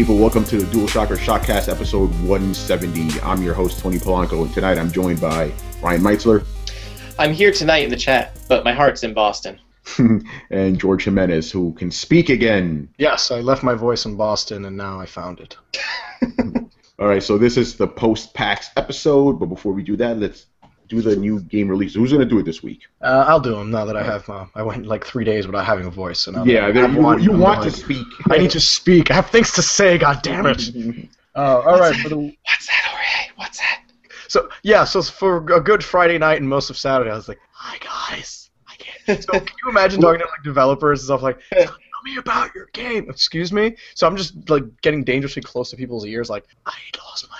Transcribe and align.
people? 0.00 0.16
Welcome 0.16 0.44
to 0.44 0.56
the 0.56 0.72
Dual 0.72 0.86
Shocker 0.86 1.16
Shockcast 1.16 1.70
episode 1.70 2.08
170. 2.26 3.20
I'm 3.20 3.42
your 3.42 3.52
host, 3.52 3.80
Tony 3.80 3.98
Polanco, 3.98 4.42
and 4.42 4.54
tonight 4.54 4.78
I'm 4.78 4.90
joined 4.90 5.20
by 5.20 5.52
Ryan 5.82 6.00
Meitzler. 6.00 6.46
I'm 7.18 7.34
here 7.34 7.52
tonight 7.52 7.84
in 7.84 7.90
the 7.90 7.98
chat, 7.98 8.40
but 8.48 8.64
my 8.64 8.72
heart's 8.72 9.04
in 9.04 9.12
Boston. 9.12 9.60
and 10.50 10.80
George 10.80 11.04
Jimenez, 11.04 11.52
who 11.52 11.74
can 11.74 11.90
speak 11.90 12.30
again. 12.30 12.88
Yes, 12.96 13.30
I 13.30 13.40
left 13.40 13.62
my 13.62 13.74
voice 13.74 14.06
in 14.06 14.16
Boston, 14.16 14.64
and 14.64 14.74
now 14.74 14.98
I 14.98 15.04
found 15.04 15.38
it. 15.38 15.58
All 16.98 17.06
right, 17.06 17.22
so 17.22 17.36
this 17.36 17.58
is 17.58 17.76
the 17.76 17.86
post 17.86 18.32
PAX 18.32 18.70
episode, 18.78 19.38
but 19.38 19.50
before 19.50 19.74
we 19.74 19.82
do 19.82 19.98
that, 19.98 20.16
let's 20.16 20.46
do 20.90 21.00
the 21.00 21.16
new 21.16 21.40
game 21.40 21.68
release. 21.68 21.94
Who's 21.94 22.10
going 22.10 22.20
to 22.20 22.26
do 22.28 22.38
it 22.40 22.44
this 22.44 22.62
week? 22.62 22.80
Uh, 23.00 23.24
I'll 23.28 23.40
do 23.40 23.54
them 23.54 23.70
now 23.70 23.84
that 23.84 23.96
I 23.96 24.02
have. 24.02 24.28
Uh, 24.28 24.46
I 24.54 24.62
went 24.62 24.84
like 24.86 25.06
three 25.06 25.24
days 25.24 25.46
without 25.46 25.64
having 25.64 25.86
a 25.86 25.90
voice, 25.90 26.18
so 26.18 26.32
now 26.32 26.44
yeah, 26.44 26.70
that 26.70 26.90
you, 26.92 26.98
one, 27.00 27.22
you 27.22 27.32
I'm 27.32 27.38
want 27.38 27.60
like, 27.60 27.72
to 27.72 27.78
speak. 27.78 28.06
I 28.28 28.38
need 28.38 28.50
to 28.50 28.60
speak. 28.60 29.10
I 29.10 29.14
have 29.14 29.30
things 29.30 29.52
to 29.52 29.62
say. 29.62 29.96
God 29.96 30.20
damn 30.22 30.46
it! 30.46 30.60
Uh, 31.36 31.62
all 31.64 31.78
right. 31.78 31.94
For 31.94 32.08
the, 32.08 32.16
What's 32.16 32.66
that, 32.66 32.82
Jorge? 32.86 33.30
What's 33.36 33.58
that? 33.58 33.82
so 34.26 34.48
yeah, 34.64 34.82
so 34.82 35.00
for 35.00 35.36
a 35.54 35.60
good 35.60 35.82
Friday 35.82 36.18
night 36.18 36.40
and 36.40 36.48
most 36.48 36.70
of 36.70 36.76
Saturday, 36.76 37.08
I 37.08 37.14
was 37.14 37.28
like, 37.28 37.38
"Hi 37.52 37.78
guys, 37.78 38.50
I 38.66 38.74
can't." 38.76 39.22
So 39.24 39.38
can 39.38 39.56
you 39.64 39.70
imagine 39.70 40.00
talking 40.00 40.18
to 40.18 40.26
like 40.26 40.42
developers 40.42 41.00
and 41.00 41.04
stuff 41.06 41.22
like, 41.22 41.38
"Tell 41.52 41.72
me 42.04 42.16
about 42.16 42.52
your 42.52 42.66
game." 42.72 43.08
Excuse 43.08 43.52
me. 43.52 43.76
So 43.94 44.08
I'm 44.08 44.16
just 44.16 44.50
like 44.50 44.64
getting 44.82 45.04
dangerously 45.04 45.40
close 45.42 45.70
to 45.70 45.76
people's 45.76 46.04
ears, 46.04 46.28
like, 46.28 46.46
"I 46.66 46.74
lost 46.98 47.28
my 47.30 47.36
voice." 47.36 47.39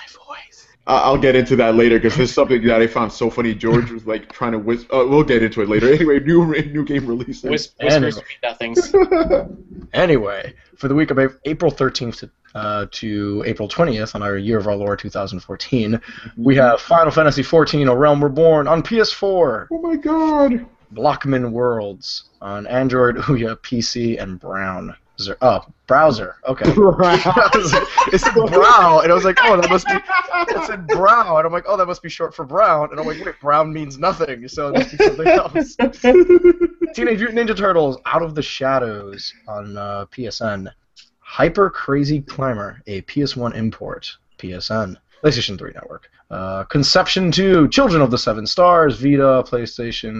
I'll 0.87 1.17
get 1.17 1.35
into 1.35 1.55
that 1.57 1.75
later 1.75 1.97
because 1.99 2.17
there's 2.17 2.33
something 2.33 2.63
that 2.65 2.81
I 2.81 2.87
found 2.87 3.11
so 3.13 3.29
funny. 3.29 3.53
George 3.53 3.91
was 3.91 4.05
like 4.07 4.31
trying 4.31 4.51
to 4.53 4.59
whisper. 4.59 4.93
Uh, 4.95 5.05
we'll 5.05 5.23
get 5.23 5.43
into 5.43 5.61
it 5.61 5.69
later. 5.69 5.87
Anyway, 5.93 6.19
new 6.19 6.45
new 6.73 6.83
game 6.83 7.05
releases. 7.05 7.43
Whis- 7.49 7.69
And- 7.79 8.03
whispers 8.03 8.23
mean 8.27 8.37
nothings. 8.43 8.93
Anyway, 9.93 10.53
for 10.77 10.87
the 10.87 10.95
week 10.95 11.11
of 11.11 11.19
April 11.45 11.69
13th 11.71 12.19
to, 12.19 12.29
uh, 12.55 12.85
to 12.91 13.43
April 13.45 13.67
20th 13.67 14.15
on 14.15 14.23
our 14.23 14.37
Year 14.37 14.57
of 14.57 14.67
Our 14.67 14.75
Lord 14.75 14.99
2014, 14.99 15.99
we 16.37 16.55
have 16.55 16.79
Final 16.79 17.11
Fantasy 17.11 17.43
XIV: 17.43 17.91
A 17.91 17.95
Realm 17.95 18.23
Reborn 18.23 18.67
on 18.67 18.81
PS4, 18.81 19.67
oh 19.69 19.81
my 19.81 19.95
god! 19.97 20.65
Blockman 20.93 21.51
Worlds 21.51 22.23
on 22.41 22.65
Android, 22.67 23.17
Ouya, 23.17 23.57
PC, 23.57 24.21
and 24.21 24.39
Brown. 24.39 24.95
Oh, 25.41 25.65
browser. 25.87 26.35
Okay. 26.47 26.65
I 26.65 27.49
was 27.55 27.73
like, 27.73 28.13
it 28.13 28.19
said 28.19 28.33
brow, 28.33 28.99
and 28.99 29.11
I 29.11 29.15
was 29.15 29.23
like, 29.23 29.39
oh, 29.43 29.59
that 29.59 29.69
must 29.69 29.87
be. 29.87 29.93
It 29.93 30.65
said 30.65 30.87
brow, 30.87 31.37
and 31.37 31.45
I'm 31.45 31.53
like, 31.53 31.65
oh, 31.67 31.77
that 31.77 31.85
must 31.85 32.01
be 32.01 32.09
short 32.09 32.33
for 32.33 32.45
brown, 32.45 32.89
and 32.91 32.99
I'm 32.99 33.05
like, 33.05 33.23
wait, 33.23 33.39
brown 33.39 33.73
means 33.73 33.97
nothing, 33.97 34.47
so 34.47 34.69
it 34.69 34.77
must 34.77 34.97
be 34.97 35.03
something 35.03 35.27
else. 35.27 35.75
Teenage 36.95 37.19
Mutant 37.19 37.37
Ninja 37.37 37.55
Turtles: 37.55 37.97
Out 38.05 38.21
of 38.21 38.35
the 38.35 38.41
Shadows 38.41 39.33
on 39.47 39.77
uh, 39.77 40.05
PSN. 40.07 40.71
Hyper 41.19 41.69
Crazy 41.69 42.21
Climber, 42.21 42.81
a 42.87 43.01
PS1 43.03 43.55
import, 43.55 44.17
PSN. 44.37 44.97
PlayStation 45.23 45.57
3 45.57 45.71
network. 45.73 46.09
Uh, 46.29 46.63
Conception 46.63 47.31
2, 47.31 47.67
Children 47.67 48.01
of 48.01 48.09
the 48.09 48.17
Seven 48.17 48.47
Stars, 48.47 48.99
Vita, 48.99 49.43
PlayStation 49.47 50.13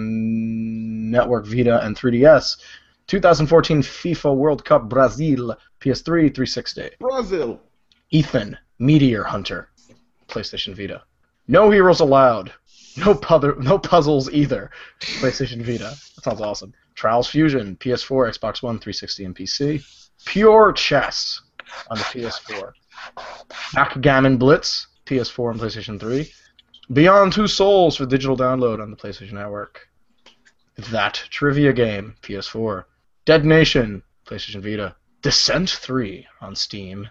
Network, 1.10 1.46
Vita, 1.46 1.84
and 1.84 1.96
3DS. 1.96 2.58
2014 3.12 3.82
FIFA 3.82 4.34
World 4.34 4.64
Cup 4.64 4.88
Brazil, 4.88 5.54
PS3, 5.80 6.34
360. 6.34 6.92
Brazil. 6.98 7.60
Ethan, 8.10 8.56
Meteor 8.78 9.22
Hunter, 9.22 9.68
PlayStation 10.28 10.74
Vita. 10.74 11.02
No 11.46 11.70
heroes 11.70 12.00
allowed. 12.00 12.54
No, 12.96 13.14
puther, 13.14 13.54
no 13.56 13.78
puzzles 13.78 14.30
either. 14.30 14.70
PlayStation 15.00 15.60
Vita. 15.60 15.94
That 16.14 16.24
sounds 16.24 16.40
awesome. 16.40 16.72
Trials 16.94 17.28
Fusion, 17.28 17.76
PS4, 17.76 18.38
Xbox 18.38 18.62
One, 18.62 18.78
360, 18.78 19.24
and 19.26 19.36
PC. 19.36 19.84
Pure 20.24 20.72
Chess 20.72 21.42
on 21.90 21.98
the 21.98 22.04
PS4. 22.04 22.72
Backgammon 23.74 24.38
Blitz, 24.38 24.86
PS4 25.04 25.50
and 25.50 25.60
PlayStation 25.60 26.00
3. 26.00 26.32
Beyond 26.90 27.34
Two 27.34 27.46
Souls 27.46 27.94
for 27.94 28.06
digital 28.06 28.38
download 28.38 28.82
on 28.82 28.90
the 28.90 28.96
PlayStation 28.96 29.32
Network. 29.32 29.86
That 30.90 31.22
Trivia 31.28 31.74
Game, 31.74 32.14
PS4. 32.22 32.84
Dead 33.24 33.44
Nation, 33.44 34.02
PlayStation 34.26 34.62
Vita. 34.62 34.94
Descent 35.22 35.70
3 35.70 36.26
on 36.40 36.56
Steam. 36.56 37.08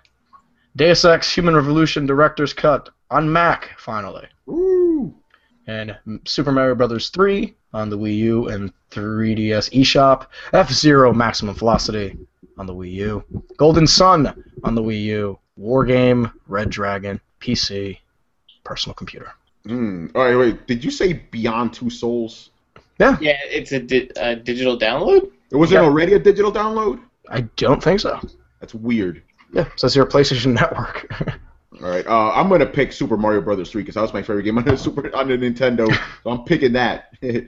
Deus 0.76 1.06
Ex 1.06 1.34
Human 1.34 1.56
Revolution 1.56 2.06
Director's 2.06 2.54
Cut 2.54 2.90
on 3.10 3.32
Mac, 3.32 3.70
finally. 3.78 4.28
Woo! 4.46 5.14
And 5.68 5.96
Super 6.26 6.52
Mario 6.52 6.76
Bros. 6.76 7.10
3 7.10 7.54
on 7.74 7.90
the 7.90 7.98
Wii 7.98 8.18
U 8.18 8.48
and 8.50 8.74
3DS 8.92 9.72
eShop. 9.72 10.28
F 10.54 10.72
Zero 10.72 11.14
Maximum 11.14 11.56
Velocity 11.56 12.18
on 12.58 12.66
the 12.66 12.74
Wii 12.74 12.92
U. 12.94 13.24
Golden 13.58 13.88
Sun 13.88 14.44
on 14.64 14.76
the 14.76 14.82
Wii 14.82 15.04
U. 15.04 15.40
Wargame, 15.60 16.32
Red 16.48 16.70
Dragon, 16.70 17.20
PC, 17.40 17.98
personal 18.64 18.94
computer. 18.96 19.32
Mm. 19.68 20.12
All 20.16 20.24
right, 20.26 20.36
wait. 20.36 20.68
Did 20.68 20.84
you 20.84 20.92
say 20.92 21.14
Beyond 21.32 21.74
Two 21.74 21.90
Souls? 21.90 22.50
yeah, 23.00 23.18
Yeah, 23.22 23.38
it's 23.46 23.72
a, 23.72 23.80
di- 23.80 24.10
a 24.18 24.36
digital 24.36 24.78
download. 24.78 25.32
Was 25.52 25.72
Yeah. 25.72 25.82
it 25.82 25.84
already 25.86 26.14
a 26.14 26.20
digital 26.20 26.52
download? 26.52 27.00
I 27.30 27.42
don't 27.58 27.82
think 27.84 28.00
so. 28.00 28.20
That's 28.60 28.74
weird. 28.74 29.22
Yeah, 29.54 29.66
So 29.76 29.88
says 29.88 29.96
your 29.96 30.06
PlayStation 30.06 30.54
Network. 30.60 31.12
All 31.84 31.90
right, 31.90 32.06
uh, 32.06 32.32
I'm 32.34 32.48
gonna 32.50 32.66
pick 32.66 32.94
Super 32.94 33.18
Mario 33.18 33.42
Brothers 33.42 33.72
3 33.72 33.82
because 33.82 33.96
that 33.96 34.02
was 34.02 34.14
my 34.14 34.22
favorite 34.22 34.44
game 34.44 34.58
on 34.58 34.64
the 34.66 34.78
Super 34.78 35.14
on 35.16 35.28
the 35.28 35.38
Nintendo. 35.38 35.88
So 36.24 36.30
I'm 36.30 36.44
picking 36.46 36.74
that. 36.74 37.14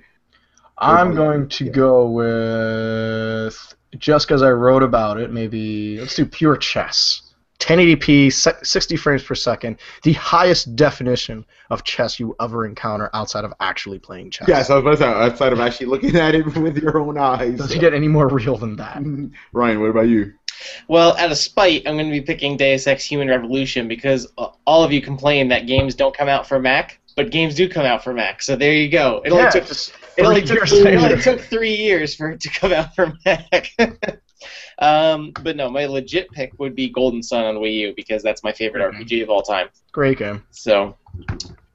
I'm 0.77 1.13
going 1.15 1.47
to 1.49 1.69
go 1.69 2.09
with 2.09 3.73
just 3.99 4.27
because 4.27 4.41
I 4.41 4.51
wrote 4.51 4.81
about 4.83 5.19
it. 5.19 5.31
Maybe 5.31 5.99
let's 5.99 6.15
do 6.15 6.25
pure 6.25 6.57
chess. 6.57 7.32
1080p, 7.63 8.65
60 8.65 8.95
frames 8.97 9.23
per 9.23 9.35
second, 9.35 9.77
the 10.03 10.13
highest 10.13 10.75
definition 10.75 11.45
of 11.69 11.83
chess 11.83 12.19
you 12.19 12.35
ever 12.41 12.65
encounter 12.65 13.09
outside 13.13 13.45
of 13.45 13.53
actually 13.59 13.99
playing 13.99 14.31
chess. 14.31 14.47
yes, 14.47 14.69
I 14.69 14.75
was 14.75 14.81
about 14.81 14.91
to 14.91 14.97
say 14.97 15.05
outside 15.05 15.53
of 15.53 15.59
actually 15.59 15.87
looking 15.87 16.15
at 16.17 16.35
it 16.35 16.45
with 16.57 16.77
your 16.77 16.99
own 16.99 17.17
eyes. 17.17 17.57
Doesn't 17.57 17.79
get 17.79 17.93
any 17.93 18.07
more 18.07 18.27
real 18.27 18.57
than 18.57 18.75
that. 18.77 19.01
Ryan, 19.53 19.79
what 19.79 19.89
about 19.89 20.07
you? 20.07 20.33
Well, 20.87 21.17
out 21.17 21.31
of 21.31 21.37
spite, 21.37 21.83
I'm 21.87 21.95
going 21.95 22.05
to 22.07 22.11
be 22.11 22.21
picking 22.21 22.57
Deus 22.57 22.87
Ex 22.87 23.05
Human 23.05 23.27
Revolution 23.27 23.87
because 23.87 24.27
uh, 24.37 24.49
all 24.65 24.83
of 24.83 24.91
you 24.91 25.01
complain 25.01 25.47
that 25.49 25.65
games 25.67 25.95
don't 25.95 26.15
come 26.15 26.29
out 26.29 26.47
for 26.47 26.59
Mac, 26.59 26.99
but 27.15 27.31
games 27.31 27.55
do 27.55 27.67
come 27.67 27.85
out 27.85 28.03
for 28.03 28.13
Mac. 28.13 28.41
So 28.41 28.55
there 28.55 28.73
you 28.73 28.89
go. 28.89 29.21
It 29.25 29.31
only 29.31 29.43
Yeah, 29.45 29.49
took 29.49 29.69
it 29.69 30.25
only 30.25 30.41
took, 30.43 30.59
it 30.71 30.95
only 30.95 31.21
took 31.21 31.41
three 31.41 31.75
years 31.75 32.15
for 32.15 32.31
it 32.31 32.41
to 32.41 32.49
come 32.49 32.71
out 32.71 32.93
for 32.95 33.13
Mac. 33.25 33.71
um, 34.79 35.31
but 35.43 35.55
no, 35.55 35.69
my 35.69 35.85
legit 35.85 36.29
pick 36.31 36.51
would 36.59 36.75
be 36.75 36.89
Golden 36.89 37.21
Sun 37.23 37.43
on 37.45 37.55
Wii 37.55 37.73
U 37.79 37.93
because 37.95 38.21
that's 38.23 38.43
my 38.43 38.51
favorite. 38.51 38.93
RPG 38.93 39.23
of 39.23 39.29
all 39.29 39.41
time. 39.41 39.67
Great 39.91 40.17
game. 40.19 40.43
So 40.51 40.97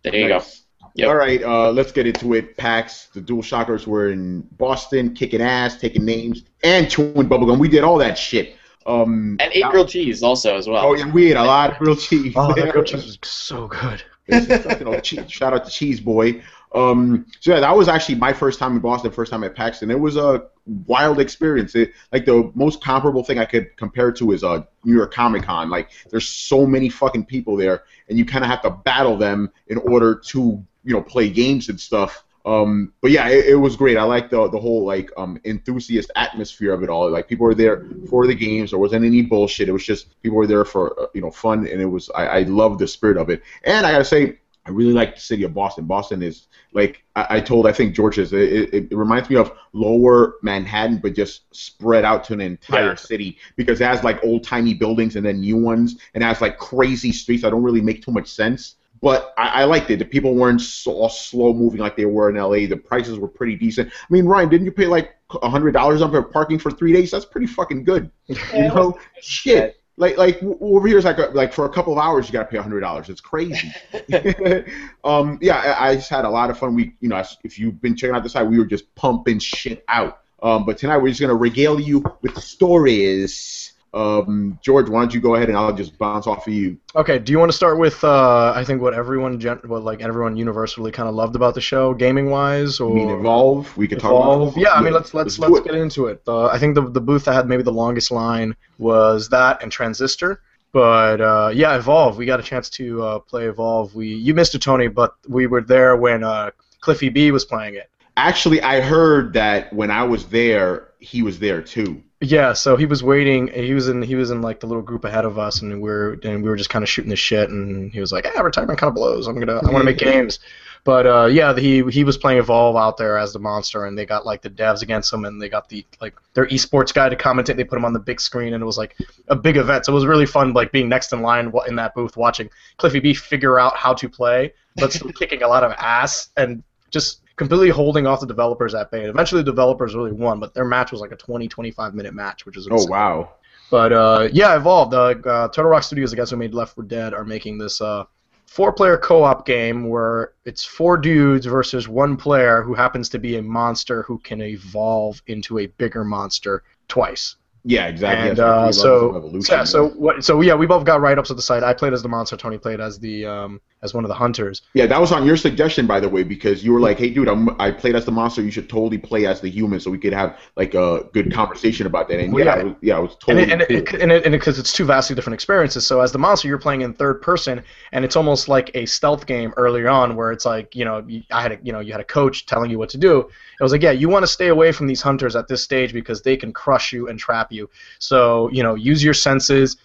there 0.02 0.14
you 0.14 0.28
go. 0.28 0.38
Nice. 0.38 0.64
Yep. 0.94 1.08
All 1.08 1.14
right, 1.16 1.42
uh, 1.44 1.70
let's 1.70 1.92
get 1.92 2.06
into 2.08 2.34
it. 2.34 2.56
PAX, 2.56 3.06
the 3.14 3.20
Dual 3.20 3.42
Shockers 3.42 3.86
were 3.86 4.10
in 4.10 4.40
Boston, 4.58 5.14
kicking 5.14 5.40
ass, 5.40 5.76
taking 5.76 6.04
names, 6.04 6.42
and 6.64 6.90
chewing 6.90 7.28
bubblegum. 7.28 7.58
We 7.58 7.68
did 7.68 7.84
all 7.84 7.98
that 7.98 8.18
shit. 8.18 8.56
Um, 8.84 9.36
And 9.38 9.52
ate 9.52 9.64
grilled 9.66 9.90
cheese 9.90 10.22
also 10.24 10.56
as 10.56 10.66
well. 10.66 10.84
oh 10.84 10.94
yeah, 10.94 11.08
we 11.12 11.30
ate 11.30 11.36
a 11.36 11.44
lot 11.44 11.72
of 11.72 11.78
grilled 11.78 12.00
cheese. 12.00 12.32
Oh, 12.34 12.52
that 12.54 12.72
grilled 12.72 12.86
cheese 12.88 13.04
was 13.06 13.18
so 13.22 13.68
good. 13.68 14.02
you 14.26 14.40
know, 14.84 14.98
che- 15.00 15.28
shout 15.28 15.52
out 15.52 15.64
to 15.66 15.70
Cheese 15.70 16.00
Boy. 16.00 16.42
Um, 16.74 17.26
so 17.40 17.54
yeah, 17.54 17.60
that 17.60 17.76
was 17.76 17.86
actually 17.86 18.16
my 18.16 18.32
first 18.32 18.58
time 18.58 18.72
in 18.72 18.80
Boston, 18.80 19.10
first 19.12 19.30
time 19.30 19.44
at 19.44 19.54
PAX, 19.54 19.82
and 19.82 19.92
it 19.92 19.98
was 20.00 20.16
a 20.16 20.46
wild 20.86 21.20
experience. 21.20 21.74
It, 21.74 21.92
like 22.12 22.24
the 22.24 22.50
most 22.54 22.82
comparable 22.82 23.24
thing 23.24 23.38
I 23.38 23.44
could 23.44 23.76
compare 23.76 24.12
to 24.12 24.32
is 24.32 24.44
uh, 24.44 24.64
New 24.84 24.94
York 24.94 25.12
Comic 25.12 25.44
Con. 25.44 25.70
Like 25.70 25.90
there's 26.10 26.28
so 26.28 26.66
many 26.66 26.88
fucking 26.88 27.26
people 27.26 27.56
there, 27.56 27.84
and 28.08 28.18
you 28.18 28.24
kind 28.24 28.44
of 28.44 28.50
have 28.50 28.62
to 28.62 28.70
battle 28.70 29.16
them 29.16 29.50
in 29.68 29.78
order 29.78 30.14
to 30.14 30.64
you 30.84 30.94
know 30.94 31.02
play 31.02 31.30
games 31.30 31.68
and 31.68 31.80
stuff. 31.80 32.24
Um, 32.44 32.94
but 33.02 33.10
yeah, 33.10 33.28
it, 33.28 33.46
it 33.46 33.54
was 33.56 33.76
great. 33.76 33.96
I 33.96 34.04
like 34.04 34.30
the 34.30 34.48
the 34.48 34.58
whole 34.58 34.84
like 34.84 35.10
um, 35.16 35.40
enthusiast 35.44 36.10
atmosphere 36.16 36.72
of 36.72 36.82
it 36.82 36.88
all. 36.88 37.10
Like 37.10 37.28
people 37.28 37.44
were 37.44 37.54
there 37.54 37.86
for 38.08 38.26
the 38.26 38.34
games. 38.34 38.70
There 38.70 38.78
wasn't 38.78 39.04
any 39.04 39.22
bullshit. 39.22 39.68
It 39.68 39.72
was 39.72 39.84
just 39.84 40.20
people 40.22 40.38
were 40.38 40.46
there 40.46 40.64
for 40.64 40.98
uh, 41.00 41.06
you 41.14 41.20
know 41.20 41.30
fun, 41.30 41.66
and 41.66 41.80
it 41.80 41.86
was 41.86 42.10
I, 42.14 42.26
I 42.26 42.42
love 42.42 42.78
the 42.78 42.88
spirit 42.88 43.16
of 43.16 43.28
it. 43.28 43.42
And 43.64 43.84
I 43.84 43.92
gotta 43.92 44.04
say, 44.04 44.38
I 44.68 44.70
really 44.70 44.92
like 44.92 45.14
the 45.14 45.20
city 45.20 45.44
of 45.44 45.54
Boston. 45.54 45.86
Boston 45.86 46.22
is 46.22 46.46
like 46.74 47.02
I, 47.16 47.26
I 47.36 47.40
told 47.40 47.66
I 47.66 47.72
think 47.72 47.94
George 47.94 48.18
is 48.18 48.34
it, 48.34 48.74
it, 48.74 48.74
it 48.92 48.96
reminds 48.96 49.30
me 49.30 49.36
of 49.36 49.50
Lower 49.72 50.34
Manhattan, 50.42 50.98
but 50.98 51.14
just 51.14 51.42
spread 51.56 52.04
out 52.04 52.22
to 52.24 52.34
an 52.34 52.42
entire 52.42 52.90
Yeah. 52.90 52.94
city 52.96 53.38
because 53.56 53.80
it 53.80 53.84
has 53.84 54.04
like 54.04 54.22
old 54.22 54.44
timey 54.44 54.74
buildings 54.74 55.16
and 55.16 55.24
then 55.24 55.40
new 55.40 55.56
ones, 55.56 55.98
and 56.12 56.22
it 56.22 56.26
has 56.26 56.42
like 56.42 56.58
crazy 56.58 57.12
streets 57.12 57.42
that 57.42 57.50
don't 57.50 57.62
really 57.62 57.80
make 57.80 58.02
too 58.04 58.12
much 58.12 58.28
sense. 58.28 58.74
But 59.00 59.32
I, 59.38 59.62
I 59.62 59.64
liked 59.64 59.90
it. 59.90 60.00
The 60.00 60.04
people 60.04 60.34
weren't 60.34 60.60
so 60.60 61.06
slow 61.08 61.54
moving 61.54 61.80
like 61.80 61.96
they 61.96 62.04
were 62.04 62.28
in 62.30 62.36
LA. 62.36 62.66
The 62.66 62.76
prices 62.76 63.18
were 63.18 63.28
pretty 63.28 63.54
decent. 63.56 63.88
I 63.90 64.06
mean, 64.12 64.26
Ryan, 64.26 64.48
didn't 64.50 64.64
you 64.66 64.72
pay 64.72 64.86
like 64.86 65.14
a 65.40 65.48
hundred 65.48 65.72
dollars 65.72 66.02
on 66.02 66.10
for 66.10 66.20
parking 66.22 66.58
for 66.58 66.70
three 66.70 66.92
days? 66.92 67.10
That's 67.12 67.24
pretty 67.24 67.46
fucking 67.46 67.84
good. 67.84 68.10
You 68.26 68.68
know, 68.68 68.98
shit. 69.22 69.80
Like 69.98 70.16
like 70.16 70.40
over 70.60 70.86
here 70.86 70.96
is 70.96 71.04
like 71.04 71.18
a, 71.18 71.26
like 71.34 71.52
for 71.52 71.64
a 71.64 71.68
couple 71.68 71.92
of 71.92 71.98
hours 71.98 72.28
you 72.28 72.32
got 72.32 72.44
to 72.44 72.48
pay 72.48 72.56
a 72.56 72.62
hundred 72.62 72.80
dollars. 72.80 73.08
It's 73.08 73.20
crazy. 73.20 73.72
um, 75.04 75.38
yeah, 75.42 75.56
I, 75.56 75.90
I 75.90 75.94
just 75.96 76.08
had 76.08 76.24
a 76.24 76.30
lot 76.30 76.50
of 76.50 76.58
fun. 76.58 76.74
We 76.74 76.94
you 77.00 77.08
know 77.08 77.22
if 77.42 77.58
you've 77.58 77.80
been 77.82 77.96
checking 77.96 78.14
out 78.14 78.22
the 78.22 78.28
site, 78.28 78.46
we 78.46 78.58
were 78.58 78.66
just 78.66 78.94
pumping 78.94 79.40
shit 79.40 79.84
out. 79.88 80.20
Um, 80.40 80.64
but 80.64 80.78
tonight 80.78 80.98
we're 80.98 81.08
just 81.08 81.20
gonna 81.20 81.34
regale 81.34 81.80
you 81.80 82.04
with 82.22 82.38
stories 82.38 83.72
Um, 83.94 84.58
George, 84.62 84.88
why 84.88 85.00
don't 85.00 85.14
you 85.14 85.20
go 85.20 85.34
ahead 85.34 85.48
and 85.48 85.56
I'll 85.56 85.72
just 85.72 85.96
bounce 85.98 86.26
off 86.26 86.46
of 86.46 86.52
you. 86.52 86.78
Okay, 86.94 87.18
do 87.18 87.32
you 87.32 87.38
want 87.38 87.50
to 87.50 87.56
start 87.56 87.78
with 87.78 88.04
uh, 88.04 88.52
I 88.54 88.62
think 88.64 88.82
what 88.82 88.92
everyone 88.92 89.40
gen- 89.40 89.60
what 89.64 89.82
like 89.82 90.02
everyone 90.02 90.36
universally 90.36 90.92
kind 90.92 91.08
of 91.08 91.14
loved 91.14 91.36
about 91.36 91.54
the 91.54 91.60
show, 91.60 91.94
gaming 91.94 92.28
wise, 92.28 92.80
or 92.80 92.90
I 92.90 92.94
mean, 92.94 93.10
evolve. 93.10 93.74
We 93.76 93.88
could 93.88 93.98
talk 93.98 94.10
Evolve. 94.10 94.52
about. 94.52 94.60
Yeah, 94.60 94.72
I 94.72 94.82
mean 94.82 94.92
let's 94.92 95.14
let's 95.14 95.38
let's, 95.38 95.58
it. 95.58 95.64
get 95.64 95.74
into 95.74 96.06
it. 96.06 96.22
Uh, 96.28 96.46
I 96.46 96.58
think 96.58 96.74
the 96.74 96.82
the 96.82 97.00
booth 97.00 97.24
that 97.24 97.32
had 97.32 97.48
maybe 97.48 97.62
the 97.62 97.72
longest 97.72 98.10
line 98.10 98.54
was 98.78 99.28
that 99.30 99.62
and 99.62 99.72
Transistor. 99.72 100.42
But 100.72 101.20
uh, 101.22 101.50
yeah, 101.54 101.76
Evolve. 101.76 102.18
We 102.18 102.26
got 102.26 102.40
a 102.40 102.42
chance 102.42 102.68
to 102.70 103.02
uh, 103.02 103.18
play 103.20 103.48
Evolve. 103.48 103.94
We 103.94 104.08
you 104.08 104.34
missed 104.34 104.54
it, 104.54 104.60
Tony, 104.60 104.88
but 104.88 105.14
we 105.26 105.46
were 105.46 105.62
there 105.62 105.96
when 105.96 106.22
uh, 106.22 106.50
Cliffy 106.80 107.08
B 107.08 107.30
was 107.30 107.44
playing 107.46 107.74
it. 107.74 107.90
Actually, 108.18 108.60
I 108.60 108.80
heard 108.80 109.32
that 109.34 109.72
when 109.72 109.90
I 109.90 110.02
was 110.02 110.26
there, 110.26 110.88
he 110.98 111.22
was 111.22 111.38
there 111.38 111.62
too. 111.62 112.02
Yeah, 112.20 112.52
so 112.52 112.76
he 112.76 112.84
was 112.84 113.02
waiting. 113.02 113.46
He 113.48 113.74
was 113.74 113.88
in. 113.88 114.02
He 114.02 114.16
was 114.16 114.32
in 114.32 114.42
like 114.42 114.58
the 114.58 114.66
little 114.66 114.82
group 114.82 115.04
ahead 115.04 115.24
of 115.24 115.38
us, 115.38 115.62
and 115.62 115.80
we 115.80 115.88
were 115.88 116.18
and 116.24 116.42
we 116.42 116.48
were 116.48 116.56
just 116.56 116.70
kind 116.70 116.82
of 116.82 116.88
shooting 116.88 117.10
the 117.10 117.16
shit. 117.16 117.48
And 117.48 117.92
he 117.92 118.00
was 118.00 118.10
like, 118.10 118.24
"Yeah, 118.24 118.40
retirement 118.40 118.78
kind 118.78 118.88
of 118.88 118.96
blows. 118.96 119.28
I'm 119.28 119.38
gonna. 119.38 119.58
I 119.58 119.70
want 119.70 119.78
to 119.78 119.84
make 119.84 119.98
games." 119.98 120.40
But 120.82 121.06
uh, 121.06 121.26
yeah, 121.26 121.54
he 121.56 121.84
he 121.90 122.02
was 122.02 122.16
playing 122.16 122.38
Evolve 122.38 122.74
out 122.74 122.96
there 122.96 123.18
as 123.18 123.32
the 123.32 123.38
monster, 123.38 123.84
and 123.84 123.96
they 123.96 124.04
got 124.04 124.26
like 124.26 124.42
the 124.42 124.50
devs 124.50 124.82
against 124.82 125.12
him, 125.12 125.26
and 125.26 125.40
they 125.40 125.48
got 125.48 125.68
the 125.68 125.86
like 126.00 126.14
their 126.34 126.46
esports 126.46 126.92
guy 126.92 127.08
to 127.08 127.14
commentate. 127.14 127.56
They 127.56 127.62
put 127.62 127.78
him 127.78 127.84
on 127.84 127.92
the 127.92 128.00
big 128.00 128.20
screen, 128.20 128.52
and 128.52 128.62
it 128.62 128.66
was 128.66 128.78
like 128.78 128.96
a 129.28 129.36
big 129.36 129.56
event. 129.56 129.86
So 129.86 129.92
it 129.92 129.94
was 129.94 130.06
really 130.06 130.26
fun, 130.26 130.52
like 130.54 130.72
being 130.72 130.88
next 130.88 131.12
in 131.12 131.22
line 131.22 131.52
in 131.68 131.76
that 131.76 131.94
booth, 131.94 132.16
watching 132.16 132.50
Cliffy 132.78 132.98
B 132.98 133.14
figure 133.14 133.60
out 133.60 133.76
how 133.76 133.94
to 133.94 134.08
play, 134.08 134.52
but 134.76 134.92
still 134.92 135.12
kicking 135.18 135.42
a 135.42 135.48
lot 135.48 135.62
of 135.62 135.72
ass 135.78 136.30
and 136.36 136.64
just 136.90 137.20
completely 137.38 137.70
holding 137.70 138.06
off 138.06 138.20
the 138.20 138.26
developers 138.26 138.74
at 138.74 138.90
bay. 138.90 139.00
And 139.00 139.08
Eventually, 139.10 139.42
the 139.42 139.50
developers 139.50 139.94
really 139.94 140.12
won, 140.12 140.38
but 140.40 140.52
their 140.54 140.64
match 140.66 140.92
was 140.92 141.00
like 141.00 141.12
a 141.12 141.16
20, 141.16 141.48
25 141.48 141.94
minute 141.94 142.12
match, 142.14 142.44
which 142.44 142.56
was 142.56 142.68
Oh 142.70 142.74
insane. 142.74 142.90
wow. 142.90 143.30
But 143.70 143.92
uh, 143.92 144.28
yeah, 144.32 144.56
Evolved. 144.56 144.94
Uh, 144.94 145.14
uh, 145.28 145.48
Turtle 145.48 145.70
Rock 145.70 145.82
Studios, 145.82 146.10
the 146.10 146.16
guys 146.16 146.30
who 146.30 146.36
made 146.36 146.54
Left 146.54 146.74
4 146.74 146.84
Dead, 146.84 147.14
are 147.14 147.24
making 147.24 147.58
this 147.58 147.80
uh, 147.80 148.04
four-player 148.46 148.96
co-op 148.96 149.44
game 149.46 149.88
where 149.88 150.32
it's 150.46 150.64
four 150.64 150.96
dudes 150.96 151.44
versus 151.46 151.86
one 151.86 152.16
player 152.16 152.62
who 152.62 152.74
happens 152.74 153.08
to 153.10 153.18
be 153.18 153.36
a 153.36 153.42
monster 153.42 154.02
who 154.04 154.18
can 154.18 154.40
evolve 154.40 155.22
into 155.26 155.58
a 155.58 155.66
bigger 155.66 156.02
monster 156.04 156.62
twice. 156.88 157.36
Yeah, 157.64 157.88
exactly. 157.88 158.30
And 158.30 158.40
uh, 158.40 158.72
so, 158.72 159.30
yeah, 159.50 159.64
so 159.64 159.88
what? 159.90 160.24
So 160.24 160.40
yeah, 160.40 160.54
we 160.54 160.64
both 160.66 160.84
got 160.86 161.02
write-ups 161.02 161.30
at 161.30 161.36
the 161.36 161.42
site. 161.42 161.62
I 161.62 161.74
played 161.74 161.92
as 161.92 162.02
the 162.02 162.08
monster. 162.08 162.36
Tony 162.38 162.56
played 162.56 162.80
as 162.80 162.98
the 162.98 163.26
um, 163.26 163.60
as 163.82 163.94
one 163.94 164.04
of 164.04 164.08
the 164.08 164.14
hunters. 164.14 164.62
yeah, 164.74 164.86
that 164.86 165.00
was 165.00 165.12
on 165.12 165.24
your 165.24 165.36
suggestion, 165.36 165.86
by 165.86 166.00
the 166.00 166.08
way, 166.08 166.24
because 166.24 166.64
you 166.64 166.72
were 166.72 166.80
like, 166.80 166.98
"Hey, 166.98 167.10
dude, 167.10 167.28
I'm, 167.28 167.48
I 167.60 167.70
played 167.70 167.94
as 167.94 168.04
the 168.04 168.10
monster. 168.10 168.42
You 168.42 168.50
should 168.50 168.68
totally 168.68 168.98
play 168.98 169.26
as 169.26 169.40
the 169.40 169.48
human, 169.48 169.78
so 169.78 169.90
we 169.90 169.98
could 169.98 170.12
have 170.12 170.38
like 170.56 170.74
a 170.74 171.04
good 171.12 171.32
conversation 171.32 171.86
about 171.86 172.08
that." 172.08 172.18
And 172.20 172.36
yeah, 172.36 172.44
yeah. 172.44 172.58
it 172.58 172.64
was, 172.64 172.74
yeah, 172.80 172.98
it 172.98 173.02
was 173.02 173.12
and 173.12 173.20
totally 173.20 173.42
it, 173.42 173.50
and 173.50 173.62
it, 173.62 173.86
cool. 173.86 174.02
and 174.02 174.12
it, 174.12 174.30
because 174.30 174.58
it's 174.58 174.72
two 174.72 174.84
vastly 174.84 175.14
different 175.14 175.34
experiences. 175.34 175.86
So 175.86 176.00
as 176.00 176.10
the 176.10 176.18
monster, 176.18 176.48
you're 176.48 176.58
playing 176.58 176.80
in 176.80 176.92
third 176.92 177.22
person, 177.22 177.62
and 177.92 178.04
it's 178.04 178.16
almost 178.16 178.48
like 178.48 178.70
a 178.74 178.86
stealth 178.86 179.26
game 179.26 179.52
earlier 179.56 179.88
on, 179.88 180.16
where 180.16 180.32
it's 180.32 180.44
like 180.44 180.74
you 180.74 180.84
know 180.84 181.06
I 181.30 181.42
had 181.42 181.52
a 181.52 181.58
you 181.62 181.72
know 181.72 181.80
you 181.80 181.92
had 181.92 182.00
a 182.00 182.04
coach 182.04 182.46
telling 182.46 182.70
you 182.70 182.78
what 182.78 182.88
to 182.90 182.98
do. 182.98 183.20
It 183.20 183.62
was 183.62 183.72
like 183.72 183.82
yeah, 183.82 183.92
you 183.92 184.08
want 184.08 184.24
to 184.24 184.28
stay 184.28 184.48
away 184.48 184.72
from 184.72 184.86
these 184.86 185.02
hunters 185.02 185.36
at 185.36 185.48
this 185.48 185.62
stage 185.62 185.92
because 185.92 186.22
they 186.22 186.36
can 186.36 186.52
crush 186.52 186.92
you 186.92 187.08
and 187.08 187.18
trap 187.18 187.52
you. 187.52 187.70
So 187.98 188.50
you 188.50 188.62
know 188.62 188.74
use 188.74 189.04
your 189.04 189.14
senses. 189.14 189.76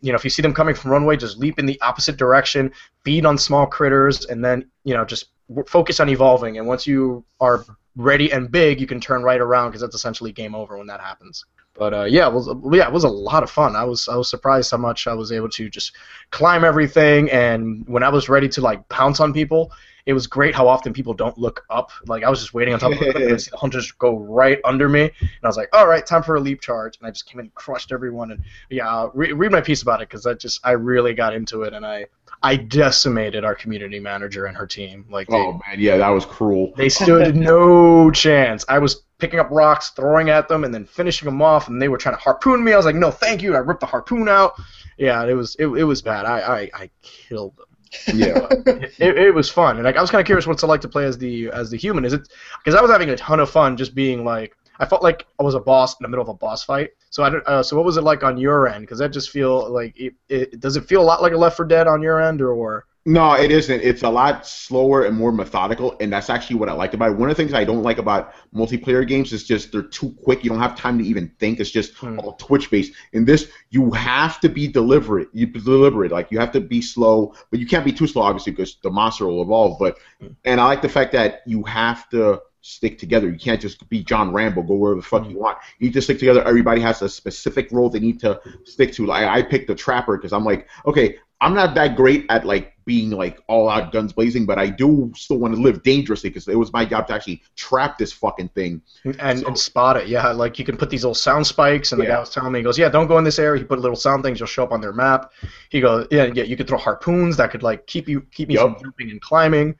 You 0.00 0.12
know 0.12 0.16
if 0.16 0.24
you 0.24 0.30
see 0.30 0.42
them 0.42 0.54
coming 0.54 0.74
from 0.74 0.90
runway, 0.90 1.16
just 1.16 1.38
leap 1.38 1.58
in 1.58 1.66
the 1.66 1.80
opposite 1.80 2.16
direction, 2.16 2.72
feed 3.04 3.26
on 3.26 3.36
small 3.36 3.66
critters, 3.66 4.26
and 4.26 4.44
then 4.44 4.70
you 4.84 4.94
know 4.94 5.04
just 5.04 5.30
focus 5.66 6.00
on 6.00 6.08
evolving. 6.08 6.58
And 6.58 6.66
once 6.66 6.86
you 6.86 7.24
are 7.40 7.64
ready 7.96 8.32
and 8.32 8.50
big, 8.50 8.80
you 8.80 8.86
can 8.86 9.00
turn 9.00 9.22
right 9.22 9.40
around 9.40 9.70
because 9.70 9.80
that's 9.80 9.94
essentially 9.94 10.32
game 10.32 10.54
over 10.54 10.76
when 10.76 10.86
that 10.86 11.00
happens. 11.00 11.44
But 11.78 11.94
uh, 11.94 12.04
yeah, 12.04 12.26
it 12.28 12.32
was 12.32 12.48
yeah, 12.72 12.86
it 12.86 12.92
was 12.92 13.04
a 13.04 13.08
lot 13.08 13.42
of 13.42 13.50
fun. 13.50 13.76
I 13.76 13.84
was 13.84 14.08
I 14.08 14.16
was 14.16 14.30
surprised 14.30 14.70
how 14.70 14.78
much 14.78 15.06
I 15.06 15.14
was 15.14 15.32
able 15.32 15.48
to 15.50 15.68
just 15.68 15.92
climb 16.30 16.64
everything, 16.64 17.30
and 17.30 17.86
when 17.86 18.02
I 18.02 18.08
was 18.08 18.28
ready 18.28 18.48
to 18.50 18.60
like 18.60 18.88
pounce 18.88 19.20
on 19.20 19.32
people, 19.32 19.72
it 20.06 20.12
was 20.12 20.26
great 20.26 20.54
how 20.54 20.68
often 20.68 20.92
people 20.92 21.12
don't 21.12 21.36
look 21.36 21.64
up. 21.68 21.90
Like 22.06 22.24
I 22.24 22.30
was 22.30 22.40
just 22.40 22.54
waiting 22.54 22.72
on 22.72 22.80
top 22.80 22.92
of 22.92 22.98
the 22.98 23.28
and 23.28 23.40
see 23.40 23.50
the 23.50 23.56
hunters 23.58 23.92
go 23.92 24.18
right 24.18 24.58
under 24.64 24.88
me, 24.88 25.02
and 25.20 25.30
I 25.42 25.46
was 25.46 25.56
like, 25.56 25.68
all 25.74 25.86
right, 25.86 26.06
time 26.06 26.22
for 26.22 26.36
a 26.36 26.40
leap 26.40 26.60
charge, 26.60 26.96
and 26.98 27.06
I 27.06 27.10
just 27.10 27.26
came 27.26 27.40
in 27.40 27.46
and 27.46 27.54
crushed 27.54 27.92
everyone. 27.92 28.30
And 28.30 28.42
yeah, 28.70 29.08
re- 29.12 29.32
read 29.32 29.52
my 29.52 29.60
piece 29.60 29.82
about 29.82 30.00
it 30.00 30.08
because 30.08 30.26
I 30.26 30.34
just 30.34 30.60
I 30.64 30.72
really 30.72 31.12
got 31.14 31.34
into 31.34 31.62
it, 31.62 31.74
and 31.74 31.84
I 31.84 32.06
I 32.42 32.56
decimated 32.56 33.44
our 33.44 33.54
community 33.54 33.98
manager 33.98 34.46
and 34.46 34.56
her 34.56 34.66
team. 34.66 35.04
Like 35.10 35.28
they, 35.28 35.36
Oh 35.36 35.60
man, 35.66 35.78
yeah, 35.80 35.96
that 35.96 36.08
was 36.10 36.24
cruel. 36.24 36.72
they 36.76 36.88
stood 36.88 37.36
no 37.36 38.10
chance. 38.12 38.64
I 38.68 38.78
was 38.78 39.02
picking 39.18 39.40
up 39.40 39.48
rocks, 39.50 39.90
throwing 39.90 40.30
at 40.30 40.48
them, 40.48 40.64
and 40.64 40.74
then 40.74 40.84
finishing 40.84 41.26
them 41.26 41.42
off, 41.42 41.68
and 41.68 41.80
they 41.80 41.88
were 41.88 41.98
trying 41.98 42.14
to 42.14 42.20
harpoon 42.20 42.62
me. 42.62 42.72
I 42.72 42.76
was 42.76 42.86
like, 42.86 42.94
"No, 42.94 43.10
thank 43.10 43.42
you." 43.42 43.54
I 43.54 43.58
ripped 43.58 43.80
the 43.80 43.86
harpoon 43.86 44.28
out. 44.28 44.54
Yeah, 44.98 45.24
it 45.24 45.34
was 45.34 45.56
it, 45.58 45.66
it 45.66 45.84
was 45.84 46.02
bad. 46.02 46.24
I, 46.26 46.40
I, 46.40 46.70
I 46.74 46.90
killed 47.02 47.56
them. 47.56 47.66
Yeah, 48.14 48.46
It, 48.98 49.16
it, 49.18 49.34
was 49.34 49.48
fun, 49.48 49.76
and 49.76 49.84
like 49.84 49.96
I 49.96 50.00
was 50.00 50.10
kind 50.10 50.20
of 50.20 50.26
curious 50.26 50.46
what's 50.46 50.62
it 50.62 50.66
like 50.66 50.80
to 50.82 50.88
play 50.88 51.04
as 51.04 51.18
the 51.18 51.50
as 51.50 51.70
the 51.70 51.76
human. 51.76 52.04
Is 52.04 52.12
it 52.12 52.28
because 52.62 52.78
I 52.78 52.82
was 52.82 52.90
having 52.90 53.10
a 53.10 53.16
ton 53.16 53.40
of 53.40 53.50
fun 53.50 53.76
just 53.76 53.94
being 53.94 54.24
like 54.24 54.56
I 54.78 54.86
felt 54.86 55.02
like 55.02 55.26
I 55.38 55.42
was 55.42 55.54
a 55.54 55.60
boss 55.60 55.92
in 55.98 56.04
the 56.04 56.08
middle 56.08 56.22
of 56.22 56.28
a 56.28 56.34
boss 56.34 56.62
fight. 56.64 56.90
So 57.10 57.22
I 57.22 57.30
don't, 57.30 57.46
uh, 57.46 57.62
so 57.62 57.76
what 57.76 57.84
was 57.84 57.96
it 57.96 58.02
like 58.02 58.22
on 58.22 58.36
your 58.36 58.68
end? 58.68 58.82
Because 58.82 58.98
that 58.98 59.10
just 59.12 59.30
feel 59.30 59.70
like 59.70 59.98
it, 59.98 60.14
it 60.28 60.60
does 60.60 60.76
it 60.76 60.84
feel 60.84 61.00
a 61.00 61.04
lot 61.04 61.22
like 61.22 61.32
a 61.32 61.36
Left 61.36 61.56
4 61.56 61.66
Dead 61.66 61.86
on 61.86 62.02
your 62.02 62.20
end 62.20 62.42
or 62.42 62.84
no, 63.06 63.34
it 63.34 63.52
isn't. 63.52 63.80
It's 63.82 64.02
a 64.02 64.10
lot 64.10 64.46
slower 64.46 65.04
and 65.04 65.16
more 65.16 65.30
methodical, 65.30 65.96
and 66.00 66.12
that's 66.12 66.28
actually 66.28 66.56
what 66.56 66.68
I 66.68 66.72
liked 66.72 66.92
about 66.92 67.12
it. 67.12 67.16
One 67.16 67.30
of 67.30 67.36
the 67.36 67.42
things 67.42 67.54
I 67.54 67.64
don't 67.64 67.82
like 67.84 67.98
about 67.98 68.34
multiplayer 68.54 69.06
games 69.06 69.32
is 69.32 69.44
just 69.44 69.70
they're 69.70 69.82
too 69.82 70.14
quick. 70.24 70.42
You 70.42 70.50
don't 70.50 70.58
have 70.58 70.76
time 70.76 70.98
to 70.98 71.04
even 71.04 71.30
think. 71.38 71.60
It's 71.60 71.70
just 71.70 71.94
Hmm. 71.94 72.18
all 72.18 72.32
twitch 72.32 72.70
based. 72.70 72.92
In 73.12 73.24
this, 73.24 73.48
you 73.70 73.92
have 73.92 74.40
to 74.40 74.48
be 74.48 74.66
deliberate. 74.66 75.28
You 75.32 75.46
deliberate. 75.46 76.10
Like 76.10 76.32
you 76.32 76.38
have 76.40 76.50
to 76.52 76.60
be 76.60 76.82
slow, 76.82 77.32
but 77.50 77.60
you 77.60 77.66
can't 77.66 77.84
be 77.84 77.92
too 77.92 78.08
slow, 78.08 78.22
obviously, 78.22 78.52
because 78.52 78.76
the 78.82 78.90
monster 78.90 79.24
will 79.26 79.40
evolve. 79.42 79.78
But 79.78 79.98
Hmm. 80.20 80.26
and 80.44 80.60
I 80.60 80.64
like 80.64 80.82
the 80.82 80.88
fact 80.88 81.12
that 81.12 81.42
you 81.46 81.62
have 81.62 82.08
to 82.10 82.40
stick 82.60 82.98
together. 82.98 83.30
You 83.30 83.38
can't 83.38 83.60
just 83.60 83.88
be 83.88 84.02
John 84.02 84.32
Rambo, 84.32 84.62
go 84.62 84.74
wherever 84.74 85.00
the 85.00 85.06
fuck 85.06 85.22
Hmm. 85.24 85.30
you 85.30 85.38
want. 85.38 85.58
You 85.78 85.86
need 85.86 85.94
to 85.94 86.02
stick 86.02 86.18
together. 86.18 86.42
Everybody 86.42 86.80
has 86.80 87.00
a 87.02 87.08
specific 87.08 87.70
role 87.70 87.88
they 87.88 88.00
need 88.00 88.18
to 88.20 88.40
stick 88.64 88.92
to. 88.94 89.06
Like 89.06 89.24
I 89.24 89.42
picked 89.42 89.68
the 89.68 89.76
trapper 89.76 90.16
because 90.16 90.32
I'm 90.32 90.44
like, 90.44 90.66
okay, 90.86 91.18
I'm 91.40 91.54
not 91.54 91.74
that 91.76 91.94
great 91.96 92.26
at 92.30 92.44
like 92.44 92.72
being 92.86 93.10
like 93.10 93.42
all 93.48 93.68
out 93.68 93.92
guns 93.92 94.12
blazing, 94.12 94.46
but 94.46 94.58
I 94.58 94.68
do 94.68 95.12
still 95.16 95.38
want 95.38 95.54
to 95.54 95.60
live 95.60 95.82
dangerously 95.82 96.30
because 96.30 96.46
it 96.48 96.54
was 96.54 96.72
my 96.72 96.84
job 96.84 97.08
to 97.08 97.14
actually 97.14 97.42
trap 97.56 97.98
this 97.98 98.12
fucking 98.12 98.48
thing. 98.50 98.80
and, 99.18 99.40
So- 99.40 99.46
and 99.48 99.58
spot 99.58 99.96
it. 99.96 100.06
Yeah, 100.08 100.28
like 100.30 100.58
you 100.58 100.64
can 100.64 100.76
put 100.76 100.88
these 100.88 101.02
little 101.04 101.14
sound 101.14 101.46
spikes, 101.46 101.92
and 101.92 102.00
the 102.00 102.06
guy 102.06 102.18
was 102.18 102.30
telling 102.30 102.52
me, 102.52 102.60
he 102.60 102.62
goes, 102.62 102.78
"Yeah, 102.78 102.88
don't 102.88 103.08
go 103.08 103.18
in 103.18 103.24
this 103.24 103.38
area." 103.38 103.58
He 103.60 103.66
put 103.66 103.80
little 103.80 103.96
sound 103.96 104.22
things, 104.22 104.38
you'll 104.40 104.46
show 104.46 104.62
up 104.64 104.72
on 104.72 104.80
their 104.80 104.92
map. 104.92 105.32
He 105.68 105.80
goes, 105.80 106.06
"Yeah, 106.10 106.30
yeah, 106.32 106.44
you 106.44 106.56
could 106.56 106.68
throw 106.68 106.78
harpoons 106.78 107.36
that 107.36 107.50
could 107.50 107.62
like 107.62 107.86
keep 107.86 108.08
you 108.08 108.20
keep 108.32 108.48
me 108.48 108.54
Yup. 108.54 108.74
from 108.78 108.84
jumping 108.84 109.10
and 109.10 109.20
climbing." 109.20 109.74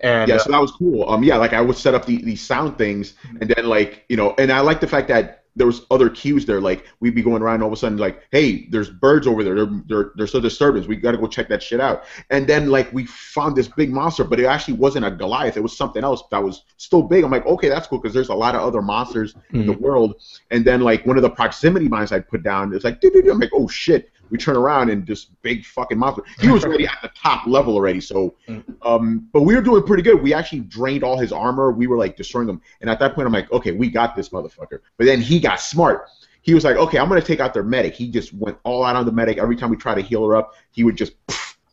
And 0.00 0.28
yeah, 0.28 0.36
uh, 0.36 0.38
so 0.38 0.50
that 0.52 0.60
was 0.60 0.70
cool. 0.72 1.08
Um, 1.08 1.24
yeah, 1.24 1.36
like 1.36 1.52
I 1.52 1.60
would 1.60 1.76
set 1.76 1.94
up 1.94 2.06
the, 2.06 2.18
these 2.18 2.40
sound 2.40 2.76
things, 2.78 3.14
and 3.40 3.50
then 3.50 3.66
like 3.66 4.04
you 4.08 4.16
know, 4.16 4.34
and 4.38 4.52
I 4.52 4.60
like 4.60 4.80
the 4.80 4.86
fact 4.86 5.08
that 5.08 5.37
there 5.58 5.66
was 5.66 5.84
other 5.90 6.08
cues 6.08 6.46
there. 6.46 6.60
Like 6.60 6.86
we'd 7.00 7.14
be 7.14 7.22
going 7.22 7.42
around, 7.42 7.62
all 7.62 7.68
of 7.68 7.72
a 7.72 7.76
sudden, 7.76 7.98
like, 7.98 8.22
hey, 8.30 8.66
there's 8.70 8.88
birds 8.88 9.26
over 9.26 9.44
there. 9.44 9.54
They're 9.54 9.82
they're 9.86 10.12
there's 10.14 10.34
a 10.34 10.40
disturbance. 10.40 10.86
We 10.86 10.96
got 10.96 11.12
to 11.12 11.18
go 11.18 11.26
check 11.26 11.48
that 11.48 11.62
shit 11.62 11.80
out. 11.80 12.04
And 12.30 12.46
then 12.46 12.70
like 12.70 12.92
we 12.92 13.04
found 13.06 13.56
this 13.56 13.68
big 13.68 13.90
monster, 13.90 14.24
but 14.24 14.40
it 14.40 14.46
actually 14.46 14.74
wasn't 14.74 15.04
a 15.04 15.10
Goliath. 15.10 15.56
It 15.56 15.62
was 15.62 15.76
something 15.76 16.04
else 16.04 16.22
that 16.30 16.42
was 16.42 16.64
still 16.76 17.02
big. 17.02 17.24
I'm 17.24 17.30
like, 17.30 17.46
okay, 17.46 17.68
that's 17.68 17.86
cool 17.86 17.98
because 17.98 18.14
there's 18.14 18.28
a 18.28 18.34
lot 18.34 18.54
of 18.54 18.62
other 18.62 18.80
monsters 18.80 19.34
in 19.52 19.66
the 19.66 19.72
mm-hmm. 19.72 19.82
world. 19.82 20.14
And 20.50 20.64
then 20.64 20.80
like 20.80 21.04
one 21.04 21.16
of 21.16 21.22
the 21.22 21.30
proximity 21.30 21.88
mines 21.88 22.12
I 22.12 22.20
put 22.20 22.42
down, 22.42 22.72
it's 22.74 22.84
like. 22.84 23.02
I'm 23.02 23.40
like, 23.40 23.50
oh 23.52 23.68
shit. 23.68 24.10
We 24.30 24.38
turn 24.38 24.56
around 24.56 24.90
and 24.90 25.06
this 25.06 25.24
big 25.42 25.64
fucking 25.64 25.98
monster. 25.98 26.22
He 26.40 26.48
was 26.48 26.64
already 26.64 26.86
at 26.86 26.98
the 27.02 27.10
top 27.14 27.46
level 27.46 27.74
already, 27.74 28.00
so 28.00 28.34
um, 28.82 29.28
but 29.32 29.42
we 29.42 29.54
were 29.54 29.62
doing 29.62 29.82
pretty 29.82 30.02
good. 30.02 30.22
We 30.22 30.34
actually 30.34 30.60
drained 30.60 31.04
all 31.04 31.18
his 31.18 31.32
armor. 31.32 31.72
We 31.72 31.86
were 31.86 31.96
like 31.96 32.16
destroying 32.16 32.48
him. 32.48 32.60
And 32.80 32.90
at 32.90 32.98
that 33.00 33.14
point, 33.14 33.26
I'm 33.26 33.32
like, 33.32 33.50
okay, 33.52 33.72
we 33.72 33.88
got 33.88 34.16
this 34.16 34.30
motherfucker. 34.30 34.80
But 34.96 35.06
then 35.06 35.20
he 35.20 35.40
got 35.40 35.60
smart. 35.60 36.08
He 36.42 36.54
was 36.54 36.64
like, 36.64 36.76
okay, 36.76 36.98
I'm 36.98 37.08
gonna 37.08 37.20
take 37.20 37.40
out 37.40 37.52
their 37.52 37.62
medic. 37.62 37.94
He 37.94 38.10
just 38.10 38.32
went 38.32 38.58
all 38.64 38.84
out 38.84 38.96
on 38.96 39.04
the 39.04 39.12
medic. 39.12 39.38
Every 39.38 39.56
time 39.56 39.70
we 39.70 39.76
tried 39.76 39.96
to 39.96 40.02
heal 40.02 40.26
her 40.26 40.36
up, 40.36 40.54
he 40.70 40.84
would 40.84 40.96
just, 40.96 41.12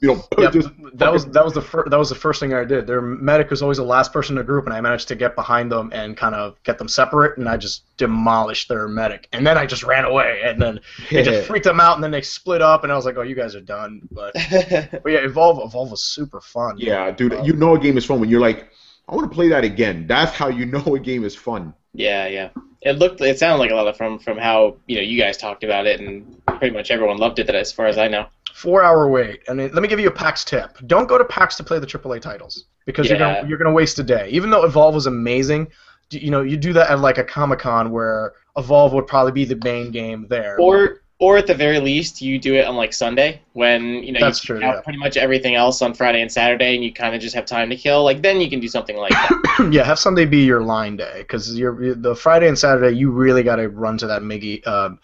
you 0.01 0.09
know, 0.09 0.23
Yep, 0.37 0.53
just 0.53 0.69
that 0.95 1.11
was 1.11 1.25
that 1.27 1.43
was 1.43 1.53
the 1.53 1.61
fir- 1.61 1.87
that 1.89 1.97
was 1.97 2.09
the 2.09 2.15
first 2.15 2.39
thing 2.39 2.53
I 2.53 2.63
did. 2.65 2.85
Their 2.85 3.01
medic 3.01 3.49
was 3.49 3.61
always 3.61 3.77
the 3.77 3.83
last 3.83 4.11
person 4.11 4.33
in 4.33 4.37
the 4.37 4.43
group, 4.43 4.65
and 4.65 4.73
I 4.73 4.81
managed 4.81 5.07
to 5.07 5.15
get 5.15 5.35
behind 5.35 5.71
them 5.71 5.89
and 5.93 6.17
kind 6.17 6.35
of 6.35 6.61
get 6.63 6.77
them 6.77 6.87
separate, 6.87 7.37
and 7.37 7.47
I 7.47 7.57
just 7.57 7.83
demolished 7.97 8.67
their 8.67 8.87
medic, 8.87 9.27
and 9.31 9.47
then 9.47 9.57
I 9.57 9.65
just 9.65 9.83
ran 9.83 10.05
away, 10.05 10.41
and 10.43 10.61
then 10.61 10.79
it 11.09 11.23
just 11.23 11.47
freaked 11.47 11.65
them 11.65 11.79
out, 11.79 11.95
and 11.95 12.03
then 12.03 12.11
they 12.11 12.21
split 12.21 12.61
up, 12.61 12.83
and 12.83 12.91
I 12.91 12.95
was 12.95 13.05
like, 13.05 13.17
oh, 13.17 13.21
you 13.21 13.35
guys 13.35 13.55
are 13.55 13.61
done. 13.61 14.01
But 14.11 14.33
but 14.51 15.07
yeah, 15.07 15.19
evolve 15.19 15.61
evolve 15.63 15.91
was 15.91 16.03
super 16.03 16.41
fun. 16.41 16.77
yeah, 16.77 17.11
dude. 17.11 17.33
Uh, 17.33 17.41
you 17.43 17.53
know 17.53 17.75
a 17.75 17.79
game 17.79 17.97
is 17.97 18.05
fun 18.05 18.19
when 18.19 18.29
you're 18.29 18.41
like, 18.41 18.69
I 19.07 19.15
want 19.15 19.29
to 19.29 19.33
play 19.35 19.49
that 19.49 19.63
again. 19.63 20.07
That's 20.07 20.31
how 20.33 20.49
you 20.49 20.65
know 20.75 20.95
a 20.95 20.99
game 20.99 21.23
is 21.23 21.35
fun. 21.35 21.73
Yeah, 21.95 22.27
yeah. 22.27 22.49
It 22.81 22.99
looked, 22.99 23.21
it 23.21 23.39
sounded 23.39 23.57
like 23.57 23.71
a 23.71 23.75
lot 23.75 23.87
of 23.87 23.97
from 23.97 24.19
from 24.19 24.37
how 24.37 24.77
you 24.85 24.97
know 24.97 25.01
you 25.01 25.19
guys 25.19 25.37
talked 25.37 25.63
about 25.63 25.87
it, 25.87 25.99
and 25.99 26.45
pretty 26.45 26.75
much 26.75 26.91
everyone 26.91 27.17
loved 27.17 27.39
it. 27.39 27.47
That 27.47 27.55
as 27.55 27.71
far 27.71 27.87
as 27.87 27.97
I 27.97 28.07
know. 28.07 28.27
Four 28.53 28.83
hour 28.83 29.09
wait, 29.09 29.41
and 29.47 29.59
it, 29.59 29.73
let 29.73 29.81
me 29.81 29.87
give 29.87 29.99
you 29.99 30.07
a 30.07 30.11
PAX 30.11 30.45
tip: 30.45 30.77
don't 30.85 31.07
go 31.07 31.17
to 31.17 31.25
PAX 31.25 31.55
to 31.57 31.63
play 31.63 31.79
the 31.79 31.87
AAA 31.87 32.21
titles 32.21 32.65
because 32.85 33.09
you're 33.09 33.17
gonna 33.17 33.47
you're 33.47 33.57
gonna 33.57 33.71
waste 33.71 33.97
a 33.99 34.03
day. 34.03 34.29
Even 34.29 34.49
though 34.49 34.63
Evolve 34.63 34.93
was 34.93 35.07
amazing, 35.07 35.67
you 36.11 36.29
know 36.29 36.41
you 36.41 36.57
do 36.57 36.73
that 36.73 36.91
at 36.91 36.99
like 36.99 37.17
a 37.17 37.23
Comic 37.23 37.59
Con 37.59 37.89
where 37.91 38.33
Evolve 38.55 38.93
would 38.93 39.07
probably 39.07 39.31
be 39.31 39.45
the 39.45 39.59
main 39.63 39.91
game 39.91 40.27
there. 40.29 40.57
Or 40.59 41.01
or 41.25 41.37
at 41.37 41.47
the 41.47 41.55
very 41.55 41.79
least, 41.79 42.21
you 42.21 42.37
do 42.37 42.53
it 42.53 42.67
on 42.67 42.75
like 42.75 42.93
Sunday 42.93 43.41
when 43.53 44.03
you 44.03 44.11
know 44.11 44.19
That's 44.19 44.43
you 44.43 44.55
true, 44.55 44.63
out 44.63 44.75
yeah. 44.75 44.81
pretty 44.81 44.99
much 44.99 45.17
everything 45.17 45.55
else 45.55 45.81
on 45.81 45.95
Friday 45.95 46.21
and 46.21 46.31
Saturday, 46.31 46.75
and 46.75 46.83
you 46.83 46.93
kind 46.93 47.15
of 47.15 47.21
just 47.21 47.33
have 47.33 47.47
time 47.47 47.67
to 47.71 47.75
kill. 47.75 48.03
Like 48.03 48.21
then 48.21 48.39
you 48.39 48.47
can 48.47 48.59
do 48.59 48.67
something 48.67 48.95
like 48.95 49.09
that. 49.09 49.69
yeah, 49.71 49.83
have 49.83 49.97
Sunday 49.97 50.25
be 50.25 50.43
your 50.45 50.61
line 50.61 50.97
day 50.97 51.15
because 51.17 51.57
you're 51.57 51.95
the 51.95 52.15
Friday 52.15 52.47
and 52.47 52.57
Saturday 52.57 52.95
you 52.95 53.09
really 53.09 53.41
got 53.41 53.55
to 53.55 53.69
run 53.69 53.97
to 53.97 54.05
that 54.05 54.21
Miggy 54.21 54.65
um, 54.67 54.99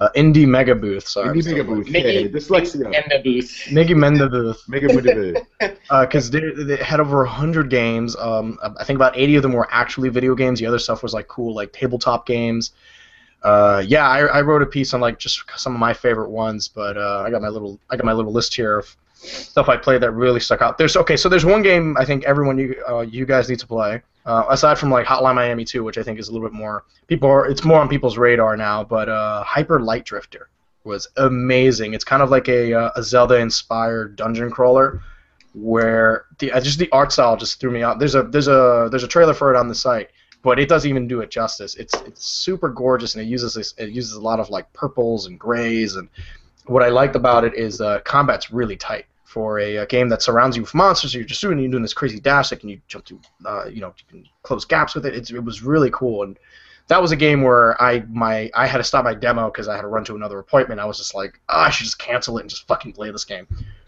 uh, 0.00 0.08
indie 0.16 0.48
mega 0.48 0.74
booth. 0.74 1.06
Sorry, 1.06 1.28
Indie 1.28 1.44
mega 1.44 1.64
booth. 1.64 1.90
Mickey 1.90 2.12
Yeah, 2.12 2.28
dyslexia. 2.28 2.86
and 2.86 3.04
the 3.10 3.20
booth. 3.22 3.66
Miggy 3.68 3.94
Menda 3.94 4.30
booth. 4.30 4.62
Mega 4.66 4.88
booth. 4.88 5.46
because 6.00 6.30
they, 6.30 6.40
they 6.56 6.76
had 6.76 7.00
over 7.00 7.18
100 7.18 7.68
games. 7.68 8.16
Um, 8.16 8.58
I 8.62 8.84
think 8.84 8.96
about 8.96 9.14
80 9.14 9.36
of 9.36 9.42
them 9.42 9.52
were 9.52 9.68
actually 9.70 10.08
video 10.08 10.34
games. 10.34 10.58
The 10.58 10.64
other 10.64 10.78
stuff 10.78 11.02
was 11.02 11.12
like 11.12 11.28
cool, 11.28 11.54
like 11.54 11.74
tabletop 11.74 12.24
games. 12.26 12.72
Uh, 13.42 13.82
yeah, 13.86 14.08
I, 14.08 14.20
I 14.26 14.40
wrote 14.42 14.62
a 14.62 14.66
piece 14.66 14.92
on 14.92 15.00
like 15.00 15.18
just 15.18 15.42
some 15.56 15.74
of 15.74 15.80
my 15.80 15.92
favorite 15.94 16.30
ones, 16.30 16.68
but 16.68 16.96
uh, 16.96 17.22
I 17.26 17.30
got 17.30 17.42
my 17.42 17.48
little 17.48 17.78
I 17.90 17.96
got 17.96 18.04
my 18.04 18.12
little 18.12 18.32
list 18.32 18.54
here 18.54 18.78
of 18.78 18.96
stuff 19.14 19.68
I 19.68 19.76
played 19.76 20.02
that 20.02 20.12
really 20.12 20.40
stuck 20.40 20.62
out. 20.62 20.78
There's 20.78 20.96
okay, 20.96 21.16
so 21.16 21.28
there's 21.28 21.44
one 21.44 21.62
game 21.62 21.96
I 21.98 22.04
think 22.04 22.24
everyone 22.24 22.58
you 22.58 22.82
uh, 22.88 23.00
you 23.00 23.24
guys 23.24 23.48
need 23.48 23.58
to 23.60 23.66
play. 23.66 24.02
Uh, 24.26 24.44
aside 24.50 24.78
from 24.78 24.90
like 24.90 25.06
Hotline 25.06 25.34
Miami 25.34 25.64
2, 25.64 25.82
which 25.82 25.96
I 25.96 26.02
think 26.02 26.18
is 26.18 26.28
a 26.28 26.32
little 26.32 26.46
bit 26.46 26.54
more 26.54 26.84
people 27.06 27.28
are 27.30 27.46
it's 27.46 27.64
more 27.64 27.80
on 27.80 27.88
people's 27.88 28.18
radar 28.18 28.56
now, 28.56 28.84
but 28.84 29.08
uh, 29.08 29.42
Hyper 29.42 29.80
Light 29.80 30.04
Drifter 30.04 30.48
was 30.84 31.08
amazing. 31.16 31.94
It's 31.94 32.04
kind 32.04 32.22
of 32.22 32.30
like 32.30 32.48
a, 32.48 32.72
uh, 32.72 32.90
a 32.96 33.02
Zelda 33.02 33.36
inspired 33.36 34.16
dungeon 34.16 34.50
crawler 34.50 35.02
where 35.54 36.26
the 36.38 36.52
just 36.62 36.78
the 36.78 36.90
art 36.92 37.12
style 37.12 37.36
just 37.36 37.60
threw 37.60 37.70
me 37.70 37.82
out. 37.82 37.98
There's 37.98 38.14
a 38.14 38.22
there's 38.22 38.48
a 38.48 38.88
there's 38.90 39.02
a 39.02 39.08
trailer 39.08 39.34
for 39.34 39.52
it 39.52 39.58
on 39.58 39.68
the 39.68 39.74
site, 39.74 40.10
but 40.42 40.58
it 40.58 40.68
doesn't 40.68 40.88
even 40.88 41.06
do 41.06 41.20
it 41.20 41.30
justice. 41.30 41.74
It's 41.76 41.94
it's 42.06 42.26
super 42.26 42.68
gorgeous 42.68 43.14
and 43.14 43.24
it 43.24 43.28
uses 43.28 43.54
this, 43.54 43.74
it 43.78 43.90
uses 43.90 44.12
a 44.14 44.20
lot 44.20 44.40
of 44.40 44.50
like 44.50 44.72
purples 44.72 45.26
and 45.26 45.38
grays 45.38 45.96
and 45.96 46.08
what 46.66 46.82
I 46.82 46.88
liked 46.88 47.16
about 47.16 47.44
it 47.44 47.54
is 47.54 47.80
uh, 47.80 48.00
combat's 48.00 48.52
really 48.52 48.76
tight 48.76 49.06
for 49.24 49.58
a, 49.58 49.76
a 49.76 49.86
game 49.86 50.08
that 50.08 50.22
surrounds 50.22 50.56
you 50.56 50.62
with 50.62 50.74
monsters. 50.74 51.14
You're 51.14 51.24
just 51.24 51.40
doing 51.40 51.58
you're 51.58 51.70
doing 51.70 51.82
this 51.82 51.94
crazy 51.94 52.20
dash 52.20 52.50
like 52.50 52.62
and 52.62 52.70
you 52.70 52.80
jump 52.88 53.04
to 53.06 53.20
uh, 53.44 53.64
you 53.66 53.80
know 53.80 53.94
you 53.96 54.04
can 54.08 54.28
close 54.42 54.64
gaps 54.64 54.94
with 54.94 55.06
it. 55.06 55.14
It's, 55.14 55.30
it 55.30 55.44
was 55.44 55.62
really 55.62 55.90
cool 55.92 56.22
and 56.22 56.38
that 56.88 57.00
was 57.00 57.12
a 57.12 57.16
game 57.16 57.42
where 57.42 57.80
I 57.80 58.00
my 58.08 58.50
I 58.54 58.66
had 58.66 58.78
to 58.78 58.84
stop 58.84 59.04
my 59.04 59.14
demo 59.14 59.48
because 59.48 59.68
I 59.68 59.76
had 59.76 59.82
to 59.82 59.88
run 59.88 60.04
to 60.06 60.16
another 60.16 60.40
appointment. 60.40 60.80
I 60.80 60.86
was 60.86 60.98
just 60.98 61.14
like, 61.14 61.40
oh, 61.48 61.60
I 61.60 61.70
should 61.70 61.84
just 61.84 62.00
cancel 62.00 62.38
it 62.38 62.40
and 62.42 62.50
just 62.50 62.66
fucking 62.66 62.92
play 62.94 63.10
this 63.12 63.24
game. 63.24 63.46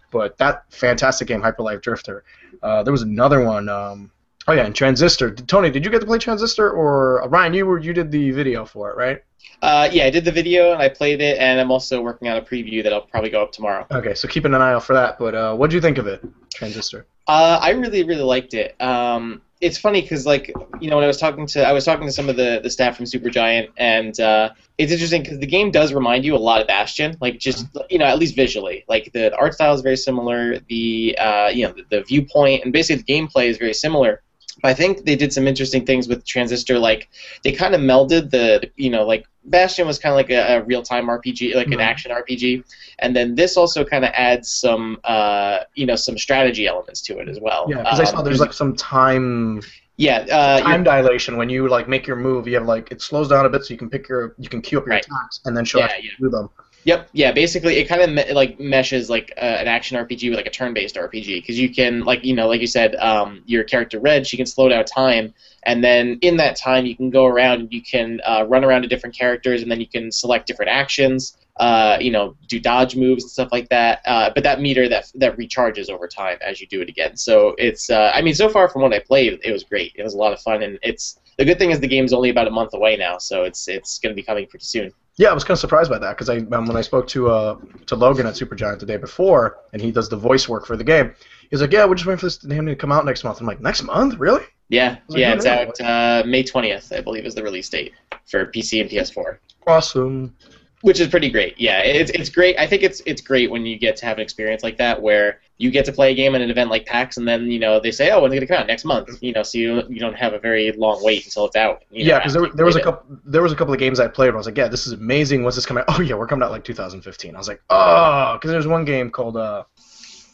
But 0.09 0.37
that 0.37 0.63
fantastic 0.69 1.27
game, 1.27 1.41
Hyper 1.41 1.63
Light 1.63 1.81
Drifter. 1.81 2.23
Uh, 2.61 2.81
there 2.83 2.93
was 2.93 3.01
another 3.01 3.43
one. 3.43 3.67
Um, 3.67 4.11
oh 4.47 4.53
yeah, 4.53 4.65
and 4.65 4.75
Transistor. 4.75 5.31
Tony, 5.33 5.69
did 5.69 5.83
you 5.85 5.91
get 5.91 5.99
to 6.01 6.05
play 6.05 6.17
Transistor 6.17 6.69
or 6.71 7.23
uh, 7.23 7.27
Ryan? 7.27 7.53
You 7.53 7.65
were 7.65 7.79
you 7.79 7.93
did 7.93 8.11
the 8.11 8.31
video 8.31 8.65
for 8.65 8.91
it, 8.91 8.97
right? 8.97 9.23
Uh, 9.61 9.89
yeah, 9.91 10.05
I 10.05 10.09
did 10.09 10.25
the 10.25 10.31
video 10.31 10.73
and 10.73 10.81
I 10.81 10.89
played 10.89 11.21
it, 11.21 11.37
and 11.37 11.59
I'm 11.59 11.71
also 11.71 12.01
working 12.01 12.27
on 12.27 12.37
a 12.37 12.41
preview 12.41 12.83
that'll 12.83 13.01
probably 13.01 13.29
go 13.29 13.41
up 13.41 13.51
tomorrow. 13.51 13.85
Okay, 13.91 14.13
so 14.13 14.27
keeping 14.27 14.53
an 14.53 14.61
eye 14.61 14.73
out 14.73 14.83
for 14.83 14.93
that. 14.93 15.17
But 15.17 15.35
uh, 15.35 15.55
what 15.55 15.69
do 15.69 15.75
you 15.75 15.81
think 15.81 15.97
of 15.97 16.07
it, 16.07 16.21
Transistor? 16.53 17.05
Uh, 17.27 17.59
I 17.61 17.69
really, 17.69 18.03
really 18.03 18.23
liked 18.23 18.53
it. 18.53 18.75
Um, 18.81 19.41
it's 19.61 19.77
funny 19.77 20.01
because, 20.01 20.25
like, 20.25 20.51
you 20.81 20.89
know, 20.89 20.97
when 20.97 21.05
I 21.05 21.07
was 21.07 21.17
talking 21.17 21.47
to, 21.47 21.65
I 21.65 21.71
was 21.71 21.85
talking 21.85 22.05
to 22.05 22.11
some 22.11 22.27
of 22.27 22.35
the, 22.35 22.59
the 22.61 22.69
staff 22.69 22.97
from 22.97 23.05
Supergiant, 23.05 23.69
and 23.77 24.19
uh, 24.19 24.49
it's 24.77 24.91
interesting 24.91 25.23
because 25.23 25.39
the 25.39 25.47
game 25.47 25.71
does 25.71 25.93
remind 25.93 26.25
you 26.25 26.35
a 26.35 26.37
lot 26.37 26.59
of 26.59 26.67
Bastion, 26.67 27.15
like 27.21 27.39
just, 27.39 27.67
you 27.89 27.97
know, 27.97 28.05
at 28.05 28.19
least 28.19 28.35
visually. 28.35 28.83
Like 28.89 29.05
the, 29.13 29.29
the 29.29 29.37
art 29.37 29.53
style 29.53 29.73
is 29.73 29.79
very 29.79 29.95
similar, 29.95 30.59
the, 30.67 31.17
uh, 31.17 31.47
you 31.47 31.65
know, 31.65 31.73
the, 31.73 31.85
the 31.89 32.03
viewpoint, 32.03 32.65
and 32.65 32.73
basically 32.73 33.03
the 33.07 33.13
gameplay 33.13 33.47
is 33.47 33.57
very 33.57 33.73
similar. 33.73 34.21
But 34.63 34.69
I 34.69 34.73
think 34.73 35.03
they 35.05 35.17
did 35.17 35.33
some 35.33 35.45
interesting 35.45 35.85
things 35.85 36.07
with 36.07 36.25
Transistor. 36.25 36.79
Like 36.79 37.09
they 37.43 37.51
kind 37.51 37.75
of 37.75 37.81
melded 37.81 38.31
the, 38.31 38.71
you 38.77 38.89
know, 38.89 39.05
like 39.05 39.25
Bastion 39.43 39.85
was 39.85 39.99
kind 39.99 40.13
of 40.13 40.15
like 40.15 40.29
a, 40.29 40.55
a 40.59 40.63
real-time 40.63 41.07
RPG, 41.07 41.53
like 41.53 41.67
an 41.67 41.73
Mhm. 41.73 41.81
action 41.81 42.11
RPG, 42.11 42.63
and 42.99 43.13
then 43.13 43.35
this 43.35 43.57
also 43.57 43.83
kind 43.83 44.05
of 44.05 44.11
adds 44.13 44.49
some, 44.49 44.99
uh, 45.03 45.59
you 45.75 45.85
know, 45.85 45.97
some 45.97 46.17
strategy 46.17 46.65
elements 46.65 47.01
to 47.01 47.19
it 47.19 47.27
as 47.27 47.41
well. 47.41 47.65
Yeah, 47.69 47.79
because 47.83 47.99
I 47.99 48.05
saw 48.05 48.19
Um, 48.19 48.23
there's 48.23 48.39
like 48.39 48.53
some 48.53 48.73
time 48.77 49.61
yeah, 49.97 50.19
uh, 50.31 50.61
time 50.61 50.83
dilation 50.85 51.35
when 51.35 51.49
you 51.49 51.67
like 51.67 51.89
make 51.89 52.07
your 52.07 52.15
move. 52.15 52.47
You 52.47 52.55
have 52.55 52.65
like 52.65 52.89
it 52.89 53.01
slows 53.01 53.27
down 53.27 53.45
a 53.45 53.49
bit 53.49 53.65
so 53.65 53.73
you 53.73 53.77
can 53.77 53.89
pick 53.89 54.07
your 54.07 54.33
you 54.39 54.47
can 54.47 54.61
queue 54.61 54.77
up 54.79 54.85
your 54.85 54.95
Right. 54.95 55.05
attacks 55.05 55.41
and 55.43 55.55
then 55.57 55.65
she'll 55.65 55.81
Yeah, 55.81 55.91
yeah. 56.01 56.11
do 56.21 56.29
them. 56.29 56.49
Yep. 56.85 57.09
Yeah. 57.13 57.31
Basically, 57.31 57.77
it 57.77 57.85
kind 57.87 58.01
of 58.01 58.09
me- 58.09 58.33
like 58.33 58.59
meshes 58.59 59.09
like 59.09 59.33
uh, 59.37 59.39
an 59.39 59.67
action 59.67 59.97
RPG 59.97 60.29
with 60.29 60.37
like 60.37 60.47
a 60.47 60.51
turn-based 60.51 60.95
RPG 60.97 61.41
because 61.41 61.57
you 61.57 61.73
can 61.73 62.01
like 62.01 62.23
you 62.23 62.35
know 62.35 62.47
like 62.47 62.61
you 62.61 62.67
said, 62.67 62.95
um, 62.95 63.41
your 63.45 63.63
character 63.63 63.99
Red, 63.99 64.27
she 64.27 64.37
can 64.37 64.45
slow 64.45 64.69
down 64.69 64.83
time, 64.85 65.33
and 65.63 65.83
then 65.83 66.19
in 66.21 66.37
that 66.37 66.55
time 66.55 66.85
you 66.85 66.95
can 66.95 67.09
go 67.09 67.25
around 67.25 67.61
and 67.61 67.73
you 67.73 67.81
can 67.81 68.19
uh, 68.25 68.45
run 68.47 68.63
around 68.63 68.81
to 68.81 68.87
different 68.87 69.15
characters, 69.15 69.61
and 69.61 69.71
then 69.71 69.79
you 69.79 69.87
can 69.87 70.11
select 70.11 70.45
different 70.47 70.71
actions. 70.71 71.37
Uh, 71.57 71.97
you 72.01 72.09
know, 72.09 72.35
do 72.47 72.59
dodge 72.59 72.95
moves 72.95 73.23
and 73.23 73.31
stuff 73.31 73.49
like 73.51 73.69
that. 73.69 74.01
Uh, 74.05 74.31
but 74.33 74.43
that 74.43 74.59
meter 74.59 74.89
that 74.89 75.09
that 75.15 75.37
recharges 75.37 75.89
over 75.89 76.07
time 76.07 76.37
as 76.41 76.59
you 76.59 76.67
do 76.67 76.81
it 76.81 76.89
again. 76.89 77.15
So 77.15 77.55
it's 77.57 77.89
uh, 77.89 78.11
I 78.13 78.21
mean, 78.21 78.33
so 78.33 78.49
far 78.49 78.67
from 78.67 78.81
what 78.81 78.93
I 78.93 78.99
played, 78.99 79.39
it 79.43 79.51
was 79.51 79.63
great. 79.63 79.93
It 79.95 80.03
was 80.03 80.15
a 80.15 80.17
lot 80.17 80.33
of 80.33 80.41
fun, 80.41 80.63
and 80.63 80.79
it's 80.81 81.19
the 81.37 81.45
good 81.45 81.59
thing 81.59 81.71
is 81.71 81.79
the 81.79 81.87
game's 81.87 82.11
only 82.11 82.29
about 82.29 82.47
a 82.47 82.51
month 82.51 82.73
away 82.73 82.97
now, 82.97 83.19
so 83.19 83.43
it's 83.43 83.67
it's 83.69 83.99
going 83.99 84.11
to 84.11 84.15
be 84.15 84.23
coming 84.23 84.47
pretty 84.47 84.65
soon. 84.65 84.91
Yeah, 85.17 85.29
I 85.29 85.33
was 85.33 85.43
kind 85.43 85.51
of 85.55 85.59
surprised 85.59 85.91
by 85.91 85.99
that 85.99 86.17
because 86.17 86.29
I 86.29 86.37
um, 86.37 86.65
when 86.65 86.75
I 86.75 86.81
spoke 86.81 87.07
to 87.09 87.29
uh 87.29 87.57
to 87.85 87.95
Logan 87.95 88.25
at 88.25 88.33
Supergiant 88.33 88.79
the 88.79 88.85
day 88.85 88.97
before, 88.97 89.59
and 89.71 89.81
he 89.81 89.91
does 89.91 90.09
the 90.09 90.17
voice 90.17 90.49
work 90.49 90.65
for 90.65 90.75
the 90.75 90.83
game. 90.83 91.13
He's 91.51 91.61
like, 91.61 91.71
"Yeah, 91.71 91.85
we're 91.85 91.95
just 91.95 92.07
waiting 92.07 92.17
for 92.19 92.25
this 92.25 92.37
game 92.37 92.65
to 92.65 92.75
come 92.75 92.91
out 92.91 93.05
next 93.05 93.23
month." 93.23 93.39
I'm 93.39 93.45
like, 93.45 93.61
"Next 93.61 93.83
month, 93.83 94.17
really?" 94.17 94.43
Yeah, 94.69 94.97
Like, 95.07 95.19
yeah, 95.19 95.33
it's 95.33 95.45
out 95.45 95.79
uh, 95.81 96.23
May 96.25 96.41
20th, 96.43 96.97
I 96.97 97.01
believe, 97.01 97.25
is 97.25 97.35
the 97.35 97.43
release 97.43 97.69
date 97.69 97.93
for 98.25 98.47
PC 98.47 98.81
and 98.81 98.89
PS4, 98.89 99.37
Awesome. 99.67 100.35
which 100.81 100.99
is 100.99 101.09
pretty 101.09 101.29
great. 101.29 101.59
Yeah, 101.59 101.79
it's 101.81 102.09
it's 102.11 102.29
great. 102.29 102.57
I 102.57 102.65
think 102.65 102.81
it's 102.81 103.01
it's 103.05 103.21
great 103.21 103.51
when 103.51 103.65
you 103.67 103.77
get 103.77 103.95
to 103.97 104.05
have 104.07 104.17
an 104.17 104.23
experience 104.23 104.63
like 104.63 104.77
that 104.77 104.99
where 104.99 105.41
you 105.63 105.71
get 105.71 105.85
to 105.85 105.93
play 105.93 106.11
a 106.11 106.15
game 106.15 106.35
at 106.35 106.41
an 106.41 106.49
event 106.49 106.69
like 106.69 106.85
PAX, 106.85 107.17
and 107.17 107.25
then 107.27 107.49
you 107.49 107.59
know 107.59 107.79
they 107.79 107.91
say, 107.91 108.11
oh, 108.11 108.21
when's 108.21 108.33
it 108.33 108.37
gonna 108.37 108.47
come 108.47 108.57
out 108.57 108.67
next 108.67 108.83
month? 108.85 109.09
You 109.21 109.31
know, 109.33 109.43
so 109.43 109.57
you 109.57 109.83
you 109.89 109.99
don't 109.99 110.15
have 110.15 110.33
a 110.33 110.39
very 110.39 110.71
long 110.73 111.01
wait 111.03 111.23
until 111.25 111.45
it's 111.45 111.55
out. 111.55 111.83
You 111.89 112.03
know, 112.03 112.09
yeah, 112.09 112.19
because 112.19 112.33
there, 112.33 112.47
there 112.53 112.65
was 112.65 112.75
a 112.75 112.81
couple 112.81 113.17
there 113.25 113.41
was 113.41 113.51
a 113.51 113.55
couple 113.55 113.73
of 113.73 113.79
games 113.79 113.99
I 113.99 114.07
played 114.07 114.27
where 114.27 114.35
I 114.35 114.43
was 114.43 114.45
like, 114.45 114.57
"Yeah, 114.57 114.67
this 114.67 114.85
is 114.85 114.93
amazing. 114.93 115.43
When's 115.43 115.55
this 115.55 115.65
coming 115.65 115.83
out?" 115.87 115.95
Oh 115.97 116.01
yeah, 116.01 116.15
we're 116.15 116.27
coming 116.27 116.43
out 116.43 116.51
like 116.51 116.63
2015. 116.65 117.33
I 117.33 117.37
was 117.37 117.47
like, 117.47 117.61
"Oh," 117.69 118.33
because 118.33 118.51
there's 118.51 118.67
one 118.67 118.83
game 118.85 119.09
called 119.09 119.37
uh, 119.37 119.63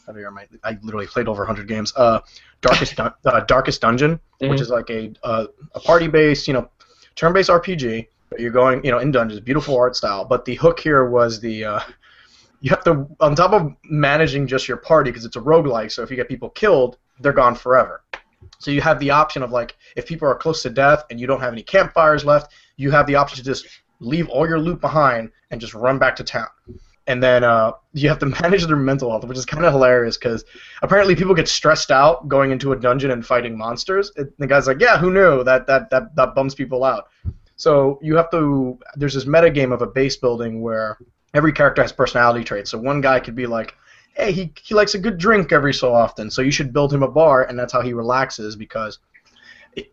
I 0.08 0.12
know, 0.12 0.36
I 0.64 0.78
literally 0.82 1.06
played 1.06 1.28
over 1.28 1.42
100 1.42 1.68
games. 1.68 1.92
Uh, 1.96 2.20
Darkest 2.62 2.96
Dun- 2.96 3.14
uh, 3.24 3.40
Darkest 3.40 3.80
Dungeon, 3.80 4.18
Mhm. 4.42 4.50
which 4.50 4.60
is 4.60 4.70
like 4.70 4.90
a 4.90 5.12
uh, 5.22 5.46
a 5.74 5.80
party 5.80 6.08
based, 6.08 6.48
you 6.48 6.54
know, 6.54 6.68
turn 7.14 7.32
based 7.32 7.48
RPG. 7.50 8.06
You're 8.38 8.50
going, 8.52 8.84
you 8.84 8.90
know, 8.92 8.98
in 8.98 9.10
dungeons, 9.10 9.40
beautiful 9.40 9.76
art 9.76 9.96
style. 9.96 10.24
But 10.24 10.44
the 10.44 10.54
hook 10.54 10.78
here 10.80 11.08
was 11.08 11.40
the 11.40 11.64
uh, 11.64 11.80
you 12.60 12.70
have 12.70 12.84
to 12.84 13.06
on 13.20 13.34
top 13.34 13.52
of 13.52 13.74
managing 13.84 14.46
just 14.46 14.68
your 14.68 14.76
party 14.76 15.10
because 15.10 15.24
it's 15.24 15.36
a 15.36 15.40
roguelike. 15.40 15.90
So 15.90 16.02
if 16.02 16.10
you 16.10 16.16
get 16.16 16.28
people 16.28 16.50
killed, 16.50 16.98
they're 17.20 17.32
gone 17.32 17.54
forever. 17.54 18.02
So 18.58 18.70
you 18.70 18.80
have 18.82 18.98
the 19.00 19.10
option 19.10 19.42
of 19.42 19.50
like 19.50 19.76
if 19.96 20.06
people 20.06 20.28
are 20.28 20.34
close 20.34 20.62
to 20.62 20.70
death 20.70 21.04
and 21.10 21.18
you 21.18 21.26
don't 21.26 21.40
have 21.40 21.52
any 21.52 21.62
campfires 21.62 22.24
left, 22.24 22.52
you 22.76 22.90
have 22.90 23.06
the 23.06 23.14
option 23.14 23.38
to 23.38 23.44
just 23.44 23.66
leave 24.00 24.28
all 24.28 24.46
your 24.46 24.58
loot 24.58 24.80
behind 24.80 25.30
and 25.50 25.60
just 25.60 25.74
run 25.74 25.98
back 25.98 26.16
to 26.16 26.24
town. 26.24 26.48
And 27.06 27.22
then 27.22 27.42
uh, 27.42 27.72
you 27.92 28.08
have 28.08 28.18
to 28.20 28.26
manage 28.42 28.66
their 28.66 28.76
mental 28.76 29.10
health, 29.10 29.24
which 29.24 29.38
is 29.38 29.46
kind 29.46 29.64
of 29.64 29.72
hilarious 29.72 30.16
because 30.16 30.44
apparently 30.82 31.16
people 31.16 31.34
get 31.34 31.48
stressed 31.48 31.90
out 31.90 32.28
going 32.28 32.50
into 32.50 32.72
a 32.72 32.76
dungeon 32.76 33.10
and 33.10 33.24
fighting 33.24 33.56
monsters. 33.56 34.12
It, 34.16 34.38
the 34.38 34.46
guy's 34.46 34.66
like, 34.66 34.80
"Yeah, 34.80 34.98
who 34.98 35.10
knew 35.10 35.42
that 35.44 35.66
that 35.66 35.90
that 35.90 36.14
that 36.16 36.34
bums 36.34 36.54
people 36.54 36.84
out." 36.84 37.08
So 37.56 37.98
you 38.02 38.16
have 38.16 38.30
to. 38.30 38.78
There's 38.96 39.14
this 39.14 39.26
meta 39.26 39.50
game 39.50 39.72
of 39.72 39.82
a 39.82 39.86
base 39.86 40.16
building 40.16 40.60
where 40.60 40.98
every 41.34 41.52
character 41.52 41.82
has 41.82 41.92
personality 41.92 42.44
traits. 42.44 42.70
So 42.70 42.78
one 42.78 43.00
guy 43.00 43.20
could 43.20 43.34
be 43.34 43.46
like, 43.46 43.74
"Hey, 44.14 44.32
he 44.32 44.52
he 44.62 44.74
likes 44.74 44.94
a 44.94 44.98
good 44.98 45.18
drink 45.18 45.52
every 45.52 45.74
so 45.74 45.94
often, 45.94 46.30
so 46.30 46.42
you 46.42 46.50
should 46.50 46.72
build 46.72 46.92
him 46.92 47.02
a 47.02 47.08
bar, 47.08 47.44
and 47.44 47.58
that's 47.58 47.72
how 47.72 47.80
he 47.80 47.92
relaxes 47.92 48.56
because." 48.56 48.98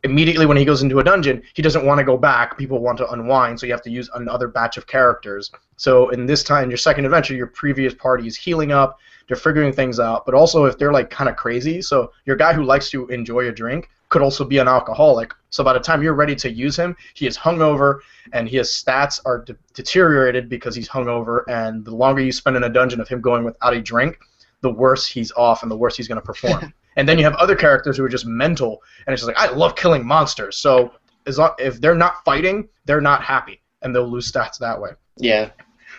Immediately 0.03 0.47
when 0.47 0.57
he 0.57 0.65
goes 0.65 0.81
into 0.81 0.97
a 0.97 1.03
dungeon, 1.03 1.43
he 1.53 1.61
doesn't 1.61 1.85
want 1.85 1.99
to 1.99 2.03
go 2.03 2.17
back. 2.17 2.57
People 2.57 2.79
want 2.79 2.97
to 2.97 3.11
unwind, 3.11 3.59
so 3.59 3.67
you 3.67 3.71
have 3.71 3.83
to 3.83 3.91
use 3.91 4.09
another 4.15 4.47
batch 4.47 4.75
of 4.75 4.87
characters. 4.87 5.51
So 5.75 6.09
in 6.09 6.25
this 6.25 6.43
time, 6.43 6.71
your 6.71 6.77
second 6.77 7.05
adventure, 7.05 7.35
your 7.35 7.45
previous 7.45 7.93
party 7.93 8.25
is 8.25 8.35
healing 8.35 8.71
up. 8.71 8.97
They're 9.27 9.37
figuring 9.37 9.71
things 9.71 9.99
out, 9.99 10.25
but 10.25 10.33
also 10.33 10.65
if 10.65 10.79
they're 10.79 10.91
like 10.91 11.11
kind 11.11 11.29
of 11.29 11.35
crazy, 11.35 11.83
so 11.83 12.11
your 12.25 12.35
guy 12.35 12.53
who 12.53 12.63
likes 12.63 12.89
to 12.89 13.05
enjoy 13.09 13.49
a 13.49 13.51
drink 13.51 13.87
could 14.09 14.21
also 14.21 14.43
be 14.45 14.57
an 14.57 14.67
alcoholic. 14.67 15.33
So 15.49 15.63
by 15.63 15.73
the 15.73 15.79
time 15.79 16.01
you're 16.01 16.13
ready 16.13 16.35
to 16.35 16.51
use 16.51 16.77
him, 16.77 16.95
he 17.13 17.27
is 17.27 17.37
hungover 17.37 17.99
and 18.33 18.47
his 18.47 18.69
stats 18.69 19.19
are 19.25 19.43
de- 19.43 19.55
deteriorated 19.73 20.49
because 20.49 20.75
he's 20.75 20.87
hungover. 20.87 21.43
And 21.47 21.83
the 21.83 21.95
longer 21.95 22.21
you 22.21 22.31
spend 22.31 22.55
in 22.55 22.63
a 22.63 22.69
dungeon 22.69 23.01
of 23.01 23.07
him 23.07 23.21
going 23.21 23.43
without 23.43 23.73
a 23.73 23.81
drink, 23.81 24.17
the 24.61 24.71
worse 24.71 25.07
he's 25.07 25.31
off 25.33 25.61
and 25.63 25.71
the 25.71 25.77
worse 25.77 25.97
he's 25.97 26.07
going 26.07 26.19
to 26.19 26.25
perform. 26.25 26.73
and 26.97 27.07
then 27.07 27.17
you 27.17 27.23
have 27.23 27.35
other 27.35 27.55
characters 27.55 27.97
who 27.97 28.03
are 28.03 28.09
just 28.09 28.25
mental, 28.25 28.81
and 29.05 29.13
it's 29.13 29.21
just 29.21 29.27
like 29.27 29.37
I 29.37 29.53
love 29.53 29.75
killing 29.75 30.05
monsters. 30.05 30.57
So 30.57 30.91
as 31.25 31.37
long, 31.37 31.51
if 31.59 31.79
they're 31.79 31.95
not 31.95 32.25
fighting, 32.25 32.67
they're 32.85 33.01
not 33.01 33.23
happy, 33.23 33.61
and 33.81 33.95
they'll 33.95 34.09
lose 34.09 34.29
stats 34.29 34.57
that 34.59 34.81
way. 34.81 34.91
Yeah, 35.17 35.51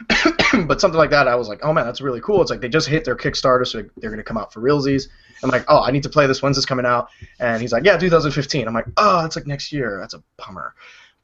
but 0.67 0.81
something 0.81 0.99
like 0.99 1.11
that, 1.11 1.29
I 1.29 1.37
was 1.37 1.49
like, 1.49 1.61
oh 1.63 1.73
man, 1.73 1.87
that's 1.87 2.01
really 2.01 2.21
cool. 2.21 2.43
It's 2.43 2.51
like 2.51 2.61
they 2.61 2.69
just 2.69 2.89
hit 2.89 3.05
their 3.05 3.17
Kickstarter, 3.17 3.67
so 3.67 3.85
they're 3.97 4.11
gonna 4.11 4.23
come 4.23 4.37
out 4.37 4.53
for 4.53 4.61
realsies. 4.61 5.09
I'm 5.43 5.51
like, 5.51 5.65
oh, 5.69 5.83
I 5.83 5.91
need 5.91 6.03
to 6.05 6.09
play 6.09 6.27
this. 6.27 6.43
When's 6.43 6.57
this 6.57 6.67
coming 6.67 6.87
out? 6.87 7.09
And 7.41 7.61
he's 7.63 7.73
like, 7.73 7.85
yeah, 7.85 7.97
2015. 7.97 8.67
I'm 8.67 8.75
like, 8.75 8.87
oh, 8.97 9.25
it's 9.25 9.37
like 9.37 9.47
next 9.47 9.73
year. 9.73 9.99
That's 10.01 10.15
a 10.15 10.23
bummer. 10.37 10.75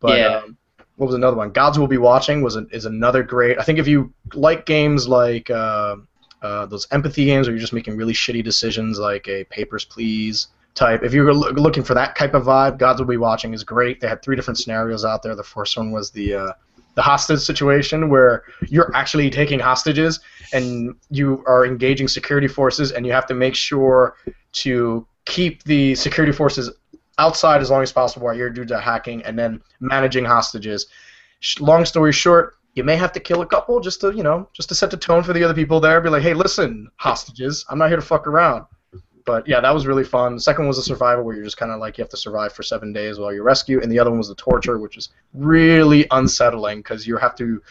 But 0.01 0.19
Yeah. 0.19 0.27
um, 0.39 0.57
what 0.97 1.07
was 1.07 1.15
another 1.15 1.37
one? 1.37 1.51
Gods 1.51 1.79
Will 1.79 1.89
Be 1.89 1.99
Watching 1.99 2.43
was 2.43 2.57
a, 2.57 2.67
is 2.71 2.85
another 2.85 3.23
great. 3.23 3.59
I 3.59 3.63
think 3.65 3.79
if 3.79 3.89
you 3.89 4.13
like 4.35 4.65
games 4.67 5.09
like 5.09 5.51
uh, 5.51 5.97
uh, 6.43 6.67
those 6.67 6.87
empathy 6.93 7.25
games 7.25 7.47
where 7.49 7.55
you're 7.55 7.61
just 7.61 7.73
making 7.73 7.97
really 7.97 8.13
shitty 8.13 8.45
decisions, 8.45 8.99
like 8.99 9.27
a 9.29 9.45
Papers 9.45 9.85
Please 9.85 10.49
type. 10.75 11.03
If 11.03 11.13
you're 11.13 11.33
loo- 11.35 11.51
looking 11.53 11.83
for 11.83 11.95
that 11.95 12.15
type 12.17 12.35
of 12.35 12.45
vibe, 12.45 12.79
Gods 12.79 13.01
Will 13.01 13.09
Be 13.09 13.17
Watching 13.17 13.55
is 13.55 13.65
great. 13.65 14.01
They 14.01 14.07
had 14.09 14.23
three 14.23 14.37
different 14.37 14.59
scenarios 14.59 15.05
out 15.05 15.23
there. 15.23 15.35
The 15.35 15.43
first 15.43 15.77
one 15.77 15.91
was 15.91 16.11
the 16.13 16.35
uh, 16.35 16.53
the 16.95 17.03
hostage 17.03 17.41
situation 17.41 18.09
where 18.09 18.45
you're 18.69 18.95
actually 18.95 19.31
taking 19.31 19.59
hostages 19.59 20.21
and 20.53 20.95
you 21.11 21.43
are 21.47 21.67
engaging 21.67 22.09
security 22.09 22.49
forces 22.49 22.93
and 22.93 23.05
you 23.07 23.13
have 23.13 23.27
to 23.27 23.35
make 23.35 23.55
sure 23.55 24.17
to 24.53 25.07
keep 25.25 25.63
the 25.65 25.95
security 25.95 26.33
forces 26.33 26.71
outside 27.19 27.61
as 27.61 27.71
long 27.71 27.83
as 27.83 27.93
possible 27.93 28.27
while 28.27 28.37
your 28.37 28.51
dudes 28.51 28.73
are 28.73 28.81
hacking 28.81 29.23
and 29.25 29.39
then 29.39 29.61
managing 29.81 30.25
hostages. 30.25 30.87
Long 31.59 31.85
story 31.85 32.13
short, 32.13 32.57
you 32.75 32.85
may 32.85 32.97
have 32.97 33.13
to 33.13 33.21
kill 33.21 33.43
a 33.43 33.47
couple 33.47 33.81
just 33.81 34.01
to, 34.01 34.13
you 34.15 34.23
know, 34.23 34.49
just 34.53 34.69
to 34.69 34.75
set 34.75 34.91
the 34.91 34.97
tone 34.97 35.23
for 35.23 35.33
the 35.33 35.45
other 35.45 35.55
people 35.55 35.81
there. 35.81 36.01
Be 36.01 36.09
like, 36.11 36.23
hey, 36.23 36.35
listen, 36.35 36.89
hostages, 36.97 37.65
I'm 37.69 37.79
not 37.79 37.89
here 37.89 37.97
to 37.97 38.03
fuck 38.03 38.27
around. 38.27 38.67
But 39.27 39.49
yeah, 39.49 39.61
that 39.61 39.73
was 39.73 39.87
really 39.87 40.05
fun. 40.05 40.35
The 40.35 40.41
second 40.41 40.67
was 40.67 40.77
the 40.77 40.83
survival, 40.83 41.25
where 41.25 41.35
you're 41.35 41.45
just 41.45 41.57
kind 41.57 41.73
of 41.73 41.81
like 41.81 41.97
you 41.97 42.03
have 42.03 42.11
to 42.11 42.17
survive 42.17 42.53
for 42.53 42.63
seven 42.63 42.93
days 42.93 43.19
while 43.19 43.33
you 43.33 43.43
rescue, 43.43 43.81
and 43.81 43.91
the 43.91 43.99
other 43.99 44.11
one 44.11 44.19
was 44.19 44.29
the 44.29 44.35
torture, 44.35 44.79
which 44.79 44.97
is 44.97 45.11
really 45.33 46.07
unsettling 46.11 46.81
because 46.81 47.07
you 47.07 47.17
have 47.17 47.35
to 47.37 47.63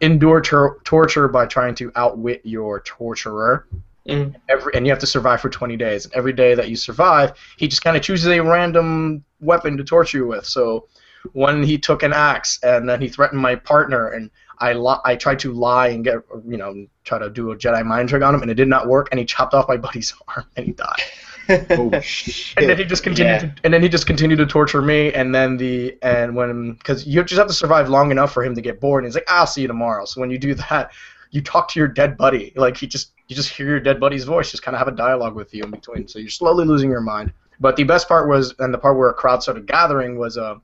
endure 0.00 0.40
tor- 0.40 0.78
torture 0.84 1.26
by 1.26 1.46
trying 1.46 1.74
to 1.74 1.90
outwit 1.96 2.40
your 2.44 2.80
torturer. 2.80 3.66
Mhm. 4.08 4.34
Every 4.48 4.72
and 4.74 4.86
you 4.86 4.92
have 4.92 5.00
to 5.00 5.06
survive 5.06 5.40
for 5.40 5.50
20 5.50 5.76
days. 5.76 6.04
And 6.04 6.14
every 6.14 6.32
day 6.32 6.54
that 6.54 6.68
you 6.68 6.76
survive, 6.76 7.32
he 7.56 7.68
just 7.68 7.82
kind 7.82 7.96
of 7.96 8.02
chooses 8.02 8.28
a 8.28 8.40
random 8.40 9.24
weapon 9.40 9.76
to 9.76 9.84
torture 9.84 10.18
you 10.18 10.26
with. 10.26 10.46
So 10.46 10.86
when 11.32 11.62
he 11.62 11.76
took 11.76 12.02
an 12.02 12.12
axe 12.12 12.58
and 12.62 12.88
then 12.88 13.00
he 13.00 13.08
threatened 13.08 13.40
my 13.40 13.56
partner 13.56 14.08
and 14.08 14.30
I 14.60 14.72
li- 14.74 15.00
I 15.04 15.16
tried 15.16 15.38
to 15.40 15.52
lie 15.52 15.88
and 15.88 16.04
get 16.04 16.16
you 16.46 16.56
know 16.56 16.86
try 17.04 17.18
to 17.18 17.30
do 17.30 17.50
a 17.52 17.56
Jedi 17.56 17.84
mind 17.84 18.08
trick 18.08 18.22
on 18.22 18.34
him 18.34 18.42
and 18.42 18.50
it 18.50 18.54
did 18.54 18.68
not 18.68 18.88
work 18.88 19.08
and 19.10 19.18
he 19.18 19.24
chopped 19.24 19.54
off 19.54 19.68
my 19.68 19.76
buddy's 19.76 20.14
arm 20.28 20.44
and 20.56 20.66
he 20.66 20.72
died. 20.72 21.02
Oh 21.70 21.90
And 22.58 22.68
then 22.68 22.76
he 22.78 22.84
just 22.84 23.02
continued 23.02 23.32
Yeah. 23.32 23.38
to, 23.40 23.54
and 23.64 23.74
then 23.74 23.82
he 23.82 23.88
just 23.88 24.06
continued 24.06 24.36
to 24.36 24.46
torture 24.46 24.80
me 24.82 25.12
and 25.12 25.34
then 25.34 25.56
the 25.56 25.98
and 26.02 26.36
when 26.36 26.74
because 26.74 27.06
you 27.06 27.24
just 27.24 27.38
have 27.38 27.48
to 27.48 27.52
survive 27.54 27.88
long 27.88 28.12
enough 28.12 28.32
for 28.32 28.44
him 28.44 28.54
to 28.54 28.60
get 28.60 28.80
bored 28.80 29.02
and 29.02 29.08
he's 29.10 29.16
like 29.16 29.28
I'll 29.28 29.48
see 29.48 29.62
you 29.62 29.66
tomorrow. 29.66 30.04
So 30.04 30.20
when 30.20 30.30
you 30.30 30.38
do 30.38 30.54
that, 30.54 30.92
you 31.32 31.40
talk 31.42 31.68
to 31.70 31.80
your 31.80 31.88
dead 31.88 32.16
buddy 32.16 32.52
like 32.54 32.76
he 32.76 32.86
just 32.86 33.12
you 33.26 33.34
just 33.34 33.48
hear 33.48 33.66
your 33.66 33.80
dead 33.80 33.98
buddy's 33.98 34.24
voice, 34.24 34.50
just 34.52 34.62
kind 34.62 34.74
of 34.76 34.78
have 34.78 34.88
a 34.88 34.96
dialogue 34.96 35.34
with 35.34 35.52
you 35.54 35.64
in 35.64 35.70
between. 35.70 36.06
So 36.06 36.18
you're 36.20 36.28
slowly 36.30 36.64
losing 36.64 36.90
your 36.90 37.00
mind. 37.00 37.32
But 37.58 37.74
the 37.76 37.84
best 37.84 38.06
part 38.06 38.28
was 38.28 38.54
and 38.60 38.72
the 38.72 38.78
part 38.78 38.96
where 38.96 39.08
a 39.10 39.14
crowd 39.14 39.42
started 39.42 39.66
gathering 39.66 40.18
was 40.18 40.38
uh 40.38 40.54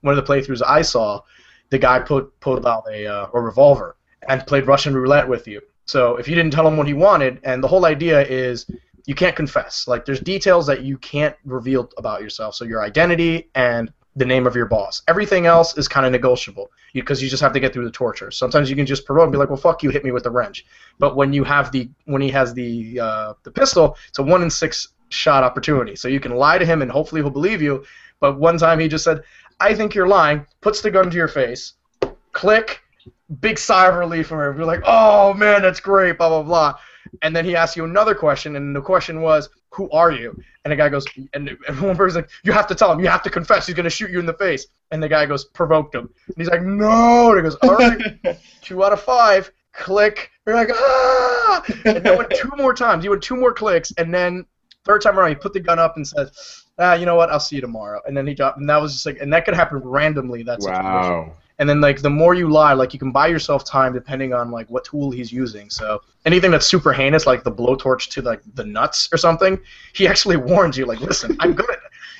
one 0.00 0.16
of 0.16 0.24
the 0.24 0.32
playthroughs 0.32 0.62
I 0.66 0.80
saw. 0.80 1.20
The 1.70 1.78
guy 1.78 2.00
put 2.00 2.38
pulled 2.40 2.66
out 2.66 2.84
a 2.90 3.06
uh, 3.06 3.26
a 3.32 3.40
revolver 3.40 3.96
and 4.28 4.46
played 4.46 4.66
Russian 4.66 4.94
roulette 4.94 5.28
with 5.28 5.48
you. 5.48 5.60
So 5.86 6.16
if 6.16 6.28
you 6.28 6.34
didn't 6.34 6.52
tell 6.52 6.66
him 6.66 6.76
what 6.76 6.86
he 6.86 6.94
wanted, 6.94 7.40
and 7.42 7.62
the 7.64 7.68
whole 7.68 7.86
idea 7.86 8.22
is 8.22 8.66
you 9.06 9.14
can't 9.14 9.34
confess. 9.34 9.88
Like 9.88 10.04
there's 10.04 10.20
details 10.20 10.66
that 10.66 10.82
you 10.82 10.98
can't 10.98 11.34
reveal 11.44 11.90
about 11.96 12.22
yourself. 12.22 12.54
So 12.54 12.64
your 12.64 12.82
identity 12.82 13.48
and 13.54 13.92
the 14.16 14.24
name 14.24 14.46
of 14.46 14.54
your 14.54 14.66
boss. 14.66 15.02
Everything 15.08 15.46
else 15.46 15.76
is 15.78 15.88
kind 15.88 16.04
of 16.04 16.12
negotiable 16.12 16.70
because 16.92 17.22
you, 17.22 17.28
just 17.28 17.42
have 17.42 17.52
to 17.52 17.60
get 17.60 17.72
through 17.72 17.84
the 17.84 17.90
torture. 17.90 18.30
Sometimes 18.30 18.68
you 18.68 18.76
can 18.76 18.86
just 18.86 19.06
provoke 19.06 19.24
and 19.24 19.32
be 19.32 19.38
like, 19.38 19.48
"Well, 19.48 19.56
fuck 19.56 19.82
you, 19.82 19.90
hit 19.90 20.04
me 20.04 20.10
with 20.10 20.24
the 20.24 20.30
wrench." 20.30 20.66
But 20.98 21.16
when 21.16 21.32
you 21.32 21.44
have 21.44 21.70
the 21.72 21.88
when 22.06 22.20
he 22.20 22.30
has 22.30 22.52
the 22.52 23.00
uh, 23.00 23.34
the 23.44 23.50
pistol, 23.50 23.96
it's 24.08 24.18
a 24.18 24.22
one 24.22 24.42
in 24.42 24.50
six 24.50 24.88
shot 25.08 25.44
opportunity. 25.44 25.96
So 25.96 26.08
you 26.08 26.20
can 26.20 26.32
lie 26.36 26.58
to 26.58 26.66
him 26.66 26.82
and 26.82 26.90
hopefully 26.90 27.20
he'll 27.20 27.30
believe 27.30 27.62
you. 27.62 27.84
But 28.20 28.38
one 28.38 28.58
time 28.58 28.78
he 28.78 28.88
just 28.88 29.04
said, 29.04 29.22
"I 29.60 29.74
think 29.74 29.94
you're 29.94 30.08
lying," 30.08 30.46
puts 30.60 30.80
the 30.80 30.90
gun 30.90 31.10
to 31.10 31.16
your 31.16 31.28
face, 31.28 31.74
click, 32.32 32.80
big 33.40 33.58
sigh 33.58 33.88
of 33.88 33.94
relief 33.94 34.26
from 34.28 34.38
her. 34.38 34.54
You're 34.56 34.64
like, 34.64 34.82
"Oh 34.84 35.34
man, 35.34 35.62
that's 35.62 35.80
great," 35.80 36.18
blah 36.18 36.28
blah 36.28 36.42
blah. 36.42 36.78
And 37.22 37.34
then 37.34 37.44
he 37.44 37.56
asks 37.56 37.76
you 37.76 37.84
another 37.84 38.14
question, 38.14 38.56
and 38.56 38.74
the 38.74 38.80
question 38.80 39.20
was, 39.20 39.48
"Who 39.70 39.90
are 39.90 40.10
you?" 40.10 40.38
And 40.64 40.72
the 40.72 40.76
guy 40.76 40.88
goes, 40.88 41.06
and 41.32 41.56
and 41.68 41.80
one 41.80 41.96
person's 41.96 42.16
like, 42.16 42.30
"You 42.42 42.52
have 42.52 42.66
to 42.68 42.74
tell 42.74 42.92
him. 42.92 43.00
You 43.00 43.08
have 43.08 43.22
to 43.22 43.30
confess. 43.30 43.66
He's 43.66 43.76
gonna 43.76 43.90
shoot 43.90 44.10
you 44.10 44.18
in 44.18 44.26
the 44.26 44.34
face." 44.34 44.66
And 44.90 45.02
the 45.02 45.08
guy 45.08 45.26
goes, 45.26 45.44
"Provoked 45.44 45.94
him." 45.94 46.10
And 46.26 46.36
he's 46.36 46.48
like, 46.48 46.62
"No." 46.62 47.30
And 47.30 47.38
he 47.38 47.42
goes, 47.42 47.56
"All 47.56 47.76
right, 47.76 48.38
two 48.62 48.84
out 48.84 48.92
of 48.92 49.00
five. 49.00 49.50
Click." 49.72 50.30
You're 50.46 50.56
like, 50.56 50.70
"Ah!" 50.72 51.64
And 51.84 52.04
then 52.04 52.18
went 52.18 52.30
two 52.30 52.50
more 52.56 52.74
times. 52.74 53.04
You 53.04 53.10
went 53.10 53.22
two 53.22 53.36
more 53.36 53.52
clicks, 53.52 53.92
and 53.98 54.12
then 54.12 54.46
third 54.84 55.02
time 55.02 55.18
around, 55.18 55.30
he 55.30 55.34
put 55.34 55.52
the 55.52 55.60
gun 55.60 55.78
up 55.78 55.96
and 55.96 56.06
said, 56.06 56.30
"Ah, 56.78 56.94
you 56.94 57.06
know 57.06 57.14
what? 57.14 57.30
I'll 57.30 57.40
see 57.40 57.56
you 57.56 57.62
tomorrow." 57.62 58.00
And 58.06 58.16
then 58.16 58.26
he 58.26 58.34
dropped, 58.34 58.58
and 58.58 58.68
that 58.68 58.80
was 58.80 58.92
just 58.92 59.06
like, 59.06 59.18
and 59.20 59.32
that 59.32 59.44
could 59.44 59.54
happen 59.54 59.78
randomly. 59.78 60.42
That 60.42 60.62
situation. 60.62 60.84
Wow. 60.84 61.36
And 61.60 61.68
then 61.68 61.82
like 61.82 62.00
the 62.00 62.10
more 62.10 62.34
you 62.34 62.48
lie, 62.48 62.72
like 62.72 62.94
you 62.94 62.98
can 62.98 63.12
buy 63.12 63.26
yourself 63.26 63.64
time 63.64 63.92
depending 63.92 64.32
on 64.32 64.50
like 64.50 64.68
what 64.70 64.82
tool 64.84 65.10
he's 65.10 65.30
using. 65.30 65.68
So 65.68 66.00
anything 66.24 66.50
that's 66.50 66.66
super 66.66 66.90
heinous, 66.90 67.26
like 67.26 67.44
the 67.44 67.52
blowtorch 67.52 68.08
to 68.12 68.22
like 68.22 68.40
the 68.54 68.64
nuts 68.64 69.10
or 69.12 69.18
something, 69.18 69.60
he 69.92 70.08
actually 70.08 70.36
warns 70.52 70.78
you, 70.78 70.86
like, 70.86 71.00
listen, 71.00 71.36
I'm 71.38 71.52
good. 71.52 71.76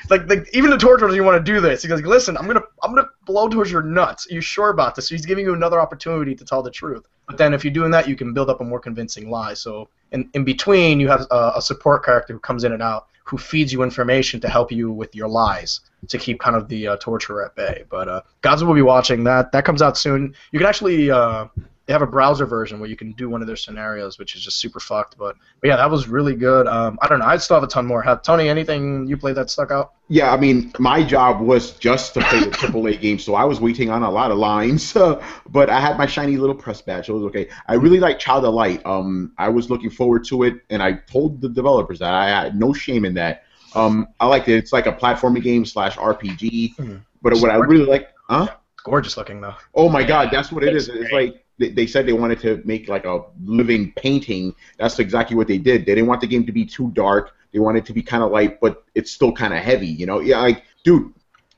Like, 0.08 0.28
like 0.28 0.48
even 0.52 0.70
the 0.70 0.78
torture 0.78 1.06
doesn't 1.06 1.24
want 1.24 1.44
to 1.44 1.52
do 1.52 1.60
this. 1.60 1.82
He 1.82 1.88
goes, 1.88 2.02
listen, 2.02 2.36
I'm 2.36 2.46
gonna 2.46 2.62
I'm 2.82 2.94
gonna 2.94 3.08
blow 3.26 3.48
towards 3.48 3.70
your 3.70 3.82
nuts. 3.82 4.30
Are 4.30 4.34
you 4.34 4.40
sure 4.40 4.70
about 4.70 4.94
this? 4.94 5.08
So 5.08 5.14
he's 5.14 5.26
giving 5.26 5.44
you 5.44 5.54
another 5.54 5.80
opportunity 5.80 6.34
to 6.34 6.44
tell 6.44 6.62
the 6.62 6.70
truth. 6.70 7.06
But 7.26 7.38
then 7.38 7.54
if 7.54 7.64
you're 7.64 7.72
doing 7.72 7.90
that, 7.92 8.08
you 8.08 8.16
can 8.16 8.32
build 8.34 8.50
up 8.50 8.60
a 8.60 8.64
more 8.64 8.80
convincing 8.80 9.30
lie. 9.30 9.54
So 9.54 9.88
in, 10.12 10.28
in 10.34 10.44
between, 10.44 10.98
you 10.98 11.08
have 11.08 11.26
a, 11.30 11.52
a 11.56 11.62
support 11.62 12.04
character 12.04 12.32
who 12.32 12.40
comes 12.40 12.64
in 12.64 12.72
and 12.72 12.82
out 12.82 13.06
who 13.24 13.38
feeds 13.38 13.72
you 13.72 13.84
information 13.84 14.40
to 14.40 14.48
help 14.48 14.72
you 14.72 14.90
with 14.90 15.14
your 15.14 15.28
lies 15.28 15.80
to 16.08 16.18
keep 16.18 16.40
kind 16.40 16.56
of 16.56 16.68
the 16.68 16.88
uh, 16.88 16.96
torture 16.96 17.42
at 17.44 17.54
bay. 17.54 17.84
But 17.88 18.08
uh, 18.08 18.22
Gods 18.40 18.64
will 18.64 18.74
be 18.74 18.82
watching 18.82 19.22
that. 19.24 19.52
That 19.52 19.64
comes 19.64 19.82
out 19.82 19.96
soon. 19.96 20.34
You 20.50 20.58
can 20.58 20.66
actually 20.66 21.12
uh, 21.12 21.46
they 21.90 21.94
have 21.94 22.02
a 22.02 22.06
browser 22.06 22.46
version 22.46 22.78
where 22.78 22.88
you 22.88 22.94
can 22.94 23.10
do 23.14 23.28
one 23.28 23.40
of 23.40 23.48
their 23.48 23.56
scenarios, 23.56 24.16
which 24.16 24.36
is 24.36 24.44
just 24.44 24.58
super 24.60 24.78
fucked. 24.78 25.18
But, 25.18 25.34
but 25.60 25.66
yeah, 25.66 25.74
that 25.74 25.90
was 25.90 26.06
really 26.06 26.36
good. 26.36 26.68
Um, 26.68 27.00
I 27.02 27.08
don't 27.08 27.18
know. 27.18 27.24
I 27.26 27.36
still 27.38 27.56
have 27.56 27.64
a 27.64 27.66
ton 27.66 27.84
more. 27.84 28.00
Have, 28.00 28.22
Tony, 28.22 28.48
anything 28.48 29.08
you 29.08 29.16
played 29.16 29.34
that 29.34 29.50
stuck 29.50 29.72
out? 29.72 29.94
Yeah, 30.06 30.32
I 30.32 30.36
mean, 30.36 30.72
my 30.78 31.02
job 31.02 31.40
was 31.40 31.72
just 31.72 32.14
to 32.14 32.20
play 32.20 32.44
the 32.44 32.50
AAA 32.50 33.00
game, 33.00 33.18
so 33.18 33.34
I 33.34 33.42
was 33.42 33.60
waiting 33.60 33.90
on 33.90 34.04
a 34.04 34.10
lot 34.10 34.30
of 34.30 34.38
lines. 34.38 34.96
But 35.48 35.68
I 35.68 35.80
had 35.80 35.98
my 35.98 36.06
shiny 36.06 36.36
little 36.36 36.54
press 36.54 36.80
badge, 36.80 37.06
so 37.06 37.14
it 37.14 37.18
was 37.18 37.26
okay. 37.30 37.48
I 37.66 37.74
really 37.74 37.98
like 37.98 38.20
Child 38.20 38.44
of 38.44 38.54
Light. 38.54 38.86
Um, 38.86 39.32
I 39.36 39.48
was 39.48 39.68
looking 39.68 39.90
forward 39.90 40.22
to 40.26 40.44
it, 40.44 40.60
and 40.70 40.80
I 40.80 40.92
told 40.92 41.40
the 41.40 41.48
developers 41.48 41.98
that 41.98 42.14
I 42.14 42.28
had 42.28 42.56
no 42.56 42.72
shame 42.72 43.04
in 43.04 43.14
that. 43.14 43.42
Um, 43.74 44.06
I 44.20 44.26
liked 44.26 44.46
it. 44.46 44.54
It's 44.58 44.72
like 44.72 44.86
a 44.86 44.92
platforming 44.92 45.42
game 45.42 45.64
slash 45.64 45.96
RPG. 45.96 46.76
Mhm. 46.76 47.00
But 47.20 47.32
what 47.38 47.50
I 47.50 47.56
really 47.56 47.84
like, 47.84 48.10
huh? 48.28 48.46
Gorgeous 48.84 49.16
looking 49.16 49.40
though. 49.40 49.56
Oh 49.74 49.88
my 49.88 50.04
God, 50.04 50.28
that's 50.30 50.52
what 50.52 50.62
it 50.62 50.74
is. 50.76 50.88
it's 50.88 51.12
like 51.12 51.44
they, 51.68 51.86
said 51.86 52.06
they 52.06 52.12
wanted 52.12 52.40
to 52.40 52.62
make 52.64 52.88
like 52.88 53.04
a 53.04 53.22
living 53.44 53.92
painting. 53.96 54.54
That's 54.78 54.98
exactly 54.98 55.36
what 55.36 55.46
they 55.46 55.58
did. 55.58 55.82
They 55.82 55.94
didn't 55.94 56.06
want 56.08 56.22
the 56.22 56.26
game 56.26 56.46
to 56.46 56.52
be 56.52 56.64
too 56.64 56.90
dark. 56.92 57.36
They 57.52 57.58
wanted 57.58 57.80
it 57.80 57.86
to 57.86 57.92
be 57.92 58.02
kind 58.02 58.22
of 58.22 58.30
light, 58.30 58.60
but 58.60 58.84
it's 58.94 59.10
still 59.10 59.32
kind 59.32 59.52
of 59.52 59.60
heavy. 59.60 59.86
You 59.86 60.06
know? 60.06 60.20
Yeah, 60.20 60.40
like 60.40 60.64
dude. 60.84 61.12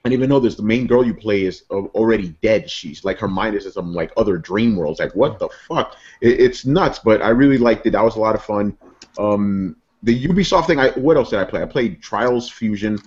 And 0.04 0.12
even 0.12 0.28
though 0.28 0.40
this 0.40 0.56
the 0.56 0.64
main 0.64 0.88
girl 0.88 1.06
you 1.06 1.14
play 1.14 1.42
is 1.42 1.62
already 1.70 2.30
dead, 2.42 2.68
she's 2.68 3.04
like 3.04 3.18
her 3.20 3.28
mind 3.28 3.54
is 3.54 3.66
in 3.66 3.72
some 3.72 3.94
like 3.94 4.12
other 4.16 4.36
dream 4.36 4.74
worlds. 4.74 4.98
Like 4.98 5.14
what 5.14 5.38
the 5.38 5.48
fuck? 5.68 5.94
It, 6.20 6.40
it's 6.40 6.66
nuts. 6.66 6.98
But 6.98 7.22
I 7.22 7.28
really 7.28 7.58
liked 7.58 7.86
it. 7.86 7.90
That 7.90 8.02
was 8.02 8.16
a 8.16 8.20
lot 8.20 8.34
of 8.34 8.42
fun. 8.42 8.76
Um, 9.16 9.76
the 10.02 10.26
Ubisoft 10.26 10.66
thing. 10.66 10.80
I 10.80 10.90
what 10.90 11.16
else 11.16 11.30
did 11.30 11.38
I 11.38 11.44
play? 11.44 11.62
I 11.62 11.66
played 11.66 12.02
Trials 12.02 12.50
Fusion. 12.50 12.98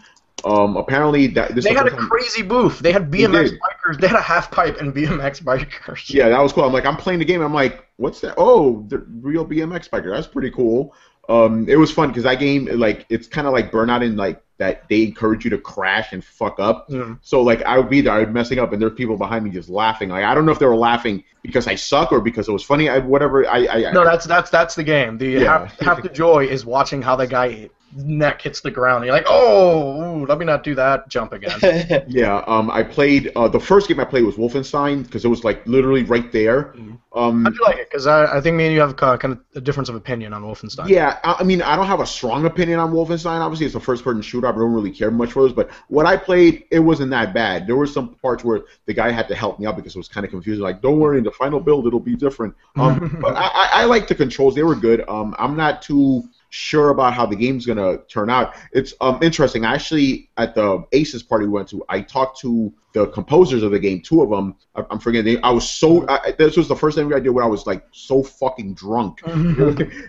Um, 0.45 0.77
apparently 0.77 1.25
that 1.27 1.55
this 1.55 1.65
They 1.65 1.73
had 1.73 1.87
a 1.87 1.89
time- 1.89 2.07
crazy 2.07 2.43
booth. 2.43 2.77
They 2.79 2.91
had 2.91 3.09
BMX 3.09 3.57
bikers. 3.57 3.99
They 3.99 4.07
had 4.07 4.17
a 4.17 4.21
half 4.21 4.51
pipe 4.51 4.79
and 4.79 4.93
BMX 4.93 5.41
bikers. 5.43 6.13
Yeah, 6.13 6.29
that 6.29 6.39
was 6.39 6.53
cool. 6.53 6.63
I'm 6.65 6.71
like, 6.73 6.85
I'm 6.85 6.97
playing 6.97 7.17
the 7.19 7.25
game. 7.25 7.41
I'm 7.41 7.53
like, 7.53 7.83
what's 7.97 8.21
that? 8.21 8.35
Oh, 8.37 8.85
the 8.87 8.99
real 9.21 9.43
BMX 9.45 9.89
biker. 9.89 10.13
That's 10.15 10.27
pretty 10.27 10.51
cool. 10.51 10.93
Um, 11.27 11.67
it 11.67 11.77
was 11.77 11.91
fun 11.91 12.09
because 12.09 12.23
that 12.23 12.35
game, 12.39 12.65
like, 12.77 13.07
it's 13.09 13.27
kind 13.27 13.47
of 13.47 13.53
like 13.53 13.71
Burnout 13.71 14.05
in 14.05 14.15
like 14.15 14.43
that 14.57 14.87
they 14.87 15.01
encourage 15.03 15.43
you 15.43 15.49
to 15.49 15.57
crash 15.57 16.13
and 16.13 16.23
fuck 16.23 16.59
up. 16.59 16.87
Mm. 16.89 17.17
So 17.23 17.41
like, 17.41 17.63
I 17.63 17.77
would 17.79 17.89
be 17.89 18.01
there, 18.01 18.13
I 18.13 18.19
would 18.19 18.27
be 18.27 18.33
messing 18.33 18.59
up, 18.59 18.71
and 18.71 18.79
there's 18.81 18.93
people 18.93 19.17
behind 19.17 19.43
me 19.43 19.49
just 19.49 19.67
laughing. 19.67 20.09
Like, 20.09 20.23
I 20.23 20.35
don't 20.35 20.45
know 20.45 20.51
if 20.51 20.59
they 20.59 20.67
were 20.67 20.75
laughing 20.75 21.23
because 21.41 21.67
I 21.67 21.73
suck 21.75 22.11
or 22.11 22.21
because 22.21 22.47
it 22.47 22.51
was 22.51 22.63
funny. 22.63 22.87
I, 22.87 22.99
whatever. 22.99 23.45
I, 23.47 23.67
I, 23.67 23.91
No, 23.91 24.05
that's 24.05 24.25
that's 24.27 24.51
that's 24.51 24.75
the 24.75 24.83
game. 24.83 25.17
The 25.17 25.29
Yeah. 25.29 25.67
half, 25.67 25.79
half 25.79 26.03
the 26.03 26.09
joy 26.09 26.45
is 26.45 26.63
watching 26.65 27.01
how 27.01 27.15
the 27.15 27.25
guy 27.27 27.71
neck 27.95 28.41
hits 28.41 28.61
the 28.61 28.71
ground. 28.71 28.97
And 28.97 29.05
you're 29.05 29.15
like, 29.15 29.25
oh, 29.27 30.03
ooh, 30.03 30.25
let 30.25 30.37
me 30.37 30.45
not 30.45 30.63
do 30.63 30.75
that. 30.75 31.07
Jump 31.09 31.33
again. 31.33 31.59
Yeah, 32.07 32.43
um, 32.47 32.69
I 32.69 32.83
played 32.83 33.31
uh, 33.35 33.47
the 33.47 33.59
first 33.59 33.87
game 33.87 33.99
I 33.99 34.05
played 34.05 34.23
was 34.23 34.35
Wolfenstein 34.35 35.03
because 35.03 35.25
it 35.25 35.27
was 35.27 35.43
like 35.43 35.65
literally 35.65 36.03
right 36.03 36.31
there. 36.31 36.73
Mhm. 36.73 36.97
Um, 37.13 37.45
How'd 37.45 37.55
you 37.55 37.63
like 37.63 37.77
it? 37.77 37.89
Because 37.89 38.07
I, 38.07 38.37
I 38.37 38.41
think 38.41 38.57
me 38.57 38.65
and 38.65 38.73
you 38.73 38.81
have 38.81 38.95
kind 38.97 39.23
of 39.23 39.39
a 39.55 39.61
difference 39.61 39.87
of 39.87 39.95
opinion 39.95 40.33
on 40.33 40.43
Wolfenstein. 40.43 40.89
Yeah, 40.89 41.19
I 41.23 41.37
I 41.39 41.43
mean, 41.43 41.61
I 41.61 41.75
don't 41.75 41.87
have 41.87 42.01
a 42.01 42.05
strong 42.05 42.45
opinion 42.45 42.79
on 42.79 42.91
Wolfenstein. 42.91 43.39
Obviously, 43.39 43.65
it's 43.65 43.75
a 43.75 43.79
first-person 43.79 44.21
shooter. 44.21 44.47
I 44.47 44.51
don't 44.51 44.73
really 44.73 44.91
care 44.91 45.11
much 45.11 45.31
for 45.31 45.43
those. 45.43 45.53
But 45.53 45.71
what 45.87 46.05
I 46.05 46.17
played, 46.17 46.65
it 46.71 46.79
wasn't 46.79 47.11
that 47.11 47.33
bad. 47.33 47.67
There 47.67 47.75
were 47.77 47.87
some 47.87 48.15
parts 48.15 48.43
where 48.43 48.63
the 48.85 48.93
guy 48.93 49.11
had 49.11 49.27
to 49.29 49.35
help 49.35 49.59
me 49.59 49.65
out 49.65 49.77
because 49.77 49.95
it 49.95 49.99
was 49.99 50.09
kind 50.09 50.25
of 50.25 50.31
confusing. 50.31 50.63
Like, 50.63 50.81
don't 50.81 50.99
worry, 50.99 51.17
in 51.17 51.23
the 51.23 51.31
final 51.31 51.59
build, 51.59 51.87
it'll 51.87 51.99
be 51.99 52.15
different. 52.15 52.53
Um, 52.75 53.17
but 53.21 53.35
I, 53.35 53.47
I, 53.47 53.69
I 53.71 53.85
like 53.85 54.07
the 54.07 54.15
controls; 54.15 54.55
they 54.55 54.63
were 54.63 54.75
good. 54.75 55.07
Um, 55.07 55.35
I'm 55.39 55.55
not 55.55 55.81
too 55.81 56.23
sure 56.55 56.89
about 56.89 57.13
how 57.13 57.25
the 57.25 57.35
game's 57.35 57.65
gonna 57.65 57.97
turn 58.07 58.29
out. 58.29 58.55
It's 58.71 58.93
um 59.01 59.19
interesting. 59.21 59.65
I 59.65 59.73
actually, 59.73 60.29
at 60.37 60.55
the 60.55 60.85
Aces 60.93 61.21
party 61.21 61.45
we 61.45 61.51
went 61.51 61.67
to, 61.69 61.83
I 61.89 62.01
talked 62.01 62.39
to 62.41 62.73
the 62.93 63.07
composers 63.07 63.61
of 63.61 63.71
the 63.71 63.79
game, 63.79 63.99
two 63.99 64.21
of 64.21 64.29
them. 64.29 64.55
I, 64.73 64.85
am 64.89 64.99
forgetting. 64.99 65.37
I 65.43 65.51
was 65.51 65.69
so. 65.69 66.07
I, 66.07 66.31
this 66.31 66.55
was 66.55 66.69
the 66.69 66.75
first 66.75 66.97
thing 66.97 67.13
I 67.13 67.19
did 67.19 67.29
where 67.29 67.43
I 67.43 67.47
was 67.47 67.67
like 67.67 67.85
so 67.91 68.23
fucking 68.23 68.73
drunk, 68.73 69.19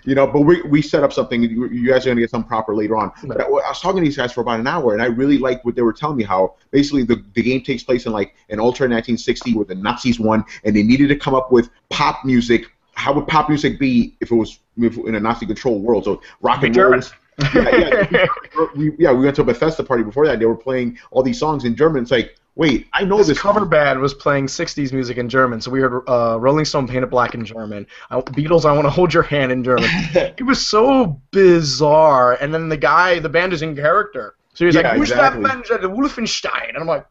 you 0.04 0.14
know. 0.14 0.28
But 0.28 0.42
we, 0.42 0.62
we 0.62 0.82
set 0.82 1.02
up 1.02 1.12
something. 1.12 1.42
You, 1.42 1.68
you 1.68 1.88
guys 1.88 2.06
are 2.06 2.10
gonna 2.10 2.20
get 2.20 2.30
some 2.30 2.44
proper 2.44 2.76
later 2.76 2.96
on. 2.96 3.10
But 3.24 3.40
I, 3.40 3.44
I, 3.44 3.48
was 3.48 3.80
talking 3.80 4.02
to 4.02 4.04
these 4.04 4.16
guys 4.16 4.32
for 4.32 4.42
about 4.42 4.60
an 4.60 4.68
hour, 4.68 4.92
and 4.92 5.02
I 5.02 5.06
really 5.06 5.38
liked 5.38 5.64
what 5.64 5.74
they 5.74 5.82
were 5.82 5.92
telling 5.92 6.16
me. 6.16 6.22
How 6.22 6.54
basically 6.70 7.02
the, 7.02 7.24
the 7.34 7.42
game 7.42 7.60
takes 7.62 7.82
place 7.82 8.06
in 8.06 8.12
like 8.12 8.36
an 8.50 8.60
alternate 8.60 8.94
1960 8.94 9.54
where 9.54 9.64
the 9.64 9.74
Nazis 9.74 10.20
won, 10.20 10.44
and 10.62 10.76
they 10.76 10.84
needed 10.84 11.08
to 11.08 11.16
come 11.16 11.34
up 11.34 11.50
with 11.50 11.70
pop 11.90 12.24
music. 12.24 12.66
How 12.96 13.12
would 13.12 13.28
pop 13.28 13.48
music 13.48 13.78
be 13.78 14.16
if 14.20 14.30
it 14.30 14.34
was 14.34 14.58
in 14.76 15.14
a 15.14 15.20
Nazi-controlled 15.20 15.82
world? 15.82 16.04
So 16.04 16.20
rock 16.40 16.62
and 16.62 16.76
roll 16.76 17.00
yeah, 17.54 18.06
yeah. 18.10 18.26
we, 18.76 18.92
yeah, 18.98 19.12
we 19.12 19.24
went 19.24 19.36
to 19.36 19.42
a 19.42 19.44
Bethesda 19.44 19.84
party 19.84 20.02
before 20.02 20.26
that. 20.26 20.38
They 20.38 20.46
were 20.46 20.56
playing 20.56 20.98
all 21.10 21.22
these 21.22 21.38
songs 21.38 21.64
in 21.64 21.76
German. 21.76 22.02
It's 22.02 22.10
like, 22.10 22.36
wait, 22.54 22.86
I 22.92 23.04
know 23.04 23.18
this. 23.18 23.28
this 23.28 23.40
cover 23.40 23.64
band 23.64 24.00
was 24.00 24.14
playing 24.14 24.46
'60s 24.46 24.92
music 24.92 25.18
in 25.18 25.28
German, 25.28 25.60
so 25.60 25.70
we 25.70 25.80
heard 25.80 26.02
uh, 26.08 26.38
Rolling 26.40 26.64
Stone 26.64 26.88
"Paint 26.88 27.04
It 27.04 27.10
Black" 27.10 27.34
in 27.34 27.44
German, 27.44 27.86
uh, 28.10 28.22
Beatles 28.22 28.64
"I 28.64 28.72
Want 28.72 28.86
to 28.86 28.90
Hold 28.90 29.12
Your 29.12 29.22
Hand" 29.22 29.52
in 29.52 29.62
German. 29.62 29.90
it 30.14 30.44
was 30.44 30.66
so 30.66 31.20
bizarre. 31.30 32.34
And 32.40 32.52
then 32.52 32.68
the 32.68 32.76
guy, 32.76 33.18
the 33.18 33.28
band 33.28 33.52
is 33.52 33.62
in 33.62 33.76
character. 33.76 34.34
So 34.56 34.64
he's 34.64 34.74
Yeah, 34.74 34.92
like, 34.92 35.00
exactly. 35.00 35.42
Gustav 35.42 35.70
Mensch, 35.70 35.98
Wolfenstein. 35.98 36.70
And 36.70 36.78
I'm 36.78 36.86
like, 36.86 37.06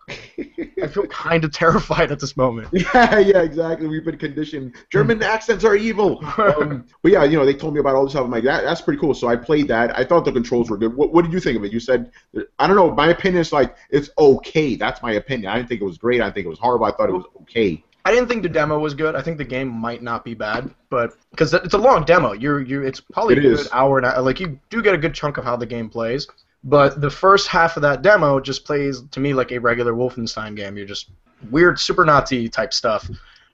I 0.82 0.88
feel 0.88 1.06
kind 1.10 1.44
of 1.44 1.52
terrified 1.52 2.12
at 2.12 2.20
this 2.20 2.36
moment. 2.36 2.70
Yeah, 2.74 3.20
yeah, 3.20 3.42
exactly. 3.44 3.88
We've 3.88 4.04
been 4.04 4.18
conditioned. 4.18 4.76
German 4.92 5.22
accents 5.22 5.64
are 5.64 5.76
evil. 5.76 6.24
Um, 6.46 6.86
but 7.02 7.12
yeah, 7.12 7.24
you 7.24 7.38
know, 7.38 7.46
they 7.46 7.54
told 7.54 7.74
me 7.74 7.80
about 7.80 7.96
all 7.96 8.04
this 8.04 8.14
stuff. 8.14 8.26
I'm 8.26 8.32
like, 8.32 8.44
that, 8.44 8.64
that's 8.64 8.82
pretty 8.82 9.00
cool. 9.00 9.14
So 9.14 9.28
I 9.28 9.36
played 9.36 9.68
that. 9.70 9.98
I 9.98 10.04
thought 10.04 10.26
the 10.26 10.32
controls 10.32 10.70
were 10.70 10.78
good. 10.78 10.96
What, 10.96 11.14
what 11.14 11.24
did 11.24 11.34
you 11.34 11.40
think 11.40 11.58
of 11.58 11.64
it? 11.64 11.72
You 11.72 11.80
said, 11.80 12.12
I 12.60 12.68
don't 12.68 12.76
know. 12.76 12.92
My 12.94 13.10
opinion 13.10 13.42
is 13.42 13.52
like, 13.52 13.76
it's 13.90 14.10
okay. 14.18 14.76
That's 14.76 15.02
my 15.02 15.14
opinion. 15.14 15.52
I 15.52 15.56
didn't 15.58 15.70
think 15.70 15.82
it 15.82 15.86
was 15.86 15.98
great. 15.98 16.22
I 16.22 16.26
didn't 16.26 16.36
think 16.36 16.46
it 16.46 16.50
was 16.50 16.60
horrible. 16.60 16.86
I 16.86 16.92
thought 16.92 17.10
it 17.10 17.14
was 17.14 17.26
okay. 17.42 17.84
I 18.06 18.12
didn't 18.12 18.28
think 18.28 18.44
the 18.44 18.50
demo 18.50 18.78
was 18.78 18.94
good. 18.94 19.16
I 19.16 19.22
think 19.22 19.40
the 19.40 19.46
game 19.46 19.68
might 19.68 20.04
not 20.04 20.24
be 20.24 20.36
bad, 20.36 20.70
but 20.90 21.14
because 21.32 21.54
it's 21.54 21.74
a 21.74 21.78
long 21.78 22.06
demo, 22.06 22.34
you're 22.34 22.62
you 22.62 22.84
it's 22.84 23.00
probably 23.00 23.34
It 23.34 23.40
a 23.40 23.42
good 23.42 23.68
hour 23.72 23.98
and 23.98 24.06
a, 24.06 24.22
like 24.22 24.40
you 24.40 24.60
do 24.70 24.84
get 24.84 24.94
a 24.94 24.98
good 24.98 25.16
chunk 25.16 25.38
of 25.38 25.44
how 25.44 25.56
the 25.56 25.66
game 25.66 25.90
plays. 25.90 26.28
But 26.66 27.00
the 27.00 27.12
first 27.12 27.48
half 27.48 27.78
of 27.78 27.84
that 27.84 28.02
demo 28.02 28.40
just 28.40 28.66
plays 28.66 29.04
to 29.12 29.20
me 29.20 29.34
like 29.34 29.52
a 29.52 29.60
regular 29.60 29.94
Wolfenstein 29.94 30.56
game. 30.56 30.76
You're 30.76 30.88
just 30.88 31.12
weird 31.52 31.80
super 31.80 32.04
Nazi 32.04 32.50
type 32.50 32.74
stuff, 32.74 33.08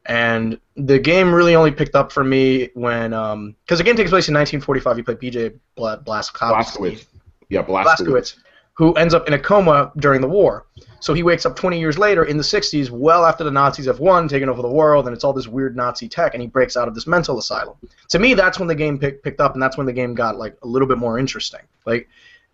and 0.05 0.57
the 0.77 0.97
game 0.97 1.33
really 1.33 1.53
only 1.53 1.71
picked 1.71 1.93
up 1.93 2.11
for 2.11 2.23
me 2.23 2.69
when 2.73 3.13
um, 3.13 3.55
because 3.65 3.79
the 3.79 3.83
game 3.83 3.97
takes 3.97 4.09
place 4.09 4.29
in 4.29 4.33
1945. 4.33 4.97
You 4.97 5.03
play 5.03 5.15
BJ 5.15 5.59
Bla- 5.75 5.99
Blazkowicz, 5.99 6.77
Blazkowicz. 6.77 7.05
Yeah, 7.49 7.63
Blazkowicz. 7.63 7.97
Blazkowicz, 7.97 8.35
who 8.75 8.93
ends 8.93 9.13
up 9.13 9.27
in 9.27 9.33
a 9.33 9.39
coma 9.39 9.91
during 9.97 10.21
the 10.21 10.29
war. 10.29 10.65
So 11.01 11.15
he 11.15 11.23
wakes 11.23 11.47
up 11.47 11.55
20 11.55 11.79
years 11.79 11.97
later 11.97 12.25
in 12.25 12.37
the 12.37 12.43
60s, 12.43 12.91
well 12.91 13.25
after 13.25 13.43
the 13.43 13.49
Nazis 13.49 13.87
have 13.87 13.99
won, 13.99 14.27
taken 14.27 14.47
over 14.47 14.61
the 14.61 14.69
world, 14.69 15.07
and 15.07 15.15
it's 15.15 15.23
all 15.23 15.33
this 15.33 15.47
weird 15.47 15.75
Nazi 15.75 16.07
tech, 16.07 16.35
and 16.35 16.41
he 16.41 16.47
breaks 16.47 16.77
out 16.77 16.87
of 16.87 16.93
this 16.93 17.07
mental 17.07 17.39
asylum. 17.39 17.75
To 18.09 18.19
me, 18.19 18.35
that's 18.35 18.59
when 18.59 18.67
the 18.67 18.75
game 18.75 18.99
pick, 18.99 19.23
picked 19.23 19.41
up, 19.41 19.53
and 19.53 19.61
that's 19.61 19.77
when 19.77 19.87
the 19.87 19.93
game 19.93 20.13
got 20.13 20.37
like 20.37 20.55
a 20.61 20.67
little 20.67 20.87
bit 20.87 20.99
more 20.99 21.17
interesting. 21.17 21.61
Like, 21.87 22.07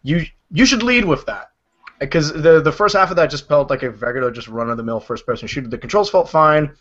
you 0.03 0.25
you 0.51 0.65
should 0.65 0.83
lead 0.83 1.05
with 1.05 1.25
that, 1.25 1.51
because 1.99 2.31
the 2.31 2.61
the 2.61 2.71
first 2.71 2.95
half 2.95 3.09
of 3.09 3.15
that 3.15 3.29
just 3.29 3.47
felt 3.47 3.69
like 3.69 3.83
a 3.83 3.91
regular, 3.91 4.31
just 4.31 4.47
run 4.47 4.69
of 4.69 4.77
the 4.77 4.83
mill 4.83 4.99
first 4.99 5.25
person 5.25 5.47
shooter. 5.47 5.67
The 5.67 5.77
controls 5.77 6.09
felt 6.09 6.29
fine, 6.29 6.71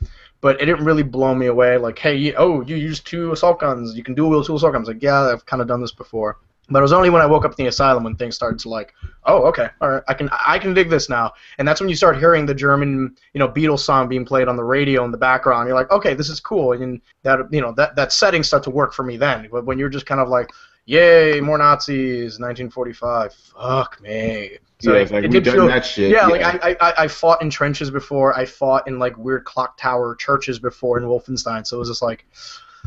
but 0.40 0.61
it 0.61 0.66
didn't 0.66 0.85
really 0.85 1.02
blow 1.02 1.35
me 1.35 1.46
away. 1.46 1.76
Like, 1.79 1.98
hey, 1.98 2.35
oh, 2.35 2.62
you 2.62 2.76
use 2.76 3.00
two 3.00 3.33
assault 3.33 3.61
guns, 3.61 3.96
you 3.96 4.05
can 4.05 4.14
dual 4.14 4.31
wield 4.31 4.46
two 4.46 4.55
assault 4.55 4.72
guns. 4.72 4.88
Like, 4.88 5.02
yeah, 5.02 5.33
I've 5.33 5.46
kind 5.46 5.62
of 5.62 5.68
done 5.68 5.81
this 5.81 5.92
before. 5.92 6.38
But 6.68 6.81
it 6.81 6.83
was 6.83 6.92
only 6.92 7.11
when 7.11 7.22
I 7.22 7.26
woke 7.26 7.44
up 7.44 7.52
in 7.52 7.64
the 7.64 7.68
asylum 7.68 8.02
when 8.02 8.16
things 8.16 8.35
started 8.35 8.59
to 8.59 8.68
like, 8.68 8.92
oh, 9.24 9.44
okay, 9.44 9.68
all 9.81 9.88
right, 9.88 10.02
I 10.09 10.14
can 10.14 10.29
I 10.33 10.59
can 10.59 10.74
dig 10.74 10.90
this 10.90 11.09
now. 11.09 11.33
And 11.59 11.68
that's 11.68 11.81
when 11.81 11.88
you 11.88 11.94
start 11.94 12.18
hearing 12.18 12.44
the 12.44 12.57
German, 12.57 13.16
you 13.35 13.38
know, 13.38 13.48
Beatles 13.48 13.81
song 13.81 14.09
being 14.09 14.24
played 14.24 14.48
on 14.48 14.57
the 14.57 14.64
radio 14.64 15.05
in 15.05 15.12
the 15.12 15.16
background. 15.16 15.68
You're 15.68 15.76
like, 15.76 15.92
okay, 15.92 16.14
this 16.14 16.29
is 16.29 16.40
cool. 16.40 16.72
And 16.72 17.00
that 17.22 17.38
you 17.52 17.61
know 17.61 17.72
that 17.74 17.94
that 17.94 18.12
setting 18.12 18.42
start 18.42 18.64
to 18.64 18.70
work 18.70 18.92
for 18.92 19.05
me 19.05 19.16
then. 19.16 19.48
But 19.50 19.64
when 19.64 19.79
you're 19.79 19.88
just 19.88 20.07
kind 20.07 20.20
of 20.20 20.29
like, 20.29 20.50
yay, 20.87 21.40
more 21.40 21.59
Nazis, 21.59 22.38
1945, 22.40 23.35
fuck 23.35 24.01
me. 24.01 24.59
So 24.81 24.92
yeah, 24.94 25.07
like 25.11 25.31
did 25.31 25.44
done 25.44 25.55
feel- 25.55 25.66
that 25.68 25.85
shit. 25.87 26.11
yeah, 26.11 26.27
like 26.27 26.42
I, 26.42 26.70
I, 26.70 26.77
I- 26.81 26.94
I 27.05 27.09
fought 27.09 27.40
in 27.42 27.51
trenches 27.51 27.90
before. 27.90 28.37
I 28.38 28.44
fought 28.44 28.87
in 28.88 28.99
like 28.99 29.16
weird 29.16 29.44
clock 29.44 29.77
tower 29.79 30.14
churches 30.14 30.59
before 30.59 30.99
in 30.99 31.05
Wolfenstein. 31.05 31.66
So 31.66 31.77
it 31.77 31.81
was 31.81 31.88
just 31.88 32.03
like, 32.03 32.27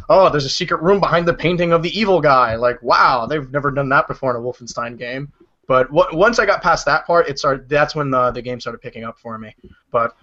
oh, 0.08 0.30
there's 0.30 0.46
a 0.46 0.50
secret 0.50 0.82
room 0.84 1.00
behind 1.00 1.28
the 1.28 1.34
painting 1.34 1.72
of 1.74 1.82
the 1.82 1.98
evil 2.00 2.22
guy. 2.22 2.56
Like, 2.56 2.82
wow, 2.84 3.26
they've 3.26 3.50
never 3.52 3.72
done 3.72 3.90
that 3.90 4.08
before 4.08 4.30
in 4.32 4.38
a 4.38 4.40
Wolfenstein 4.40 4.98
game. 5.00 5.32
But 5.68 5.88
w- 5.94 6.16
once 6.18 6.38
I 6.40 6.46
got 6.46 6.62
past 6.62 6.86
that 6.86 7.06
part, 7.08 7.28
it 7.28 7.38
started. 7.40 7.68
That's 7.70 7.96
when 7.96 8.12
the 8.12 8.30
the 8.32 8.42
game 8.42 8.60
started 8.60 8.82
picking 8.82 9.04
up 9.04 9.18
for 9.20 9.38
me. 9.40 9.56
But 9.92 10.16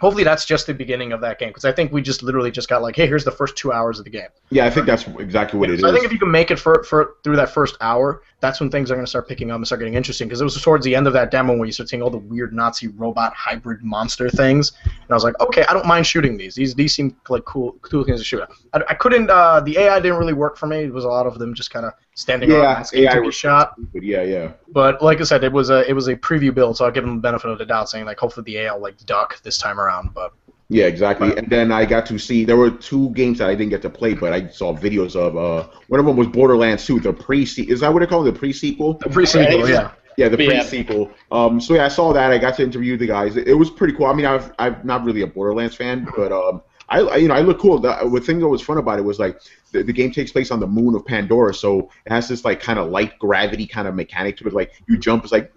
hopefully 0.00 0.24
that's 0.24 0.44
just 0.44 0.66
the 0.66 0.74
beginning 0.74 1.12
of 1.12 1.20
that 1.20 1.38
game 1.38 1.48
because 1.48 1.64
I 1.64 1.72
think 1.72 1.92
we 1.92 2.02
just 2.02 2.22
literally 2.22 2.50
just 2.50 2.68
got 2.68 2.82
like, 2.82 2.96
hey, 2.96 3.06
here's 3.06 3.24
the 3.24 3.30
first 3.30 3.56
two 3.56 3.72
hours 3.72 3.98
of 3.98 4.04
the 4.04 4.10
game. 4.10 4.28
yeah, 4.50 4.66
I 4.66 4.70
think 4.70 4.86
that's 4.86 5.06
exactly 5.18 5.58
what 5.58 5.70
it 5.70 5.74
is. 5.74 5.80
So 5.80 5.88
I 5.88 5.92
think 5.92 6.04
if 6.04 6.12
you 6.12 6.18
can 6.18 6.30
make 6.30 6.50
it 6.50 6.58
for, 6.58 6.82
for 6.84 7.16
through 7.24 7.36
that 7.36 7.50
first 7.50 7.76
hour, 7.80 8.22
that's 8.40 8.60
when 8.60 8.70
things 8.70 8.90
are 8.90 8.94
going 8.94 9.04
to 9.04 9.10
start 9.10 9.28
picking 9.28 9.50
up 9.50 9.56
and 9.56 9.66
start 9.66 9.80
getting 9.80 9.94
interesting. 9.94 10.28
Because 10.28 10.40
it 10.40 10.44
was 10.44 10.60
towards 10.62 10.84
the 10.84 10.94
end 10.94 11.06
of 11.06 11.12
that 11.12 11.30
demo 11.30 11.56
where 11.56 11.66
you 11.66 11.72
start 11.72 11.88
seeing 11.88 12.02
all 12.02 12.10
the 12.10 12.18
weird 12.18 12.52
Nazi 12.52 12.88
robot 12.88 13.34
hybrid 13.34 13.82
monster 13.82 14.30
things, 14.30 14.72
and 14.84 15.10
I 15.10 15.14
was 15.14 15.24
like, 15.24 15.38
okay, 15.40 15.64
I 15.68 15.72
don't 15.72 15.86
mind 15.86 16.06
shooting 16.06 16.36
these. 16.36 16.54
These 16.54 16.74
these 16.74 16.94
seem 16.94 17.16
like 17.28 17.44
cool 17.44 17.72
cool 17.82 18.04
things 18.04 18.20
to 18.20 18.24
shoot. 18.24 18.42
I, 18.72 18.82
I 18.90 18.94
couldn't. 18.94 19.30
Uh, 19.30 19.60
the 19.60 19.76
AI 19.78 20.00
didn't 20.00 20.18
really 20.18 20.34
work 20.34 20.56
for 20.56 20.66
me. 20.66 20.78
It 20.84 20.92
was 20.92 21.04
a 21.04 21.08
lot 21.08 21.26
of 21.26 21.38
them 21.38 21.54
just 21.54 21.70
kind 21.70 21.86
of 21.86 21.92
standing 22.14 22.50
Yeah, 22.50 22.52
around 22.52 22.76
asking 22.76 23.04
AI 23.06 23.16
to 23.16 23.22
be 23.22 23.30
shot. 23.32 23.74
But 23.92 24.02
yeah, 24.02 24.22
yeah. 24.22 24.52
But 24.68 25.02
like 25.02 25.20
I 25.20 25.24
said, 25.24 25.44
it 25.44 25.52
was 25.52 25.70
a 25.70 25.88
it 25.88 25.94
was 25.94 26.08
a 26.08 26.16
preview 26.16 26.54
build, 26.54 26.76
so 26.76 26.84
I'll 26.84 26.90
give 26.90 27.04
them 27.04 27.16
the 27.16 27.22
benefit 27.22 27.50
of 27.50 27.58
the 27.58 27.66
doubt, 27.66 27.88
saying 27.88 28.04
like 28.04 28.18
hopefully 28.18 28.44
the 28.44 28.58
AI 28.58 28.72
will 28.74 28.82
like 28.82 28.98
duck 29.06 29.40
this 29.42 29.58
time 29.58 29.80
around. 29.80 30.12
But 30.14 30.32
Yeah, 30.70 30.84
exactly. 30.84 31.34
And 31.36 31.48
then 31.48 31.72
I 31.72 31.86
got 31.86 32.04
to 32.06 32.18
see 32.18 32.44
there 32.44 32.56
were 32.56 32.70
two 32.70 33.08
games 33.10 33.38
that 33.38 33.48
I 33.48 33.54
didn't 33.54 33.70
get 33.70 33.80
to 33.82 33.90
play, 33.90 34.12
but 34.12 34.34
I 34.34 34.48
saw 34.48 34.76
videos 34.76 35.16
of. 35.16 35.36
Uh, 35.36 35.66
one 35.88 35.98
of 35.98 36.04
them 36.04 36.16
was 36.16 36.26
Borderlands 36.26 36.84
2, 36.84 37.00
the 37.00 37.12
pre. 37.12 37.46
Se 37.46 37.62
is 37.62 37.80
that 37.80 37.92
what 37.92 38.00
they 38.00 38.06
call 38.06 38.26
it? 38.26 38.32
The 38.32 38.38
pre-sequel? 38.38 38.94
the 38.98 39.08
pre-sequel, 39.08 39.62
Right. 39.62 39.70
yeah. 39.70 39.92
Yeah, 40.18 40.28
the 40.28 40.42
Yeah. 40.42 40.60
pre-sequel. 40.60 41.10
Um, 41.32 41.58
so 41.60 41.74
yeah, 41.74 41.86
I 41.86 41.88
saw 41.88 42.12
that. 42.12 42.32
I 42.32 42.38
got 42.38 42.54
to 42.56 42.62
interview 42.62 42.98
the 42.98 43.06
guys. 43.06 43.36
It, 43.36 43.48
it 43.48 43.54
was 43.54 43.70
pretty 43.70 43.94
cool. 43.94 44.06
I 44.06 44.12
mean, 44.12 44.26
I've, 44.26 44.52
I'm 44.58 44.76
not 44.84 45.04
really 45.04 45.22
a 45.22 45.26
Borderlands 45.26 45.74
fan, 45.74 46.06
but 46.16 46.32
um, 46.32 46.60
I, 46.90 47.00
I 47.00 47.16
you 47.16 47.28
know 47.28 47.34
I 47.34 47.40
look 47.40 47.60
cool. 47.60 47.78
The, 47.78 47.96
the 48.12 48.20
thing 48.20 48.38
that 48.40 48.48
was 48.48 48.60
fun 48.60 48.76
about 48.78 48.98
it 48.98 49.02
was 49.02 49.18
like 49.18 49.40
the, 49.72 49.82
the 49.82 49.92
game 49.92 50.10
takes 50.10 50.32
place 50.32 50.50
on 50.50 50.60
the 50.60 50.66
moon 50.66 50.94
of 50.94 51.06
Pandora, 51.06 51.54
so 51.54 51.90
it 52.04 52.12
has 52.12 52.28
this 52.28 52.44
like 52.44 52.60
kind 52.60 52.78
of 52.78 52.90
light 52.90 53.18
gravity 53.18 53.66
kind 53.66 53.86
of 53.88 53.94
mechanic 53.94 54.36
to 54.38 54.46
it. 54.48 54.52
Like 54.52 54.72
you 54.86 54.98
jump, 54.98 55.22
it's 55.24 55.32
like 55.32 55.50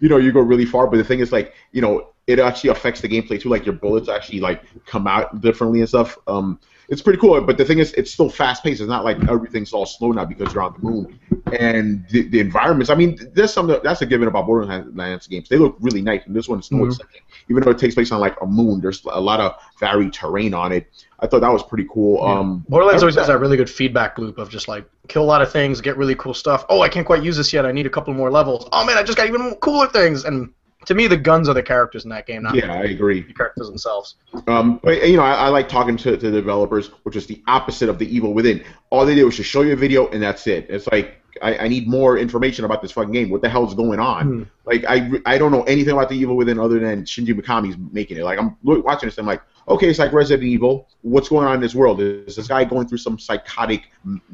you 0.00 0.08
know 0.08 0.16
you 0.16 0.32
go 0.32 0.40
really 0.40 0.66
far. 0.66 0.86
But 0.86 0.98
the 0.98 1.04
thing 1.04 1.20
is 1.20 1.32
like 1.32 1.54
you 1.72 1.80
know 1.80 2.10
it 2.26 2.38
actually 2.38 2.70
affects 2.70 3.00
the 3.00 3.08
gameplay 3.08 3.40
too. 3.40 3.48
Like 3.48 3.64
your 3.64 3.74
bullets 3.74 4.08
actually 4.08 4.40
like 4.40 4.62
come 4.86 5.06
out 5.06 5.40
differently 5.40 5.80
and 5.80 5.88
stuff. 5.88 6.18
Um, 6.26 6.60
it's 6.88 7.02
pretty 7.02 7.18
cool. 7.18 7.40
But 7.40 7.58
the 7.58 7.64
thing 7.64 7.78
is, 7.78 7.92
it's 7.94 8.12
still 8.12 8.28
fast 8.30 8.62
paced. 8.62 8.80
It's 8.80 8.88
not 8.88 9.04
like 9.04 9.16
everything's 9.28 9.72
all 9.72 9.86
slow 9.86 10.12
now 10.12 10.24
because 10.24 10.52
you're 10.54 10.62
on 10.62 10.74
the 10.74 10.78
moon 10.88 11.18
and 11.58 12.06
the, 12.10 12.22
the 12.28 12.40
environments. 12.40 12.90
I 12.90 12.94
mean, 12.94 13.18
there's 13.34 13.52
some 13.52 13.66
that's 13.66 14.02
a 14.02 14.06
given 14.06 14.28
about 14.28 14.46
Borderlands 14.46 15.26
games. 15.26 15.48
They 15.48 15.56
look 15.56 15.76
really 15.80 16.02
nice, 16.02 16.22
and 16.26 16.34
this 16.34 16.48
one 16.48 16.60
is 16.60 16.70
no 16.70 16.78
Mhm. 16.84 16.86
exception. 16.88 17.20
Even 17.48 17.62
though 17.62 17.70
it 17.70 17.78
takes 17.78 17.94
place 17.94 18.10
on 18.12 18.20
like 18.20 18.40
a 18.40 18.46
moon, 18.46 18.80
there's 18.80 19.04
a 19.04 19.20
lot 19.20 19.40
of 19.40 19.54
varied 19.78 20.12
terrain 20.12 20.52
on 20.54 20.72
it. 20.72 20.88
I 21.20 21.26
thought 21.26 21.40
that 21.40 21.52
was 21.52 21.62
pretty 21.62 21.86
cool. 21.92 22.20
Yeah. 22.22 22.38
Um, 22.40 22.64
Borderlands 22.68 23.02
always 23.02 23.14
has 23.16 23.28
that 23.28 23.38
really 23.38 23.56
good 23.56 23.70
feedback 23.70 24.18
loop 24.18 24.38
of 24.38 24.50
just 24.50 24.68
like 24.68 24.84
kill 25.08 25.22
a 25.22 25.24
lot 25.24 25.42
of 25.42 25.50
things, 25.50 25.80
get 25.80 25.96
really 25.96 26.14
cool 26.16 26.34
stuff. 26.34 26.64
Oh, 26.68 26.82
I 26.82 26.88
can't 26.88 27.06
quite 27.06 27.22
use 27.22 27.36
this 27.36 27.52
yet. 27.52 27.64
I 27.64 27.72
need 27.72 27.86
a 27.86 27.90
couple 27.90 28.12
more 28.14 28.30
levels. 28.30 28.68
Oh 28.72 28.84
man, 28.84 28.96
I 28.98 29.02
just 29.02 29.16
got 29.16 29.26
even 29.28 29.54
cooler 29.56 29.86
things. 29.86 30.24
And 30.24 30.52
to 30.86 30.94
me, 30.94 31.06
the 31.06 31.16
guns 31.16 31.48
are 31.48 31.54
the 31.54 31.62
characters 31.62 32.04
in 32.04 32.10
that 32.10 32.26
game, 32.26 32.42
not 32.42 32.54
Yeah, 32.54 32.72
I 32.72 32.84
agree. 32.84 33.22
the 33.22 33.34
characters 33.34 33.68
themselves. 33.68 34.14
Um, 34.46 34.80
but 34.82 35.06
you 35.08 35.16
know, 35.16 35.22
I, 35.22 35.34
I 35.34 35.48
like 35.48 35.68
talking 35.68 35.96
to, 35.98 36.16
to 36.16 36.30
the 36.30 36.40
developers, 36.40 36.88
which 37.02 37.16
is 37.16 37.26
the 37.26 37.42
opposite 37.46 37.88
of 37.88 37.98
the 37.98 38.14
evil 38.14 38.32
within. 38.32 38.64
All 38.90 39.04
they 39.04 39.14
did 39.14 39.24
was 39.24 39.36
just 39.36 39.50
show 39.50 39.62
you 39.62 39.72
a 39.72 39.76
video, 39.76 40.08
and 40.08 40.22
that's 40.22 40.46
it. 40.46 40.66
It's 40.70 40.86
like 40.90 41.16
I, 41.42 41.58
I 41.58 41.68
need 41.68 41.88
more 41.88 42.18
information 42.18 42.64
about 42.64 42.82
this 42.82 42.92
fucking 42.92 43.12
game. 43.12 43.30
What 43.30 43.42
the 43.42 43.48
hell 43.48 43.66
is 43.66 43.74
going 43.74 44.00
on? 44.00 44.26
Hmm. 44.26 44.42
Like 44.64 44.84
I, 44.88 45.10
I 45.26 45.38
don't 45.38 45.52
know 45.52 45.62
anything 45.64 45.92
about 45.92 46.08
the 46.08 46.16
evil 46.16 46.36
within 46.36 46.58
other 46.58 46.78
than 46.78 47.04
Shinji 47.04 47.38
Mikami's 47.38 47.76
making 47.92 48.16
it. 48.16 48.24
Like 48.24 48.38
I'm 48.38 48.56
watching 48.62 49.08
this, 49.08 49.18
I'm 49.18 49.26
like, 49.26 49.42
okay, 49.68 49.88
it's 49.88 49.98
like 49.98 50.12
Resident 50.12 50.46
Evil. 50.46 50.88
What's 51.02 51.28
going 51.28 51.46
on 51.46 51.54
in 51.56 51.60
this 51.60 51.74
world? 51.74 52.00
Is 52.00 52.36
this 52.36 52.48
guy 52.48 52.64
going 52.64 52.88
through 52.88 52.98
some 52.98 53.18
psychotic 53.18 53.90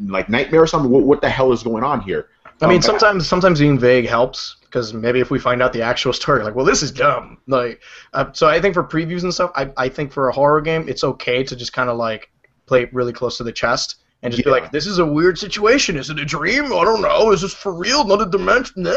like 0.06 0.28
nightmare 0.28 0.62
or 0.62 0.66
something? 0.66 0.90
What, 0.90 1.04
what 1.04 1.20
the 1.20 1.30
hell 1.30 1.52
is 1.52 1.62
going 1.62 1.84
on 1.84 2.00
here? 2.02 2.28
I 2.62 2.68
mean, 2.68 2.76
Um, 2.76 2.82
sometimes 2.82 3.28
sometimes 3.28 3.58
being 3.60 3.78
vague 3.78 4.08
helps 4.08 4.56
because 4.62 4.94
maybe 4.94 5.20
if 5.20 5.30
we 5.30 5.38
find 5.38 5.62
out 5.62 5.72
the 5.72 5.82
actual 5.82 6.12
story, 6.12 6.42
like, 6.42 6.54
well, 6.54 6.64
this 6.64 6.82
is 6.82 6.90
dumb. 6.90 7.38
Like, 7.46 7.82
uh, 8.14 8.26
so 8.32 8.48
I 8.48 8.60
think 8.60 8.74
for 8.74 8.84
previews 8.84 9.22
and 9.22 9.34
stuff, 9.34 9.50
I, 9.54 9.70
I 9.76 9.88
think 9.88 10.12
for 10.12 10.28
a 10.28 10.32
horror 10.32 10.60
game, 10.60 10.88
it's 10.88 11.04
okay 11.04 11.42
to 11.44 11.56
just 11.56 11.72
kind 11.72 11.90
of 11.90 11.96
like 11.96 12.30
play 12.66 12.82
it 12.82 12.94
really 12.94 13.12
close 13.12 13.36
to 13.38 13.44
the 13.44 13.52
chest 13.52 13.96
and 14.24 14.32
just 14.32 14.44
be 14.44 14.50
like, 14.50 14.70
this 14.70 14.86
is 14.86 15.00
a 15.00 15.04
weird 15.04 15.36
situation. 15.36 15.96
Is 15.96 16.08
it 16.08 16.18
a 16.18 16.24
dream? 16.24 16.66
I 16.66 16.84
don't 16.84 17.02
know. 17.02 17.32
Is 17.32 17.40
this 17.40 17.52
for 17.52 17.74
real? 17.74 18.02
Another 18.02 18.24
dimension? 18.24 18.84
Nah. 18.84 18.92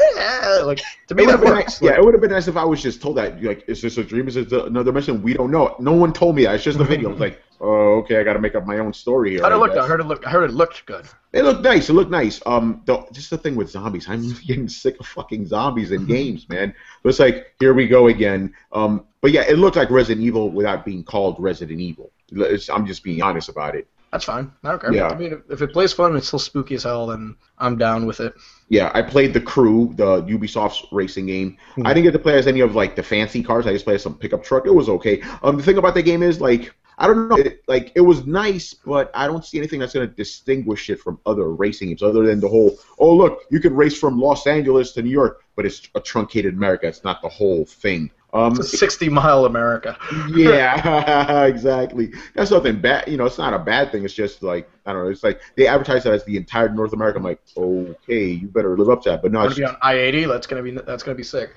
Like 0.63 0.79
to 1.07 1.15
me, 1.15 1.25
that 1.25 1.39
works. 1.39 1.49
nice. 1.49 1.81
Yeah, 1.81 1.95
it 1.95 2.05
would 2.05 2.13
have 2.13 2.21
been 2.21 2.29
nice 2.31 2.47
if 2.47 2.55
I 2.55 2.63
was 2.63 2.81
just 2.83 3.01
told 3.01 3.17
that. 3.17 3.41
Like, 3.41 3.67
is 3.67 3.81
this 3.81 3.97
a 3.97 4.03
dream? 4.03 4.27
Is 4.27 4.37
it 4.37 4.51
another 4.51 4.83
dimension? 4.91 5.23
We 5.23 5.33
don't 5.33 5.49
know. 5.49 5.75
No 5.79 5.93
one 5.93 6.13
told 6.13 6.35
me 6.35 6.43
that. 6.43 6.55
It's 6.55 6.63
just 6.63 6.79
a 6.79 6.83
video. 6.93 7.09
Like, 7.15 7.41
oh, 7.61 7.99
okay, 7.99 8.19
I 8.19 8.23
got 8.23 8.33
to 8.33 8.39
make 8.39 8.55
up 8.55 8.65
my 8.65 8.77
own 8.79 8.93
story 8.93 9.31
here. 9.31 9.41
How 9.41 9.49
did 9.49 9.55
it 9.55 9.57
I 9.57 9.61
look? 9.61 9.73
guess. 9.73 9.83
I 9.83 9.87
heard 9.87 9.99
it 9.99 10.05
looked. 10.05 10.25
I 10.25 10.29
heard 10.29 10.49
it 10.49 10.53
looked 10.53 10.85
good. 10.85 11.05
It 11.33 11.43
looked 11.43 11.61
nice. 11.63 11.89
It 11.89 11.93
looked 11.93 12.11
nice. 12.11 12.41
Um, 12.45 12.81
the, 12.85 13.05
just 13.11 13.29
the 13.29 13.37
thing 13.37 13.55
with 13.55 13.69
zombies, 13.69 14.07
I'm 14.09 14.33
getting 14.47 14.69
sick 14.69 14.99
of 14.99 15.05
fucking 15.07 15.47
zombies 15.47 15.91
in 15.91 16.05
games, 16.17 16.47
man. 16.49 16.73
But 17.03 17.09
it's 17.09 17.19
like 17.19 17.53
here 17.59 17.73
we 17.73 17.87
go 17.87 18.07
again. 18.07 18.53
Um, 18.71 19.05
but 19.21 19.31
yeah, 19.31 19.41
it 19.41 19.57
looked 19.57 19.75
like 19.77 19.89
Resident 19.89 20.25
Evil 20.25 20.49
without 20.51 20.85
being 20.85 21.03
called 21.03 21.37
Resident 21.39 21.79
Evil. 21.79 22.11
It's, 22.31 22.69
I'm 22.69 22.85
just 22.85 23.03
being 23.03 23.21
honest 23.21 23.49
about 23.49 23.75
it. 23.75 23.87
That's 24.11 24.23
fine. 24.23 24.49
I 24.63 24.69
don't 24.69 24.81
care. 24.81 24.93
Yeah. 24.93 25.07
I 25.09 25.15
mean, 25.17 25.41
if- 25.49 25.61
it 25.61 25.73
plays 25.73 25.91
fun 25.91 26.11
and 26.11 26.17
it's 26.17 26.27
still 26.27 26.39
spooky 26.39 26.75
as 26.75 26.83
hell, 26.83 27.07
then 27.07 27.35
I'm 27.57 27.77
down 27.77 28.05
with 28.05 28.21
it. 28.21 28.33
Yeah, 28.69 28.89
I 28.93 29.01
played 29.01 29.33
the 29.33 29.41
Crew, 29.41 29.93
the 29.97 30.21
Ubisoft's 30.23 30.85
racing 30.93 31.25
game. 31.25 31.57
Hmm. 31.75 31.85
I 31.85 31.93
didn't 31.93 32.05
get 32.05 32.11
to 32.13 32.19
play 32.19 32.37
as 32.37 32.47
any 32.47 32.61
of 32.61 32.75
like 32.75 32.95
the 32.95 33.03
fancy 33.03 33.43
cars. 33.43 33.67
I 33.67 33.73
just 33.73 33.83
played 33.83 33.95
as 33.95 34.03
some 34.03 34.17
pickup 34.17 34.41
truck. 34.43 34.65
It 34.67 34.73
was 34.73 34.87
okay. 34.87 35.21
Um, 35.43 35.57
the 35.57 35.63
thing 35.63 35.77
about 35.77 35.95
the 35.95 36.01
game 36.03 36.23
is 36.23 36.39
like 36.39 36.73
I 36.97 37.07
don't 37.07 37.27
know, 37.29 37.35
it, 37.35 37.61
like 37.67 37.91
it 37.95 38.01
was 38.01 38.25
nice, 38.25 38.73
but 38.73 39.11
I 39.13 39.27
don't 39.27 39.43
see 39.43 39.57
anything 39.57 39.79
that's 39.79 39.93
gonna 39.93 40.07
distinguish 40.07 40.89
it 40.89 40.99
from 40.99 41.19
other 41.25 41.51
racing 41.53 41.89
games 41.89 42.01
other 42.03 42.25
than 42.25 42.39
the 42.39 42.47
whole. 42.47 42.77
Oh 42.99 43.13
look, 43.13 43.41
you 43.51 43.59
can 43.59 43.75
race 43.75 43.97
from 43.97 44.19
Los 44.19 44.47
Angeles 44.47 44.91
to 44.93 45.01
New 45.01 45.09
York, 45.09 45.43
but 45.55 45.65
it's 45.65 45.81
a 45.95 45.99
truncated 45.99 46.53
America. 46.53 46.87
It's 46.87 47.03
not 47.03 47.21
the 47.21 47.29
whole 47.29 47.65
thing. 47.65 48.11
Um, 48.33 48.51
It's 48.51 48.59
a 48.59 48.77
60 48.77 49.07
mile 49.09 49.45
America. 49.45 49.97
yeah, 50.29 51.43
exactly. 51.45 52.11
That's 52.33 52.51
nothing 52.51 52.81
bad. 52.81 53.07
You 53.07 53.17
know, 53.17 53.25
it's 53.25 53.37
not 53.37 53.53
a 53.53 53.59
bad 53.59 53.91
thing. 53.91 54.03
It's 54.03 54.13
just 54.13 54.43
like 54.43 54.69
I 54.85 54.93
don't 54.93 55.03
know. 55.03 55.09
It's 55.09 55.23
like 55.23 55.41
they 55.55 55.67
advertise 55.67 56.03
that 56.03 56.13
as 56.13 56.23
the 56.25 56.37
entire 56.37 56.69
North 56.69 56.93
America. 56.93 57.17
I'm 57.17 57.23
like, 57.23 57.41
okay, 57.57 58.29
you 58.29 58.47
better 58.47 58.77
live 58.77 58.89
up 58.89 59.01
to 59.03 59.09
that. 59.11 59.21
But 59.21 59.31
no, 59.31 59.43
it's 59.43 59.57
Gonna 59.57 59.69
be 59.71 59.75
on 59.75 59.77
I-80. 59.81 60.27
That's 60.27 60.47
gonna 60.47 60.63
be 60.63 60.71
that's 60.71 61.03
gonna 61.03 61.15
be 61.15 61.23
sick. 61.23 61.51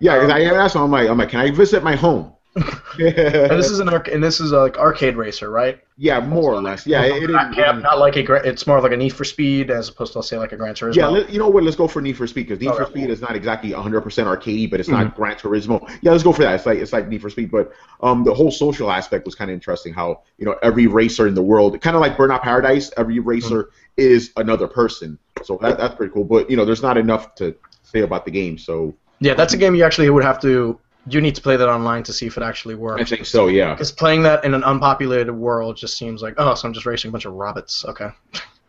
yeah. 0.00 0.18
'cause 0.18 0.30
I 0.30 0.42
asked, 0.42 0.74
why 0.74 0.82
I'm 0.82 0.90
like, 0.90 1.08
I'm 1.08 1.18
like, 1.18 1.28
can 1.28 1.40
I 1.40 1.50
visit 1.50 1.82
my 1.82 1.96
home? 1.96 2.32
And 2.54 3.50
this 3.58 3.70
is 3.70 3.80
an 3.80 3.88
arc, 3.88 4.08
and 4.08 4.22
this 4.22 4.40
is 4.40 4.52
a, 4.52 4.58
like 4.58 4.76
arcade 4.76 5.16
racer, 5.16 5.50
right? 5.50 5.80
yeah, 5.96 6.18
more 6.20 6.52
or 6.52 6.60
less. 6.60 6.86
Yeah, 6.86 7.04
it, 7.04 7.22
it, 7.22 7.30
not, 7.30 7.56
yeah, 7.56 7.70
not 7.72 7.98
like 7.98 8.16
a. 8.16 8.22
gra- 8.22 8.44
It's 8.44 8.66
more 8.66 8.80
like 8.80 8.92
a 8.92 8.96
Need 8.96 9.10
for 9.10 9.24
Speed 9.24 9.70
as 9.70 9.88
opposed 9.88 10.12
to 10.12 10.18
let's 10.18 10.28
say 10.28 10.36
like 10.36 10.52
a 10.52 10.56
Gran 10.56 10.74
Turismo. 10.74 10.96
yeah. 10.96 11.06
Let, 11.06 11.30
you 11.30 11.38
know 11.38 11.48
what? 11.48 11.62
Let's 11.62 11.76
go 11.76 11.86
for 11.86 12.02
Need 12.02 12.16
for 12.16 12.26
Speed 12.26 12.48
because 12.48 12.60
Need 12.60 12.74
for 12.74 12.82
Okay. 12.82 12.90
Speed 12.92 13.10
is 13.10 13.20
not 13.20 13.36
exactly 13.36 13.70
100% 13.70 14.02
arcadey, 14.02 14.70
but 14.70 14.80
it's 14.80 14.88
not 14.88 15.14
Gran 15.14 15.36
Turismo. 15.36 15.88
Yeah, 16.02 16.10
let's 16.10 16.24
go 16.24 16.32
for 16.32 16.42
that. 16.42 16.54
It's 16.54 16.66
like 16.66 16.78
it's 16.78 16.92
like 16.92 17.08
Need 17.08 17.22
for 17.22 17.30
Speed, 17.30 17.50
but 17.50 17.72
um, 18.02 18.24
the 18.24 18.34
whole 18.34 18.50
social 18.50 18.90
aspect 18.90 19.24
was 19.24 19.34
kind 19.34 19.50
of 19.50 19.54
interesting. 19.54 19.94
How 19.94 20.22
you 20.38 20.44
know 20.46 20.56
every 20.62 20.86
racer 20.86 21.26
in 21.26 21.34
the 21.34 21.42
world, 21.42 21.80
kind 21.80 21.96
of 21.96 22.00
like 22.02 22.16
Burnout 22.16 22.42
Paradise, 22.42 22.90
every 22.96 23.18
racer 23.20 23.70
is 23.96 24.32
another 24.36 24.66
person. 24.66 25.18
So 25.44 25.58
that, 25.62 25.78
that's 25.78 25.94
pretty 25.94 26.12
cool. 26.12 26.24
But 26.24 26.50
you 26.50 26.56
know, 26.56 26.64
there's 26.64 26.82
not 26.82 26.96
enough 26.98 27.34
to 27.36 27.54
say 27.82 28.00
about 28.00 28.24
the 28.24 28.30
game. 28.30 28.58
So 28.58 28.94
Yeah, 29.20 29.34
that's 29.34 29.52
a 29.54 29.56
game 29.56 29.74
you 29.74 29.84
actually 29.84 30.10
would 30.10 30.24
have 30.24 30.40
to. 30.42 30.78
You 31.06 31.20
need 31.20 31.34
to 31.34 31.42
play 31.42 31.56
that 31.56 31.68
online 31.68 32.02
to 32.04 32.12
see 32.12 32.26
if 32.26 32.36
it 32.36 32.42
actually 32.42 32.76
works. 32.76 33.02
I 33.02 33.04
think 33.04 33.26
so. 33.26 33.48
Yeah. 33.48 33.74
Because 33.74 33.90
playing 33.90 34.22
that 34.22 34.44
in 34.44 34.54
an 34.54 34.62
unpopulated 34.62 35.34
world 35.34 35.76
just 35.76 35.96
seems 35.96 36.22
like, 36.22 36.34
oh, 36.38 36.54
so 36.54 36.68
I'm 36.68 36.74
just 36.74 36.86
racing 36.86 37.08
a 37.08 37.12
bunch 37.12 37.24
of 37.24 37.32
rabbits. 37.34 37.84
Okay. 37.84 38.10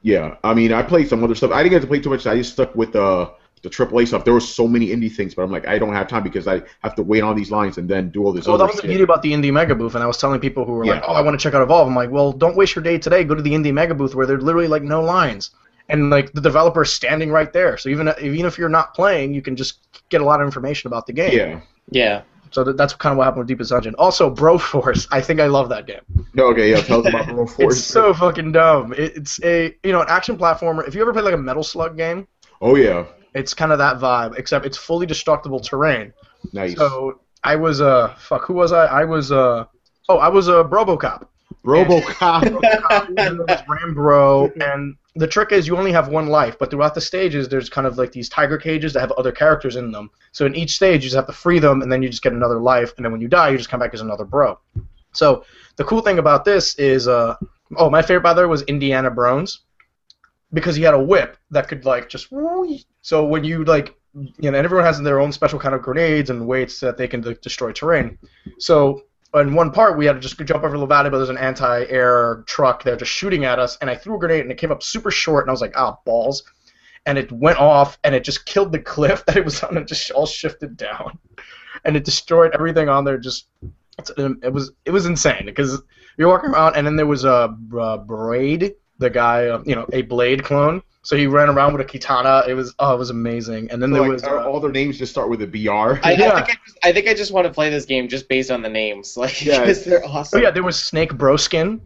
Yeah, 0.04 0.36
I 0.43 0.54
mean, 0.54 0.74
I 0.74 0.84
played 0.84 1.08
some 1.08 1.24
other 1.24 1.34
stuff. 1.34 1.52
I 1.52 1.63
didn't 1.63 1.72
get 1.72 1.82
to 1.82 1.88
play 1.88 2.00
too 2.00 2.10
much. 2.10 2.28
I 2.28 2.36
just 2.36 2.54
stuck 2.54 2.76
with 2.76 2.93
uh, 2.93 3.30
the 3.62 3.69
the 3.69 3.69
AAA 3.69 4.08
stuff. 4.08 4.26
There 4.26 4.34
were 4.34 4.41
so 4.41 4.67
many 4.67 4.88
indie 4.88 5.12
things, 5.12 5.34
but 5.34 5.43
I'm 5.43 5.52
like, 5.52 5.65
I 5.65 5.80
don't 5.80 5.93
have 5.93 6.10
time 6.10 6.24
because 6.24 6.46
I 6.46 6.62
have 6.84 6.93
to 6.96 7.04
wait 7.04 7.24
on 7.24 7.38
these 7.38 7.50
lines 7.50 7.78
and 7.78 7.88
then 7.89 8.10
do 8.10 8.26
all 8.26 8.34
this 8.34 8.46
other 8.46 8.58
that 8.58 8.65
was 8.65 8.82
the 8.82 8.88
beauty 8.88 9.04
about 9.04 9.22
the 9.22 9.32
Indie 9.32 9.54
Mega 9.54 9.74
Booth, 9.74 9.96
and 9.96 10.04
I 10.04 10.08
was 10.08 10.17
telling 10.17 10.41
people 10.41 10.65
who 10.65 10.74
were 10.74 10.86
like, 10.86 11.02
"Oh, 11.08 11.13
I 11.13 11.22
want 11.22 11.39
to 11.39 11.41
check 11.41 11.54
out 11.54 11.62
Evolve." 11.62 11.88
I'm 11.88 11.96
like, 11.96 12.12
"Well, 12.12 12.34
don't 12.34 12.58
waste 12.58 12.76
your 12.76 12.84
day 12.84 12.98
today. 12.98 13.24
Go 13.24 13.34
to 13.34 13.41
the 13.41 13.52
Indie 13.52 13.74
Mega 13.74 13.96
Booth 13.96 14.13
where 14.13 14.26
there's 14.26 14.43
literally 14.43 14.67
like 14.67 14.84
no 14.84 15.02
lines, 15.02 15.52
and 15.88 16.10
like 16.10 16.34
the 16.34 16.41
developer's 16.41 16.91
standing 16.91 17.32
right 17.32 17.54
there. 17.54 17.78
So 17.78 17.88
even 17.88 18.13
even 18.22 18.46
if 18.46 18.58
you're 18.58 18.67
not 18.67 18.93
playing, 18.93 19.34
you 19.34 19.41
can 19.41 19.56
just 19.56 19.88
get 20.10 20.19
a 20.19 20.26
lot 20.26 20.41
of 20.41 20.46
information 20.46 20.89
about 20.89 21.08
the 21.08 21.13
game. 21.13 21.38
Yeah. 21.38 21.62
Yeah. 21.89 22.24
So 22.52 22.63
that, 22.63 22.78
that's 22.78 22.93
kind 22.93 23.12
of 23.12 23.17
what 23.17 23.24
happened 23.24 23.39
with 23.39 23.48
Deepest 23.48 23.72
Dungeon. 23.72 23.96
Also, 23.98 24.34
Broforce. 24.34 25.08
I 25.12 25.22
think 25.22 25.39
I 25.39 25.48
love 25.48 25.69
that 25.69 25.88
game. 25.88 26.02
No, 26.36 26.46
okay, 26.48 26.69
yeah. 26.69 26.82
Tell 26.82 27.00
us 27.00 27.08
about 27.08 27.26
Broforce. 27.36 27.72
It's 27.72 27.84
so 27.84 28.13
fucking 28.13 28.52
dumb. 28.52 28.93
It, 28.93 29.17
it's 29.17 29.43
a 29.43 29.76
you 29.84 29.91
know 29.91 30.02
an 30.02 30.08
action 30.10 30.38
platformer. 30.38 30.88
If 30.88 30.93
you 30.93 31.02
ever 31.02 31.13
played 31.13 31.26
like 31.26 31.34
a 31.34 31.38
Metal 31.38 31.63
Slug 31.63 31.98
game, 31.98 32.28
Oh 32.62 32.76
yeah, 32.76 33.06
it's 33.34 33.54
kind 33.54 33.72
of 33.72 33.80
that 33.80 33.98
vibe, 33.98 34.38
except 34.38 34.65
it's 34.65 34.78
fully 34.78 35.06
destructible 35.06 35.60
terrain. 35.60 36.13
nice. 36.54 36.78
So 36.78 37.22
I 37.43 37.56
was 37.56 37.82
uh 37.82 38.13
fuck 38.19 38.46
who 38.46 38.54
was 38.54 38.72
I? 38.72 38.86
I 38.86 39.04
was 39.04 39.32
uh 39.32 39.65
oh 40.10 40.17
I 40.19 40.30
was 40.30 40.48
a 40.48 40.63
RoboCop. 40.63 41.26
RoboCop. 41.65 42.62
Rambro, 43.67 44.52
and 44.62 44.96
the 45.15 45.28
trick 45.28 45.52
is 45.52 45.67
you 45.67 45.78
only 45.78 45.91
have 45.91 46.08
one 46.08 46.28
life, 46.28 46.58
but 46.58 46.71
throughout 46.71 46.95
the 46.95 47.02
stages, 47.02 47.47
there's 47.47 47.69
kind 47.69 47.86
of 47.86 47.97
like 47.97 48.12
these 48.12 48.30
tiger 48.30 48.58
cages 48.58 48.93
that 48.93 49.02
have 49.02 49.12
other 49.12 49.32
characters 49.32 49.76
in 49.76 49.91
them. 49.91 50.10
So 50.32 50.45
in 50.45 50.56
each 50.56 50.76
stage, 50.76 51.04
you 51.04 51.10
just 51.10 51.15
have 51.15 51.28
to 51.28 51.34
free 51.34 51.60
them, 51.60 51.82
and 51.82 51.91
then 51.91 52.02
you 52.02 52.10
just 52.10 52.23
get 52.23 52.34
another 52.34 52.60
life, 52.60 52.93
and 52.97 53.06
then 53.06 53.12
when 53.12 53.21
you 53.21 53.28
die, 53.28 53.49
you 53.49 53.58
just 53.58 53.69
come 53.69 53.80
back 53.80 53.93
as 53.93 54.02
another 54.02 54.26
bro. 54.26 54.60
So 55.12 55.45
the 55.76 55.84
cool 55.84 56.02
thing 56.02 56.17
about 56.17 56.45
this 56.45 56.76
is, 56.76 57.08
uh, 57.08 57.36
oh, 57.78 57.89
my 57.89 58.02
favorite 58.02 58.23
by 58.23 58.34
the 58.34 58.41
way 58.41 58.47
was 58.47 58.63
Indiana 58.63 59.12
Brones, 59.12 59.60
because 60.52 60.76
he 60.76 60.84
had 60.84 60.95
a 60.95 60.99
whip 60.99 61.38
that 61.52 61.67
could 61.67 61.86
like 61.86 62.10
just. 62.10 62.28
So 63.02 63.26
when 63.26 63.43
you 63.43 63.63
like, 63.65 63.95
you 64.13 64.52
know, 64.52 64.58
everyone 64.58 64.86
has 64.86 64.99
their 65.02 65.19
own 65.19 65.32
special 65.32 65.60
kind 65.60 65.76
of 65.76 65.82
grenades 65.82 66.30
and 66.30 66.47
weights 66.47 66.80
that 66.80 66.97
they 66.97 67.08
can 67.08 67.21
like, 67.21 67.41
destroy 67.41 67.71
terrain. 67.71 68.17
So 68.60 69.04
in 69.36 69.54
one 69.54 69.72
part 69.72 69.98
we 69.98 70.06
had 70.06 70.13
to 70.13 70.19
just 70.19 70.38
jump 70.39 70.63
over 70.63 70.78
the 70.78 70.86
valley, 70.86 71.10
but 71.10 71.17
there's 71.17 71.30
an 71.30 71.38
anti-air 71.38 72.43
truck 72.46 72.84
there 72.84 72.96
just 72.96 73.12
shooting 73.12 73.46
at 73.46 73.60
us, 73.60 73.78
and 73.82 73.89
I 73.89 73.96
threw 73.96 74.15
a 74.15 74.19
grenade 74.19 74.41
and 74.41 74.52
it 74.52 74.58
came 74.58 74.72
up 74.72 74.84
super 74.84 75.12
short, 75.12 75.43
and 75.43 75.50
I 75.50 75.54
was 75.54 75.62
like, 75.62 75.74
ah, 75.76 75.98
balls, 76.06 76.43
and 77.06 77.17
it 77.17 77.32
went 77.32 77.60
off 77.60 77.98
and 78.04 78.13
it 78.15 78.24
just 78.24 78.46
killed 78.46 78.72
the 78.72 78.80
cliff 78.80 79.26
that 79.26 79.36
it 79.36 79.46
was 79.46 79.63
on 79.63 79.78
and 79.78 79.88
just 79.88 80.12
all 80.12 80.26
shifted 80.26 80.78
down, 80.78 81.17
and 81.86 81.96
it 81.98 82.06
destroyed 82.06 82.52
everything 82.54 82.89
on 82.89 83.04
there. 83.04 83.17
Just 83.17 83.48
it 84.17 84.54
was 84.54 84.72
it 84.86 84.91
was 84.91 85.06
insane 85.06 85.46
because 85.46 85.82
you're 86.17 86.30
walking 86.30 86.52
around, 86.52 86.76
and 86.76 86.86
then 86.86 86.96
there 86.96 87.08
was 87.08 87.26
a 87.26 87.56
uh, 87.78 87.98
Brade, 87.98 88.76
the 89.00 89.10
guy, 89.10 89.48
uh, 89.48 89.63
you 89.65 89.76
know, 89.76 89.88
a 89.93 90.04
Blade 90.04 90.43
clone. 90.43 90.82
So 91.03 91.17
he 91.17 91.27
ran 91.27 91.49
around 91.49 91.73
with 91.73 91.81
a 91.81 91.85
katana. 91.85 92.43
It 92.47 92.53
was 92.53 92.73
oh, 92.79 92.95
it 92.95 92.97
was 92.97 93.09
amazing. 93.09 93.69
And 93.71 93.81
then 93.81 93.91
there 93.91 94.01
like, 94.01 94.11
was 94.11 94.23
are 94.23 94.39
uh, 94.39 94.45
all 94.45 94.59
their 94.61 94.71
names 94.71 94.97
just 94.97 95.11
start 95.11 95.29
with 95.29 95.41
a 95.41 95.47
BR. 95.47 95.99
I, 96.01 96.13
Yeah. 96.13 96.31
I 96.33 96.41
think 96.41 96.49
I, 96.49 96.53
just, 96.65 96.77
I 96.83 96.93
think 96.93 97.07
I 97.09 97.13
just 97.13 97.31
want 97.33 97.45
to 97.45 97.53
play 97.53 97.69
this 97.69 97.85
game 97.85 98.07
just 98.07 98.29
based 98.29 98.49
on 98.49 98.61
the 98.61 98.69
names, 98.69 99.17
like 99.17 99.45
Yeah. 99.45 99.59
because 99.59 99.83
they're 99.85 100.05
awesome. 100.05 100.39
oh 100.39 100.41
yeah, 100.41 100.51
there 100.51 100.63
was 100.63 100.81
Snake 100.81 101.13
Broskin. 101.13 101.81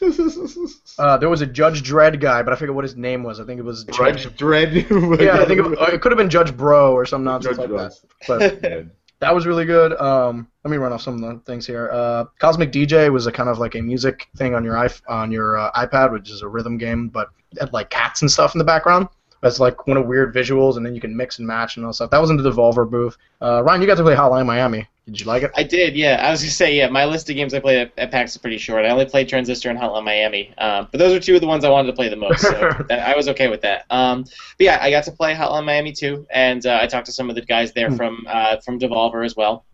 Uh, 0.98 1.16
there 1.16 1.28
was 1.28 1.40
a 1.40 1.46
Judge 1.46 1.88
Dredd 1.88 2.18
guy, 2.20 2.42
but 2.42 2.52
I 2.52 2.56
forget 2.56 2.74
what 2.74 2.82
his 2.82 2.96
name 2.96 3.22
was. 3.22 3.38
I 3.38 3.44
think 3.44 3.60
it 3.60 3.62
was 3.62 3.84
Judge 3.84 4.26
Dredd. 4.36 5.20
Yeah, 5.20 5.40
I 5.40 5.44
think 5.44 5.60
it, 5.60 5.94
it 5.94 6.00
could 6.00 6.10
have 6.10 6.18
been 6.18 6.28
Judge 6.28 6.56
Bro 6.56 6.92
or 6.92 7.06
some 7.06 7.22
nonsense 7.22 7.56
Judge 7.56 7.70
like 7.70 7.92
Dredd. 7.92 8.00
that. 8.26 8.60
But 8.60 8.64
Yeah. 8.64 8.82
That 9.20 9.34
was 9.34 9.46
really 9.46 9.64
good. 9.64 9.92
Um, 10.00 10.48
let 10.64 10.70
me 10.70 10.76
run 10.76 10.92
off 10.92 11.02
some 11.02 11.14
of 11.14 11.20
the 11.20 11.40
things 11.44 11.66
here. 11.66 11.90
Uh, 11.92 12.26
Cosmic 12.38 12.72
DJ 12.72 13.12
was 13.12 13.26
a 13.26 13.32
kind 13.32 13.48
of 13.48 13.58
like 13.58 13.74
a 13.74 13.82
music 13.82 14.28
thing 14.36 14.54
on 14.54 14.64
your 14.64 14.88
on 15.08 15.32
your 15.32 15.56
uh, 15.56 15.72
iPad, 15.72 16.12
which 16.12 16.30
is 16.30 16.42
a 16.42 16.48
rhythm 16.48 16.78
game, 16.78 17.08
but 17.08 17.28
had 17.58 17.72
like 17.72 17.90
cats 17.90 18.22
and 18.22 18.30
stuff 18.30 18.54
in 18.54 18.58
the 18.58 18.64
background. 18.64 19.08
That's 19.40 19.60
like 19.60 19.86
one 19.86 19.96
of 19.96 20.06
weird 20.06 20.34
visuals, 20.34 20.76
and 20.76 20.84
then 20.84 20.94
you 20.94 21.00
can 21.00 21.16
mix 21.16 21.38
and 21.38 21.46
match 21.46 21.76
and 21.76 21.84
all 21.84 21.90
that 21.90 21.94
stuff. 21.94 22.10
That 22.10 22.20
was 22.20 22.30
in 22.30 22.36
the 22.36 22.50
Devolver 22.50 22.88
booth. 22.88 23.16
Uh, 23.40 23.62
Ryan, 23.62 23.80
you 23.80 23.86
got 23.86 23.96
to 23.96 24.02
play 24.02 24.16
Hotline 24.16 24.46
Miami. 24.46 24.86
Did 25.08 25.20
you 25.20 25.26
like 25.26 25.42
it? 25.42 25.50
I 25.56 25.62
did, 25.62 25.96
yeah. 25.96 26.20
I 26.22 26.30
was 26.30 26.42
gonna 26.42 26.50
say, 26.50 26.76
yeah. 26.76 26.88
My 26.88 27.06
list 27.06 27.30
of 27.30 27.36
games 27.36 27.54
I 27.54 27.60
played 27.60 27.78
at, 27.78 27.92
at 27.96 28.10
PAX 28.10 28.32
is 28.32 28.38
pretty 28.38 28.58
short. 28.58 28.84
I 28.84 28.90
only 28.90 29.06
played 29.06 29.26
Transistor 29.26 29.70
and 29.70 29.78
Hotline 29.78 30.04
Miami, 30.04 30.52
um, 30.58 30.86
but 30.92 30.98
those 30.98 31.16
are 31.16 31.20
two 31.20 31.34
of 31.34 31.40
the 31.40 31.46
ones 31.46 31.64
I 31.64 31.70
wanted 31.70 31.86
to 31.88 31.94
play 31.94 32.10
the 32.10 32.16
most. 32.16 32.42
So 32.42 32.70
I 32.90 33.16
was 33.16 33.26
okay 33.28 33.48
with 33.48 33.62
that. 33.62 33.86
Um, 33.88 34.24
but 34.24 34.30
yeah, 34.60 34.78
I 34.82 34.90
got 34.90 35.04
to 35.04 35.12
play 35.12 35.34
Hotline 35.34 35.64
Miami 35.64 35.92
too, 35.92 36.26
and 36.30 36.64
uh, 36.66 36.78
I 36.82 36.86
talked 36.86 37.06
to 37.06 37.12
some 37.12 37.30
of 37.30 37.36
the 37.36 37.42
guys 37.42 37.72
there 37.72 37.88
Hmm. 37.88 37.96
from 37.96 38.26
uh, 38.28 38.56
from 38.58 38.78
Devolver 38.78 39.24
as 39.24 39.34
well. 39.34 39.64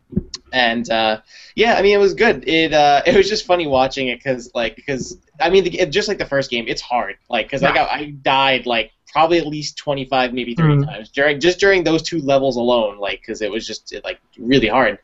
And 0.53 0.89
uh, 0.89 1.21
yeah, 1.57 1.75
I 1.75 1.83
mean, 1.83 1.95
it 1.95 2.01
was 2.01 2.15
good. 2.15 2.47
It 2.49 2.73
uh, 2.73 3.03
it 3.07 3.17
was 3.17 3.29
just 3.29 3.45
funny 3.45 3.67
watching 3.67 4.09
it 4.09 4.19
because 4.21 4.53
like 4.55 4.77
because 4.77 5.19
I 5.41 5.51
mean, 5.51 5.65
the, 5.65 5.87
just 5.87 6.07
like 6.07 6.19
the 6.19 6.27
first 6.27 6.49
game, 6.49 6.67
it's 6.69 6.81
hard. 6.83 7.17
Like 7.29 7.47
because 7.47 7.65
I 7.65 7.75
got 7.75 7.91
I 7.91 8.11
died 8.23 8.67
like 8.67 8.93
probably 9.13 9.39
at 9.39 9.47
least 9.47 9.77
25 9.79 10.33
maybe 10.33 10.55
30 10.57 10.75
Mhm. 10.75 10.87
times 10.87 11.09
during 11.11 11.39
just 11.41 11.61
during 11.61 11.85
those 11.85 12.03
two 12.03 12.19
levels 12.21 12.57
alone 12.57 12.99
like 12.99 13.21
because 13.21 13.43
it 13.43 13.51
was 13.51 13.65
just 13.65 13.95
like 14.03 14.19
really 14.39 14.67
hard 14.67 14.99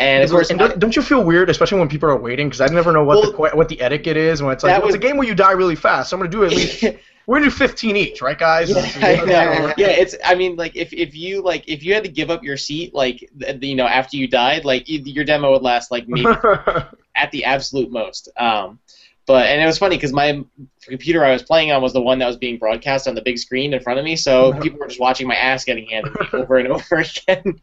and 0.00 0.24
of 0.24 0.30
course 0.30 0.50
And 0.50 0.58
don't, 0.58 0.78
don't 0.78 0.96
you 0.96 1.02
feel 1.02 1.22
weird, 1.22 1.50
especially 1.50 1.78
when 1.78 1.88
people 1.88 2.08
are 2.08 2.16
waiting? 2.16 2.48
Because 2.48 2.60
I 2.60 2.66
never 2.66 2.92
know 2.92 3.04
what 3.04 3.22
the 3.22 3.36
Well, 3.36 3.50
que- 3.50 3.56
what 3.56 3.68
the 3.68 3.80
etiquette 3.80 4.16
is 4.16 4.42
when 4.42 4.52
it's 4.52 4.64
like 4.64 4.78
well, 4.78 4.86
it's 4.86 4.96
a 4.96 4.98
game 4.98 5.16
where 5.16 5.28
you 5.28 5.34
die 5.34 5.52
really 5.52 5.76
fast. 5.76 6.10
So 6.10 6.16
I'm 6.16 6.20
gonna 6.20 6.30
do 6.30 6.44
at 6.44 6.50
least 6.50 6.84
we're 7.26 7.36
gonna 7.36 7.50
do 7.50 7.56
15 7.56 7.96
each, 7.96 8.22
right, 8.22 8.38
guys? 8.38 8.70
yeah, 9.00 9.72
yeah, 9.76 9.86
it's. 9.86 10.16
I 10.24 10.34
mean, 10.34 10.56
like, 10.56 10.74
if, 10.74 10.92
if 10.92 11.14
you 11.14 11.42
like, 11.42 11.68
if 11.68 11.84
you 11.84 11.94
had 11.94 12.02
to 12.02 12.10
give 12.10 12.28
up 12.28 12.42
your 12.42 12.56
seat, 12.56 12.92
like, 12.92 13.30
you 13.60 13.76
know, 13.76 13.86
after 13.86 14.16
you 14.16 14.26
died, 14.26 14.64
like, 14.64 14.88
you, 14.88 15.00
your 15.04 15.24
demo 15.24 15.52
would 15.52 15.62
last 15.62 15.90
like 15.92 16.08
maybe 16.08 16.26
at 17.14 17.30
the 17.30 17.44
absolute 17.44 17.90
most. 17.90 18.28
Um, 18.36 18.80
but 19.26 19.46
and 19.46 19.62
it 19.62 19.66
was 19.66 19.78
funny 19.78 19.96
because 19.96 20.12
my 20.12 20.44
computer 20.82 21.24
I 21.24 21.30
was 21.30 21.44
playing 21.44 21.70
on 21.70 21.82
was 21.82 21.92
the 21.92 22.00
one 22.00 22.18
that 22.18 22.26
was 22.26 22.36
being 22.36 22.58
broadcast 22.58 23.06
on 23.06 23.14
the 23.14 23.22
big 23.22 23.38
screen 23.38 23.74
in 23.74 23.80
front 23.80 24.00
of 24.00 24.04
me, 24.04 24.16
so 24.16 24.52
people 24.54 24.80
were 24.80 24.88
just 24.88 24.98
watching 24.98 25.28
my 25.28 25.36
ass 25.36 25.62
getting 25.62 25.86
handed 25.86 26.16
over 26.32 26.56
and 26.56 26.66
over 26.68 26.96
again. 26.96 27.60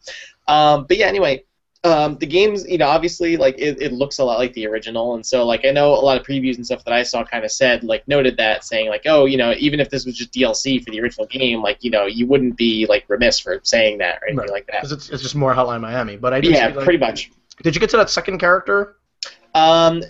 Um, 0.47 0.85
but 0.87 0.95
yeah, 0.95 1.07
anyway, 1.07 1.43
um, 1.91 2.17
the 2.17 2.25
game's 2.25 2.65
you 2.67 2.77
know 2.77 2.87
obviously 2.87 3.37
like 3.37 3.55
it, 3.57 3.81
it 3.81 3.91
looks 3.93 4.19
a 4.19 4.23
lot 4.23 4.37
like 4.39 4.53
the 4.53 4.65
original, 4.67 5.15
and 5.15 5.25
so 5.25 5.45
like 5.45 5.65
I 5.65 5.71
know 5.71 5.93
a 5.93 6.01
lot 6.01 6.19
of 6.19 6.25
previews 6.25 6.55
and 6.57 6.65
stuff 6.65 6.83
that 6.85 6.93
I 6.93 7.03
saw 7.03 7.23
kind 7.23 7.43
of 7.43 7.51
said 7.51 7.83
like 7.83 8.07
noted 8.07 8.37
that 8.37 8.63
saying 8.63 8.89
like 8.89 9.03
oh 9.05 9.25
you 9.25 9.37
know 9.37 9.53
even 9.57 9.79
if 9.79 9.89
this 9.89 10.05
was 10.05 10.15
just 10.15 10.31
DLC 10.33 10.83
for 10.83 10.91
the 10.91 11.01
original 11.01 11.25
game 11.27 11.61
like 11.61 11.83
you 11.83 11.91
know 11.91 12.05
you 12.05 12.27
wouldn't 12.27 12.57
be 12.57 12.85
like 12.87 13.05
remiss 13.07 13.39
for 13.39 13.59
saying 13.63 13.97
that 13.99 14.19
or 14.21 14.27
anything 14.27 14.37
Right. 14.39 14.49
like 14.51 14.67
that. 14.67 14.81
'Cause 14.81 14.91
it's, 14.91 15.09
it's 15.09 15.21
just 15.23 15.35
more 15.35 15.53
Hotline 15.53 15.81
Miami. 15.81 16.17
But 16.17 16.33
I 16.33 16.41
did 16.41 16.51
Yeah, 16.51 16.69
see, 16.69 16.75
like, 16.75 16.83
pretty 16.83 16.99
much. 16.99 17.31
Did 17.63 17.75
you 17.75 17.79
get 17.81 17.89
to 17.91 17.97
that 17.97 18.09
second 18.09 18.37
character? 18.37 18.97
Um, 19.57 20.03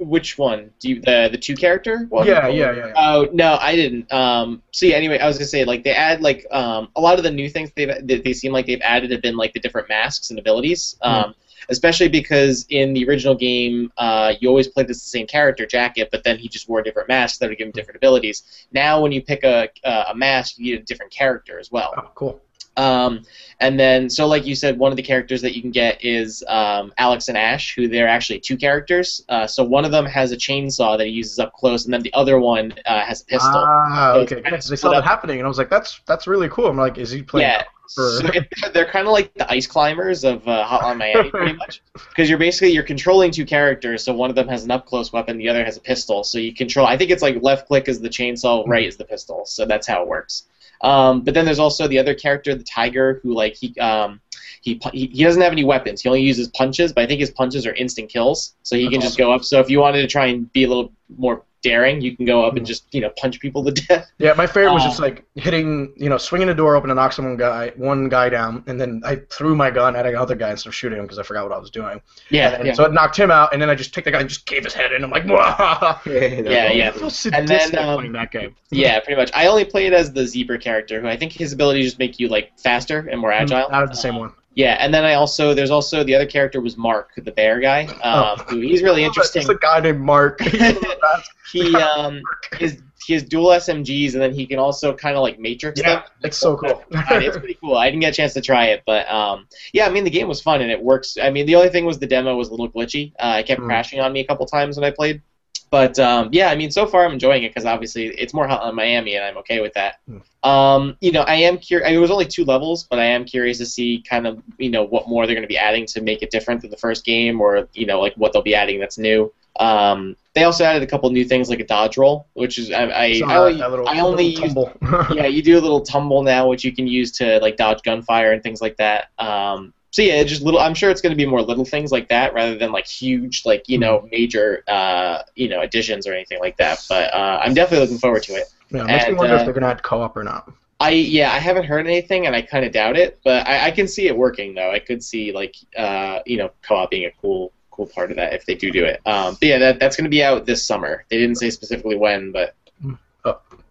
which 0.00 0.38
one? 0.38 0.70
Do 0.80 0.88
you 0.88 1.00
the 1.00 1.28
the 1.30 1.38
two 1.38 1.54
character 1.54 2.06
one? 2.08 2.26
Yeah, 2.26 2.48
yeah, 2.48 2.72
yeah, 2.72 2.86
yeah. 2.88 2.92
Oh 2.96 3.28
no, 3.32 3.58
I 3.60 3.76
didn't. 3.76 4.12
Um, 4.12 4.62
see, 4.72 4.94
anyway, 4.94 5.18
I 5.18 5.26
was 5.26 5.38
gonna 5.38 5.46
say 5.46 5.64
like 5.64 5.84
they 5.84 5.92
add 5.92 6.20
like 6.20 6.46
um 6.50 6.88
a 6.96 7.00
lot 7.00 7.18
of 7.18 7.24
the 7.24 7.30
new 7.30 7.48
things 7.48 7.70
they've 7.76 7.88
that 7.88 8.24
they 8.24 8.32
seem 8.32 8.52
like 8.52 8.66
they've 8.66 8.82
added 8.82 9.10
have 9.10 9.22
been 9.22 9.36
like 9.36 9.52
the 9.52 9.60
different 9.60 9.88
masks 9.88 10.30
and 10.30 10.38
abilities. 10.38 10.96
Um, 11.02 11.34
especially 11.70 12.08
because 12.08 12.64
in 12.70 12.94
the 12.94 13.06
original 13.06 13.34
game, 13.34 13.92
uh, 13.98 14.32
you 14.40 14.48
always 14.48 14.68
played 14.68 14.88
as 14.88 15.02
the 15.02 15.10
same 15.10 15.26
character, 15.26 15.66
Jacket, 15.66 16.08
but 16.10 16.24
then 16.24 16.38
he 16.38 16.48
just 16.48 16.68
wore 16.68 16.82
different 16.82 17.08
masks 17.08 17.38
that 17.38 17.48
would 17.48 17.58
give 17.58 17.66
him 17.66 17.72
different 17.72 17.96
abilities. 17.96 18.66
Now, 18.72 19.02
when 19.02 19.12
you 19.12 19.22
pick 19.22 19.44
a 19.44 19.68
a 19.84 20.14
mask, 20.14 20.58
you 20.58 20.74
get 20.74 20.82
a 20.82 20.84
different 20.84 21.12
character 21.12 21.58
as 21.58 21.70
well. 21.70 21.92
Oh, 21.96 22.10
cool. 22.14 22.40
Um, 22.78 23.22
and 23.60 23.78
then, 23.78 24.08
so 24.08 24.26
like 24.28 24.46
you 24.46 24.54
said, 24.54 24.78
one 24.78 24.92
of 24.92 24.96
the 24.96 25.02
characters 25.02 25.42
that 25.42 25.54
you 25.56 25.60
can 25.60 25.72
get 25.72 26.04
is 26.04 26.44
um, 26.46 26.92
Alex 26.96 27.26
and 27.28 27.36
Ash, 27.36 27.74
who 27.74 27.88
they're 27.88 28.06
actually 28.06 28.38
two 28.38 28.56
characters. 28.56 29.24
Uh, 29.28 29.48
so 29.48 29.64
one 29.64 29.84
of 29.84 29.90
them 29.90 30.06
has 30.06 30.30
a 30.30 30.36
chainsaw 30.36 30.96
that 30.96 31.06
he 31.08 31.12
uses 31.12 31.38
up 31.40 31.52
close, 31.54 31.84
and 31.84 31.92
then 31.92 32.02
the 32.02 32.12
other 32.14 32.38
one 32.38 32.72
uh, 32.86 33.00
has 33.04 33.22
a 33.22 33.24
pistol. 33.24 33.50
Ah, 33.66 34.12
So 34.14 34.20
okay. 34.20 34.40
kind 34.42 34.54
of 34.54 34.64
they 34.64 34.76
saw 34.76 34.90
that 34.90 34.98
up. 34.98 35.04
happening, 35.04 35.38
and 35.38 35.44
I 35.44 35.48
was 35.48 35.58
like, 35.58 35.70
"That's 35.70 36.00
that's 36.06 36.28
really 36.28 36.48
cool." 36.48 36.66
I'm 36.68 36.76
like, 36.76 36.98
"Is 36.98 37.10
he 37.10 37.20
playing?" 37.22 37.48
yeah. 37.48 37.64
for- 37.96 38.10
So 38.20 38.26
it, 38.32 38.46
they're 38.74 38.86
kind 38.86 39.08
of 39.08 39.12
like 39.12 39.34
the 39.34 39.50
ice 39.50 39.66
climbers 39.66 40.22
of 40.22 40.46
uh, 40.46 40.64
Hotline 40.64 40.98
Miami, 41.04 41.30
pretty 41.30 41.54
much, 41.54 41.82
because 42.10 42.28
you're 42.28 42.38
basically 42.38 42.70
you're 42.70 42.84
controlling 42.84 43.32
two 43.32 43.44
characters. 43.44 44.04
So 44.04 44.14
one 44.14 44.30
of 44.30 44.36
them 44.36 44.46
has 44.46 44.62
an 44.64 44.70
up 44.70 44.86
close 44.86 45.12
weapon, 45.12 45.36
the 45.36 45.48
other 45.48 45.64
has 45.64 45.76
a 45.76 45.80
pistol. 45.80 46.22
So 46.22 46.38
you 46.38 46.54
control. 46.54 46.86
I 46.86 46.96
think 46.96 47.10
it's 47.10 47.22
like 47.22 47.42
left 47.42 47.66
click 47.66 47.88
is 47.88 47.98
the 48.00 48.08
chainsaw, 48.08 48.62
right 48.68 48.86
is 48.86 48.96
the 48.96 49.04
pistol. 49.04 49.44
So 49.46 49.66
that's 49.66 49.86
how 49.88 50.02
it 50.02 50.08
works. 50.08 50.44
Um, 50.80 51.22
but 51.22 51.34
then 51.34 51.44
there's 51.44 51.58
also 51.58 51.88
the 51.88 51.98
other 51.98 52.14
character, 52.14 52.54
the 52.54 52.64
tiger, 52.64 53.20
who 53.22 53.34
like 53.34 53.54
he 53.54 53.74
um, 53.80 54.20
he, 54.60 54.80
he 54.92 55.06
he 55.06 55.24
doesn't 55.24 55.42
have 55.42 55.52
any 55.52 55.64
weapons. 55.64 56.02
He 56.02 56.08
only 56.08 56.22
uses 56.22 56.48
punches, 56.48 56.92
but 56.92 57.02
I 57.02 57.06
think 57.06 57.20
his 57.20 57.30
punches 57.30 57.66
are 57.66 57.74
instant 57.74 58.08
kills. 58.10 58.54
So 58.62 58.76
he 58.76 58.84
That's 58.84 58.92
can 58.92 59.00
just 59.00 59.18
go 59.18 59.32
up. 59.32 59.44
So 59.44 59.60
if 59.60 59.70
you 59.70 59.80
wanted 59.80 60.02
to 60.02 60.06
try 60.06 60.26
and 60.26 60.52
be 60.52 60.64
a 60.64 60.68
little 60.68 60.92
more 61.16 61.42
daring, 61.62 62.00
you 62.00 62.16
can 62.16 62.24
go 62.26 62.44
up 62.44 62.56
and 62.56 62.64
just 62.66 62.92
you 62.94 63.00
know 63.00 63.10
punch 63.18 63.40
people 63.40 63.64
to 63.64 63.72
death. 63.72 64.10
Yeah, 64.18 64.34
my 64.34 64.46
favorite 64.46 64.72
was 64.74 64.82
Uh, 64.82 64.88
just 64.88 65.00
like 65.00 65.24
hitting, 65.36 65.92
you 65.96 66.08
know, 66.08 66.18
swinging 66.18 66.48
a 66.48 66.54
door 66.54 66.74
open 66.76 66.90
and 66.90 66.96
knock 66.96 67.12
someone 67.12 67.36
guy, 67.36 67.72
one 67.76 68.08
guy 68.08 68.28
down, 68.28 68.64
and 68.66 68.80
then 68.80 69.00
I 69.04 69.16
threw 69.30 69.54
my 69.54 69.70
gun 69.70 69.94
at 69.96 70.06
another 70.06 70.34
guy 70.34 70.50
instead 70.50 70.68
of 70.70 70.74
shooting 70.74 70.98
him 70.98 71.04
because 71.04 71.18
I 71.18 71.22
forgot 71.22 71.44
what 71.44 71.52
I 71.52 71.58
was 71.58 71.70
doing. 71.70 72.00
Yeah, 72.30 72.50
And 72.50 72.66
yeah. 72.66 72.72
So 72.74 72.84
it 72.84 72.92
knocked 72.92 73.16
him 73.16 73.30
out, 73.30 73.52
and 73.52 73.62
then 73.62 73.70
I 73.70 73.74
just 73.74 73.94
take 73.94 74.04
the 74.04 74.10
guy 74.10 74.20
and 74.20 74.28
just 74.28 74.44
cave 74.46 74.64
his 74.64 74.74
head 74.74 74.92
in. 74.92 75.04
I'm 75.04 75.10
like, 75.10 75.26
Wah! 75.26 76.00
Yeah, 76.06 76.70
yeah. 76.72 76.92
so 77.08 77.30
And 77.32 77.46
then, 77.46 77.76
um, 77.78 77.98
playing 77.98 78.12
that 78.12 78.30
game. 78.32 78.54
Yeah, 78.70 79.00
pretty 79.00 79.18
much. 79.18 79.30
I 79.34 79.46
only 79.46 79.64
played 79.64 79.92
as 79.94 80.12
the 80.12 80.26
zebra 80.26 80.58
character, 80.58 81.00
who 81.00 81.08
I 81.08 81.16
think 81.16 81.32
his 81.32 81.52
abilities 81.52 81.86
just 81.86 81.98
make 81.98 82.18
you 82.18 82.28
like 82.28 82.52
faster 82.58 83.08
and 83.10 83.20
more 83.20 83.32
agile. 83.32 83.68
Out 83.72 83.82
of 83.82 83.90
the 83.90 83.96
same 83.96 84.16
one. 84.16 84.32
Yeah, 84.58 84.76
and 84.80 84.92
then 84.92 85.04
I 85.04 85.14
also 85.14 85.54
there's 85.54 85.70
also 85.70 86.02
the 86.02 86.16
other 86.16 86.26
character 86.26 86.60
was 86.60 86.76
Mark, 86.76 87.12
the 87.16 87.30
bear 87.30 87.60
guy. 87.60 87.84
Um, 88.02 88.40
who 88.48 88.58
he's 88.58 88.82
really 88.82 89.04
interesting. 89.08 89.42
It's 89.42 89.48
a 89.48 89.54
guy 89.54 89.78
named 89.78 90.00
Mark. 90.00 90.40
he 91.52 91.76
um 91.76 92.20
his 92.58 92.82
he 93.06 93.14
has 93.14 93.22
dual 93.22 93.50
SMGs, 93.50 94.14
and 94.14 94.20
then 94.20 94.34
he 94.34 94.44
can 94.46 94.58
also 94.58 94.92
kind 94.92 95.14
of 95.16 95.22
like 95.22 95.38
matrix 95.38 95.80
yeah, 95.80 96.00
them. 96.00 96.02
it's 96.24 96.36
so 96.38 96.56
cool. 96.56 96.84
It's 96.90 97.38
pretty 97.38 97.56
cool. 97.62 97.76
I 97.76 97.88
didn't 97.88 98.00
get 98.00 98.14
a 98.14 98.16
chance 98.16 98.34
to 98.34 98.40
try 98.40 98.66
it, 98.66 98.82
but 98.84 99.08
um, 99.08 99.46
yeah, 99.72 99.86
I 99.86 99.90
mean 99.90 100.02
the 100.02 100.10
game 100.10 100.26
was 100.26 100.42
fun 100.42 100.60
and 100.60 100.72
it 100.72 100.82
works. 100.82 101.16
I 101.22 101.30
mean 101.30 101.46
the 101.46 101.54
only 101.54 101.68
thing 101.68 101.84
was 101.84 102.00
the 102.00 102.08
demo 102.08 102.34
was 102.34 102.48
a 102.48 102.50
little 102.50 102.68
glitchy. 102.68 103.12
Uh, 103.20 103.36
it 103.38 103.46
kept 103.46 103.60
Mm. 103.60 103.66
crashing 103.66 104.00
on 104.00 104.12
me 104.12 104.18
a 104.20 104.26
couple 104.26 104.44
times 104.44 104.76
when 104.76 104.82
I 104.84 104.90
played. 104.90 105.22
But 105.70 105.98
um, 105.98 106.30
yeah, 106.32 106.48
I 106.48 106.56
mean 106.56 106.70
so 106.70 106.86
far 106.86 107.04
I'm 107.04 107.12
enjoying 107.12 107.44
it 107.44 107.50
because 107.50 107.64
obviously 107.64 108.06
it's 108.06 108.32
more 108.32 108.46
Hotline 108.48 108.74
Miami 108.74 109.16
and 109.16 109.24
I'm 109.24 109.36
okay 109.38 109.60
with 109.60 109.74
that. 109.74 109.96
Mm. 110.08 110.22
Um, 110.48 110.96
you 111.00 111.12
know 111.12 111.22
I 111.22 111.34
am 111.34 111.58
curious. 111.58 111.90
It 111.90 111.98
was 111.98 112.10
only 112.10 112.26
two 112.26 112.44
levels, 112.44 112.84
but 112.84 112.98
I 112.98 113.04
am 113.04 113.24
curious 113.24 113.58
to 113.58 113.66
see 113.66 114.02
kind 114.08 114.26
of 114.26 114.42
you 114.58 114.70
know 114.70 114.84
what 114.84 115.08
more 115.08 115.26
they're 115.26 115.34
going 115.34 115.42
to 115.42 115.48
be 115.48 115.58
adding 115.58 115.86
to 115.86 116.00
make 116.00 116.22
it 116.22 116.30
different 116.30 116.62
than 116.62 116.70
the 116.70 116.76
first 116.76 117.04
game, 117.04 117.40
or 117.40 117.68
you 117.74 117.86
know 117.86 118.00
like 118.00 118.14
what 118.14 118.32
they'll 118.32 118.42
be 118.42 118.54
adding 118.54 118.80
that's 118.80 118.98
new. 118.98 119.32
Um, 119.58 120.16
they 120.34 120.44
also 120.44 120.64
added 120.64 120.82
a 120.82 120.86
couple 120.86 121.10
new 121.10 121.24
things 121.24 121.50
like 121.50 121.58
a 121.58 121.66
dodge 121.66 121.96
roll, 121.96 122.26
which 122.34 122.58
is 122.58 122.70
I 122.70 122.84
I, 122.84 123.22
I 123.26 123.36
only, 123.36 123.54
little, 123.54 123.88
I 123.88 124.00
only 124.00 124.34
tumble. 124.34 124.72
yeah, 125.12 125.26
you 125.26 125.42
do 125.42 125.58
a 125.58 125.60
little 125.60 125.80
tumble 125.80 126.22
now, 126.22 126.48
which 126.48 126.64
you 126.64 126.72
can 126.72 126.86
use 126.86 127.10
to 127.12 127.40
like 127.40 127.56
dodge 127.56 127.82
gunfire 127.82 128.32
and 128.32 128.42
things 128.42 128.60
like 128.60 128.76
that. 128.76 129.08
Um, 129.18 129.74
so 129.90 130.02
yeah, 130.02 130.22
just 130.22 130.42
little. 130.42 130.60
I'm 130.60 130.74
sure 130.74 130.90
it's 130.90 131.00
going 131.00 131.12
to 131.12 131.16
be 131.16 131.26
more 131.26 131.42
little 131.42 131.64
things 131.64 131.90
like 131.90 132.08
that 132.08 132.34
rather 132.34 132.56
than 132.56 132.72
like 132.72 132.86
huge, 132.86 133.44
like 133.44 133.68
you 133.68 133.78
know, 133.78 134.06
major, 134.10 134.62
uh, 134.68 135.22
you 135.34 135.48
know, 135.48 135.60
additions 135.60 136.06
or 136.06 136.12
anything 136.12 136.40
like 136.40 136.56
that. 136.58 136.84
But 136.88 137.12
uh, 137.14 137.40
I'm 137.42 137.54
definitely 137.54 137.86
looking 137.86 137.98
forward 137.98 138.22
to 138.24 138.34
it. 138.34 138.52
yeah, 138.70 138.84
makes 138.84 139.08
me 139.08 139.14
wonder 139.14 139.34
uh, 139.34 139.38
if 139.38 139.44
they're 139.44 139.54
gonna 139.54 139.68
add 139.68 139.82
co-op 139.82 140.16
or 140.16 140.24
not. 140.24 140.50
I 140.80 140.90
yeah, 140.90 141.32
I 141.32 141.38
haven't 141.38 141.64
heard 141.64 141.86
anything, 141.86 142.26
and 142.26 142.36
I 142.36 142.42
kind 142.42 142.64
of 142.64 142.72
doubt 142.72 142.96
it. 142.96 143.18
But 143.24 143.46
I, 143.48 143.66
I 143.66 143.70
can 143.70 143.88
see 143.88 144.06
it 144.08 144.16
working 144.16 144.54
though. 144.54 144.70
I 144.70 144.78
could 144.78 145.02
see 145.02 145.32
like 145.32 145.56
uh, 145.76 146.20
you 146.26 146.36
know, 146.36 146.50
co-op 146.62 146.90
being 146.90 147.06
a 147.06 147.12
cool 147.20 147.52
cool 147.70 147.86
part 147.86 148.10
of 148.10 148.16
that 148.16 148.34
if 148.34 148.44
they 148.44 148.54
do 148.54 148.70
do 148.70 148.84
it. 148.84 149.00
Um, 149.06 149.36
but 149.40 149.48
yeah, 149.48 149.58
that, 149.58 149.78
that's 149.78 149.96
going 149.96 150.04
to 150.04 150.10
be 150.10 150.22
out 150.22 150.46
this 150.46 150.66
summer. 150.66 151.04
They 151.10 151.16
didn't 151.16 151.36
say 151.36 151.48
specifically 151.50 151.96
when, 151.96 152.32
but 152.32 152.54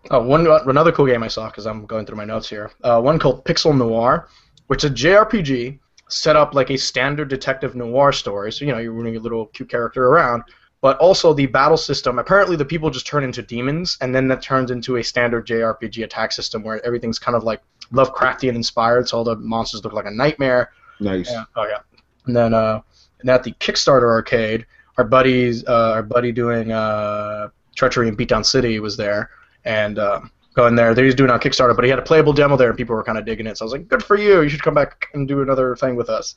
Oh, 0.09 0.21
one 0.21 0.47
another 0.47 0.91
cool 0.91 1.05
game 1.05 1.23
I 1.23 1.27
saw 1.27 1.47
because 1.47 1.67
I'm 1.67 1.85
going 1.85 2.05
through 2.05 2.17
my 2.17 2.25
notes 2.25 2.49
here. 2.49 2.71
Uh, 2.83 3.01
one 3.01 3.19
called 3.19 3.43
Pixel 3.43 3.77
Noir, 3.77 4.29
which 4.67 4.83
is 4.83 4.91
a 4.91 4.93
JRPG 4.93 5.79
set 6.09 6.35
up 6.35 6.53
like 6.53 6.69
a 6.69 6.77
standard 6.77 7.29
detective 7.29 7.75
noir 7.75 8.11
story. 8.11 8.51
So 8.51 8.65
you 8.65 8.71
know 8.71 8.77
you're 8.77 8.93
running 8.93 9.17
a 9.17 9.19
little 9.19 9.47
cute 9.47 9.69
character 9.69 10.07
around, 10.07 10.43
but 10.81 10.97
also 10.97 11.33
the 11.33 11.47
battle 11.47 11.77
system. 11.77 12.19
Apparently, 12.19 12.55
the 12.55 12.65
people 12.65 12.89
just 12.89 13.07
turn 13.07 13.23
into 13.23 13.41
demons, 13.41 13.97
and 14.01 14.13
then 14.13 14.27
that 14.29 14.41
turns 14.41 14.71
into 14.71 14.97
a 14.97 15.03
standard 15.03 15.47
JRPG 15.47 16.03
attack 16.03 16.31
system 16.31 16.63
where 16.63 16.85
everything's 16.85 17.19
kind 17.19 17.35
of 17.35 17.43
like 17.43 17.61
Lovecraftian 17.91 18.55
inspired. 18.55 19.07
So 19.09 19.17
all 19.17 19.23
the 19.23 19.35
monsters 19.37 19.83
look 19.83 19.93
like 19.93 20.05
a 20.05 20.11
nightmare. 20.11 20.71
Nice. 20.99 21.29
Yeah. 21.29 21.43
Oh 21.55 21.67
yeah. 21.67 21.79
And 22.25 22.35
then 22.35 22.53
uh, 22.53 22.81
and 23.21 23.29
at 23.29 23.43
the 23.43 23.51
Kickstarter 23.53 24.09
arcade, 24.09 24.65
our 24.97 25.03
buddies, 25.03 25.65
uh, 25.65 25.91
our 25.93 26.03
buddy 26.03 26.31
doing 26.31 26.71
uh, 26.71 27.49
Treachery 27.75 28.07
in 28.07 28.17
Beatdown 28.17 28.45
City 28.45 28.79
was 28.79 28.97
there, 28.97 29.29
and 29.65 29.99
uh, 29.99 30.21
going 30.57 30.75
there. 30.75 30.93
They 30.93 31.03
was 31.03 31.15
doing 31.15 31.29
it 31.29 31.33
on 31.33 31.39
Kickstarter, 31.39 31.75
but 31.75 31.85
he 31.85 31.89
had 31.89 31.99
a 31.99 32.01
playable 32.01 32.33
demo 32.33 32.57
there, 32.57 32.69
and 32.69 32.77
people 32.77 32.95
were 32.95 33.03
kind 33.03 33.17
of 33.17 33.25
digging 33.25 33.45
it. 33.45 33.57
So 33.57 33.63
I 33.63 33.67
was 33.67 33.71
like, 33.73 33.87
good 33.87 34.03
for 34.03 34.17
you. 34.17 34.41
You 34.41 34.49
should 34.49 34.63
come 34.63 34.73
back 34.73 35.07
and 35.13 35.27
do 35.27 35.41
another 35.41 35.75
thing 35.75 35.95
with 35.95 36.09
us. 36.09 36.35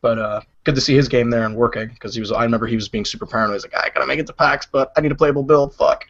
But 0.00 0.18
uh, 0.18 0.40
good 0.64 0.74
to 0.74 0.80
see 0.80 0.94
his 0.94 1.06
game 1.06 1.28
there 1.28 1.44
and 1.44 1.54
working 1.54 1.88
because 1.88 2.14
he 2.14 2.20
was. 2.20 2.32
I 2.32 2.42
remember 2.44 2.66
he 2.66 2.76
was 2.76 2.88
being 2.88 3.04
super 3.04 3.26
paranoid. 3.26 3.56
He's 3.56 3.64
like, 3.64 3.76
I 3.76 3.90
gotta 3.90 4.06
make 4.06 4.18
it 4.18 4.26
to 4.28 4.32
PAX, 4.32 4.66
but 4.66 4.90
I 4.96 5.00
need 5.02 5.12
a 5.12 5.16
playable 5.16 5.42
build. 5.42 5.74
Fuck. 5.74 6.06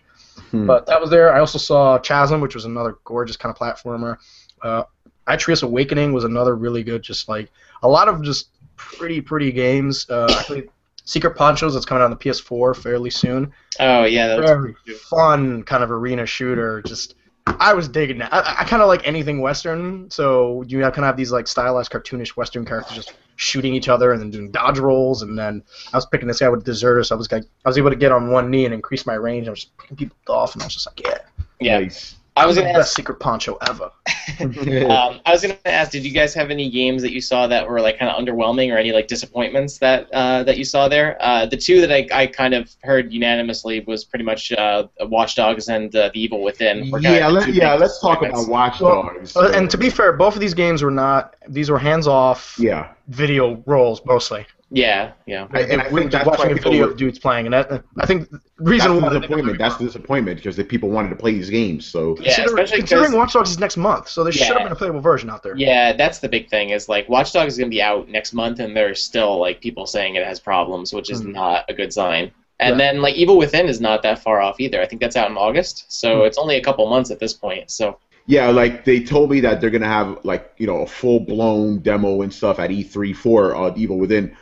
Hmm. 0.51 0.66
But 0.66 0.87
that 0.87 1.01
was 1.01 1.11
there. 1.11 1.35
I 1.35 1.40
also 1.40 1.59
saw 1.59 1.99
Chasm, 1.99 2.40
which 2.40 2.55
was 2.55 2.64
another 2.64 2.99
gorgeous 3.05 3.37
kind 3.37 3.55
of 3.55 3.59
platformer. 3.59 4.18
Uh, 4.62 4.85
Atreus 5.27 5.62
Awakening 5.62 6.12
was 6.12 6.25
another 6.25 6.55
really 6.55 6.85
good, 6.85 7.03
just 7.03 7.29
like 7.29 7.51
a 7.83 7.88
lot 7.88 8.09
of 8.09 8.23
just 8.23 8.51
pretty 8.77 9.21
pretty 9.21 9.51
games. 9.51 10.09
Uh, 10.09 10.29
actually, 10.38 10.68
Secret 11.05 11.37
Ponchos 11.37 11.75
that's 11.75 11.87
coming 11.87 12.03
out 12.03 12.05
on 12.05 12.11
the 12.11 12.16
PS4 12.16 12.77
fairly 12.77 13.11
soon. 13.11 13.53
oh 13.81 14.05
yeah, 14.05 14.29
that's 14.29 14.40
was 14.42 14.51
Very 14.51 14.99
fun 14.99 15.62
kind 15.64 15.83
of 15.83 15.90
arena 15.90 16.25
shooter. 16.25 16.83
Just 16.83 17.14
I 17.61 17.72
was 17.74 17.88
digging 17.88 18.18
that. 18.18 18.32
I, 18.32 18.61
I 18.61 18.64
kind 18.64 18.82
of 18.82 18.88
like 18.88 19.06
anything 19.06 19.40
Western, 19.40 20.11
so 20.11 20.62
you 20.62 20.80
kind 20.80 20.98
of 20.98 21.04
have 21.04 21.16
these 21.16 21.32
like 21.32 21.46
stylized, 21.46 21.90
cartoonish 21.90 22.30
Western 22.30 22.64
characters 22.64 22.96
just 22.96 23.14
shooting 23.37 23.74
each 23.74 23.88
other 23.88 24.12
and 24.12 24.20
then 24.20 24.30
doing 24.30 24.50
dodge 24.50 24.78
rolls. 24.78 25.22
And 25.22 25.38
then 25.38 25.62
I 25.92 25.96
was 25.96 26.06
picking 26.06 26.28
this 26.28 26.40
guy 26.40 26.48
with 26.48 26.64
Deserter, 26.64 27.04
so 27.04 27.14
I 27.14 27.18
was 27.18 27.30
like, 27.30 27.44
I 27.64 27.68
was 27.68 27.78
able 27.78 27.90
to 27.90 27.96
get 27.96 28.12
on 28.12 28.30
one 28.30 28.50
knee 28.50 28.64
and 28.64 28.74
increase 28.74 29.06
my 29.06 29.14
range. 29.14 29.46
I 29.48 29.50
was 29.50 29.61
just 29.61 29.76
picking 29.78 29.96
people 29.96 30.16
off, 30.28 30.54
and 30.54 30.62
I 30.62 30.66
was 30.66 30.74
just 30.74 30.87
like, 30.87 31.00
yeah, 31.00 31.18
yeah. 31.61 31.78
Nice. 31.80 32.17
I 32.38 32.46
was 32.46 32.57
gonna 32.57 32.68
best 32.72 32.90
ask. 32.90 32.96
secret 32.96 33.20
poncho 33.20 33.59
ever. 33.68 33.90
Um, 34.40 35.20
I 35.27 35.33
was 35.33 35.42
gonna 35.42 35.59
ask, 35.64 35.90
did 35.90 36.05
you 36.05 36.12
guys 36.12 36.33
have 36.35 36.51
any 36.51 36.70
games 36.70 37.03
that 37.03 37.12
you 37.12 37.20
saw 37.20 37.46
that 37.48 37.68
were 37.68 37.81
like 37.81 37.98
kind 37.98 38.11
of 38.11 38.22
underwhelming, 38.22 38.72
or 38.72 38.77
any 38.79 38.92
like 38.92 39.09
disappointments 39.09 39.79
that 39.79 40.09
uh, 40.12 40.44
that 40.44 40.59
you 40.59 40.64
saw 40.64 40.87
there? 40.87 41.16
Uh, 41.20 41.46
the 41.46 41.57
two 41.57 41.81
that 41.81 41.90
I, 41.90 42.07
I 42.12 42.27
kind 42.27 42.55
of 42.55 42.74
heard 42.83 43.12
unanimously 43.12 43.81
was 43.81 44.05
pretty 44.05 44.24
much 44.24 44.53
uh, 44.53 44.86
Watch 45.01 45.34
Dogs 45.34 45.68
and 45.68 45.95
uh, 45.97 46.11
The 46.12 46.20
Evil 46.20 46.43
Within. 46.43 46.91
were 46.91 47.01
kinda 47.01 47.18
yeah, 47.18 47.28
let, 47.28 47.53
yeah. 47.53 47.74
Let's 47.74 48.01
talk 48.01 48.22
about 48.22 48.49
Watch 48.49 48.80
Well, 48.80 49.03
Dogs. 49.03 49.36
Uh, 49.36 49.51
and 49.55 49.68
to 49.70 49.78
be 49.78 49.91
fair, 49.91 50.12
both 50.12 50.34
of 50.34 50.41
these 50.41 50.55
games 50.55 50.82
were 50.82 50.91
not; 50.91 51.34
these 51.49 51.70
were 51.70 51.78
hands-off 51.78 52.57
yeah, 52.59 52.93
video 53.09 53.62
roles 53.66 54.05
mostly. 54.05 54.47
Yeah, 54.71 55.12
yeah. 55.27 55.47
I- 55.53 55.62
and 55.62 55.81
I 55.81 55.89
think 55.89 56.11
that's 56.11 56.27
watching 56.27 56.47
why 56.47 56.53
a 56.53 56.55
people 56.57 56.73
video 56.73 56.87
were- 56.87 56.93
of 56.93 56.99
dudes 56.99 57.19
playing, 57.19 57.47
and 57.47 57.55
that 57.55 57.85
I 57.99 58.05
think 58.05 58.29
the 58.29 58.39
that's 58.59 58.71
reason 58.71 58.95
the 58.97 59.01
why 59.01 59.09
disappointment. 59.14 59.59
That's 59.59 59.77
the 59.77 59.85
disappointment 59.87 60.37
because 60.37 60.57
the 60.57 60.64
people 60.64 60.91
wanted 60.91 61.09
to 61.09 61.16
play 61.16 61.33
these 61.33 61.49
games. 61.49 61.87
So 61.87 62.16
Yeah, 62.21 62.35
Considering, 62.35 62.45
especially 62.64 62.79
considering 62.81 63.07
'cause- 63.07 63.14
Watch 63.16 63.33
Dogs 63.33 63.51
is 63.51 63.59
next 63.59 63.77
month, 63.79 64.09
so 64.09 64.23
there 64.25 64.33
should 64.33 64.47
have 64.49 64.59
been 64.64 64.73
a 64.73 64.77
playable 64.77 65.01
version 65.01 65.31
out 65.31 65.43
there. 65.43 65.57
Yeah, 65.57 65.95
that's 65.95 66.19
the 66.19 66.29
big 66.29 66.51
thing. 66.51 66.71
Is 66.71 66.87
like 66.89 67.09
Watch 67.09 67.33
Dogs 67.33 67.55
is 67.55 67.59
gonna 67.59 67.71
be 67.71 67.81
out 67.81 68.09
next 68.11 68.35
month, 68.35 68.61
and 68.61 68.77
there's 68.77 69.03
still 69.03 69.39
like 69.39 69.61
people 69.62 69.87
saying 69.87 70.16
it 70.16 70.27
has 70.27 70.39
problems, 70.39 70.93
which 70.93 71.11
is 71.11 71.23
Hmm. 71.23 71.33
not 71.33 71.64
a 71.71 71.73
good 71.73 71.93
sign. 71.93 72.31
And 72.61 72.79
Yeah. 72.79 72.93
then 72.93 73.01
like 73.01 73.14
Evil 73.14 73.39
Within 73.39 73.69
is 73.69 73.81
not 73.81 74.03
that 74.03 74.19
far 74.19 74.41
off 74.43 74.61
either. 74.61 74.83
I 74.83 74.87
think 74.87 75.01
that's 75.01 75.16
out 75.16 75.31
in 75.31 75.37
August, 75.39 75.85
so 75.89 76.21
Hmm. 76.21 76.27
it's 76.27 76.37
only 76.37 76.57
a 76.57 76.61
couple 76.61 76.87
months 76.91 77.11
at 77.11 77.21
this 77.21 77.33
point. 77.33 77.71
So 77.71 77.97
yeah, 78.27 78.51
like 78.51 78.85
they 78.85 79.01
told 79.01 79.31
me 79.31 79.41
that 79.41 79.62
they're 79.62 79.71
gonna 79.71 79.87
have 79.87 80.19
like 80.25 80.51
you 80.59 80.66
know 80.66 80.79
a 80.83 80.87
full 80.87 81.21
blown 81.21 81.79
demo 81.79 82.21
and 82.21 82.31
stuff 82.35 82.59
at 82.59 82.71
E3 82.71 83.14
for 83.14 83.57
uh, 83.57 83.73
Evil 83.75 83.97
Within. 83.97 84.33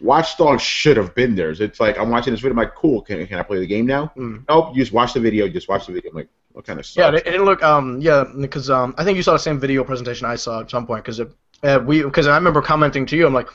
Watch 0.00 0.36
Dogs 0.36 0.62
should 0.62 0.96
have 0.96 1.14
been 1.14 1.34
there. 1.34 1.50
It's 1.50 1.80
like 1.80 1.98
I'm 1.98 2.10
watching 2.10 2.32
this 2.32 2.40
video. 2.40 2.52
I'm 2.52 2.58
like, 2.58 2.74
cool. 2.74 3.02
Can, 3.02 3.26
can 3.26 3.38
I 3.38 3.42
play 3.42 3.58
the 3.58 3.66
game 3.66 3.86
now? 3.86 4.12
Mm. 4.16 4.44
Nope. 4.48 4.70
You 4.74 4.82
just 4.82 4.92
watch 4.92 5.12
the 5.12 5.20
video. 5.20 5.48
Just 5.48 5.68
watch 5.68 5.86
the 5.86 5.92
video. 5.92 6.10
I'm 6.10 6.16
like, 6.16 6.28
what 6.52 6.64
kind 6.64 6.80
of 6.80 6.86
stuff? 6.86 7.14
Yeah, 7.14 7.32
it, 7.32 7.40
look. 7.42 7.62
Um, 7.62 8.00
yeah, 8.00 8.24
because 8.40 8.70
um, 8.70 8.94
I 8.98 9.04
think 9.04 9.16
you 9.16 9.22
saw 9.22 9.32
the 9.32 9.38
same 9.38 9.60
video 9.60 9.84
presentation 9.84 10.26
I 10.26 10.36
saw 10.36 10.60
at 10.60 10.70
some 10.70 10.86
point. 10.86 11.04
Because 11.04 11.20
uh, 11.20 11.80
we, 11.84 12.02
because 12.02 12.26
I 12.26 12.34
remember 12.34 12.62
commenting 12.62 13.06
to 13.06 13.16
you, 13.16 13.26
I'm 13.26 13.34
like, 13.34 13.48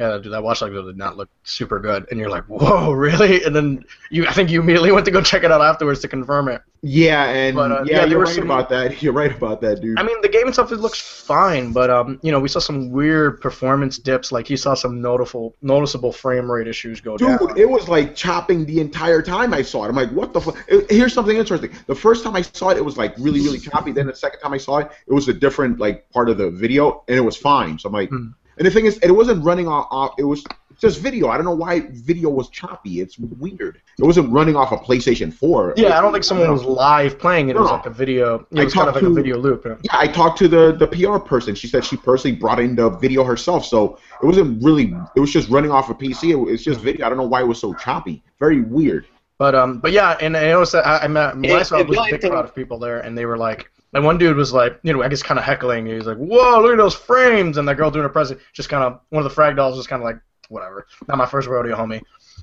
Yeah, 0.00 0.16
dude, 0.16 0.32
that 0.32 0.42
Watch 0.42 0.60
Dogs 0.60 0.74
did 0.74 0.96
not 0.96 1.18
look 1.18 1.28
super 1.42 1.78
good, 1.78 2.06
and 2.10 2.18
you're 2.18 2.30
like, 2.30 2.44
whoa, 2.44 2.92
really? 3.06 3.44
And 3.44 3.54
then 3.54 3.84
you, 4.08 4.26
I 4.26 4.32
think 4.32 4.50
you 4.50 4.60
immediately 4.60 4.92
went 4.92 5.04
to 5.04 5.10
go 5.10 5.20
check 5.20 5.44
it 5.44 5.52
out 5.52 5.60
afterwards 5.60 6.00
to 6.00 6.08
confirm 6.08 6.48
it. 6.48 6.62
Yeah, 6.82 7.24
and 7.28 7.54
But, 7.56 7.72
uh, 7.72 7.84
yeah, 7.84 7.96
yeah, 8.00 8.04
you're 8.06 8.20
right 8.20 8.34
some- 8.34 8.44
about 8.44 8.70
that. 8.70 9.02
You're 9.02 9.12
right 9.12 9.30
about 9.36 9.60
that, 9.60 9.82
dude. 9.82 9.98
I 9.98 10.02
mean, 10.02 10.16
the 10.22 10.28
game 10.30 10.48
itself 10.48 10.72
it 10.72 10.76
looks 10.78 10.98
fine, 11.00 11.72
but 11.72 11.90
um, 11.90 12.18
you 12.22 12.32
know, 12.32 12.40
we 12.40 12.48
saw 12.48 12.58
some 12.58 12.90
weird 12.90 13.40
performance 13.42 13.98
dips. 13.98 14.32
Like 14.32 14.48
you 14.48 14.56
saw 14.56 14.72
some 14.72 15.02
notable, 15.02 15.54
noticeable 15.60 16.10
frame 16.12 16.50
rate 16.50 16.66
issues 16.66 17.00
go 17.02 17.18
Dude, 17.18 17.28
down. 17.28 17.38
Dude, 17.48 17.58
it 17.58 17.68
was 17.68 17.88
like 17.88 18.16
chopping 18.16 18.64
the 18.64 18.80
entire 18.80 19.20
time 19.20 19.52
I 19.52 19.60
saw 19.60 19.84
it. 19.84 19.88
I'm 19.88 19.94
like, 19.96 20.10
what 20.12 20.32
the 20.32 20.40
fuck? 20.40 20.56
Here's 20.88 21.12
something 21.12 21.36
interesting. 21.36 21.70
The 21.86 21.94
first 21.94 22.24
time 22.24 22.34
I 22.34 22.40
saw 22.42 22.70
it, 22.70 22.78
it 22.78 22.84
was 22.84 22.96
like 22.96 23.14
really, 23.18 23.40
really 23.40 23.58
choppy. 23.58 23.92
Then 23.92 24.06
the 24.06 24.14
second 24.16 24.40
time 24.40 24.54
I 24.54 24.58
saw 24.58 24.78
it, 24.78 24.90
it 25.06 25.12
was 25.12 25.28
a 25.28 25.34
different 25.34 25.78
like 25.80 26.08
part 26.10 26.30
of 26.30 26.38
the 26.38 26.50
video, 26.50 27.04
and 27.08 27.16
it 27.18 27.22
was 27.22 27.36
fine. 27.36 27.78
So 27.78 27.88
I'm 27.88 27.92
like, 27.92 28.08
Hmm. 28.08 28.28
and 28.56 28.66
the 28.66 28.70
thing 28.70 28.86
is, 28.86 28.96
it 29.02 29.10
wasn't 29.10 29.44
running 29.44 29.68
off 29.68 30.14
it 30.18 30.24
was 30.24 30.42
just 30.80 31.00
video. 31.00 31.28
I 31.28 31.36
don't 31.36 31.44
know 31.44 31.54
why 31.54 31.80
video 31.92 32.30
was 32.30 32.48
choppy. 32.48 33.00
It's 33.00 33.18
weird. 33.18 33.80
It 33.98 34.04
wasn't 34.04 34.32
running 34.32 34.56
off 34.56 34.72
a 34.72 34.76
PlayStation 34.78 35.32
4. 35.32 35.74
Yeah, 35.76 35.98
I 35.98 36.00
don't 36.00 36.12
think 36.12 36.24
someone 36.24 36.50
was 36.50 36.64
live 36.64 37.18
playing 37.18 37.48
it. 37.50 37.56
It 37.56 37.60
was 37.60 37.68
No. 37.68 37.76
like 37.76 37.86
a 37.86 37.90
video. 37.90 38.46
It 38.50 38.60
I 38.60 38.64
was 38.64 38.74
kind 38.74 38.88
of 38.88 38.94
talked 38.94 39.04
like 39.04 39.12
a 39.12 39.14
video 39.14 39.36
loop. 39.36 39.64
you? 39.64 39.76
Yeah, 39.82 39.90
I 39.98 40.06
talked 40.06 40.38
to 40.38 40.48
the 40.48 40.72
the 40.72 40.86
PR 40.86 41.18
person. 41.18 41.54
She 41.54 41.66
said 41.68 41.84
she 41.84 41.96
personally 41.96 42.36
brought 42.36 42.58
in 42.60 42.74
the 42.74 42.90
video 42.90 43.22
herself, 43.24 43.64
so 43.66 43.98
it 44.22 44.26
wasn't 44.26 44.62
really. 44.62 44.94
It 45.14 45.20
was 45.20 45.30
just 45.32 45.48
running 45.50 45.70
off 45.70 45.90
a 45.90 45.94
PC. 45.94 46.30
It, 46.30 46.52
it's 46.52 46.62
just 46.64 46.80
video. 46.80 47.06
I 47.06 47.08
don't 47.10 47.18
know 47.18 47.26
why 47.26 47.40
it 47.42 47.46
was 47.46 47.60
so 47.60 47.74
choppy. 47.74 48.22
Very 48.38 48.62
weird. 48.62 49.06
But 49.38 49.54
um, 49.54 49.78
but 49.78 49.92
yeah, 49.92 50.16
and 50.20 50.36
I 50.36 50.48
noticed 50.48 50.72
that 50.72 50.86
I, 50.86 50.98
I 51.04 51.08
met 51.08 51.34
when 51.36 51.50
I 51.52 51.62
saw 51.62 51.76
it 51.76 51.82
it 51.82 51.88
was 51.88 51.96
a 51.98 52.00
really 52.02 52.12
big 52.18 52.30
crowd 52.30 52.44
of 52.44 52.54
people 52.54 52.78
there, 52.78 53.00
and 53.00 53.16
they 53.16 53.24
were 53.26 53.38
like, 53.38 53.70
and 53.94 54.04
one 54.04 54.18
dude 54.18 54.36
was 54.36 54.52
like, 54.52 54.78
you 54.82 54.92
know, 54.92 55.02
I 55.02 55.08
guess 55.08 55.22
kind 55.22 55.38
of 55.38 55.44
heckling. 55.44 55.86
He 55.86 55.94
was 55.94 56.06
like, 56.06 56.18
"Whoa, 56.18 56.60
look 56.60 56.72
at 56.72 56.76
those 56.78 56.94
frames!" 56.94 57.56
And 57.56 57.66
the 57.66 57.74
girl 57.74 57.90
doing 57.90 58.02
her 58.02 58.08
present, 58.10 58.40
just 58.52 58.68
kind 58.68 58.84
of 58.84 59.00
one 59.08 59.20
of 59.22 59.24
the 59.24 59.34
frag 59.34 59.56
dolls 59.56 59.76
was 59.78 59.86
kind 59.86 60.02
of 60.02 60.04
like, 60.04 60.18
whatever, 60.50 60.86
not 61.08 61.16
my 61.18 61.26
first 61.26 61.48
rodeo, 61.48 61.74
homie. 61.76 62.02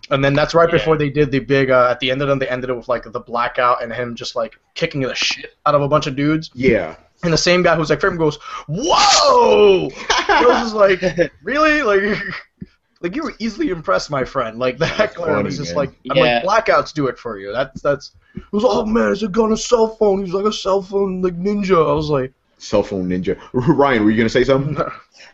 And 0.10 0.24
then 0.24 0.34
that's 0.34 0.54
right 0.54 0.70
Yeah. 0.70 0.78
before 0.78 0.98
they 0.98 1.10
did 1.10 1.32
the 1.32 1.40
big. 1.40 1.70
Uh, 1.70 1.88
at 1.92 2.00
the 2.00 2.10
end 2.12 2.22
of 2.22 2.28
them, 2.28 2.40
they 2.40 2.48
ended 2.48 2.70
it 2.70 2.76
with 2.76 2.88
like 2.88 3.04
the 3.12 3.20
blackout 3.20 3.84
and 3.84 3.92
him 3.92 4.16
just 4.16 4.36
like 4.36 4.58
kicking 4.76 5.02
the 5.02 5.14
shit 5.16 5.56
out 5.66 5.76
of 5.76 5.82
a 5.82 5.88
bunch 5.88 6.08
of 6.08 6.16
dudes. 6.16 6.50
Yeah. 6.54 6.96
And 7.24 7.34
the 7.34 7.38
same 7.38 7.64
guy 7.64 7.76
who's 7.76 7.90
like 7.90 8.00
frame 8.00 8.16
goes, 8.18 8.38
"Whoa!" 8.68 9.90
I 10.30 10.46
was 10.48 10.60
just 10.72 10.76
like, 10.76 11.32
really? 11.44 11.82
Like, 11.82 12.18
like 13.02 13.16
you 13.16 13.24
were 13.24 13.34
easily 13.40 13.70
impressed, 13.70 14.10
my 14.12 14.24
friend. 14.24 14.60
Like 14.60 14.78
the 14.78 14.86
heckler 14.86 15.28
funny, 15.28 15.44
was 15.46 15.58
just 15.58 15.72
man. 15.72 15.78
like, 15.78 15.90
I'm 16.12 16.18
Yeah. 16.18 16.42
like, 16.46 16.66
blackouts 16.66 16.94
do 16.94 17.08
it 17.08 17.18
for 17.18 17.38
you. 17.40 17.52
That's 17.52 17.82
that's. 17.82 18.12
It 18.36 18.44
was, 18.52 18.64
oh 18.66 18.86
man, 18.86 19.12
is 19.12 19.24
it 19.24 19.32
got 19.32 19.52
a 19.52 19.58
cell 19.58 19.88
phone? 19.96 20.24
He's 20.24 20.34
like 20.34 20.46
a 20.46 20.54
cell 20.54 20.82
phone 20.84 21.22
like 21.24 21.38
ninja. 21.40 21.90
I 21.90 21.94
was 21.94 22.10
like, 22.10 22.34
Cell 22.60 22.84
phone 22.84 23.10
ninja. 23.10 23.38
Ryan, 23.54 24.04
were 24.06 24.12
you 24.12 24.18
gonna 24.18 24.30
say 24.30 24.44
something? 24.44 24.78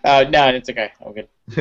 Uh, 0.06 0.26
no, 0.30 0.48
it's 0.50 0.70
okay. 0.70 0.92
I'm 1.06 1.14
good. 1.14 1.28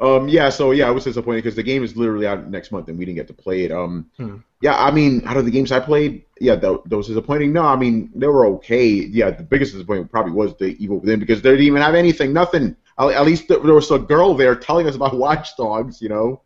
um, 0.00 0.28
yeah, 0.28 0.48
so 0.48 0.70
yeah, 0.70 0.86
I 0.88 0.90
was 0.90 1.04
disappointed 1.04 1.42
because 1.42 1.56
the 1.56 1.62
game 1.62 1.84
is 1.84 1.96
literally 1.96 2.26
out 2.26 2.48
next 2.50 2.72
month 2.72 2.88
and 2.88 2.98
we 2.98 3.04
didn't 3.04 3.16
get 3.16 3.26
to 3.28 3.34
play 3.34 3.64
it. 3.64 3.72
Um, 3.72 4.10
Hmm. 4.16 4.36
yeah, 4.62 4.76
I 4.82 4.90
mean, 4.90 5.22
out 5.26 5.36
of 5.36 5.44
the 5.44 5.50
games 5.50 5.72
I 5.72 5.80
played, 5.80 6.24
yeah, 6.40 6.56
th- 6.56 6.80
those 6.86 7.08
disappointing. 7.08 7.52
No, 7.52 7.62
I 7.62 7.76
mean 7.76 8.10
they 8.14 8.26
were 8.26 8.46
okay. 8.56 8.86
Yeah, 8.86 9.30
the 9.30 9.42
biggest 9.42 9.72
disappointment 9.72 10.10
probably 10.10 10.32
was 10.32 10.56
the 10.56 10.74
Evil 10.82 10.98
Within 11.00 11.20
because 11.20 11.42
they 11.42 11.50
didn't 11.50 11.66
even 11.66 11.82
have 11.82 11.94
anything, 11.94 12.32
nothing. 12.32 12.76
At, 12.98 13.10
at 13.10 13.26
least 13.26 13.48
there 13.48 13.60
was 13.60 13.90
a 13.90 13.98
girl 13.98 14.34
there 14.34 14.54
telling 14.54 14.86
us 14.88 14.94
about 14.96 15.14
Watch 15.18 15.56
Dogs, 15.56 16.00
you 16.00 16.08
know. 16.08 16.40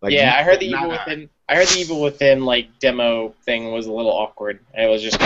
Like, 0.00 0.12
yeah, 0.12 0.34
I 0.38 0.42
heard 0.44 0.60
the 0.60 0.70
nah. 0.70 0.78
evil 0.84 0.90
within. 0.90 1.30
I 1.50 1.56
heard 1.56 1.66
the 1.68 1.80
evil 1.80 2.00
within 2.02 2.44
like 2.44 2.78
demo 2.78 3.34
thing 3.44 3.70
was 3.72 3.86
a 3.86 3.92
little 3.92 4.12
awkward. 4.12 4.60
It 4.74 4.88
was 4.88 5.02
just. 5.02 5.18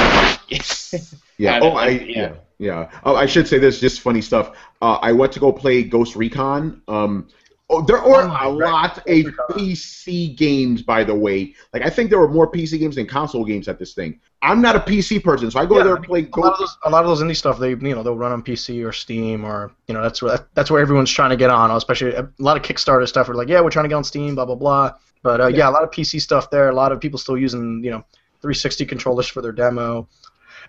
Yeah. 1.39 1.53
kind 1.53 1.65
Oh, 1.65 1.69
of 1.69 1.75
I 1.77 1.87
like- 1.89 2.01
yeah. 2.03 2.07
yeah. 2.17 2.33
Yeah. 2.63 2.91
Oh, 3.05 3.17
I 3.17 3.27
should 3.27 3.49
say 3.49 3.59
this. 3.59 3.81
Just 3.81 4.01
funny 4.01 4.21
stuff. 4.23 4.57
Uh, 4.81 4.95
I 5.03 5.13
went 5.13 5.33
to 5.33 5.41
go 5.41 5.53
play 5.53 5.83
Ghost 5.83 6.17
Recon. 6.17 6.83
Um, 6.89 7.29
oh, 7.71 7.83
there 7.83 7.99
are 7.99 8.23
Oh 8.25 8.53
a 8.53 8.59
God. 8.59 8.59
lot 8.59 8.99
of. 8.99 9.05
PC 9.51 10.35
games, 10.37 10.83
by 10.83 11.05
the 11.05 11.15
way. 11.15 11.55
Like 11.73 11.83
I 11.83 11.91
think 11.91 12.11
there 12.11 12.19
were 12.19 12.29
more 12.29 12.51
PC 12.51 12.79
games 12.79 12.97
than 12.97 13.07
console 13.07 13.45
games 13.45 13.69
at 13.69 13.79
this 13.79 13.95
thing. 13.95 14.21
I'm 14.43 14.61
not 14.61 14.77
a 14.77 14.81
PC 14.81 15.23
person, 15.23 15.51
so 15.51 15.61
I 15.61 15.67
go 15.67 15.79
Yeah, 15.79 15.85
there 15.85 15.97
and 15.97 16.05
play 16.05 16.29
a 16.35 16.41
lot 16.41 16.53
of 16.55 16.59
those, 16.59 16.77
a 16.85 16.91
lot 16.91 17.05
of 17.05 17.09
those 17.09 17.23
indie 17.23 17.37
stuff, 17.37 17.59
they 17.59 17.71
you 17.71 17.95
know 17.95 18.03
they'll 18.03 18.17
run 18.17 18.33
on 18.33 18.43
PC 18.43 18.85
or 18.87 18.93
Steam 18.93 19.45
or 19.45 19.73
you 19.89 19.95
know 19.95 20.03
that's 20.03 20.23
where 20.23 20.47
that's 20.55 20.71
where 20.71 20.81
everyone's 20.81 21.11
trying 21.11 21.31
to 21.31 21.37
get 21.37 21.51
on. 21.51 21.71
Especially 21.71 22.13
a 22.15 22.29
lot 22.39 22.57
of 22.57 22.63
Kickstarter 22.63 23.07
stuff 23.09 23.29
We're 23.29 23.35
like, 23.35 23.49
yeah, 23.49 23.61
we're 23.61 23.71
trying 23.71 23.85
to 23.85 23.89
get 23.89 23.97
on 23.97 24.05
Steam, 24.05 24.35
blah 24.35 24.45
blah 24.47 24.57
blah. 24.57 24.95
But 25.23 25.41
uh, 25.41 25.47
yeah. 25.49 25.69
a 25.69 25.71
lot 25.73 25.85
of 25.85 25.91
PC 25.91 26.21
stuff 26.21 26.51
there. 26.51 26.69
A 26.71 26.75
lot 26.75 26.93
of 26.93 27.01
people 27.01 27.19
still 27.19 27.39
using 27.39 27.83
you 27.85 27.91
know 27.91 28.05
360 28.41 28.87
controllers 28.87 29.29
for 29.29 29.41
their 29.43 29.53
demo. 29.53 30.09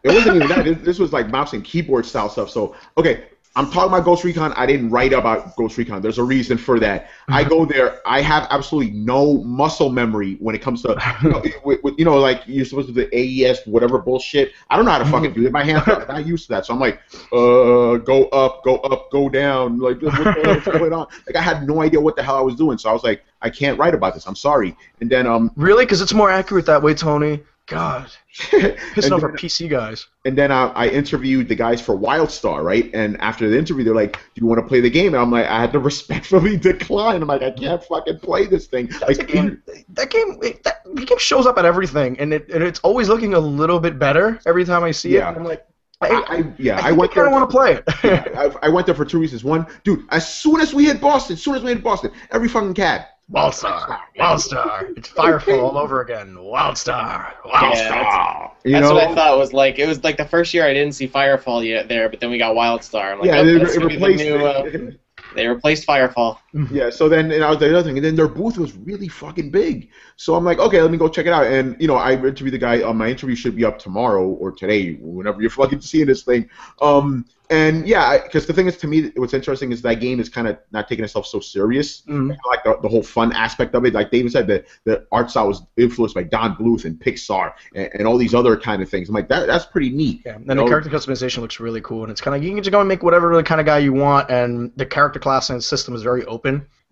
It 0.01 0.13
wasn't 0.13 0.37
even 0.37 0.47
that. 0.49 0.65
This, 0.65 0.77
this 0.79 0.99
was 0.99 1.13
like 1.13 1.29
mouse 1.29 1.53
and 1.53 1.63
keyboard 1.63 2.05
style 2.05 2.29
stuff. 2.29 2.49
So 2.49 2.75
okay. 2.97 3.25
I'm 3.55 3.69
talking 3.69 3.93
about 3.93 4.03
Ghost 4.03 4.23
Recon. 4.23 4.51
I 4.53 4.65
didn't 4.65 4.89
write 4.89 5.13
about 5.13 5.55
Ghost 5.55 5.77
Recon. 5.77 6.01
There's 6.01 6.17
a 6.17 6.23
reason 6.23 6.57
for 6.57 6.79
that. 6.79 7.09
I 7.27 7.43
go 7.43 7.65
there. 7.65 7.99
I 8.03 8.21
have 8.21 8.47
absolutely 8.49 8.91
no 8.93 9.43
muscle 9.43 9.91
memory 9.91 10.37
when 10.39 10.55
it 10.55 10.61
comes 10.63 10.81
to 10.81 10.99
you 11.23 11.29
know, 11.29 11.43
with, 11.63 11.83
with, 11.83 11.93
you 11.99 12.03
know, 12.03 12.17
like 12.17 12.41
you're 12.47 12.65
supposed 12.65 12.87
to 12.87 12.93
do 12.93 13.07
the 13.07 13.45
AES 13.45 13.59
whatever 13.67 13.99
bullshit. 13.99 14.53
I 14.71 14.75
don't 14.75 14.85
know 14.85 14.91
how 14.91 14.97
to 14.97 15.05
fucking 15.05 15.33
do 15.33 15.45
it. 15.45 15.51
My 15.51 15.63
hands 15.63 15.87
are 15.87 16.03
not 16.07 16.25
used 16.25 16.47
to 16.47 16.53
that, 16.53 16.65
so 16.65 16.73
I'm 16.73 16.79
like, 16.79 16.99
uh, 17.31 17.97
go 17.97 18.27
up, 18.33 18.63
go 18.63 18.77
up, 18.77 19.11
go 19.11 19.29
down. 19.29 19.77
Like, 19.77 20.01
what 20.01 20.13
the 20.13 20.41
hell's 20.43 20.63
going 20.63 20.93
on? 20.93 21.05
Like, 21.27 21.35
I 21.35 21.41
had 21.41 21.67
no 21.67 21.83
idea 21.83 22.01
what 22.01 22.15
the 22.15 22.23
hell 22.23 22.37
I 22.37 22.41
was 22.41 22.55
doing. 22.55 22.79
So 22.79 22.89
I 22.89 22.93
was 22.93 23.03
like, 23.03 23.23
I 23.43 23.51
can't 23.51 23.77
write 23.77 23.93
about 23.93 24.15
this. 24.15 24.25
I'm 24.25 24.35
sorry. 24.35 24.75
And 24.99 25.11
then, 25.11 25.27
um, 25.27 25.51
Really? 25.55 25.85
Because 25.85 26.01
it's 26.01 26.13
more 26.13 26.31
accurate 26.31 26.65
that 26.65 26.81
way, 26.81 26.95
Tony. 26.95 27.43
God, 27.65 28.11
pissing 28.37 29.11
off 29.13 29.21
then, 29.21 29.23
our 29.23 29.31
PC 29.33 29.69
guys. 29.69 30.05
and 30.25 30.37
then 30.37 30.51
I, 30.51 30.67
I 30.73 30.87
interviewed 30.89 31.47
the 31.47 31.55
guys 31.55 31.79
for 31.81 31.95
WildStar, 31.97 32.61
right? 32.61 32.89
And 32.93 33.19
after 33.21 33.49
the 33.49 33.57
interview, 33.57 33.85
they're 33.85 33.95
like, 33.95 34.13
"Do 34.17 34.41
you 34.41 34.45
want 34.47 34.59
to 34.61 34.67
play 34.67 34.81
the 34.81 34.89
game?" 34.89 35.13
And 35.13 35.17
I'm 35.23 35.31
like, 35.31 35.45
I 35.47 35.61
had 35.61 35.71
to 35.73 35.79
respectfully 35.91 36.57
decline. 36.57 37.21
I'm 37.21 37.27
like, 37.29 37.41
I 37.41 37.51
can't 37.51 37.81
fucking 37.83 38.19
play 38.19 38.47
this 38.47 38.67
thing. 38.67 38.87
That's 38.87 39.03
a 39.03 39.05
Like, 39.21 39.27
game. 39.27 39.63
That 39.89 40.09
game. 40.09 40.39
it- 40.41 40.63
That, 40.63 40.83
the 40.93 41.05
game 41.05 41.17
shows 41.17 41.45
up 41.45 41.57
at 41.57 41.63
everything, 41.65 42.19
and 42.19 42.33
it 42.33 42.49
and 42.49 42.61
it's 42.63 42.79
always 42.81 43.07
looking 43.07 43.33
a 43.33 43.39
little 43.39 43.79
bit 43.79 43.97
better 43.97 44.39
every 44.45 44.65
time 44.65 44.83
I 44.83 44.91
see 44.91 45.13
Yeah. 45.15 45.27
it. 45.27 45.29
And 45.29 45.37
I'm 45.37 45.43
like, 45.45 45.65
I, 46.01 46.07
I, 46.09 46.35
I, 46.37 46.53
yeah, 46.59 46.79
I, 46.83 46.89
I, 46.89 46.91
went 46.91 47.13
there. 47.15 47.23
kind 47.23 47.33
of 47.33 47.39
want 47.41 47.49
to 47.49 47.57
play 47.57 47.73
it. 47.75 47.83
yeah, 48.35 48.51
I, 48.61 48.67
I 48.67 48.69
went 48.69 48.85
there 48.87 48.93
for 48.95 49.05
two 49.05 49.19
reasons. 49.19 49.45
One, 49.45 49.65
dude, 49.85 50.05
as 50.09 50.27
soon 50.27 50.59
as 50.59 50.73
we 50.73 50.83
hit 50.85 50.99
Boston, 50.99 51.35
as 51.35 51.41
soon 51.41 51.55
as 51.55 51.63
we 51.63 51.69
hit 51.73 51.81
Boston, 51.81 52.11
every 52.31 52.49
fucking 52.49 52.73
cab. 52.73 53.03
Wildstar, 53.31 53.99
Wildstar. 54.19 54.97
It's 54.97 55.09
Firefall 55.09 55.63
all 55.63 55.77
over 55.77 56.01
again. 56.01 56.35
Wildstar, 56.35 57.33
Wildstar. 57.45 57.73
Yeah, 57.73 58.47
You 58.65 58.71
That's 58.73 58.89
know? 58.89 58.95
what 58.95 59.07
I 59.09 59.15
thought 59.15 59.37
was 59.37 59.53
like. 59.53 59.79
It 59.79 59.87
was 59.87 60.03
like 60.03 60.17
the 60.17 60.25
first 60.25 60.53
year 60.53 60.65
I 60.67 60.73
didn't 60.73 60.93
see 60.93 61.07
Firefall 61.07 61.65
yet 61.65 61.87
there, 61.87 62.09
but 62.09 62.19
then 62.19 62.29
we 62.29 62.37
got 62.37 62.55
Wildstar. 62.55 63.13
I'm 63.13 63.19
like, 63.19 63.27
yeah, 63.27 63.37
oh, 63.39 63.45
they, 63.45 63.57
that's 63.57 63.75
it 63.75 63.79
gonna 63.79 63.89
the 63.89 63.95
replaced. 63.95 64.23
new, 64.23 64.35
uh, 64.45 64.63
it. 64.65 64.99
they 65.35 65.47
replaced 65.47 65.87
Firefall. 65.87 66.37
Yeah, 66.71 66.89
so 66.91 67.09
then 67.09 67.31
and 67.31 67.43
I 67.43 67.49
was 67.49 67.59
the 67.59 67.69
other 67.69 67.83
thing, 67.83 67.97
and 67.97 68.05
then 68.05 68.15
their 68.15 68.27
booth 68.27 68.57
was 68.57 68.75
really 68.77 69.07
fucking 69.07 69.49
big. 69.49 69.89
So 70.17 70.35
I'm 70.35 70.43
like, 70.43 70.59
okay, 70.59 70.81
let 70.81 70.91
me 70.91 70.97
go 70.97 71.07
check 71.07 71.25
it 71.25 71.33
out. 71.33 71.47
And 71.47 71.75
you 71.79 71.87
know, 71.87 71.95
I 71.95 72.13
interviewed 72.13 72.53
the 72.53 72.59
guy. 72.59 72.81
Um, 72.81 72.97
my 72.97 73.09
interview 73.09 73.35
should 73.35 73.55
be 73.55 73.65
up 73.65 73.79
tomorrow 73.79 74.27
or 74.27 74.51
today, 74.51 74.93
whenever 74.93 75.41
you're 75.41 75.49
fucking 75.49 75.81
seeing 75.81 76.05
this 76.05 76.23
thing. 76.23 76.49
Um, 76.81 77.25
and 77.49 77.87
yeah, 77.87 78.23
because 78.23 78.47
the 78.47 78.53
thing 78.53 78.67
is, 78.67 78.77
to 78.77 78.87
me, 78.87 79.11
what's 79.15 79.33
interesting 79.33 79.71
is 79.71 79.81
that 79.83 79.99
game 79.99 80.19
is 80.19 80.29
kind 80.29 80.47
of 80.47 80.57
not 80.71 80.87
taking 80.87 81.03
itself 81.03 81.27
so 81.27 81.39
serious. 81.39 82.01
Mhm. 82.07 82.35
Like 82.47 82.63
the, 82.63 82.79
the 82.81 82.87
whole 82.87 83.03
fun 83.03 83.33
aspect 83.33 83.75
of 83.75 83.85
it. 83.85 83.93
Like 83.93 84.11
David 84.11 84.31
said, 84.31 84.47
the, 84.47 84.63
the 84.85 85.05
art 85.11 85.29
style 85.29 85.49
was 85.49 85.61
influenced 85.77 86.15
by 86.15 86.23
Don 86.23 86.55
Bluth 86.55 86.85
and 86.85 86.97
Pixar 86.97 87.53
and, 87.75 87.89
and 87.93 88.07
all 88.07 88.17
these 88.17 88.33
other 88.33 88.57
kind 88.57 88.81
of 88.81 88.89
things. 88.89 89.09
I'm 89.09 89.15
like, 89.15 89.27
that 89.27 89.45
that's 89.45 89.65
pretty 89.65 89.89
neat. 89.89 90.21
Yeah, 90.25 90.35
and 90.35 90.49
the 90.49 90.55
know? 90.55 90.67
character 90.67 90.89
customization 90.89 91.39
looks 91.39 91.59
really 91.59 91.81
cool, 91.81 92.03
and 92.03 92.11
it's 92.11 92.21
kind 92.21 92.35
of 92.35 92.43
you 92.43 92.49
can 92.49 92.63
just 92.63 92.71
go 92.71 92.79
and 92.79 92.87
make 92.87 93.03
whatever 93.03 93.35
the 93.35 93.43
kind 93.43 93.61
of 93.61 93.67
guy 93.67 93.77
you 93.77 93.93
want, 93.93 94.31
and 94.31 94.71
the 94.77 94.85
character 94.85 95.19
class 95.19 95.49
and 95.49 95.63
system 95.63 95.93
is 95.93 96.01
very 96.01 96.25
open. 96.25 96.42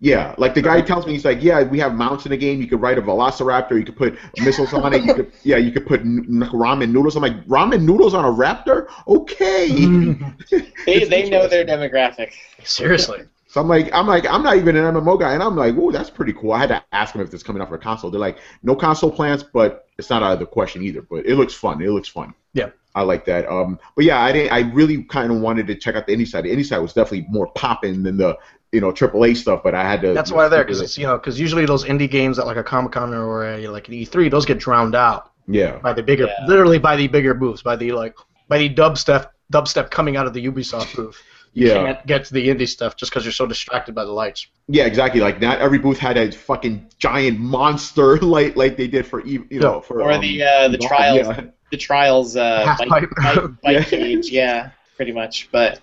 Yeah, 0.02 0.34
like 0.36 0.54
the 0.54 0.62
guy 0.62 0.80
tells 0.80 1.06
me, 1.06 1.12
he's 1.12 1.24
like, 1.24 1.40
yeah, 1.40 1.62
we 1.62 1.78
have 1.78 1.94
mounts 1.94 2.26
in 2.26 2.30
the 2.30 2.36
game. 2.36 2.60
You 2.60 2.66
could 2.66 2.80
ride 2.80 2.98
a 2.98 3.02
Velociraptor. 3.02 3.78
You 3.78 3.84
could 3.84 3.96
put 3.96 4.18
missiles 4.38 4.72
on 4.72 4.92
it. 4.92 5.04
You 5.04 5.14
could, 5.14 5.32
yeah, 5.44 5.58
you 5.58 5.70
could 5.70 5.86
put 5.86 6.00
n- 6.00 6.26
n- 6.28 6.50
ramen 6.50 6.90
noodles. 6.90 7.14
I'm 7.14 7.22
like, 7.22 7.46
ramen 7.46 7.82
noodles 7.82 8.12
on 8.12 8.24
a 8.24 8.28
raptor? 8.28 8.88
Okay. 9.06 9.68
They 10.86 11.04
they 11.04 11.30
know 11.30 11.46
their 11.46 11.60
interesting. 11.60 11.66
demographic. 11.66 12.32
Seriously. 12.64 13.20
So 13.46 13.60
I'm 13.60 13.68
like, 13.68 13.92
I'm 13.92 14.08
like, 14.08 14.26
I'm 14.26 14.42
not 14.42 14.56
even 14.56 14.74
an 14.74 14.94
MMO 14.94 15.20
guy, 15.20 15.34
and 15.34 15.42
I'm 15.42 15.54
like, 15.54 15.76
oh, 15.78 15.92
that's 15.92 16.10
pretty 16.10 16.32
cool. 16.32 16.52
I 16.52 16.58
had 16.58 16.70
to 16.70 16.82
ask 16.90 17.12
them 17.12 17.22
if 17.22 17.32
it's 17.32 17.44
coming 17.44 17.62
out 17.62 17.68
for 17.68 17.76
a 17.76 17.78
console. 17.78 18.10
They're 18.10 18.18
like, 18.18 18.38
no 18.64 18.74
console 18.74 19.10
plans, 19.10 19.44
but 19.44 19.86
it's 19.98 20.10
not 20.10 20.22
out 20.22 20.32
of 20.32 20.38
the 20.40 20.46
question 20.46 20.82
either. 20.82 21.02
But 21.02 21.26
it 21.26 21.36
looks 21.36 21.54
fun. 21.54 21.80
It 21.80 21.90
looks 21.90 22.08
fun. 22.08 22.34
Yeah. 22.54 22.70
I 22.94 23.02
like 23.02 23.24
that. 23.26 23.48
Um, 23.48 23.78
but 23.94 24.04
yeah, 24.04 24.20
I 24.20 24.32
didn't. 24.32 24.52
I 24.52 24.60
really 24.72 25.04
kind 25.04 25.30
of 25.30 25.40
wanted 25.40 25.66
to 25.68 25.74
check 25.76 25.94
out 25.94 26.06
the 26.06 26.16
indie 26.16 26.26
side. 26.26 26.44
The 26.44 26.50
indie 26.50 26.64
side 26.66 26.78
was 26.78 26.92
definitely 26.92 27.26
more 27.30 27.46
popping 27.52 28.02
than 28.02 28.16
the 28.16 28.36
you 28.72 28.80
know 28.80 28.90
AAA 28.92 29.36
stuff. 29.36 29.62
But 29.62 29.74
I 29.74 29.82
had 29.84 30.00
to. 30.02 30.12
That's 30.14 30.32
why 30.32 30.48
they're 30.48 30.64
because 30.64 30.80
it's 30.80 30.98
you 30.98 31.06
know 31.06 31.16
because 31.18 31.38
usually 31.38 31.66
those 31.66 31.84
indie 31.84 32.10
games 32.10 32.38
at 32.38 32.46
like 32.46 32.56
a 32.56 32.64
Comic 32.64 32.92
Con 32.92 33.14
or 33.14 33.44
a, 33.46 33.68
like 33.68 33.88
an 33.88 33.94
E3 33.94 34.30
those 34.30 34.46
get 34.46 34.58
drowned 34.58 34.94
out 34.94 35.30
Yeah. 35.46 35.76
by 35.78 35.92
the 35.92 36.02
bigger 36.02 36.24
Yeah. 36.26 36.46
literally 36.46 36.78
by 36.78 36.96
the 36.96 37.06
bigger 37.08 37.34
booths 37.34 37.62
by 37.62 37.76
the 37.76 37.92
like 37.92 38.14
by 38.48 38.58
the 38.58 38.74
dubstep 38.74 39.28
dubstep 39.52 39.90
coming 39.90 40.16
out 40.16 40.26
of 40.26 40.32
the 40.32 40.44
Ubisoft 40.46 40.96
booth. 40.96 41.22
You 41.54 41.68
Yeah. 41.68 41.74
can't 41.84 42.06
get 42.06 42.24
to 42.24 42.32
the 42.34 42.48
indie 42.48 42.66
stuff 42.66 42.96
just 42.96 43.12
because 43.12 43.26
you're 43.26 43.32
so 43.32 43.44
distracted 43.46 43.94
by 43.94 44.04
the 44.06 44.10
lights. 44.10 44.46
Yeah, 44.68 44.86
exactly. 44.86 45.20
Like 45.20 45.38
not 45.38 45.58
every 45.58 45.78
booth 45.78 45.98
had 45.98 46.16
a 46.16 46.32
fucking 46.32 46.86
giant 46.98 47.38
monster 47.38 48.16
like 48.36 48.56
like 48.56 48.78
they 48.78 48.88
did 48.88 49.06
for 49.06 49.20
E- 49.26 49.44
you 49.50 49.60
know 49.60 49.82
for 49.82 50.00
Or 50.02 50.12
um, 50.12 50.22
the 50.22 50.42
uh, 50.42 50.68
the 50.68 50.78
Dawn, 50.78 50.88
trials 50.88 51.18
Yeah. 51.28 51.44
the 51.70 51.76
trials 51.76 52.36
uh, 52.36 52.64
Half 52.64 52.78
bike, 52.88 52.88
bike, 52.88 53.38
bike 53.62 53.62
Yeah. 53.64 53.84
cage. 53.84 54.30
Yeah, 54.30 54.70
pretty 54.96 55.12
much. 55.12 55.50
But 55.52 55.78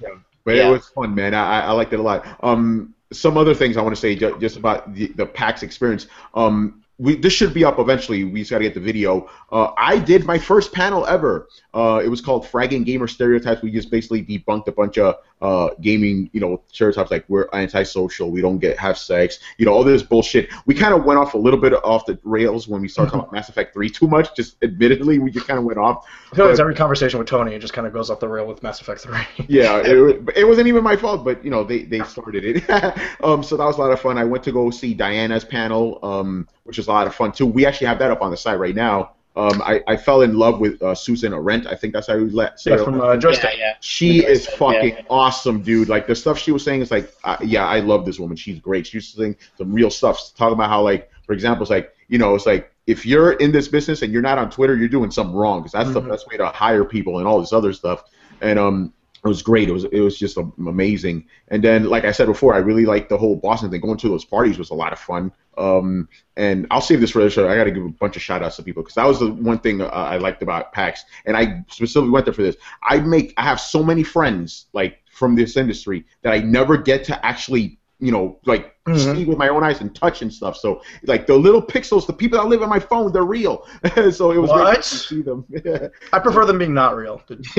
But 0.46 0.56
Yeah. 0.56 0.68
it 0.68 0.72
was 0.72 0.88
fun, 0.90 1.14
man. 1.16 1.34
I 1.34 1.62
I- 1.62 1.72
liked 1.72 1.94
it 1.94 2.00
a 2.00 2.04
lot. 2.04 2.26
Um, 2.42 2.94
some 3.12 3.38
other 3.38 3.54
things 3.56 3.76
I 3.78 3.82
want 3.82 3.96
to 3.96 4.00
say 4.00 4.16
ju- 4.16 4.38
just 4.40 4.56
about 4.58 4.94
the, 4.94 5.08
the 5.16 5.26
PAX 5.26 5.64
experience. 5.64 6.08
Um, 6.36 6.84
we, 7.00 7.16
this 7.16 7.34
should 7.34 7.54
be 7.54 7.64
up 7.66 7.80
eventually. 7.80 8.24
We 8.26 8.42
just 8.42 8.52
got 8.52 8.58
to 8.60 8.64
get 8.66 8.74
the 8.74 8.80
video. 8.82 9.30
Uh, 9.52 9.72
I 9.78 9.98
did 9.98 10.26
my 10.26 10.38
first 10.38 10.74
panel 10.74 11.06
ever. 11.08 11.48
Uh, 11.74 12.01
it 12.03 12.07
was 12.07 12.22
called 12.22 12.45
Fragging 12.45 12.84
Gamer 12.84 13.07
Stereotypes. 13.07 13.61
We 13.61 13.72
just 13.72 13.91
basically 13.91 14.24
debunked 14.24 14.67
a 14.67 14.72
bunch 14.72 14.97
of 14.97 15.17
uh, 15.41 15.70
gaming, 15.82 16.30
you 16.34 16.39
know, 16.39 16.61
stereotypes 16.67 17.11
like 17.11 17.26
we're 17.28 17.47
antisocial, 17.53 18.30
we 18.32 18.41
don't 18.41 18.59
get 18.59 18.78
have 18.78 18.97
sex, 18.97 19.39
you 19.57 19.65
know, 19.65 19.74
all 19.74 19.84
this 19.84 20.03
bullshit. 20.03 20.49
We 20.65 20.74
kind 20.74 20.93
of 20.93 21.05
went 21.05 21.20
off 21.20 21.34
a 21.34 21.38
little 21.38 21.59
bit 21.59 21.74
off 21.74 22.05
the 22.05 22.20
rails 22.24 22.67
when 22.67 22.82
we 22.82 22.88
started 22.88 23.11
talking 23.11 23.22
about 23.22 23.34
Mass 23.34 23.49
Effect 23.49 23.74
3 23.74 23.89
too 23.89 24.07
much. 24.07 24.36
Just 24.36 24.61
admittedly, 24.63 25.20
we 25.20 25.32
just 25.32 25.47
kind 25.47 25.57
of 25.57 25.63
went 25.63 25.80
off. 25.80 26.05
I 26.32 26.36
feel 26.36 26.45
like 26.45 26.51
it's 26.51 26.59
every 26.59 26.76
conversation 26.76 27.20
with 27.20 27.28
Tony, 27.28 27.53
it 27.53 27.59
just 27.59 27.74
kind 27.74 27.88
of 27.88 27.93
goes 27.93 28.09
off 28.09 28.20
the 28.20 28.28
rail 28.28 28.47
with 28.47 28.61
Mass 28.63 28.82
Effect 28.82 29.01
3. 29.01 29.17
yeah, 29.47 29.78
it, 29.78 30.30
it 30.36 30.47
wasn't 30.47 30.67
even 30.67 30.84
my 30.84 30.95
fault, 30.95 31.24
but 31.24 31.43
you 31.43 31.51
know 31.51 31.63
they, 31.63 31.84
they 31.84 31.99
started 32.01 32.43
it. 32.43 32.70
um, 33.24 33.43
so 33.43 33.55
that 33.55 33.65
was 33.65 33.78
a 33.78 33.80
lot 33.80 33.91
of 33.91 33.99
fun. 33.99 34.17
I 34.17 34.24
went 34.24 34.43
to 34.45 34.51
go 34.51 34.70
see 34.72 34.93
Diana's 34.93 35.45
panel, 35.45 35.99
um, 36.03 36.47
which 36.63 36.78
was 36.78 36.88
a 36.88 36.91
lot 36.91 37.07
of 37.07 37.15
fun 37.15 37.32
too. 37.32 37.45
We 37.45 37.65
actually 37.65 37.88
have 37.88 37.99
that 37.99 38.11
up 38.11 38.22
on 38.22 38.32
the 38.32 38.38
site 38.38 38.59
right 38.59 38.76
now. 38.76 39.11
Um, 39.40 39.62
I, 39.62 39.82
I 39.88 39.96
fell 39.96 40.22
in 40.22 40.38
love 40.38 40.60
with 40.60 40.82
uh, 40.82 40.94
Susan 40.94 41.34
Arendt. 41.34 41.66
I 41.68 41.76
think 41.76 41.94
that's 41.94 42.08
how 42.08 42.16
you 42.16 42.30
let 42.32 42.60
say 42.60 42.72
Yeah, 42.72 42.84
from 42.84 43.00
last 43.00 43.24
uh. 43.24 43.28
Joystiq. 43.30 43.44
Yeah, 43.44 43.58
yeah. 43.58 43.74
She 43.80 44.26
is 44.26 44.48
fucking 44.48 44.96
yeah. 44.98 45.02
awesome, 45.10 45.62
dude. 45.62 45.88
Like 45.88 46.08
the 46.08 46.16
stuff 46.16 46.38
she 46.38 46.52
was 46.52 46.64
saying 46.64 46.82
is 46.82 46.92
like, 46.92 47.14
uh, 47.24 47.38
yeah, 47.42 47.66
I 47.66 47.80
love 47.80 48.06
this 48.06 48.20
woman. 48.20 48.36
She's 48.36 48.60
great. 48.60 48.86
She's 48.86 49.08
saying 49.08 49.38
some 49.58 49.72
real 49.72 49.90
stuff. 49.90 50.20
Talking 50.36 50.54
about 50.56 50.70
how 50.70 50.82
like, 50.82 51.10
for 51.26 51.32
example, 51.34 51.64
it's 51.64 51.70
like 51.72 51.94
you 52.10 52.18
know, 52.18 52.36
it's 52.36 52.46
like 52.46 52.72
if 52.88 53.06
you're 53.06 53.34
in 53.34 53.52
this 53.52 53.68
business 53.68 54.02
and 54.02 54.12
you're 54.12 54.22
not 54.22 54.38
on 54.38 54.50
Twitter, 54.50 54.76
you're 54.76 54.90
doing 54.90 55.12
something 55.12 55.36
wrong 55.36 55.60
because 55.60 55.72
that's 55.72 55.94
the 55.94 56.02
Mhm. 56.02 56.10
best 56.10 56.28
way 56.28 56.38
to 56.38 56.48
hire 56.48 56.84
people 56.84 57.20
and 57.20 57.28
all 57.28 57.40
this 57.40 57.54
other 57.54 57.72
stuff. 57.72 58.04
And 58.42 58.58
um, 58.60 58.94
it 59.24 59.28
was 59.28 59.41
great. 59.41 59.67
It 59.67 59.74
was 59.74 59.84
it 59.86 59.99
was 59.99 60.17
just 60.17 60.38
amazing. 60.38 61.28
And 61.49 61.63
then, 61.63 61.86
like 61.86 62.05
I 62.05 62.11
said 62.11 62.28
before, 62.28 62.53
I 62.53 62.59
really 62.59 62.86
liked 62.86 63.09
the 63.09 63.17
whole 63.17 63.36
Boston 63.36 63.70
thing. 63.70 63.82
Going 63.82 63.97
to 63.97 64.09
those 64.09 64.26
parties 64.26 64.57
was 64.57 64.70
a 64.70 64.76
lot 64.76 64.93
of 64.93 64.99
fun. 64.99 65.32
Um, 65.57 66.07
and 66.38 66.67
I'll 66.72 66.80
save 66.80 67.01
this 67.01 67.11
for 67.11 67.22
the 67.22 67.30
show. 67.30 67.49
I 67.49 67.55
got 67.55 67.65
to 67.65 67.72
give 67.72 67.84
a 67.84 67.89
bunch 67.89 68.15
of 68.15 68.22
shout 68.22 68.41
outs 68.41 68.55
to 68.55 68.63
people 68.63 68.82
because 68.82 68.95
that 68.95 69.05
was 69.05 69.20
the 69.20 69.32
one 69.32 69.59
thing 69.59 69.82
uh, 69.82 69.88
I 69.88 70.17
liked 70.17 70.41
about 70.41 70.72
PAX. 70.72 71.03
And 71.26 71.36
I 71.36 71.65
specifically 71.70 72.11
went 72.11 72.26
there 72.26 72.34
for 72.34 72.43
this. 72.43 72.55
I 72.84 72.99
make 72.99 73.34
I 73.38 73.43
have 73.43 73.59
so 73.59 73.84
many 73.84 74.03
friends 74.03 74.67
like 74.74 74.99
from 75.11 75.36
this 75.36 75.57
industry 75.57 76.05
that 76.22 76.32
I 76.32 76.39
never 76.39 76.78
get 76.78 77.03
to 77.05 77.26
actually 77.26 77.78
you 78.00 78.12
know 78.12 78.39
like 78.45 78.76
Mhm. 78.89 79.16
see 79.16 79.26
with 79.26 79.38
my 79.38 79.50
own 79.50 79.64
eyes 79.64 79.82
and 79.82 79.93
touch 79.93 80.22
and 80.22 80.34
stuff. 80.34 80.58
So 80.58 80.82
like 81.04 81.28
the 81.28 81.36
little 81.36 81.62
pixels, 81.62 82.08
the 82.08 82.14
people 82.14 82.39
that 82.39 82.47
live 82.47 82.62
on 82.64 82.70
my 82.70 82.80
phone, 82.80 83.12
they're 83.12 83.24
real. 83.24 83.68
so 84.12 84.32
it 84.32 84.38
was 84.38 84.52
great 84.52 84.76
to 84.78 84.84
see 84.84 85.22
them. 85.22 85.45
I 86.14 86.20
prefer 86.20 86.45
them 86.45 86.58
being 86.58 86.74
not 86.74 86.95
real. 86.95 87.22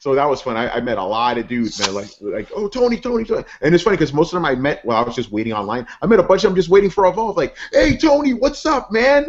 so 0.00 0.14
that 0.14 0.24
was 0.24 0.42
fun. 0.42 0.56
I, 0.56 0.68
I 0.70 0.80
met 0.80 0.98
a 0.98 1.04
lot 1.04 1.38
of 1.38 1.46
dudes, 1.46 1.78
man. 1.80 1.94
Like, 1.94 2.08
like, 2.20 2.48
oh, 2.54 2.68
Tony, 2.68 2.98
Tony, 2.98 3.24
Tony. 3.24 3.44
And 3.60 3.74
it's 3.74 3.84
funny 3.84 3.96
because 3.96 4.12
most 4.12 4.32
of 4.32 4.36
them 4.36 4.44
I 4.44 4.54
met 4.54 4.84
while 4.84 5.02
I 5.02 5.06
was 5.06 5.14
just 5.14 5.30
waiting 5.30 5.52
online. 5.52 5.86
I 6.02 6.06
met 6.06 6.18
a 6.18 6.24
bunch 6.24 6.44
of 6.44 6.50
them 6.50 6.56
just 6.56 6.68
waiting 6.68 6.90
for 6.90 7.06
Evolve. 7.06 7.36
Like, 7.36 7.56
hey, 7.72 7.96
Tony, 7.96 8.34
what's 8.34 8.66
up, 8.66 8.90
man? 8.90 9.26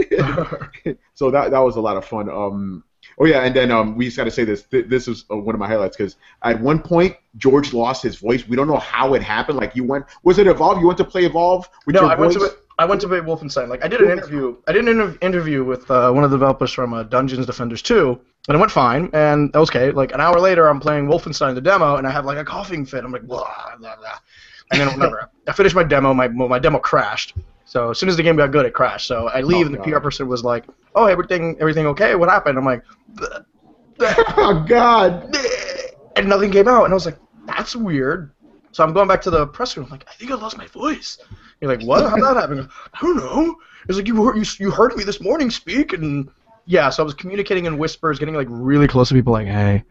so 1.14 1.30
that 1.32 1.52
that 1.52 1.60
was 1.60 1.76
a 1.76 1.82
lot 1.82 1.98
of 1.98 2.06
fun. 2.06 2.30
Um, 2.30 2.84
oh 3.18 3.26
yeah, 3.26 3.44
and 3.44 3.56
then 3.56 3.72
um, 3.72 3.96
we 3.96 4.06
just 4.06 4.18
got 4.18 4.26
to 4.26 4.32
say 4.32 4.44
this. 4.44 4.64
Th- 4.64 4.86
this 4.88 5.08
was 5.08 5.26
uh, 5.32 5.38
one 5.38 5.56
of 5.56 5.60
my 5.60 5.68
highlights 5.68 5.98
because 5.98 6.16
at 6.44 6.60
one 6.62 6.80
point 6.80 7.16
George 7.38 7.74
lost 7.74 8.04
his 8.04 8.18
voice. 8.18 8.48
We 8.48 8.56
don't 8.56 8.68
know 8.68 8.78
how 8.78 9.14
it 9.14 9.22
happened. 9.24 9.58
Like, 9.58 9.76
you 9.76 9.84
went, 9.84 10.06
was 10.24 10.38
it 10.40 10.48
Evolve? 10.48 10.80
You 10.80 10.88
went 10.88 10.98
to 11.00 11.06
play 11.06 11.26
Evolve 11.26 11.70
with 11.86 11.96
no, 11.96 12.02
your 12.02 12.12
I 12.12 12.16
went 12.16 12.34
to 12.34 12.58
I 12.80 12.86
went 12.86 13.02
to 13.02 13.08
play 13.08 13.20
Wolfenstein. 13.20 13.70
Like 13.70 13.84
I 13.84 13.88
did 13.88 14.02
an 14.02 14.12
interview. 14.12 14.56
I 14.68 14.72
did 14.72 14.88
an 14.88 14.90
inter- 14.90 15.18
interview 15.22 15.64
with 15.64 15.90
uh, 15.90 16.12
one 16.12 16.24
of 16.24 16.30
the 16.30 16.38
developers 16.38 16.72
from 16.72 16.94
uh, 16.94 17.02
Dungeons 17.04 17.46
Defenders 17.48 17.82
2, 17.82 18.10
and 18.48 18.56
it 18.56 18.60
went 18.60 18.72
fine. 18.72 19.10
And 19.14 19.52
that 19.54 19.60
was 19.60 19.70
okay. 19.72 19.90
Like 19.90 20.14
an 20.14 20.22
hour 20.22 20.40
later, 20.40 20.68
I'm 20.68 20.80
playing 20.80 21.08
Wolfenstein 21.08 21.56
the 21.56 21.62
demo, 21.62 21.96
and 21.96 22.06
I 22.06 22.12
have 22.12 22.26
like 22.26 22.38
a 22.38 22.46
coughing 22.46 22.86
fit. 22.86 23.04
I'm 23.04 23.12
like 23.12 23.24
blah 23.24 23.52
blah 23.80 23.96
blah. 23.96 24.20
And 24.72 24.82
then 24.82 24.88
whatever. 25.00 25.30
I 25.48 25.54
finished 25.54 25.76
my 25.76 25.84
demo. 25.84 26.14
My 26.14 26.28
my 26.28 26.60
demo 26.60 26.78
crashed. 26.78 27.34
So 27.66 27.90
as 27.90 27.98
soon 27.98 28.10
as 28.10 28.16
the 28.16 28.24
game 28.24 28.36
got 28.38 28.52
good, 28.52 28.66
it 28.66 28.74
crashed. 28.74 29.08
So 29.08 29.28
I 29.30 29.42
leave, 29.42 29.66
Oh, 29.66 29.70
and 29.70 29.74
the 29.74 29.80
God. 29.80 29.94
PR 29.94 30.00
person 30.00 30.28
was 30.28 30.44
like, 30.44 30.66
"Oh, 30.96 31.06
everything 31.06 31.58
everything 31.60 31.88
okay? 31.88 32.14
What 32.16 32.30
happened?" 32.30 32.58
I'm 32.60 32.64
like, 32.66 32.82
"Bleh, 32.84 32.86
bleh, 32.86 32.97
oh 34.00 34.66
God. 34.68 35.36
and 36.16 36.30
nothing 36.30 36.52
came 36.52 36.68
out. 36.68 36.86
And 36.86 36.94
I 36.94 36.96
was 36.96 37.06
like, 37.06 37.18
"That's 37.46 37.76
weird." 37.76 38.32
So 38.72 38.84
I'm 38.84 38.94
going 38.94 39.08
back 39.08 39.22
to 39.22 39.32
the 39.32 39.48
press 39.48 39.76
room. 39.76 39.86
I'm 39.86 39.92
like, 39.92 40.06
I 40.08 40.14
think 40.14 40.30
I 40.30 40.36
lost 40.36 40.58
my 40.58 40.68
voice. 40.68 41.18
You're 41.62 41.76
like, 41.76 41.82
what? 41.82 42.08
How'd 42.08 42.22
that 42.22 42.36
happen? 42.36 42.70
I 42.94 43.02
don't 43.02 43.18
know. 43.18 43.56
It's 43.88 43.98
like 43.98 44.08
you 44.08 44.24
heard 44.24 44.38
you, 44.38 44.46
you 44.60 44.70
heard 44.70 44.96
me 44.96 45.04
this 45.04 45.20
morning 45.20 45.50
speak, 45.50 45.94
and 45.94 46.30
yeah. 46.66 46.90
So 46.90 47.02
I 47.02 47.06
was 47.06 47.14
communicating 47.14 47.66
in 47.66 47.78
whispers, 47.78 48.20
getting 48.20 48.36
like 48.36 48.48
really 48.50 48.88
close 48.88 49.10
to 49.10 49.16
people, 49.16 49.34
like, 49.34 49.48
hey, 49.48 49.84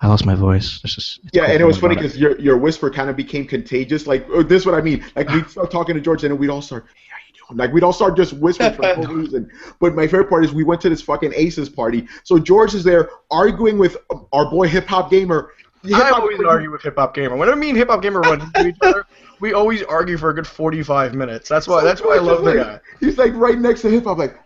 I 0.00 0.08
lost 0.08 0.24
my 0.24 0.34
voice. 0.34 0.80
This 0.80 0.96
is 0.96 1.20
it's 1.24 1.36
Yeah, 1.36 1.44
cool, 1.44 1.52
and 1.52 1.60
it 1.60 1.64
was 1.64 1.78
funny 1.78 1.94
because 1.94 2.16
your 2.16 2.38
your 2.40 2.56
whisper 2.56 2.90
kind 2.90 3.10
of 3.10 3.16
became 3.16 3.46
contagious. 3.46 4.06
Like 4.06 4.26
oh, 4.30 4.42
this 4.42 4.62
is 4.62 4.66
what 4.66 4.74
I 4.74 4.80
mean. 4.80 5.04
Like 5.14 5.28
we'd 5.28 5.48
start 5.48 5.70
talking 5.70 5.94
to 5.94 6.00
George, 6.00 6.24
and 6.24 6.32
then 6.32 6.38
we'd 6.38 6.50
all 6.50 6.62
start, 6.62 6.86
"Hey, 6.94 7.02
how 7.10 7.16
you 7.18 7.21
doing?" 7.21 7.21
Like 7.56 7.72
we'd 7.72 7.82
all 7.84 7.92
start 7.92 8.16
just 8.16 8.32
whispering 8.34 8.74
for 8.74 8.82
no 8.82 9.08
reason. 9.12 9.50
But 9.80 9.94
my 9.94 10.06
favorite 10.06 10.28
part 10.28 10.44
is 10.44 10.52
we 10.52 10.64
went 10.64 10.80
to 10.82 10.88
this 10.88 11.02
fucking 11.02 11.32
Aces 11.34 11.68
party. 11.68 12.06
So 12.24 12.38
George 12.38 12.74
is 12.74 12.84
there 12.84 13.10
arguing 13.30 13.78
with 13.78 13.96
our 14.32 14.50
boy 14.50 14.68
Hip 14.68 14.86
Hop 14.88 15.10
Gamer. 15.10 15.50
it. 15.84 15.92
I 15.94 16.10
always 16.10 16.36
Gamer- 16.38 16.48
argue 16.48 16.70
with 16.70 16.82
Hip 16.82 16.96
Hop 16.96 17.14
Gamer. 17.14 17.36
Whenever 17.36 17.56
me 17.56 17.68
and 17.70 17.78
Hip 17.78 17.88
Hop 17.88 18.02
Gamer 18.02 18.20
run 18.20 18.40
into 18.40 18.68
each 18.68 18.76
other, 18.82 19.04
we 19.40 19.52
always 19.52 19.82
argue 19.82 20.16
for 20.16 20.30
a 20.30 20.34
good 20.34 20.46
45 20.46 21.14
minutes. 21.14 21.48
That's 21.48 21.66
why. 21.66 21.82
That's 21.82 22.00
why 22.00 22.16
I 22.16 22.20
love 22.20 22.44
the 22.44 22.54
guy. 22.54 22.80
He's 23.00 23.18
like 23.18 23.32
right 23.34 23.58
next 23.58 23.82
to 23.82 23.90
Hip 23.90 24.04
Hop, 24.04 24.18
like 24.18 24.38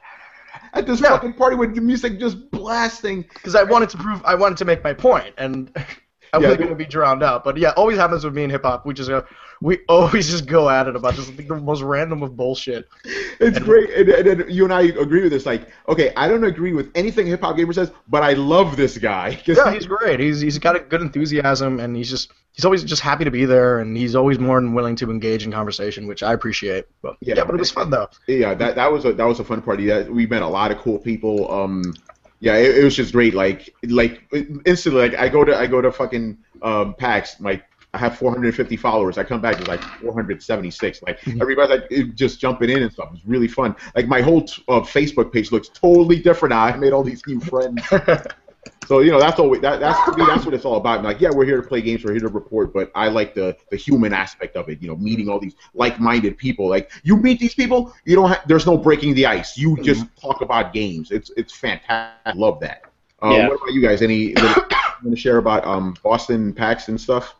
at 0.74 0.86
this 0.86 1.00
Yeah. 1.00 1.08
fucking 1.10 1.34
party 1.34 1.56
with 1.56 1.74
the 1.74 1.80
music 1.80 2.18
just 2.18 2.50
blasting. 2.50 3.22
Because 3.34 3.54
I 3.54 3.62
wanted 3.62 3.88
to 3.90 3.98
prove, 3.98 4.22
I 4.24 4.34
wanted 4.34 4.58
to 4.58 4.64
make 4.64 4.82
my 4.84 4.92
point, 4.94 5.34
and 5.38 5.70
I 6.32 6.38
wasn't 6.38 6.52
the- 6.58 6.64
going 6.64 6.68
to 6.70 6.74
be 6.76 6.84
drowned 6.86 7.22
out. 7.22 7.44
But 7.44 7.56
yeah, 7.56 7.70
always 7.76 7.96
happens 7.98 8.24
with 8.24 8.34
me 8.34 8.42
and 8.42 8.52
hip 8.52 8.62
hop. 8.64 8.84
We 8.86 8.92
just 8.94 9.08
go, 9.08 9.24
we 9.60 9.78
always 9.88 10.28
just 10.30 10.46
go 10.46 10.68
at 10.68 10.86
it 10.86 10.96
about 10.96 11.14
just 11.14 11.36
like, 11.36 11.48
the 11.48 11.56
most 11.56 11.82
random 11.82 12.22
of 12.22 12.36
bullshit. 12.36 12.88
It's 13.04 13.56
And- 13.56 13.64
great, 13.64 13.90
and, 13.90 14.08
and, 14.08 14.40
and 14.42 14.50
you 14.52 14.64
and 14.64 14.72
I 14.72 14.82
agree 14.82 15.22
with 15.22 15.32
this. 15.32 15.46
Like, 15.46 15.68
okay, 15.88 16.12
I 16.16 16.28
don't 16.28 16.44
agree 16.44 16.72
with 16.72 16.90
anything 16.94 17.26
Hip 17.26 17.40
Hop 17.42 17.56
Gamer 17.56 17.72
says, 17.72 17.90
but 18.08 18.22
I 18.22 18.32
love 18.34 18.76
this 18.76 18.98
guy. 18.98 19.40
Yeah, 19.46 19.72
he's 19.72 19.86
great. 19.86 20.20
He's 20.20 20.40
he's 20.40 20.58
got 20.58 20.76
a 20.76 20.80
good 20.80 21.00
enthusiasm, 21.02 21.80
and 21.80 21.96
he's 21.96 22.10
just 22.10 22.32
he's 22.52 22.64
always 22.64 22.84
just 22.84 23.02
happy 23.02 23.24
to 23.24 23.30
be 23.30 23.44
there, 23.44 23.78
and 23.80 23.96
he's 23.96 24.14
always 24.14 24.38
more 24.38 24.60
than 24.60 24.74
willing 24.74 24.96
to 24.96 25.10
engage 25.10 25.44
in 25.44 25.52
conversation, 25.52 26.06
which 26.06 26.22
I 26.22 26.32
appreciate. 26.32 26.84
But 27.02 27.16
Yeah. 27.20 27.34
yeah, 27.36 27.44
but 27.44 27.54
it 27.54 27.58
was 27.58 27.70
fun 27.70 27.90
though. 27.90 28.08
yeah, 28.26 28.54
that 28.54 28.74
that 28.76 28.90
was 28.92 29.04
a 29.04 29.12
that 29.14 29.24
was 29.24 29.40
a 29.40 29.44
fun 29.44 29.62
party. 29.62 29.84
Yeah, 29.84 30.02
we 30.08 30.26
met 30.26 30.42
a 30.42 30.46
lot 30.48 30.70
of 30.70 30.78
cool 30.78 30.98
people. 30.98 31.50
Um, 31.50 31.94
yeah, 32.40 32.56
it, 32.56 32.78
it 32.78 32.84
was 32.84 32.94
just 32.96 33.12
great. 33.12 33.32
Like 33.34 33.74
like 33.84 34.22
instantly, 34.66 35.08
like 35.08 35.18
I 35.18 35.28
go 35.28 35.44
to 35.44 35.56
I 35.56 35.66
go 35.66 35.80
to 35.80 35.90
fucking 35.90 36.36
um, 36.62 36.94
PAX. 36.94 37.40
Like 37.40 37.64
I 37.96 37.98
have 37.98 38.18
450 38.18 38.76
followers. 38.76 39.16
I 39.18 39.24
come 39.24 39.40
back 39.40 39.56
to 39.56 39.64
like 39.64 39.82
476. 39.82 41.02
Like 41.02 41.20
Mhm. 41.20 41.40
everybody's 41.40 41.80
like 41.90 42.14
just 42.14 42.40
jumping 42.40 42.70
in 42.70 42.82
and 42.82 42.92
stuff. 42.92 43.08
It's 43.14 43.24
really 43.26 43.48
fun. 43.48 43.74
Like 43.94 44.06
my 44.06 44.20
whole 44.20 44.42
t- 44.42 44.62
uh, 44.68 44.80
Facebook 44.80 45.32
page 45.32 45.50
looks 45.52 45.68
totally 45.68 46.16
different 46.20 46.50
now. 46.50 46.62
I 46.64 46.76
made 46.76 46.92
all 46.92 47.02
these 47.02 47.22
new 47.26 47.40
friends. 47.40 47.82
So 48.88 49.00
you 49.00 49.10
know 49.12 49.18
that's 49.20 49.38
all. 49.40 49.50
That, 49.60 49.80
that's 49.80 50.04
to 50.10 50.16
me. 50.16 50.24
That's 50.26 50.44
what 50.44 50.54
it's 50.54 50.64
all 50.64 50.76
about. 50.76 51.02
Like, 51.02 51.20
yeah, 51.20 51.30
we're 51.32 51.44
here 51.44 51.60
to 51.60 51.66
play 51.66 51.80
games. 51.82 52.04
We're 52.04 52.12
here 52.12 52.20
to 52.20 52.28
report. 52.28 52.72
But 52.72 52.90
I 52.94 53.08
like 53.08 53.34
the 53.34 53.56
the 53.70 53.76
human 53.76 54.12
aspect 54.12 54.56
of 54.56 54.68
it. 54.68 54.80
You 54.82 54.88
know, 54.88 54.96
meeting 54.96 55.28
all 55.28 55.38
these 55.40 55.54
like-minded 55.74 56.36
people. 56.38 56.68
Like 56.68 56.90
you 57.04 57.16
meet 57.16 57.38
these 57.40 57.54
people, 57.54 57.92
you 58.04 58.14
don't. 58.16 58.28
have 58.28 58.42
there's 58.46 58.66
no 58.66 58.76
breaking 58.76 59.14
the 59.14 59.26
ice. 59.26 59.56
You 59.56 59.76
just 59.82 60.04
talk 60.20 60.40
about 60.40 60.72
games. 60.72 61.10
It's 61.10 61.30
it's 61.36 61.52
fantastic. 61.52 62.20
I 62.26 62.32
love 62.32 62.58
that. 62.60 62.82
Uh, 63.22 63.30
Yeah. 63.30 63.48
What 63.48 63.56
about 63.62 63.72
you 63.72 63.82
guys? 63.82 64.02
Any 64.02 64.34
want 65.02 65.10
to 65.10 65.16
share 65.16 65.38
about 65.38 65.64
um, 65.66 65.96
Boston 66.02 66.52
PAX 66.52 66.88
and 66.88 67.00
stuff? 67.00 67.34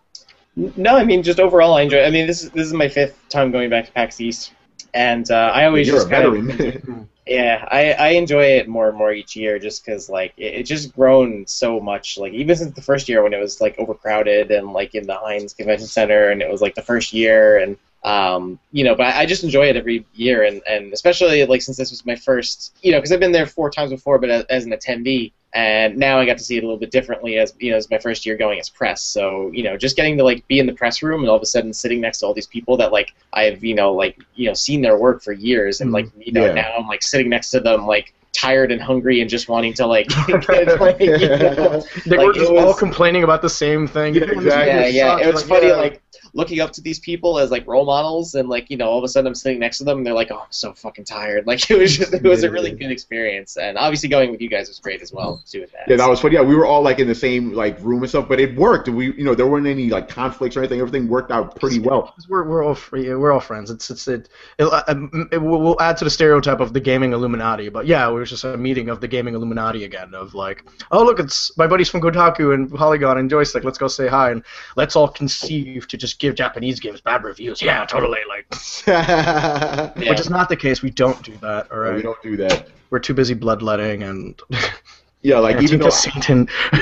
No, 0.57 0.97
I 0.97 1.05
mean 1.05 1.23
just 1.23 1.39
overall, 1.39 1.75
I 1.75 1.83
enjoy. 1.83 2.03
I 2.05 2.11
mean, 2.11 2.27
this 2.27 2.43
is 2.43 2.51
this 2.51 2.67
is 2.67 2.73
my 2.73 2.89
fifth 2.89 3.19
time 3.29 3.51
going 3.51 3.69
back 3.71 3.87
to 3.87 3.93
PAX 3.93 4.21
East, 4.21 4.53
and 4.95 5.31
uh, 5.31 5.53
I 5.55 5.67
always 5.67 5.87
You're 5.87 5.97
a 5.97 6.01
just 6.01 6.11
kind 6.11 6.25
of- 6.25 6.45
veteran. 6.45 7.09
Yeah, 7.29 7.67
I, 7.73 7.91
I 7.95 8.09
enjoy 8.11 8.45
it 8.45 8.69
more 8.69 8.89
and 8.89 8.97
more 8.97 9.13
each 9.13 9.35
year 9.35 9.59
just 9.59 9.85
because, 9.85 10.09
like, 10.09 10.33
it, 10.37 10.55
it's 10.61 10.69
just 10.69 10.95
grown 10.95 11.45
so 11.49 11.81
much. 11.81 12.19
Like, 12.19 12.33
even 12.33 12.55
since 12.55 12.73
the 12.73 12.81
first 12.81 13.09
year 13.09 13.21
when 13.25 13.33
it 13.35 13.41
was, 13.41 13.61
like, 13.61 13.77
overcrowded 13.81 14.53
and, 14.53 14.73
like, 14.73 14.95
in 14.95 15.09
the 15.09 15.15
Hynes 15.15 15.53
Convention 15.53 15.89
Center 15.89 16.31
and 16.31 16.41
it 16.41 16.49
was, 16.49 16.63
like, 16.63 16.77
the 16.77 16.83
first 16.83 17.13
year. 17.13 17.59
And, 17.59 17.77
um, 18.07 18.59
you 18.73 18.85
know, 18.85 18.95
but 18.95 19.07
I, 19.07 19.23
I 19.23 19.27
just 19.27 19.45
enjoy 19.45 19.67
it 19.67 19.77
every 19.77 20.07
year. 20.15 20.45
And, 20.45 20.63
and 20.67 20.93
especially, 20.93 21.45
like, 21.45 21.61
since 21.61 21.77
this 21.77 21.91
was 21.91 22.07
my 22.07 22.17
first, 22.17 22.77
you 22.81 22.93
know, 22.93 22.99
because 22.99 23.13
I've 23.13 23.21
been 23.21 23.33
there 23.33 23.47
four 23.47 23.69
times 23.71 23.91
before, 23.91 24.19
but 24.19 24.31
as, 24.31 24.45
as 24.45 24.65
an 24.65 24.73
attendee. 24.73 25.33
And 25.55 25.97
now 25.97 26.19
I 26.21 26.27
got 26.27 26.37
to 26.39 26.45
see 26.45 26.57
it 26.57 26.65
a 26.65 26.67
little 26.67 26.79
bit 26.79 26.91
differently 26.91 27.39
as, 27.39 27.55
you 27.59 27.71
know, 27.71 27.79
as 27.79 27.91
my 27.91 27.99
first 27.99 28.27
year 28.27 28.37
going 28.37 28.61
as 28.61 28.69
press. 28.69 29.03
So, 29.03 29.51
you 29.53 29.63
know, 29.63 29.77
just 29.77 29.97
getting 29.97 30.17
to, 30.19 30.25
like, 30.25 30.47
be 30.49 30.59
in 30.59 30.67
the 30.67 30.73
press 30.75 31.03
room 31.03 31.21
and 31.21 31.31
all 31.31 31.37
of 31.37 31.43
a 31.43 31.47
sudden 31.47 31.73
sitting 31.73 32.01
next 32.01 32.19
to 32.21 32.27
all 32.27 32.35
these 32.35 32.47
people 32.47 32.77
that, 32.77 32.93
like, 32.93 33.15
I've, 33.33 33.65
you 33.65 33.75
know, 33.75 33.93
like, 33.93 34.19
you 34.35 34.49
know, 34.49 34.55
seen 34.55 34.83
their 34.83 34.99
work 34.99 35.23
for 35.23 35.33
years. 35.33 35.81
And, 35.81 35.93
like, 35.93 36.07
you 36.19 36.33
know, 36.33 36.47
Yeah. 36.47 36.53
now 36.55 36.75
I'm, 36.79 36.87
like, 36.87 37.03
sitting 37.03 37.31
next 37.31 37.51
to 37.51 37.61
them, 37.61 37.87
like, 37.87 38.13
tired 38.37 38.70
and 38.70 38.80
hungry 38.80 39.20
and 39.20 39.30
just 39.30 39.49
wanting 39.49 39.72
to 39.74 39.87
like, 39.87 40.09
get, 40.26 40.47
like 40.80 41.01
you 41.01 41.11
know, 41.18 41.82
They 42.07 42.16
Like, 42.16 42.26
were 42.26 42.32
it 42.32 42.34
just 42.34 42.53
all 42.53 42.74
complaining 42.74 43.24
about 43.24 43.43
the 43.43 43.51
same 43.51 43.87
thing. 43.87 44.14
Yeah, 44.14 44.24
exactly. 44.24 44.91
yeah, 44.97 45.16
yeah. 45.18 45.18
It 45.18 45.32
was 45.32 45.49
Like, 45.49 45.61
funny, 45.61 45.68
yeah. 45.68 45.76
like 45.76 46.03
looking 46.34 46.61
up 46.61 46.70
to 46.72 46.80
these 46.82 46.99
people 47.01 47.39
as 47.39 47.51
like 47.51 47.66
role 47.66 47.87
models, 47.87 48.34
and 48.34 48.49
like 48.49 48.68
you 48.70 48.76
know, 48.76 48.87
all 48.89 48.99
of 48.99 49.05
a 49.05 49.09
sudden 49.09 49.26
I'm 49.26 49.34
sitting 49.34 49.59
next 49.59 49.78
to 49.78 49.84
them, 49.84 49.99
and 49.99 50.07
they're 50.07 50.14
like, 50.14 50.30
"Oh, 50.30 50.41
I'm 50.41 50.51
so 50.51 50.72
fucking 50.74 51.05
tired." 51.05 51.47
Like 51.47 51.70
it 51.70 51.78
was 51.78 51.97
just, 51.97 52.12
it 52.12 52.22
was 52.22 52.43
a 52.45 52.51
really 52.51 52.72
good 52.72 52.91
experience, 52.91 53.57
and 53.57 53.78
obviously 53.78 54.09
going 54.09 54.30
with 54.30 54.41
you 54.41 54.49
guys 54.51 54.68
was 54.68 54.78
great 54.78 55.01
as 55.03 55.12
well. 55.12 55.43
To 55.47 55.51
do 55.51 55.61
with 55.62 55.72
that. 55.72 55.84
Yeah, 55.89 55.97
that 55.97 56.09
was 56.09 56.20
funny. 56.20 56.34
Yeah, 56.34 56.43
we 56.43 56.55
were 56.55 56.66
all 56.66 56.82
like 56.82 56.99
in 56.99 57.07
the 57.09 57.14
same 57.14 57.53
like 57.53 57.78
room 57.80 58.03
and 58.03 58.09
stuff, 58.11 58.28
but 58.28 58.39
it 58.41 58.55
worked. 58.57 58.89
We, 58.89 59.14
you 59.14 59.24
know, 59.24 59.34
there 59.34 59.47
weren't 59.47 59.66
any 59.66 59.89
like 59.89 60.09
conflicts 60.09 60.57
or 60.57 60.61
anything. 60.61 60.80
Everything 60.80 61.09
worked 61.09 61.30
out 61.30 61.59
pretty 61.59 61.78
well. 61.78 62.14
We're, 62.28 62.45
we're 62.49 62.62
all 62.64 62.74
free, 62.74 63.14
we're 63.14 63.32
all 63.32 63.41
friends. 63.41 63.70
It's 63.70 63.89
it's 63.91 64.07
it. 64.09 64.28
it, 64.59 64.64
um, 64.89 65.28
it 65.32 65.39
will 65.39 65.61
we'll 65.62 65.80
add 65.80 65.97
to 65.99 66.05
the 66.05 66.11
stereotype 66.11 66.61
of 66.61 66.72
the 66.72 66.80
gaming 66.80 67.12
Illuminati, 67.12 67.68
but 67.68 67.87
yeah, 67.87 68.09
it 68.09 68.12
was 68.31 68.41
just 68.41 68.45
a 68.45 68.57
meeting 68.57 68.89
of 68.89 69.01
the 69.01 69.09
gaming 69.09 69.35
Illuminati 69.35 69.85
again. 69.85 70.14
Of 70.14 70.35
like, 70.35 70.64
oh 70.91 71.05
look, 71.05 71.20
it's 71.20 71.57
my 71.57 71.66
buddies 71.66 71.89
from 71.89 72.01
Kotaku 72.01 72.55
and 72.55 72.72
Polygon 72.72 73.18
and 73.18 73.31
Joystiq. 73.31 73.62
Let's 73.64 73.79
go 73.79 73.89
say 73.89 74.09
hi 74.09 74.31
and 74.33 74.43
let's 74.77 74.97
all 74.97 75.09
conceive 75.09 75.87
to 75.89 75.97
just 75.97 76.18
give 76.18 76.35
Japanese 76.35 76.81
games 76.81 77.01
bad 77.01 77.22
reviews. 77.24 77.62
Yeah, 77.62 77.85
totally. 77.85 78.20
Like, 78.29 78.47
Yeah. 78.87 79.93
which 80.11 80.20
is 80.20 80.31
not 80.31 80.49
the 80.49 80.57
case. 80.57 80.83
We 80.83 80.91
don't 80.91 81.22
do 81.22 81.37
that. 81.39 81.70
All 81.70 81.79
We 81.79 82.03
don't 82.03 82.20
do 82.22 82.37
that. 82.39 82.68
we're 82.91 82.99
too 82.99 83.14
busy 83.14 83.35
bloodletting 83.35 84.03
and 84.03 84.41
Yeah, 85.27 85.41
like 85.41 85.61
even 85.61 85.81
though 85.81 85.91
Satan. 85.91 86.49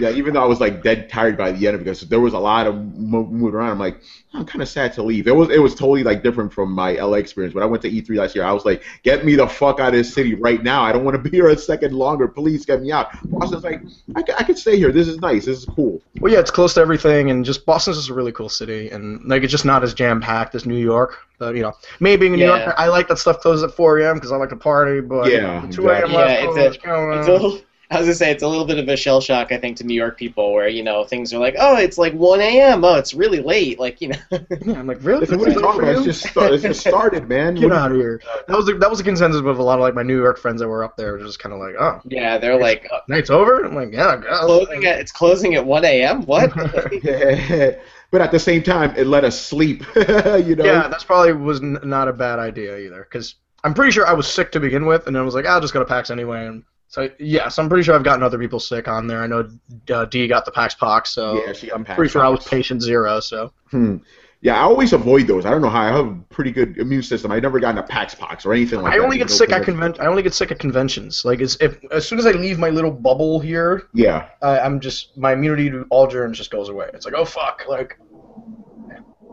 yeah, 0.00 0.08
even 0.10 0.32
though 0.32 0.42
I 0.42 0.46
was 0.46 0.58
like 0.58 0.82
dead 0.82 1.10
tired 1.10 1.36
by 1.36 1.52
the 1.52 1.66
end 1.66 1.74
of 1.74 1.82
it 1.82 1.84
because 1.84 2.00
there 2.08 2.18
was 2.20 2.32
a 2.32 2.38
lot 2.38 2.66
of 2.66 2.74
mo- 2.96 3.26
moving 3.26 3.54
around. 3.54 3.72
I'm 3.72 3.78
like, 3.78 4.00
oh, 4.32 4.38
I'm 4.38 4.46
kind 4.46 4.62
of 4.62 4.70
sad 4.70 4.94
to 4.94 5.02
leave. 5.02 5.26
It 5.26 5.36
was 5.36 5.50
it 5.50 5.60
was 5.60 5.74
totally 5.74 6.02
like 6.02 6.22
different 6.22 6.50
from 6.50 6.72
my 6.72 6.92
LA 6.92 7.16
experience. 7.18 7.54
When 7.54 7.62
I 7.62 7.66
went 7.66 7.82
to 7.82 7.90
E3 7.90 8.16
last 8.16 8.34
year, 8.34 8.44
I 8.44 8.52
was 8.52 8.64
like, 8.64 8.82
get 9.02 9.26
me 9.26 9.34
the 9.34 9.46
fuck 9.46 9.80
out 9.80 9.88
of 9.88 9.94
this 9.94 10.14
city 10.14 10.34
right 10.34 10.62
now. 10.62 10.82
I 10.82 10.92
don't 10.92 11.04
want 11.04 11.22
to 11.22 11.22
be 11.30 11.36
here 11.36 11.48
a 11.50 11.58
second 11.58 11.92
longer. 11.92 12.26
Please 12.26 12.64
get 12.64 12.80
me 12.80 12.90
out. 12.90 13.08
Boston's 13.30 13.64
like, 13.64 13.82
I, 14.16 14.20
I 14.38 14.44
could 14.44 14.56
stay 14.56 14.78
here. 14.78 14.92
This 14.92 15.06
is 15.06 15.18
nice. 15.18 15.44
This 15.44 15.58
is 15.58 15.64
cool. 15.66 16.00
Well, 16.20 16.32
yeah, 16.32 16.38
it's 16.40 16.50
close 16.50 16.72
to 16.74 16.80
everything, 16.80 17.30
and 17.30 17.44
just 17.44 17.66
Boston's 17.66 17.98
just 17.98 18.08
a 18.08 18.14
really 18.14 18.32
cool 18.32 18.48
city, 18.48 18.88
and 18.88 19.22
like 19.28 19.42
it's 19.42 19.52
just 19.52 19.66
not 19.66 19.84
as 19.84 19.92
jam 19.92 20.22
packed 20.22 20.54
as 20.54 20.64
New 20.64 20.78
York. 20.78 21.18
But 21.38 21.54
you 21.54 21.60
know, 21.62 21.74
me 22.00 22.16
being 22.16 22.32
a 22.32 22.36
New 22.38 22.44
Yeah. 22.46 22.56
Yorker, 22.64 22.74
I 22.78 22.88
like 22.88 23.08
that 23.08 23.18
stuff 23.18 23.40
closes 23.40 23.62
at 23.64 23.72
4 23.72 23.98
a.m. 23.98 24.14
because 24.14 24.32
I 24.32 24.36
like 24.36 24.48
to 24.50 24.56
party. 24.56 25.00
But 25.02 25.30
Yeah, 25.30 25.66
2 25.70 25.88
a.m. 25.90 26.04
exactly. 26.04 26.14
last 26.16 26.30
Yeah, 26.30 26.48
it's 26.48 26.56
a- 26.56 27.18
It's 27.18 27.28
a 27.28 27.32
little, 27.32 27.60
I 27.92 27.96
was 27.96 28.06
gonna 28.06 28.14
say 28.14 28.30
it's 28.30 28.44
a 28.44 28.48
little 28.48 28.64
bit 28.64 28.78
of 28.78 28.88
a 28.88 28.96
shell 28.96 29.20
shock, 29.20 29.50
I 29.50 29.58
think, 29.58 29.76
to 29.78 29.84
New 29.84 29.94
York 29.94 30.16
people, 30.16 30.52
where 30.52 30.68
you 30.68 30.84
know 30.84 31.02
things 31.02 31.34
are 31.34 31.38
like, 31.38 31.56
oh, 31.58 31.76
it's 31.76 31.98
like 31.98 32.12
1 32.12 32.40
a.m. 32.40 32.84
Oh, 32.84 32.94
it's 32.94 33.14
really 33.14 33.40
late. 33.40 33.80
Like 33.80 34.00
you 34.00 34.08
know. 34.08 34.16
yeah, 34.30 34.78
I'm 34.78 34.86
like, 34.86 34.98
really? 35.02 35.26
What 35.26 35.48
are 35.48 35.50
you 35.50 35.60
talking 35.60 35.82
about? 35.82 35.96
It's 35.96 36.04
just 36.04 36.28
start, 36.28 36.52
it's 36.52 36.62
just 36.62 36.80
started, 36.80 37.28
man. 37.28 37.56
Get 37.56 37.72
out 37.72 37.90
of 37.90 37.96
here. 37.96 38.22
That 38.46 38.56
was 38.56 38.66
the, 38.66 38.74
that 38.74 38.88
was 38.88 39.00
the 39.00 39.04
consensus 39.04 39.42
with 39.42 39.58
a 39.58 39.62
lot 39.62 39.80
of 39.80 39.82
like 39.82 39.94
my 39.94 40.04
New 40.04 40.16
York 40.16 40.38
friends 40.38 40.60
that 40.60 40.68
were 40.68 40.84
up 40.84 40.96
there. 40.96 41.12
Were 41.12 41.18
just 41.18 41.40
kind 41.40 41.52
of 41.52 41.58
like, 41.58 41.74
oh, 41.80 42.00
yeah, 42.04 42.38
they're 42.38 42.56
like 42.56 42.86
uh, 42.92 43.00
night's 43.08 43.28
over. 43.28 43.64
I'm 43.64 43.74
like, 43.74 43.92
yeah, 43.92 44.20
I 44.30 44.40
closing 44.44 44.84
at 44.84 45.00
it's 45.00 45.10
closing 45.10 45.56
at 45.56 45.66
1 45.66 45.84
a.m. 45.84 46.22
What? 46.26 46.54
but 48.12 48.20
at 48.20 48.30
the 48.30 48.38
same 48.38 48.62
time, 48.62 48.94
it 48.96 49.08
let 49.08 49.24
us 49.24 49.40
sleep. 49.40 49.84
you 49.96 50.54
know. 50.54 50.64
Yeah, 50.64 50.86
that's 50.86 51.02
probably 51.02 51.32
was 51.32 51.60
n- 51.60 51.78
not 51.82 52.06
a 52.06 52.12
bad 52.12 52.38
idea 52.38 52.78
either. 52.78 53.02
Because 53.02 53.34
I'm 53.64 53.74
pretty 53.74 53.90
sure 53.90 54.06
I 54.06 54.12
was 54.12 54.28
sick 54.28 54.52
to 54.52 54.60
begin 54.60 54.86
with, 54.86 55.08
and 55.08 55.16
then 55.16 55.22
I 55.22 55.24
was 55.24 55.34
like, 55.34 55.46
I'll 55.46 55.60
just 55.60 55.74
go 55.74 55.80
to 55.80 55.84
PAX 55.84 56.10
anyway. 56.10 56.46
And 56.46 56.62
so 56.90 57.08
yes, 57.18 57.58
I'm 57.58 57.68
pretty 57.68 57.84
sure 57.84 57.94
I've 57.94 58.04
gotten 58.04 58.22
other 58.22 58.38
people 58.38 58.60
sick 58.60 58.86
on 58.88 59.06
there. 59.06 59.22
I 59.22 59.26
know 59.26 59.48
uh, 59.92 60.04
D 60.04 60.26
got 60.28 60.44
the 60.44 60.50
PAX 60.50 60.74
pox, 60.74 61.10
so 61.10 61.42
Yeah, 61.46 61.52
she 61.54 61.68
got 61.68 61.76
I'm 61.76 61.84
PAX 61.84 61.96
pretty 61.96 62.10
sure 62.12 62.22
I 62.24 62.28
was 62.28 62.44
patient 62.46 62.82
zero. 62.82 63.20
So 63.20 63.52
Hmm. 63.70 63.96
Yeah, 64.42 64.54
I 64.56 64.60
always 64.62 64.94
avoid 64.94 65.26
those. 65.26 65.44
I 65.44 65.50
don't 65.50 65.60
know 65.60 65.68
how. 65.68 65.82
I 65.82 65.86
have 65.94 66.06
a 66.06 66.14
pretty 66.30 66.50
good 66.50 66.78
immune 66.78 67.02
system. 67.02 67.30
I 67.30 67.38
never 67.40 67.60
gotten 67.60 67.76
a 67.76 67.82
Pax 67.82 68.14
Pox 68.14 68.46
or 68.46 68.54
anything 68.54 68.80
like 68.80 68.94
I 68.94 68.96
that. 68.96 69.04
only 69.04 69.18
get 69.18 69.28
sick 69.30 69.52
at 69.52 69.64
convent. 69.64 70.00
I 70.00 70.06
only 70.06 70.22
get 70.22 70.32
sick 70.32 70.50
at 70.50 70.58
conventions. 70.58 71.26
Like 71.26 71.40
it's 71.40 71.58
if 71.60 71.76
as 71.92 72.08
soon 72.08 72.18
as 72.18 72.24
I 72.26 72.30
leave 72.32 72.58
my 72.58 72.70
little 72.70 72.90
bubble 72.90 73.38
here, 73.38 73.82
Yeah. 73.92 74.28
I, 74.42 74.58
I'm 74.60 74.80
just 74.80 75.16
my 75.18 75.34
immunity 75.34 75.68
to 75.70 75.84
all 75.90 76.06
germs 76.06 76.38
just 76.38 76.50
goes 76.50 76.70
away. 76.70 76.88
It's 76.94 77.04
like 77.04 77.14
oh 77.14 77.26
fuck, 77.26 77.64
like 77.68 77.98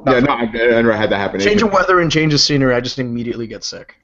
Yeah, 0.06 0.20
no, 0.20 0.34
I, 0.34 0.42
I 0.42 0.46
never 0.46 0.92
had 0.96 1.10
that 1.10 1.18
happen. 1.20 1.40
change 1.40 1.62
of 1.62 1.72
weather 1.72 2.02
and 2.02 2.12
change 2.12 2.34
of 2.34 2.42
scenery, 2.42 2.76
I 2.76 2.82
just 2.82 3.00
immediately 3.00 3.48
get 3.48 3.64
sick. 3.64 3.96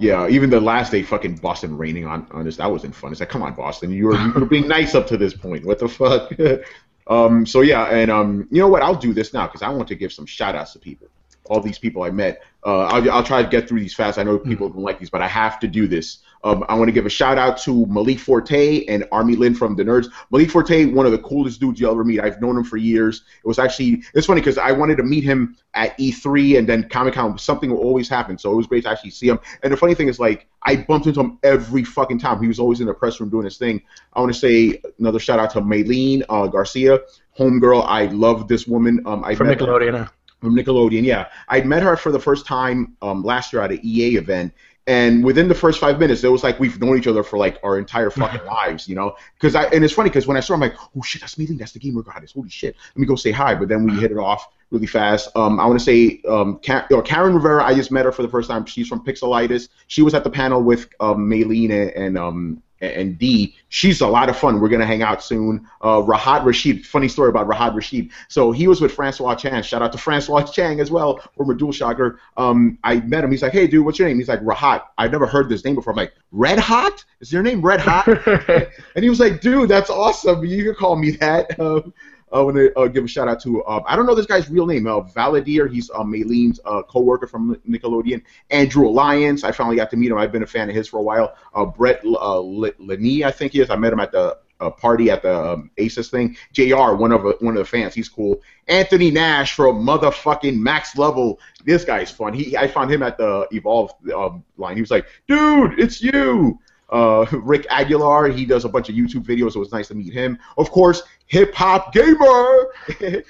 Yeah, 0.00 0.28
even 0.28 0.50
the 0.50 0.60
last 0.60 0.92
day, 0.92 1.02
fucking 1.02 1.36
Boston 1.36 1.76
raining 1.76 2.06
on, 2.06 2.26
on 2.32 2.46
us, 2.46 2.56
that 2.56 2.70
wasn't 2.70 2.94
fun. 2.94 3.12
It's 3.12 3.20
like, 3.20 3.28
come 3.28 3.42
on, 3.42 3.54
Boston, 3.54 3.90
you 3.90 4.06
were, 4.06 4.16
you 4.16 4.32
were 4.32 4.46
being 4.46 4.68
nice 4.68 4.94
up 4.94 5.06
to 5.08 5.16
this 5.16 5.34
point. 5.34 5.64
What 5.64 5.78
the 5.78 5.88
fuck? 5.88 6.32
um, 7.06 7.46
so 7.46 7.60
yeah, 7.60 7.84
and 7.86 8.10
um, 8.10 8.48
you 8.50 8.60
know 8.60 8.68
what? 8.68 8.82
I'll 8.82 8.94
do 8.94 9.12
this 9.12 9.32
now 9.32 9.46
because 9.46 9.62
I 9.62 9.68
want 9.68 9.88
to 9.88 9.94
give 9.94 10.12
some 10.12 10.26
shout 10.26 10.54
outs 10.54 10.72
to 10.72 10.78
people. 10.78 11.08
All 11.46 11.60
these 11.60 11.78
people 11.78 12.02
I 12.02 12.10
met. 12.10 12.42
Uh, 12.64 12.86
I'll, 12.86 13.10
I'll 13.10 13.22
try 13.22 13.42
to 13.42 13.48
get 13.48 13.68
through 13.68 13.80
these 13.80 13.94
fast. 13.94 14.18
I 14.18 14.22
know 14.22 14.38
people 14.38 14.68
don't 14.70 14.82
like 14.82 14.98
these, 14.98 15.10
but 15.10 15.20
I 15.20 15.28
have 15.28 15.60
to 15.60 15.68
do 15.68 15.86
this. 15.86 16.18
Um, 16.44 16.62
I 16.68 16.74
want 16.74 16.88
to 16.88 16.92
give 16.92 17.06
a 17.06 17.10
shout 17.10 17.38
out 17.38 17.56
to 17.62 17.86
Malik 17.86 18.18
Forte 18.18 18.84
and 18.84 19.04
Army 19.10 19.34
Lynn 19.34 19.54
from 19.54 19.74
the 19.76 19.82
Nerds. 19.82 20.08
Malik 20.30 20.50
Forte, 20.50 20.84
one 20.84 21.06
of 21.06 21.12
the 21.12 21.18
coolest 21.18 21.58
dudes 21.58 21.80
you'll 21.80 21.90
ever 21.90 22.04
meet. 22.04 22.20
I've 22.20 22.40
known 22.40 22.56
him 22.58 22.64
for 22.64 22.76
years. 22.76 23.22
It 23.42 23.48
was 23.48 23.58
actually 23.58 24.02
it's 24.14 24.26
funny 24.26 24.42
because 24.42 24.58
I 24.58 24.70
wanted 24.72 24.96
to 24.98 25.02
meet 25.02 25.24
him 25.24 25.56
at 25.72 25.96
E3 25.98 26.58
and 26.58 26.68
then 26.68 26.88
Comic 26.90 27.14
Con. 27.14 27.38
Something 27.38 27.70
will 27.70 27.78
always 27.78 28.08
happen, 28.08 28.36
so 28.38 28.52
it 28.52 28.56
was 28.56 28.66
great 28.66 28.84
to 28.84 28.90
actually 28.90 29.10
see 29.10 29.26
him. 29.28 29.40
And 29.62 29.72
the 29.72 29.76
funny 29.76 29.94
thing 29.94 30.08
is, 30.08 30.20
like, 30.20 30.46
I 30.62 30.76
bumped 30.76 31.06
into 31.06 31.20
him 31.20 31.38
every 31.42 31.82
fucking 31.82 32.18
time. 32.18 32.40
He 32.42 32.46
was 32.48 32.58
always 32.58 32.80
in 32.80 32.86
the 32.86 32.94
press 32.94 33.18
room 33.20 33.30
doing 33.30 33.44
his 33.46 33.56
thing. 33.56 33.80
I 34.12 34.20
want 34.20 34.32
to 34.32 34.38
say 34.38 34.82
another 34.98 35.18
shout 35.18 35.38
out 35.38 35.50
to 35.52 35.62
Maylene 35.62 36.22
uh, 36.28 36.46
Garcia, 36.46 37.00
homegirl. 37.38 37.84
I 37.86 38.06
love 38.06 38.48
this 38.48 38.66
woman. 38.66 39.00
Um, 39.06 39.24
I 39.24 39.34
From 39.34 39.46
her- 39.46 39.56
Nickelodeon. 39.56 39.94
uh, 40.04 40.08
from 40.40 40.54
Nickelodeon. 40.54 41.04
Yeah, 41.04 41.28
I 41.48 41.62
met 41.62 41.82
her 41.82 41.96
for 41.96 42.12
the 42.12 42.20
first 42.20 42.44
time 42.44 42.96
um, 43.00 43.22
last 43.22 43.50
year 43.52 43.62
at 43.62 43.72
an 43.72 43.80
EA 43.82 44.16
event, 44.16 44.52
and 44.86 45.24
within 45.24 45.48
the 45.48 45.54
first 45.54 45.80
five 45.80 45.98
minutes, 45.98 46.24
it 46.24 46.28
was 46.28 46.42
like 46.42 46.60
we've 46.60 46.78
known 46.80 46.98
each 46.98 47.06
other 47.06 47.22
for 47.22 47.38
like 47.38 47.58
our 47.62 47.78
entire 47.78 48.10
fucking 48.10 48.44
lives, 48.46 48.86
you 48.86 48.94
know. 48.94 49.16
Because 49.34 49.54
I 49.54 49.64
and 49.66 49.82
it's 49.82 49.94
funny 49.94 50.10
because 50.10 50.26
when 50.26 50.36
I 50.36 50.40
saw, 50.40 50.52
her, 50.52 50.54
I'm 50.54 50.60
like, 50.60 50.78
oh 50.96 51.02
shit, 51.02 51.22
that's 51.22 51.38
Meeting, 51.38 51.56
that's 51.56 51.72
the 51.72 51.78
gamer 51.78 52.02
goddess. 52.02 52.32
Holy 52.32 52.50
shit, 52.50 52.76
let 52.94 53.00
me 53.00 53.06
go 53.06 53.16
say 53.16 53.30
hi. 53.30 53.54
But 53.54 53.68
then 53.68 53.84
we 53.84 53.94
hit 53.94 54.10
it 54.10 54.18
off 54.18 54.46
really 54.70 54.86
fast. 54.86 55.34
Um, 55.36 55.58
I 55.58 55.66
want 55.66 55.78
to 55.78 55.84
say 55.84 56.20
um, 56.28 56.58
Ka- 56.58 56.86
or 56.90 57.02
Karen 57.02 57.34
Rivera. 57.34 57.64
I 57.64 57.74
just 57.74 57.90
met 57.90 58.04
her 58.04 58.12
for 58.12 58.22
the 58.22 58.28
first 58.28 58.50
time. 58.50 58.66
She's 58.66 58.88
from 58.88 59.04
Pixelitis. 59.04 59.68
She 59.86 60.02
was 60.02 60.12
at 60.12 60.24
the 60.24 60.30
panel 60.30 60.62
with 60.62 60.88
um, 61.00 61.28
Maylene 61.30 61.70
and, 61.70 61.90
and 61.90 62.18
um 62.18 62.62
and 62.92 63.18
D. 63.18 63.54
She's 63.68 64.00
a 64.00 64.06
lot 64.06 64.28
of 64.28 64.36
fun. 64.36 64.60
We're 64.60 64.68
gonna 64.68 64.86
hang 64.86 65.02
out 65.02 65.22
soon. 65.22 65.68
Uh, 65.80 66.02
Rahat 66.02 66.44
Rashid. 66.44 66.86
Funny 66.86 67.08
story 67.08 67.28
about 67.28 67.48
Rahat 67.48 67.74
Rashid. 67.74 68.10
So 68.28 68.52
he 68.52 68.68
was 68.68 68.80
with 68.80 68.92
Francois 68.92 69.34
Chan. 69.34 69.62
Shout 69.62 69.82
out 69.82 69.92
to 69.92 69.98
Francois 69.98 70.44
Chang 70.44 70.80
as 70.80 70.90
well, 70.90 71.18
former 71.36 71.54
DualShocker. 71.54 72.18
Um, 72.36 72.78
I 72.84 72.96
met 72.96 73.24
him. 73.24 73.30
He's 73.30 73.42
like, 73.42 73.52
hey 73.52 73.66
dude, 73.66 73.84
what's 73.84 73.98
your 73.98 74.08
name? 74.08 74.18
He's 74.18 74.28
like 74.28 74.40
Rahat. 74.40 74.82
I've 74.98 75.12
never 75.12 75.26
heard 75.26 75.48
this 75.48 75.64
name 75.64 75.74
before. 75.74 75.92
I'm 75.92 75.96
like, 75.96 76.14
Red 76.32 76.58
Hot? 76.58 77.04
Is 77.20 77.32
your 77.32 77.42
name 77.42 77.62
Red 77.62 77.80
Hot? 77.80 78.06
and 78.94 79.02
he 79.02 79.08
was 79.08 79.20
like, 79.20 79.40
dude, 79.40 79.68
that's 79.68 79.90
awesome. 79.90 80.44
You 80.44 80.64
can 80.64 80.74
call 80.74 80.96
me 80.96 81.12
that. 81.12 81.58
Um, 81.64 81.94
I 82.34 82.40
want 82.40 82.56
to 82.56 82.76
uh, 82.78 82.88
give 82.88 83.04
a 83.04 83.08
shout 83.08 83.28
out 83.28 83.40
to 83.42 83.62
uh, 83.62 83.82
I 83.86 83.94
don't 83.94 84.06
know 84.06 84.14
this 84.14 84.26
guy's 84.26 84.50
real 84.50 84.66
name. 84.66 84.86
Uh, 84.86 85.02
Valadier. 85.02 85.70
He's 85.70 85.88
uh, 85.90 86.00
Maylene's 86.00 86.60
uh, 86.64 86.82
co-worker 86.82 87.28
from 87.28 87.54
Nickelodeon. 87.68 88.22
Andrew 88.50 88.88
Alliance. 88.88 89.44
I 89.44 89.52
finally 89.52 89.76
got 89.76 89.90
to 89.90 89.96
meet 89.96 90.10
him. 90.10 90.18
I've 90.18 90.32
been 90.32 90.42
a 90.42 90.46
fan 90.46 90.68
of 90.68 90.74
his 90.74 90.88
for 90.88 90.98
a 90.98 91.02
while. 91.02 91.36
Uh, 91.54 91.64
Brett 91.64 92.02
uh, 92.04 92.42
I 92.42 93.30
think 93.30 93.52
he 93.52 93.60
is. 93.60 93.70
I 93.70 93.76
met 93.76 93.92
him 93.92 94.00
at 94.00 94.10
the 94.10 94.36
party 94.78 95.10
at 95.10 95.22
the 95.22 95.52
um, 95.52 95.70
Aces 95.78 96.10
thing. 96.10 96.36
Jr. 96.52 96.94
One 96.94 97.12
of 97.12 97.24
uh, 97.24 97.34
one 97.40 97.56
of 97.56 97.58
the 97.58 97.64
fans. 97.64 97.94
He's 97.94 98.08
cool. 98.08 98.40
Anthony 98.66 99.10
Nash 99.10 99.54
from 99.54 99.84
motherfucking 99.84 100.58
Max 100.58 100.96
Level. 100.96 101.38
This 101.64 101.84
guy's 101.84 102.10
fun. 102.10 102.32
He 102.32 102.56
I 102.56 102.66
found 102.66 102.90
him 102.90 103.02
at 103.02 103.16
the 103.16 103.46
Evolve 103.52 103.92
um, 104.14 104.44
line. 104.56 104.74
He 104.74 104.80
was 104.80 104.90
like, 104.90 105.06
dude, 105.28 105.78
it's 105.78 106.02
you. 106.02 106.58
Uh, 106.94 107.26
Rick 107.32 107.66
Aguilar, 107.70 108.28
he 108.28 108.46
does 108.46 108.64
a 108.64 108.68
bunch 108.68 108.88
of 108.88 108.94
YouTube 108.94 109.24
videos, 109.26 109.52
so 109.52 109.56
it 109.56 109.60
was 109.60 109.72
nice 109.72 109.88
to 109.88 109.94
meet 109.94 110.12
him. 110.12 110.38
Of 110.56 110.70
course, 110.70 111.02
Hip 111.26 111.52
Hop 111.54 111.92
Gamer. 111.92 112.72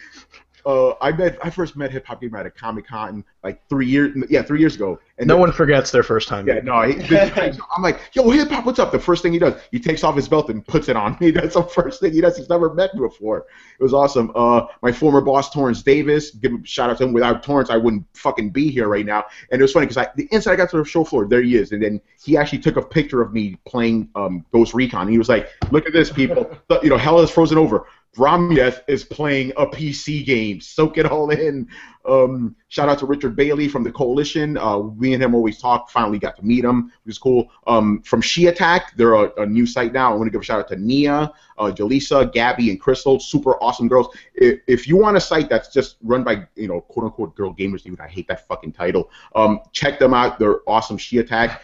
uh, 0.67 0.95
I 1.01 1.12
met 1.12 1.39
I 1.43 1.51
first 1.51 1.77
met 1.77 1.91
Hip 1.91 2.07
Hop 2.07 2.21
Gamer 2.21 2.39
at 2.39 2.47
a 2.47 2.51
Comic 2.51 2.87
Con 2.87 3.25
like 3.43 3.61
three 3.69 3.87
years 3.87 4.17
yeah 4.31 4.43
three 4.43 4.61
years 4.61 4.75
ago. 4.75 4.99
And 5.19 5.29
no 5.29 5.35
the- 5.35 5.41
one 5.41 5.53
forgets 5.53 5.91
their 5.91 6.03
first 6.03 6.27
time. 6.29 6.49
yeah, 6.49 6.61
no, 6.62 6.83
he, 6.83 6.95
this- 7.09 7.59
I'm 7.77 7.83
like, 7.83 8.01
yo, 8.15 8.29
hip 8.31 8.49
hop, 8.51 8.67
what's 8.67 8.79
up? 8.79 8.91
The 8.91 8.99
first 8.99 9.23
thing 9.23 9.33
he 9.33 9.39
does, 9.39 9.61
he 9.71 9.79
takes 9.79 10.03
off 10.03 10.17
his 10.17 10.29
belt 10.29 10.51
and 10.51 10.67
puts 10.67 10.89
it 10.89 10.97
on 10.97 11.17
me. 11.21 11.31
That's 11.33 11.55
the 11.55 11.62
first 11.62 12.01
thing 12.01 12.12
he 12.12 12.21
does. 12.21 12.37
He's 12.37 12.49
never 12.49 12.75
met 12.75 12.95
me 12.95 13.01
before. 13.01 13.47
It 13.79 13.83
was 13.83 13.95
awesome. 13.95 14.33
Uh, 14.35 14.67
my 14.83 14.91
former 14.91 15.21
boss, 15.21 15.51
Torrance 15.51 15.83
Davis, 15.83 16.31
give 16.33 16.53
a 16.53 16.59
shout 16.65 16.91
out 16.91 16.99
to 16.99 17.05
him. 17.05 17.12
Without 17.12 17.43
Torrance, 17.43 17.71
I 17.71 17.77
wouldn't 17.77 18.05
fucking 18.15 18.51
be 18.51 18.71
here 18.71 18.89
right 18.89 19.07
now. 19.07 19.25
And 19.53 19.61
it 19.61 19.62
was 19.62 19.73
funny 19.73 19.87
because 19.87 19.99
I, 19.99 20.09
the 20.17 20.27
inside 20.33 20.53
I 20.55 20.57
got 20.57 20.71
to 20.71 20.79
the 20.79 20.85
show 20.85 21.05
floor, 21.05 21.27
there 21.27 21.43
he 21.43 21.57
is, 21.57 21.71
and 21.73 21.83
then 21.83 22.01
he 22.23 22.37
actually 22.37 22.59
took 22.61 22.77
a 22.77 22.83
picture 22.83 23.21
of 23.23 23.33
me 23.33 23.57
playing 23.67 24.09
um, 24.17 24.45
Ghost 24.53 24.75
Recon. 24.75 25.07
He 25.09 25.19
was 25.19 25.29
like, 25.29 25.49
look 25.71 25.87
at 25.87 25.93
this, 25.93 26.11
people. 26.11 26.51
you 26.83 26.89
know, 26.89 26.97
hell 26.97 27.21
is 27.21 27.31
frozen 27.31 27.59
over. 27.59 27.87
Bromyeth 28.15 28.83
is 28.87 29.05
playing 29.05 29.53
a 29.57 29.67
PC 29.67 30.25
game. 30.25 30.61
Soak 30.61 30.99
it 30.99 31.07
all 31.07 31.31
in. 31.31 31.69
Um, 32.07 32.55
shout 32.69 32.89
out 32.89 32.99
to 32.99 33.07
Richard 33.07 33.35
Bailey 33.35 33.69
from 33.69 33.83
the 33.83 33.91
Coalition. 33.91 34.59
Uh, 34.59 34.79
we 34.79 35.15
and 35.15 35.23
him 35.23 35.35
always 35.35 35.59
talk. 35.59 35.91
Finally 35.91 36.19
got 36.19 36.37
to 36.37 36.45
meet 36.45 36.65
him, 36.65 36.93
which 37.05 37.15
is 37.15 37.19
cool. 37.19 37.51
Um, 37.67 38.03
from 38.03 38.21
She 38.21 38.47
Attack, 38.47 38.97
they're 38.97 39.15
a, 39.15 39.33
a 39.39 39.47
new 39.47 39.67
site 39.67 39.93
now. 39.93 40.12
I 40.12 40.17
want 40.17 40.27
to 40.27 40.31
give 40.31 40.41
a 40.41 40.45
shout 40.45 40.61
out 40.61 40.69
to 40.69 40.77
Nia, 40.77 41.33
uh, 41.59 41.65
Jaleesa, 41.65 42.33
Gabby, 42.33 42.71
and 42.71 42.81
Crystal. 42.81 43.19
Super 43.19 43.53
awesome 43.62 43.89
girls. 43.89 44.09
If, 44.35 44.61
if 44.67 44.87
you 44.87 44.97
want 44.97 45.17
a 45.17 45.21
site 45.21 45.49
that's 45.49 45.73
just 45.73 45.97
run 46.03 46.23
by 46.25 46.47
you 46.57 46.69
know 46.69 46.83
quote 46.83 47.07
unquote 47.07 47.35
girl 47.35 47.55
gamers, 47.55 47.83
dude, 47.83 48.01
I 48.01 48.09
hate 48.09 48.29
that 48.29 48.47
fucking 48.47 48.73
title. 48.73 49.11
Um, 49.35 49.61
check 49.73 49.99
them 49.99 50.15
out. 50.15 50.39
They're 50.39 50.61
awesome. 50.69 50.99
She 50.99 51.19
Attack. 51.19 51.62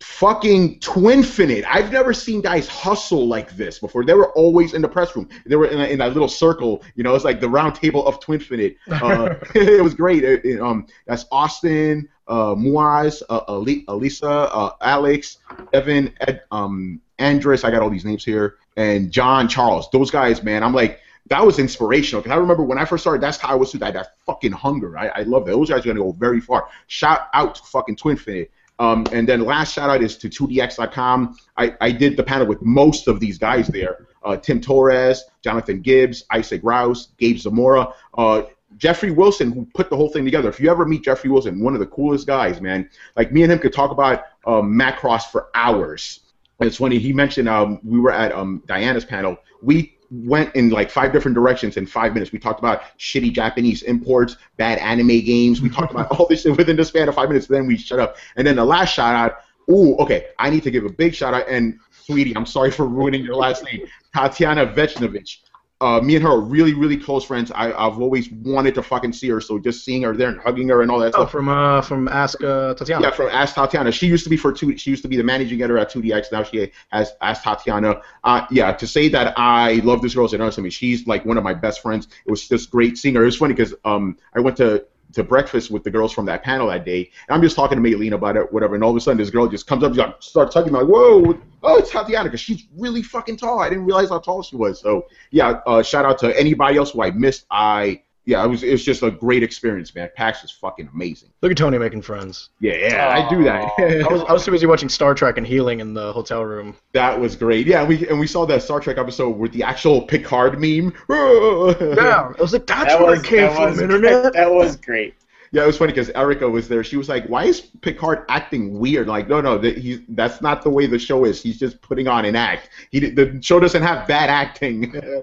Fucking 0.00 0.80
Twinfinite. 0.80 1.64
I've 1.68 1.92
never 1.92 2.12
seen 2.12 2.40
guys 2.40 2.66
hustle 2.68 3.28
like 3.28 3.56
this 3.56 3.78
before. 3.78 4.04
They 4.04 4.14
were 4.14 4.32
always 4.32 4.72
in 4.74 4.82
the 4.82 4.88
press 4.88 5.14
room. 5.14 5.28
They 5.46 5.56
were 5.56 5.66
in, 5.66 5.80
a, 5.80 5.84
in 5.84 5.98
that 5.98 6.12
little 6.12 6.28
circle. 6.28 6.82
You 6.94 7.04
know, 7.04 7.14
it's 7.14 7.24
like 7.24 7.40
the 7.40 7.48
round 7.48 7.74
table 7.74 8.06
of 8.06 8.18
Twinfinite. 8.20 8.76
Uh, 8.90 9.34
it 9.54 9.82
was 9.82 9.94
great. 9.94 10.24
It, 10.24 10.44
it, 10.44 10.60
um, 10.60 10.86
that's 11.06 11.26
Austin, 11.30 12.08
uh, 12.28 12.54
Muaz, 12.54 13.22
uh, 13.28 13.42
Elisa, 13.88 14.28
uh, 14.28 14.72
Alex, 14.80 15.38
Evan, 15.72 16.14
Ed, 16.20 16.42
um, 16.50 17.00
Andres. 17.18 17.64
I 17.64 17.70
got 17.70 17.82
all 17.82 17.90
these 17.90 18.04
names 18.04 18.24
here, 18.24 18.56
and 18.76 19.10
John 19.10 19.48
Charles. 19.48 19.90
Those 19.90 20.10
guys, 20.10 20.42
man. 20.42 20.62
I'm 20.62 20.74
like 20.74 21.00
that 21.30 21.44
was 21.44 21.58
inspirational 21.58 22.22
because 22.22 22.34
I 22.34 22.40
remember 22.40 22.64
when 22.64 22.78
I 22.78 22.84
first 22.84 23.04
started, 23.04 23.22
that's 23.22 23.38
how 23.38 23.50
I 23.50 23.54
was 23.54 23.72
that 23.72 23.94
that 23.94 24.16
fucking 24.26 24.52
hunger. 24.52 24.98
I, 24.98 25.08
I 25.08 25.22
love 25.22 25.44
that. 25.46 25.52
Those 25.52 25.70
guys 25.70 25.80
are 25.80 25.88
gonna 25.88 26.00
go 26.00 26.12
very 26.12 26.40
far. 26.40 26.68
Shout 26.88 27.28
out 27.32 27.54
to 27.56 27.62
fucking 27.62 27.96
Twinfinite. 27.96 28.48
Um, 28.80 29.06
and 29.12 29.28
then 29.28 29.44
last 29.44 29.74
shout 29.74 29.90
out 29.90 30.02
is 30.02 30.16
to 30.16 30.28
2dx.com. 30.28 31.36
I, 31.58 31.76
I 31.82 31.92
did 31.92 32.16
the 32.16 32.22
panel 32.24 32.46
with 32.46 32.62
most 32.62 33.08
of 33.08 33.20
these 33.20 33.36
guys 33.36 33.68
there. 33.68 34.06
Uh, 34.24 34.38
Tim 34.38 34.60
Torres, 34.60 35.22
Jonathan 35.42 35.82
Gibbs, 35.82 36.24
Isaac 36.30 36.62
Rouse, 36.64 37.08
Gabe 37.18 37.36
Zamora, 37.36 37.92
uh, 38.16 38.42
Jeffrey 38.78 39.10
Wilson, 39.10 39.52
who 39.52 39.66
put 39.74 39.90
the 39.90 39.96
whole 39.96 40.08
thing 40.08 40.24
together. 40.24 40.48
If 40.48 40.58
you 40.58 40.70
ever 40.70 40.86
meet 40.86 41.04
Jeffrey 41.04 41.28
Wilson, 41.28 41.60
one 41.60 41.74
of 41.74 41.80
the 41.80 41.86
coolest 41.86 42.26
guys, 42.26 42.62
man. 42.62 42.88
Like 43.16 43.32
me 43.32 43.42
and 43.42 43.52
him 43.52 43.58
could 43.58 43.74
talk 43.74 43.90
about 43.90 44.24
um, 44.46 44.72
Macross 44.72 45.24
for 45.24 45.48
hours. 45.54 46.20
It's 46.60 46.78
funny. 46.78 46.98
He 46.98 47.12
mentioned 47.12 47.48
um, 47.48 47.80
we 47.84 48.00
were 48.00 48.12
at 48.12 48.32
um, 48.32 48.62
Diana's 48.66 49.04
panel. 49.04 49.36
We 49.62 49.98
went 50.10 50.54
in 50.56 50.70
like 50.70 50.90
five 50.90 51.12
different 51.12 51.34
directions 51.34 51.76
in 51.76 51.86
five 51.86 52.14
minutes. 52.14 52.32
We 52.32 52.38
talked 52.38 52.58
about 52.58 52.82
shitty 52.98 53.32
Japanese 53.32 53.82
imports, 53.82 54.36
bad 54.56 54.78
anime 54.78 55.20
games. 55.20 55.62
We 55.62 55.68
talked 55.70 55.92
about 55.92 56.10
all 56.10 56.26
this 56.26 56.44
within 56.44 56.76
the 56.76 56.84
span 56.84 57.08
of 57.08 57.14
five 57.14 57.28
minutes. 57.28 57.46
Then 57.46 57.66
we 57.66 57.76
shut 57.76 58.00
up. 58.00 58.16
And 58.36 58.46
then 58.46 58.56
the 58.56 58.64
last 58.64 58.92
shout 58.94 59.14
out. 59.14 59.38
Ooh, 59.70 59.94
okay. 59.96 60.28
I 60.38 60.50
need 60.50 60.64
to 60.64 60.70
give 60.70 60.84
a 60.84 60.90
big 60.90 61.14
shout 61.14 61.32
out. 61.32 61.48
And 61.48 61.78
sweetie, 61.92 62.36
I'm 62.36 62.46
sorry 62.46 62.70
for 62.70 62.86
ruining 62.86 63.24
your 63.24 63.36
last 63.36 63.64
name, 63.64 63.86
Tatiana 64.12 64.66
Vechnovich 64.66 65.38
uh, 65.80 66.00
me 66.00 66.14
and 66.14 66.22
her 66.24 66.30
are 66.30 66.40
really, 66.40 66.74
really 66.74 66.96
close 66.96 67.24
friends. 67.24 67.50
I, 67.52 67.72
I've 67.72 67.98
always 67.98 68.30
wanted 68.30 68.74
to 68.74 68.82
fucking 68.82 69.14
see 69.14 69.28
her, 69.30 69.40
so 69.40 69.58
just 69.58 69.82
seeing 69.82 70.02
her 70.02 70.14
there 70.14 70.28
and 70.28 70.38
hugging 70.38 70.68
her 70.68 70.82
and 70.82 70.90
all 70.90 70.98
that 70.98 71.14
oh, 71.14 71.22
stuff. 71.22 71.32
from 71.32 71.48
uh, 71.48 71.80
from 71.80 72.06
Ask 72.08 72.42
uh, 72.44 72.74
Tatiana. 72.74 73.06
Yeah, 73.06 73.10
from 73.12 73.28
Ask 73.28 73.54
Tatiana. 73.54 73.90
She 73.90 74.06
used 74.06 74.24
to 74.24 74.30
be 74.30 74.36
for 74.36 74.52
two. 74.52 74.76
She 74.76 74.90
used 74.90 75.02
to 75.02 75.08
be 75.08 75.16
the 75.16 75.22
managing 75.22 75.62
editor 75.62 75.78
at 75.78 75.90
2DX. 75.90 76.32
Now 76.32 76.42
she 76.42 76.70
has 76.90 77.12
Ask 77.22 77.42
Tatiana. 77.42 78.02
Uh, 78.24 78.46
yeah, 78.50 78.72
to 78.72 78.86
say 78.86 79.08
that 79.08 79.32
I 79.38 79.74
love 79.76 80.02
this 80.02 80.14
girl 80.14 80.26
is 80.26 80.34
an 80.34 80.50
to 80.50 80.60
me. 80.60 80.68
She's 80.68 81.06
like 81.06 81.24
one 81.24 81.38
of 81.38 81.44
my 81.44 81.54
best 81.54 81.80
friends. 81.80 82.08
It 82.26 82.30
was 82.30 82.46
just 82.46 82.70
great 82.70 82.98
seeing 82.98 83.14
her. 83.14 83.22
It 83.22 83.26
was 83.26 83.36
funny 83.36 83.54
because 83.54 83.74
um, 83.84 84.18
I 84.34 84.40
went 84.40 84.58
to 84.58 84.84
to 85.12 85.24
breakfast 85.24 85.70
with 85.70 85.84
the 85.84 85.90
girls 85.90 86.12
from 86.12 86.26
that 86.26 86.42
panel 86.42 86.68
that 86.68 86.84
day, 86.84 87.10
and 87.28 87.34
I'm 87.34 87.42
just 87.42 87.56
talking 87.56 87.82
to 87.82 87.88
Maylene 87.88 88.12
about 88.12 88.36
it, 88.36 88.52
whatever, 88.52 88.74
and 88.74 88.84
all 88.84 88.90
of 88.90 88.96
a 88.96 89.00
sudden 89.00 89.18
this 89.18 89.30
girl 89.30 89.48
just 89.48 89.66
comes 89.66 89.82
up, 89.82 90.22
starts 90.22 90.56
me, 90.56 90.62
like, 90.70 90.86
whoa, 90.86 91.38
oh, 91.62 91.78
it's 91.78 91.90
Tatiana, 91.90 92.24
because 92.24 92.40
she's 92.40 92.66
really 92.76 93.02
fucking 93.02 93.36
tall. 93.36 93.60
I 93.60 93.68
didn't 93.68 93.86
realize 93.86 94.08
how 94.10 94.18
tall 94.18 94.42
she 94.42 94.56
was. 94.56 94.80
So 94.80 95.06
yeah, 95.30 95.60
uh, 95.66 95.82
shout 95.82 96.04
out 96.04 96.18
to 96.18 96.38
anybody 96.38 96.76
else 96.76 96.92
who 96.92 97.02
I 97.02 97.10
missed. 97.10 97.46
I 97.50 98.02
yeah, 98.30 98.44
it 98.44 98.46
was 98.46 98.62
it 98.62 98.70
was 98.70 98.84
just 98.84 99.02
a 99.02 99.10
great 99.10 99.42
experience, 99.42 99.92
man. 99.92 100.08
PAX 100.14 100.42
was 100.42 100.52
fucking 100.52 100.88
amazing. 100.94 101.30
Look 101.42 101.50
at 101.50 101.58
Tony 101.58 101.78
making 101.78 102.02
friends. 102.02 102.50
Yeah, 102.60 102.74
yeah, 102.74 103.08
I 103.08 103.28
do 103.28 103.42
that. 103.42 103.72
I 103.78 104.12
was 104.12 104.22
I 104.28 104.32
was 104.32 104.44
too 104.44 104.52
busy 104.52 104.66
watching 104.66 104.88
Star 104.88 105.14
Trek 105.14 105.36
and 105.36 105.44
healing 105.44 105.80
in 105.80 105.94
the 105.94 106.12
hotel 106.12 106.44
room. 106.44 106.76
That 106.92 107.18
was 107.18 107.34
great. 107.34 107.66
Yeah, 107.66 107.84
we 107.84 108.06
and 108.08 108.20
we 108.20 108.28
saw 108.28 108.46
that 108.46 108.62
Star 108.62 108.78
Trek 108.78 108.98
episode 108.98 109.30
with 109.30 109.52
the 109.52 109.64
actual 109.64 110.02
Picard 110.02 110.60
meme. 110.60 110.94
yeah, 111.10 112.32
I 112.38 112.40
was 112.40 112.52
like, 112.52 112.68
that's 112.68 112.92
that 112.92 113.00
where 113.00 113.10
was, 113.10 113.20
it 113.20 113.26
came 113.26 113.52
from, 113.52 113.70
was, 113.70 113.80
internet. 113.80 114.32
That 114.32 114.52
was 114.52 114.76
great. 114.76 115.14
Yeah, 115.50 115.64
it 115.64 115.66
was 115.66 115.78
funny 115.78 115.90
because 115.90 116.10
Erica 116.10 116.48
was 116.48 116.68
there. 116.68 116.84
She 116.84 116.96
was 116.96 117.08
like, 117.08 117.26
"Why 117.26 117.46
is 117.46 117.60
Picard 117.60 118.26
acting 118.28 118.78
weird?" 118.78 119.08
Like, 119.08 119.28
no, 119.28 119.40
no, 119.40 119.58
that 119.58 119.76
he's 119.76 120.02
that's 120.10 120.40
not 120.40 120.62
the 120.62 120.70
way 120.70 120.86
the 120.86 121.00
show 121.00 121.24
is. 121.24 121.42
He's 121.42 121.58
just 121.58 121.82
putting 121.82 122.06
on 122.06 122.24
an 122.24 122.36
act. 122.36 122.70
He 122.92 123.00
the 123.00 123.40
show 123.42 123.58
doesn't 123.58 123.82
have 123.82 124.06
bad 124.06 124.30
acting. 124.30 124.94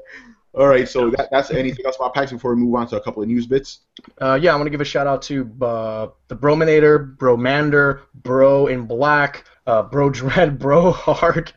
All 0.58 0.68
right, 0.68 0.90
so 0.90 1.12
that, 1.12 1.30
that's 1.30 1.52
anything 1.52 1.86
else 1.86 1.98
about 1.98 2.16
PAX 2.16 2.32
before 2.32 2.56
we 2.56 2.62
move 2.62 2.74
on 2.74 2.88
to 2.88 2.98
a 2.98 3.02
couple 3.02 3.22
of 3.22 3.28
news 3.28 3.46
bits. 3.46 3.82
Uh, 4.20 4.40
yeah, 4.42 4.54
I 4.54 4.56
want 4.56 4.66
to 4.66 4.72
give 4.72 4.82
a 4.82 4.86
shout 4.86 5.06
out 5.06 5.22
to 5.24 5.42
uh, 5.62 6.08
the 6.30 6.36
Brominator, 6.36 7.16
Brommando, 7.18 8.00
Bro 8.16 8.68
in 8.68 8.88
Black, 8.88 9.46
uh, 9.68 9.84
Bro 9.84 10.12
Dredd, 10.12 10.58
Bro 10.60 10.94
Hard, 10.94 11.54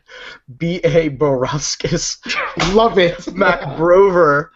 B 0.57 0.75
A 0.83 1.09
Boroskis, 1.09 2.19
love 2.75 2.99
it, 2.99 3.33
Mac 3.35 3.75
Brover, 3.75 4.51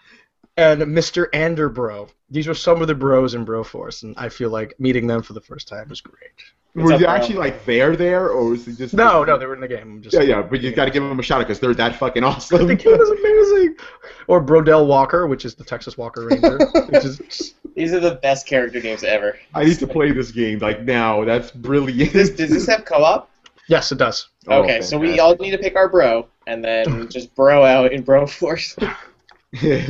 and 0.57 0.79
Mr. 0.83 1.25
Anderbro. 1.31 2.07
These 2.29 2.45
were 2.45 2.53
some 2.53 2.83
of 2.83 2.87
the 2.87 2.93
bros 2.95 3.33
in 3.33 3.47
Broforce, 3.47 4.03
and 4.03 4.13
I 4.15 4.29
feel 4.29 4.51
like 4.51 4.79
meeting 4.79 5.07
them 5.07 5.23
for 5.23 5.33
the 5.33 5.41
first 5.41 5.67
time 5.67 5.89
was 5.89 6.01
great. 6.01 6.43
Were 6.75 6.97
they 6.97 7.05
actually 7.05 7.37
like 7.37 7.63
there 7.63 7.95
there, 7.95 8.27
or 8.27 8.49
was 8.49 8.67
it 8.67 8.77
just? 8.77 8.93
No, 8.93 9.23
no, 9.23 9.37
they 9.37 9.45
were 9.45 9.53
in 9.53 9.61
the 9.61 9.67
game. 9.67 10.01
yeah, 10.11 10.21
yeah, 10.21 10.41
but 10.41 10.59
you 10.59 10.73
got 10.73 10.85
to 10.85 10.91
give 10.91 11.03
them 11.03 11.17
a 11.17 11.23
shout 11.23 11.39
out 11.39 11.47
because 11.47 11.61
they're 11.61 11.73
that 11.73 11.95
fucking 11.95 12.23
awesome. 12.25 12.67
the 12.67 12.75
game 12.75 12.99
is 12.99 13.09
amazing. 13.09 13.77
Or 14.27 14.43
Brodell 14.43 14.85
Walker, 14.85 15.25
which 15.25 15.45
is 15.45 15.55
the 15.55 15.63
Texas 15.63 15.97
Walker 15.97 16.27
Ranger. 16.27 16.57
which 16.89 17.05
is 17.05 17.53
These 17.75 17.93
are 17.93 18.01
the 18.01 18.15
best 18.15 18.45
character 18.45 18.81
names 18.81 19.05
ever. 19.05 19.39
I 19.53 19.63
need 19.63 19.79
to 19.79 19.87
play 19.87 20.11
this 20.11 20.31
game 20.31 20.59
like 20.59 20.83
now. 20.83 21.23
That's 21.23 21.49
brilliant. 21.49 22.11
Does, 22.11 22.31
does 22.31 22.49
this 22.49 22.67
have 22.67 22.83
co-op? 22.83 23.31
Yes, 23.69 23.93
it 23.93 23.97
does. 23.97 24.27
Oh, 24.47 24.61
okay, 24.63 24.81
so 24.81 24.97
we 24.97 25.19
all 25.19 25.35
need 25.37 25.51
to 25.51 25.57
pick 25.57 25.77
our 25.77 25.87
bro 25.87 26.27
and 26.45 26.63
then 26.63 27.07
just 27.09 27.33
bro 27.35 27.63
out 27.63 27.93
in 27.93 28.03
Broforce. 28.03 28.75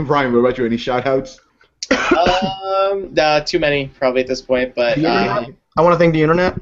Brian, 0.05 0.31
what 0.31 0.39
about 0.39 0.57
you? 0.59 0.65
Any 0.67 0.77
shout 0.77 1.07
outs? 1.07 1.39
um, 1.89 3.13
uh, 3.17 3.41
too 3.41 3.57
many 3.57 3.88
probably 3.88 4.21
at 4.21 4.27
this 4.27 4.41
point, 4.41 4.75
but 4.75 5.03
uh, 5.03 5.47
I 5.75 5.81
want 5.81 5.93
to 5.93 5.97
thank 5.97 6.13
the 6.13 6.21
internet. 6.21 6.59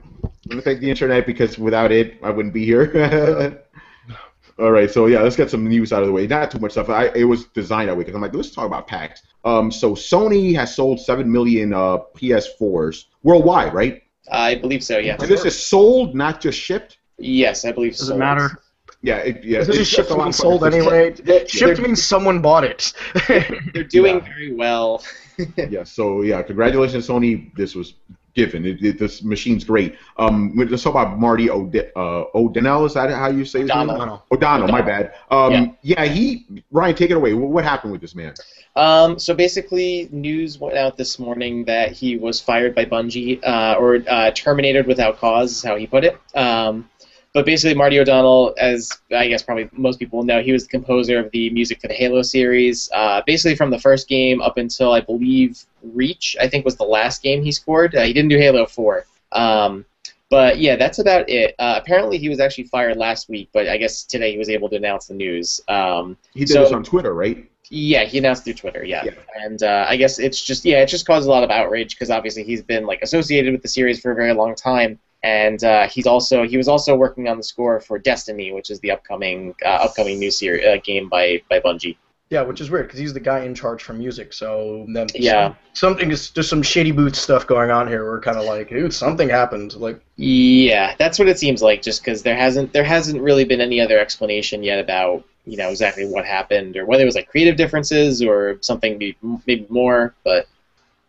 I 0.49 0.55
want 0.55 0.63
to 0.63 0.69
thank 0.69 0.81
the 0.81 0.89
internet 0.89 1.25
because 1.25 1.57
without 1.57 1.91
it, 1.91 2.17
I 2.21 2.29
wouldn't 2.29 2.53
be 2.53 2.65
here. 2.65 3.63
All 4.59 4.71
right, 4.71 4.91
so 4.91 5.07
yeah, 5.07 5.21
let's 5.21 5.35
get 5.35 5.49
some 5.49 5.67
news 5.67 5.91
out 5.91 6.01
of 6.01 6.07
the 6.07 6.13
way. 6.13 6.27
Not 6.27 6.51
too 6.51 6.59
much 6.59 6.73
stuff. 6.73 6.89
I, 6.89 7.07
it 7.15 7.23
was 7.23 7.45
designed 7.45 7.89
that 7.89 7.95
way 7.95 8.01
because 8.01 8.13
I'm 8.13 8.21
like, 8.21 8.35
let's 8.35 8.51
talk 8.51 8.65
about 8.65 8.87
PAX. 8.87 9.23
Um, 9.45 9.71
so 9.71 9.95
Sony 9.95 10.53
has 10.55 10.75
sold 10.75 10.99
seven 10.99 11.31
million 11.31 11.73
uh, 11.73 11.99
PS4s 12.15 13.05
worldwide, 13.23 13.73
right? 13.73 14.03
I 14.31 14.55
believe 14.55 14.83
so. 14.83 14.99
Yeah. 14.99 15.17
And 15.19 15.29
this 15.29 15.43
is 15.45 15.57
sold, 15.57 16.13
not 16.13 16.39
just 16.39 16.59
shipped. 16.59 16.97
Yes, 17.17 17.65
I 17.65 17.71
believe. 17.71 17.97
Does 17.97 18.09
it 18.09 18.17
matter? 18.17 18.61
Yeah, 19.01 19.17
it, 19.17 19.43
yeah. 19.43 19.63
This 19.63 19.77
is 19.77 19.87
shipped 19.87 20.11
and 20.11 20.33
sold 20.33 20.65
anyway. 20.65 21.13
shipped 21.47 21.79
means 21.81 22.03
someone 22.03 22.41
bought 22.41 22.63
it. 22.63 22.93
They're 23.27 23.83
doing 23.83 24.17
yeah. 24.17 24.25
very 24.25 24.53
well. 24.53 25.03
yeah. 25.69 25.83
So 25.83 26.21
yeah, 26.21 26.41
congratulations, 26.41 27.07
Sony. 27.07 27.53
This 27.55 27.75
was 27.75 27.95
given. 28.33 28.65
It, 28.65 28.83
it, 28.83 28.99
this 28.99 29.23
machine's 29.23 29.63
great. 29.63 29.95
Um, 30.17 30.53
let's 30.55 30.83
talk 30.83 30.95
about 30.95 31.19
Marty 31.19 31.49
uh, 31.49 31.55
O'Donnell. 31.55 32.85
Is 32.85 32.93
that 32.95 33.09
how 33.09 33.29
you 33.29 33.45
say 33.45 33.61
his 33.61 33.69
O'Donnell. 33.69 33.85
name? 33.85 34.01
O'Donnell. 34.01 34.23
O'Donnell. 34.31 34.67
My 34.69 34.81
bad. 34.81 35.13
Um, 35.31 35.77
yeah. 35.81 36.03
yeah. 36.03 36.05
He 36.05 36.45
Ryan, 36.71 36.95
take 36.95 37.11
it 37.11 37.17
away. 37.17 37.33
What, 37.33 37.49
what 37.49 37.63
happened 37.63 37.91
with 37.91 38.01
this 38.01 38.15
man? 38.15 38.33
Um, 38.75 39.19
so 39.19 39.33
basically, 39.35 40.09
news 40.11 40.57
went 40.57 40.77
out 40.77 40.97
this 40.97 41.19
morning 41.19 41.63
that 41.65 41.91
he 41.91 42.17
was 42.17 42.41
fired 42.41 42.73
by 42.73 42.85
Bungie 42.85 43.39
uh, 43.43 43.75
or 43.79 43.99
uh, 44.07 44.31
terminated 44.31 44.87
without 44.87 45.17
cause, 45.17 45.51
is 45.51 45.63
how 45.63 45.75
he 45.75 45.85
put 45.85 46.03
it. 46.03 46.19
Um, 46.33 46.89
but 47.33 47.47
basically, 47.47 47.73
Marty 47.73 47.99
O'Donnell, 47.99 48.53
as 48.59 48.91
I 49.11 49.27
guess 49.27 49.41
probably 49.41 49.67
most 49.73 49.97
people 49.97 50.21
know, 50.23 50.41
he 50.41 50.51
was 50.51 50.63
the 50.63 50.69
composer 50.69 51.17
of 51.17 51.31
the 51.31 51.49
music 51.49 51.81
for 51.81 51.87
the 51.87 51.93
Halo 51.95 52.21
series. 52.21 52.89
Uh, 52.93 53.23
basically, 53.25 53.55
from 53.55 53.71
the 53.71 53.79
first 53.79 54.07
game 54.07 54.39
up 54.39 54.57
until 54.57 54.93
I 54.93 55.01
believe 55.01 55.65
Reach, 55.81 56.37
I 56.39 56.47
think 56.47 56.63
was 56.63 56.77
the 56.77 56.83
last 56.83 57.23
game 57.23 57.43
he 57.43 57.51
scored. 57.51 57.95
Uh, 57.95 58.03
he 58.03 58.13
didn't 58.13 58.29
do 58.29 58.37
Halo 58.37 58.67
4. 58.67 59.05
Um, 59.31 59.83
but 60.29 60.59
yeah, 60.59 60.75
that's 60.75 60.99
about 60.99 61.27
it. 61.27 61.55
Uh, 61.57 61.79
apparently, 61.81 62.19
he 62.19 62.29
was 62.29 62.39
actually 62.39 62.65
fired 62.65 62.97
last 62.97 63.29
week, 63.29 63.49
but 63.51 63.67
I 63.67 63.77
guess 63.77 64.03
today 64.03 64.31
he 64.31 64.37
was 64.37 64.49
able 64.49 64.69
to 64.69 64.75
announce 64.75 65.07
the 65.07 65.15
news. 65.15 65.59
Um, 65.67 66.17
he 66.35 66.41
did 66.41 66.49
so, 66.49 66.63
this 66.63 66.71
on 66.71 66.83
Twitter, 66.83 67.15
right? 67.15 67.49
Yeah, 67.69 68.03
he 68.03 68.19
announced 68.19 68.43
through 68.43 68.53
Twitter. 68.53 68.83
Yeah, 68.83 69.05
yeah. 69.05 69.11
and 69.43 69.63
uh, 69.63 69.87
I 69.89 69.95
guess 69.95 70.19
it's 70.19 70.43
just 70.43 70.65
yeah, 70.65 70.81
it 70.81 70.85
just 70.85 71.07
caused 71.07 71.27
a 71.27 71.31
lot 71.31 71.43
of 71.43 71.49
outrage 71.49 71.95
because 71.95 72.11
obviously 72.11 72.43
he's 72.43 72.61
been 72.61 72.85
like 72.85 73.01
associated 73.01 73.53
with 73.53 73.63
the 73.63 73.67
series 73.67 73.99
for 73.99 74.11
a 74.11 74.15
very 74.15 74.33
long 74.33 74.53
time 74.53 74.99
and 75.23 75.63
uh, 75.63 75.87
he's 75.87 76.05
also 76.05 76.43
he 76.43 76.57
was 76.57 76.67
also 76.67 76.95
working 76.95 77.27
on 77.27 77.37
the 77.37 77.43
score 77.43 77.79
for 77.79 77.97
Destiny, 77.97 78.51
which 78.51 78.69
is 78.69 78.79
the 78.81 78.91
upcoming 78.91 79.55
uh, 79.65 79.69
upcoming 79.69 80.19
new 80.19 80.29
series 80.31 80.65
uh, 80.65 80.77
game 80.83 81.09
by 81.09 81.41
by 81.49 81.59
Bungie. 81.59 81.95
Yeah, 82.29 82.41
which 82.41 82.61
is 82.61 82.71
weird 82.71 82.87
because 82.87 82.99
he's 82.99 83.13
the 83.13 83.19
guy 83.19 83.41
in 83.41 83.53
charge 83.53 83.83
for 83.83 83.93
music. 83.93 84.33
So 84.33 84.85
then 84.89 85.07
yeah, 85.13 85.53
something 85.73 86.11
is 86.11 86.31
there's 86.31 86.49
some 86.49 86.63
shady 86.63 86.91
boots 86.91 87.19
stuff 87.19 87.47
going 87.47 87.71
on 87.71 87.87
here. 87.87 88.05
We're 88.05 88.21
kind 88.21 88.37
of 88.37 88.45
like, 88.45 88.69
dude, 88.69 88.93
something 88.93 89.29
happened. 89.29 89.75
Like 89.75 90.01
yeah, 90.17 90.95
that's 90.97 91.19
what 91.19 91.27
it 91.27 91.39
seems 91.39 91.61
like. 91.61 91.81
Just 91.81 92.03
because 92.03 92.23
there 92.23 92.35
hasn't 92.35 92.73
there 92.73 92.83
hasn't 92.83 93.21
really 93.21 93.45
been 93.45 93.61
any 93.61 93.79
other 93.79 93.99
explanation 93.99 94.63
yet 94.63 94.79
about 94.79 95.23
you 95.45 95.57
know 95.57 95.69
exactly 95.69 96.05
what 96.05 96.25
happened 96.25 96.75
or 96.75 96.85
whether 96.85 97.03
it 97.03 97.05
was 97.05 97.15
like 97.15 97.29
creative 97.29 97.55
differences 97.55 98.21
or 98.21 98.57
something 98.61 98.97
maybe, 98.97 99.17
maybe 99.45 99.67
more, 99.69 100.15
but 100.23 100.47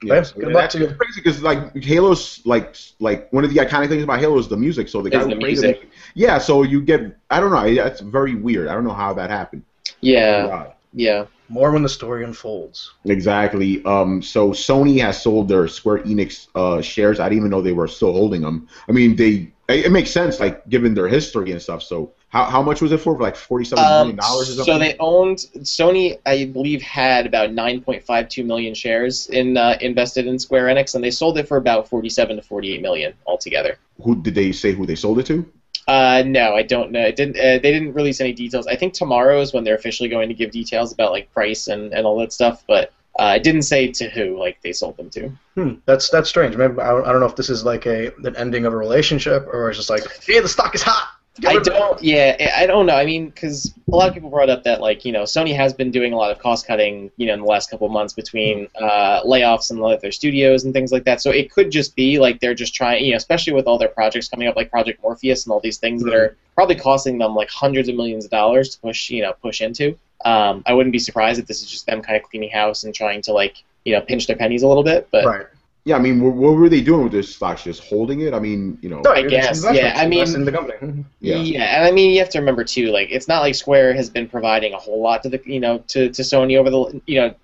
yeah, 0.06 0.22
so 0.22 0.34
good 0.36 0.52
luck 0.52 0.70
to 0.70 0.78
you. 0.78 0.86
Crazy 0.86 1.20
because 1.22 1.42
like 1.42 1.74
Halo's 1.82 2.40
like 2.44 2.76
like 3.00 3.32
one 3.32 3.44
of 3.44 3.52
the 3.52 3.56
iconic 3.56 3.88
things 3.88 4.02
about 4.02 4.20
Halo 4.20 4.38
is 4.38 4.48
the 4.48 4.56
music. 4.56 4.88
So 4.88 5.02
the 5.02 5.10
guy 5.10 5.24
the 5.24 5.34
music. 5.34 5.82
It, 5.82 5.88
yeah, 6.14 6.38
so 6.38 6.62
you 6.62 6.80
get 6.80 7.16
I 7.30 7.40
don't 7.40 7.50
know. 7.50 7.74
That's 7.74 8.00
very 8.00 8.34
weird. 8.34 8.68
I 8.68 8.74
don't 8.74 8.84
know 8.84 8.92
how 8.92 9.14
that 9.14 9.30
happened. 9.30 9.64
Yeah. 10.00 10.72
Yeah. 10.92 11.26
More 11.48 11.72
when 11.72 11.82
the 11.82 11.88
story 11.88 12.24
unfolds. 12.24 12.92
Exactly. 13.04 13.84
Um, 13.84 14.22
so 14.22 14.52
Sony 14.52 15.00
has 15.00 15.20
sold 15.20 15.48
their 15.48 15.68
Square 15.68 16.04
Enix 16.04 16.48
uh, 16.54 16.80
shares. 16.80 17.20
I 17.20 17.28
didn't 17.28 17.38
even 17.38 17.50
know 17.50 17.60
they 17.60 17.72
were 17.72 17.88
still 17.88 18.12
holding 18.12 18.42
them. 18.42 18.68
I 18.88 18.92
mean, 18.92 19.16
they 19.16 19.52
It, 19.68 19.86
it 19.86 19.92
makes 19.92 20.10
sense, 20.10 20.40
like 20.40 20.68
given 20.68 20.94
their 20.94 21.08
history 21.08 21.50
and 21.52 21.60
stuff. 21.60 21.82
So 21.82 22.12
how, 22.34 22.44
how 22.46 22.62
much 22.62 22.82
was 22.82 22.90
it 22.92 22.98
for? 22.98 23.16
Like 23.18 23.36
forty-seven 23.36 23.82
million 23.82 24.10
Um, 24.10 24.16
dollars 24.16 24.50
or 24.50 24.52
something. 24.64 24.74
so 24.74 24.78
they 24.78 24.96
owned 24.98 25.38
Sony, 25.62 26.18
I 26.26 26.44
believe, 26.46 26.82
had 26.82 27.26
about 27.26 27.50
9.52 27.50 28.44
million 28.44 28.74
shares 28.74 29.28
in 29.28 29.56
uh, 29.56 29.78
invested 29.80 30.26
in 30.26 30.38
Square 30.38 30.66
Enix, 30.66 30.94
and 30.94 31.02
they 31.04 31.10
sold 31.12 31.38
it 31.38 31.46
for 31.48 31.56
about 31.56 31.88
47 31.88 32.36
to 32.36 32.42
48 32.42 32.82
million 32.82 33.14
altogether. 33.26 33.78
who 34.02 34.20
did 34.20 34.34
they 34.34 34.50
say 34.52 34.72
who 34.72 34.84
they 34.84 34.96
sold 34.96 35.18
it 35.20 35.26
to? 35.26 35.46
Uh, 35.86 36.22
no, 36.26 36.54
I 36.54 36.62
don't 36.62 36.90
know. 36.90 37.02
It 37.06 37.14
didn't. 37.16 37.36
Uh, 37.36 37.58
they 37.62 37.70
didn't 37.72 37.92
release 37.92 38.20
any 38.20 38.32
details. 38.32 38.66
I 38.66 38.74
think 38.76 38.94
tomorrow 38.94 39.40
is 39.40 39.52
when 39.52 39.64
they're 39.64 39.76
officially 39.76 40.08
going 40.08 40.28
to 40.28 40.34
give 40.34 40.50
details 40.50 40.92
about 40.92 41.12
like 41.12 41.32
price 41.32 41.68
and, 41.68 41.92
and 41.92 42.06
all 42.06 42.18
that 42.20 42.32
stuff. 42.32 42.64
But 42.66 42.92
uh, 43.18 43.34
it 43.36 43.42
didn't 43.44 43.62
say 43.62 43.88
to 43.92 44.08
who 44.08 44.38
like 44.38 44.56
they 44.62 44.72
sold 44.72 44.96
them 44.96 45.10
to. 45.10 45.30
Hmm, 45.54 45.72
that's 45.84 46.08
that's 46.08 46.28
strange. 46.28 46.56
Maybe 46.56 46.80
I 46.80 46.90
don't, 46.90 47.06
I 47.06 47.12
don't 47.12 47.20
know 47.20 47.26
if 47.26 47.36
this 47.36 47.50
is 47.50 47.64
like 47.64 47.84
a 47.86 48.12
an 48.24 48.34
ending 48.36 48.64
of 48.66 48.72
a 48.72 48.76
relationship 48.76 49.46
or 49.46 49.68
it's 49.68 49.78
just 49.78 49.90
like, 49.90 50.02
hey, 50.24 50.40
the 50.40 50.48
stock 50.48 50.74
is 50.74 50.82
hot. 50.82 51.06
I 51.44 51.54
rid 51.54 51.56
of 51.56 51.66
it." 51.66 51.70
don't. 51.70 52.02
Yeah, 52.02 52.52
I 52.56 52.66
don't 52.66 52.86
know. 52.86 52.94
I 52.94 53.04
mean, 53.04 53.26
because 53.26 53.74
a 53.92 53.96
lot 53.96 54.08
of 54.08 54.14
people 54.14 54.30
brought 54.30 54.50
up 54.50 54.62
that 54.64 54.80
like 54.80 55.04
you 55.04 55.12
know 55.12 55.22
Sony 55.22 55.54
has 55.54 55.72
been 55.72 55.90
doing 55.90 56.12
a 56.12 56.16
lot 56.16 56.30
of 56.30 56.38
cost 56.38 56.66
cutting 56.66 57.10
you 57.16 57.26
know 57.26 57.34
in 57.34 57.40
the 57.40 57.46
last 57.46 57.70
couple 57.70 57.86
of 57.86 57.92
months 57.92 58.12
between 58.12 58.68
uh, 58.80 59.22
layoffs 59.22 59.70
and 59.70 60.00
their 60.00 60.12
studios 60.12 60.64
and 60.64 60.72
things 60.72 60.92
like 60.92 61.04
that. 61.04 61.20
So 61.20 61.30
it 61.30 61.50
could 61.50 61.70
just 61.70 61.96
be 61.96 62.18
like 62.18 62.40
they're 62.40 62.54
just 62.54 62.74
trying, 62.74 63.04
you 63.04 63.12
know, 63.12 63.16
especially 63.16 63.52
with 63.52 63.66
all 63.66 63.78
their 63.78 63.88
projects 63.88 64.28
coming 64.28 64.48
up 64.48 64.56
like 64.56 64.70
Project 64.70 65.02
Morpheus 65.02 65.44
and 65.44 65.52
all 65.52 65.60
these 65.60 65.78
things 65.78 66.02
that 66.04 66.14
are 66.14 66.36
probably 66.54 66.76
costing 66.76 67.18
them 67.18 67.34
like 67.34 67.50
hundreds 67.50 67.88
of 67.88 67.96
millions 67.96 68.24
of 68.24 68.30
dollars 68.30 68.70
to 68.70 68.80
push 68.80 69.10
you 69.10 69.22
know 69.22 69.32
push 69.42 69.60
into. 69.60 69.96
Um, 70.24 70.62
I 70.66 70.72
wouldn't 70.72 70.92
be 70.92 70.98
surprised 70.98 71.38
if 71.38 71.46
this 71.46 71.62
is 71.62 71.70
just 71.70 71.86
them 71.86 72.00
kind 72.00 72.16
of 72.16 72.22
cleaning 72.22 72.50
house 72.50 72.84
and 72.84 72.94
trying 72.94 73.22
to 73.22 73.32
like 73.32 73.62
you 73.84 73.94
know 73.94 74.00
pinch 74.00 74.26
their 74.26 74.36
pennies 74.36 74.62
a 74.62 74.68
little 74.68 74.84
bit. 74.84 75.08
But 75.10 75.24
Right. 75.24 75.46
Yeah, 75.86 75.96
I 75.96 75.98
mean, 75.98 76.22
what, 76.22 76.32
what 76.34 76.54
were 76.54 76.70
they 76.70 76.80
doing 76.80 77.02
with 77.04 77.12
this 77.12 77.34
stock? 77.36 77.58
Just 77.62 77.84
holding 77.84 78.20
it? 78.22 78.32
I 78.32 78.38
mean, 78.38 78.78
you 78.80 78.88
know. 78.88 79.00
No, 79.02 79.10
I 79.12 79.18
you're 79.18 79.28
guess, 79.28 79.62
yeah, 79.72 79.92
I 79.96 80.06
mean- 80.06 80.20
invest 80.20 80.36
in 80.36 80.44
the 80.46 80.52
company. 80.52 80.78
Mm-hmm. 80.78 81.02
Yeah. 81.20 81.36
and 81.76 81.84
I 81.84 81.90
mean 81.90 82.10
you 82.12 82.18
have 82.20 82.30
to 82.30 82.38
remember 82.38 82.64
too, 82.64 82.90
like 82.90 83.08
it's 83.10 83.28
not 83.28 83.40
like 83.40 83.54
Square 83.54 83.94
has 83.94 84.08
been 84.08 84.26
providing 84.28 84.72
a 84.72 84.78
whole 84.78 85.02
lot 85.02 85.22
to 85.24 85.28
the 85.28 85.40
you 85.44 85.60
know 85.60 85.78
to, 85.88 86.08
to 86.10 86.22
Sony 86.22 86.56
over 86.58 86.70
the 86.70 87.02
you 87.06 87.20
know 87.20 87.34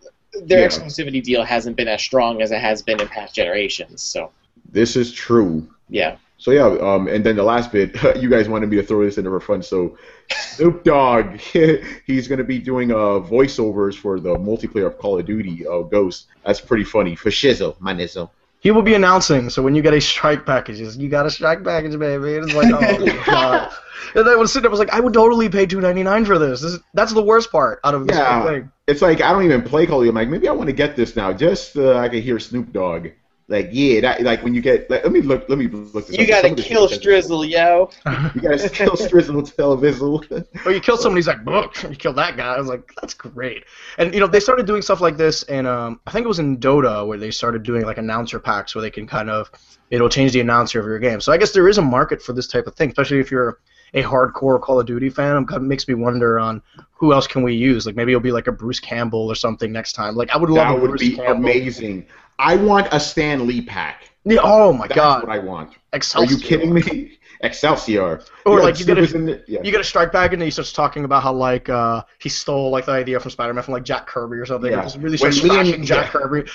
their 0.42 0.60
Yeah. 0.60 0.66
exclusivity 0.68 1.22
deal 1.22 1.42
hasn't 1.44 1.76
been 1.76 1.88
as 1.88 2.00
strong 2.02 2.40
as 2.40 2.50
it 2.50 2.60
has 2.60 2.80
been 2.82 3.00
in 3.00 3.08
past 3.08 3.34
generations. 3.34 4.00
So 4.00 4.30
This 4.72 4.96
is 4.96 5.12
true. 5.12 5.66
yeah, 5.90 6.16
So 6.40 6.52
yeah, 6.52 6.64
um, 6.80 7.06
and 7.06 7.22
then 7.22 7.36
the 7.36 7.42
last 7.42 7.70
bit, 7.70 7.94
you 8.16 8.30
guys 8.30 8.48
wanted 8.48 8.70
me 8.70 8.76
to 8.76 8.82
throw 8.82 9.04
this 9.04 9.18
into 9.18 9.28
for 9.28 9.40
fun. 9.40 9.62
So 9.62 9.98
Snoop 10.30 10.84
Dogg, 10.84 11.36
he's 12.06 12.28
gonna 12.28 12.44
be 12.44 12.58
doing 12.58 12.90
uh 12.92 13.20
voiceovers 13.20 13.94
for 13.94 14.18
the 14.18 14.36
multiplayer 14.36 14.86
of 14.86 14.96
Call 14.96 15.18
of 15.18 15.26
Duty, 15.26 15.66
uh, 15.66 15.82
Ghost. 15.82 16.28
That's 16.44 16.58
pretty 16.60 16.84
funny. 16.84 17.14
For 17.14 17.28
shizzle, 17.28 17.78
my 17.78 17.92
nizzle. 17.92 18.30
He 18.60 18.70
will 18.70 18.80
be 18.82 18.94
announcing. 18.94 19.50
So 19.50 19.62
when 19.62 19.74
you 19.74 19.82
get 19.82 19.92
a 19.92 20.00
strike 20.00 20.44
package, 20.46 20.80
you 20.96 21.08
got 21.10 21.26
a 21.26 21.30
strike 21.30 21.62
package, 21.62 21.98
baby. 21.98 22.32
It's 22.32 22.54
like, 22.54 22.72
oh 22.72 23.22
god. 23.26 23.70
And 24.14 24.26
I 24.26 24.34
was 24.36 24.50
sitting 24.50 24.62
there, 24.62 24.70
I 24.70 24.72
was 24.72 24.78
like, 24.80 24.90
I 24.94 25.00
would 25.00 25.12
totally 25.12 25.50
pay 25.50 25.66
two 25.66 25.80
ninety 25.82 26.02
nine 26.02 26.24
for 26.24 26.38
this. 26.38 26.62
this 26.62 26.72
is, 26.72 26.80
that's 26.94 27.12
the 27.12 27.22
worst 27.22 27.52
part 27.52 27.80
out 27.84 27.94
of 27.94 28.06
this 28.06 28.16
Yeah. 28.16 28.44
thing. 28.46 28.72
It's 28.86 29.02
like 29.02 29.20
I 29.20 29.32
don't 29.32 29.44
even 29.44 29.60
play 29.60 29.86
Call 29.86 29.98
of 30.00 30.04
Duty. 30.04 30.08
I'm 30.08 30.14
like, 30.14 30.28
maybe 30.30 30.48
I 30.48 30.52
want 30.52 30.68
to 30.68 30.74
get 30.74 30.96
this 30.96 31.16
now, 31.16 31.34
just 31.34 31.76
uh, 31.76 31.96
I 31.98 32.08
can 32.08 32.22
hear 32.22 32.38
Snoop 32.38 32.72
Dogg. 32.72 33.08
Like, 33.50 33.70
yeah, 33.72 34.00
that, 34.02 34.22
like 34.22 34.44
when 34.44 34.54
you 34.54 34.60
get, 34.60 34.88
like, 34.88 35.02
let 35.02 35.10
me 35.12 35.20
look, 35.22 35.48
let 35.48 35.58
me 35.58 35.66
look. 35.66 36.06
This 36.06 36.16
you 36.16 36.22
up. 36.22 36.28
gotta 36.28 36.48
Some 36.50 36.56
kill 36.56 36.86
shit- 36.86 37.02
Strizzle, 37.02 37.48
yo. 37.50 37.90
You 38.34 38.40
gotta 38.40 38.68
kill 38.68 38.92
Strizzle 38.92 39.42
Televizzle. 39.56 40.46
Or 40.66 40.72
you 40.72 40.80
kill 40.80 40.96
somebody, 40.96 41.18
he's 41.18 41.26
like, 41.26 41.44
"Book." 41.44 41.82
you 41.82 41.96
kill 41.96 42.12
that 42.12 42.36
guy. 42.36 42.54
I 42.54 42.58
was 42.58 42.68
like, 42.68 42.88
that's 43.00 43.12
great. 43.14 43.64
And 43.98 44.14
you 44.14 44.20
know, 44.20 44.28
they 44.28 44.38
started 44.38 44.66
doing 44.66 44.82
stuff 44.82 45.00
like 45.00 45.16
this, 45.16 45.42
and 45.42 45.66
um, 45.66 46.00
I 46.06 46.12
think 46.12 46.24
it 46.24 46.28
was 46.28 46.38
in 46.38 46.58
Dota 46.58 47.04
where 47.06 47.18
they 47.18 47.32
started 47.32 47.64
doing 47.64 47.82
like 47.84 47.98
announcer 47.98 48.38
packs 48.38 48.74
where 48.76 48.82
they 48.82 48.90
can 48.90 49.06
kind 49.08 49.28
of, 49.28 49.50
it'll 49.90 50.08
change 50.08 50.30
the 50.32 50.40
announcer 50.40 50.78
of 50.78 50.86
your 50.86 51.00
game. 51.00 51.20
So 51.20 51.32
I 51.32 51.36
guess 51.36 51.50
there 51.50 51.68
is 51.68 51.76
a 51.78 51.82
market 51.82 52.22
for 52.22 52.32
this 52.32 52.46
type 52.46 52.68
of 52.68 52.76
thing, 52.76 52.88
especially 52.90 53.18
if 53.18 53.32
you're 53.32 53.58
a 53.94 54.02
hardcore 54.04 54.60
Call 54.60 54.78
of 54.78 54.86
Duty 54.86 55.10
fan. 55.10 55.44
It 55.50 55.62
makes 55.62 55.88
me 55.88 55.94
wonder 55.94 56.38
on 56.38 56.62
who 56.92 57.12
else 57.12 57.26
can 57.26 57.42
we 57.42 57.54
use. 57.54 57.84
Like 57.86 57.96
maybe 57.96 58.12
it'll 58.12 58.20
be 58.22 58.30
like 58.30 58.46
a 58.46 58.52
Bruce 58.52 58.78
Campbell 58.78 59.26
or 59.26 59.34
something 59.34 59.72
next 59.72 59.94
time. 59.94 60.14
Like 60.14 60.30
I 60.30 60.36
would 60.36 60.50
love 60.50 60.68
that 60.68 60.76
a 60.76 60.80
would 60.80 60.90
Bruce 60.90 61.00
be 61.00 61.16
Campbell. 61.16 61.32
amazing. 61.48 62.06
I 62.40 62.56
want 62.56 62.88
a 62.92 62.98
Stan 63.00 63.46
Lee 63.46 63.60
pack. 63.62 64.10
Yeah, 64.24 64.40
oh 64.42 64.72
my 64.72 64.86
That's 64.86 64.96
god, 64.96 65.22
what 65.26 65.32
I 65.32 65.38
want. 65.38 65.74
Excelsior. 65.92 66.34
Are 66.36 66.38
you 66.38 66.44
kidding 66.44 66.72
me? 66.74 67.18
Excelsior. 67.42 68.20
Or 68.44 68.58
Yeah, 68.58 68.64
like 68.64 68.78
you 68.78 68.84
get 68.84 68.98
a 68.98 69.06
the- 69.06 69.42
yeah. 69.48 69.60
you 69.62 69.70
get 69.72 69.80
a 69.80 69.84
strike 69.84 70.12
back 70.12 70.32
and 70.32 70.40
then 70.42 70.46
he 70.46 70.50
starts 70.50 70.72
talking 70.72 71.04
about 71.04 71.22
how 71.22 71.32
like 71.32 71.70
uh, 71.70 72.02
he 72.18 72.28
stole 72.28 72.70
like 72.70 72.84
the 72.84 72.92
idea 72.92 73.18
from 73.18 73.30
Spider-Man 73.30 73.62
from 73.64 73.72
like 73.72 73.82
Jack 73.82 74.06
Kirby 74.06 74.36
or 74.36 74.44
something. 74.44 74.70
Yeah. 74.72 74.88
Really 74.98 75.16
When 75.16 75.32
starts 75.32 75.42
me 75.44 75.72
and- 75.74 75.84
Jack 75.84 76.12
yeah. 76.12 76.20
Kirby. 76.20 76.50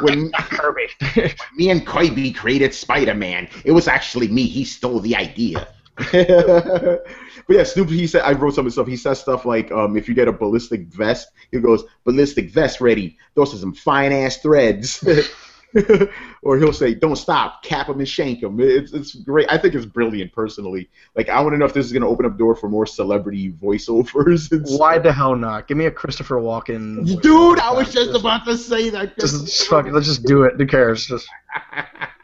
when 0.00 0.30
Jack 0.30 0.48
Kirby. 0.50 0.86
me 1.56 1.70
and 1.70 1.86
Kirby 1.86 2.32
created 2.32 2.72
Spider-Man, 2.74 3.48
it 3.64 3.72
was 3.72 3.86
actually 3.86 4.28
me. 4.28 4.44
He 4.46 4.64
stole 4.64 5.00
the 5.00 5.14
idea. 5.14 5.68
but 6.12 7.02
yeah, 7.48 7.64
Snoop. 7.64 7.88
He 7.88 8.06
said 8.06 8.22
I 8.22 8.32
wrote 8.32 8.54
some 8.54 8.62
of 8.62 8.66
his 8.66 8.74
stuff. 8.74 8.86
He 8.86 8.96
says 8.96 9.20
stuff 9.20 9.44
like, 9.44 9.72
um, 9.72 9.96
if 9.96 10.08
you 10.08 10.14
get 10.14 10.28
a 10.28 10.32
ballistic 10.32 10.86
vest, 10.86 11.28
he 11.50 11.60
goes 11.60 11.84
ballistic 12.04 12.50
vest 12.50 12.80
ready. 12.80 13.18
Those 13.34 13.54
are 13.54 13.58
some 13.58 13.74
fine 13.74 14.12
ass 14.12 14.38
threads. 14.38 15.04
or 16.42 16.56
he'll 16.56 16.72
say, 16.72 16.94
"Don't 16.94 17.16
stop, 17.16 17.62
cap 17.62 17.88
him 17.88 17.98
and 17.98 18.08
shank 18.08 18.42
him." 18.42 18.58
It's 18.60 18.92
it's 18.92 19.14
great. 19.14 19.46
I 19.50 19.58
think 19.58 19.74
it's 19.74 19.84
brilliant 19.84 20.32
personally. 20.32 20.88
Like 21.14 21.28
I 21.28 21.40
want 21.40 21.54
to 21.54 21.58
know 21.58 21.66
if 21.66 21.74
this 21.74 21.84
is 21.84 21.92
going 21.92 22.02
to 22.02 22.08
open 22.08 22.24
up 22.24 22.38
door 22.38 22.54
for 22.54 22.68
more 22.68 22.86
celebrity 22.86 23.52
voiceovers. 23.52 24.50
And 24.52 24.66
stuff. 24.66 24.80
Why 24.80 24.98
the 24.98 25.12
hell 25.12 25.36
not? 25.36 25.68
Give 25.68 25.76
me 25.76 25.86
a 25.86 25.90
Christopher 25.90 26.36
Walken. 26.36 27.20
Dude, 27.20 27.58
I 27.58 27.72
was 27.72 27.92
just 27.92 28.14
about 28.18 28.44
to 28.46 28.56
say 28.56 28.88
that. 28.90 29.18
Just, 29.18 29.46
just 29.46 29.68
fuck 29.68 29.86
it. 29.86 29.92
Let's 29.92 30.06
just 30.06 30.24
do 30.24 30.44
it. 30.44 30.54
Who 30.56 30.66
cares? 30.66 31.06
Just 31.06 31.28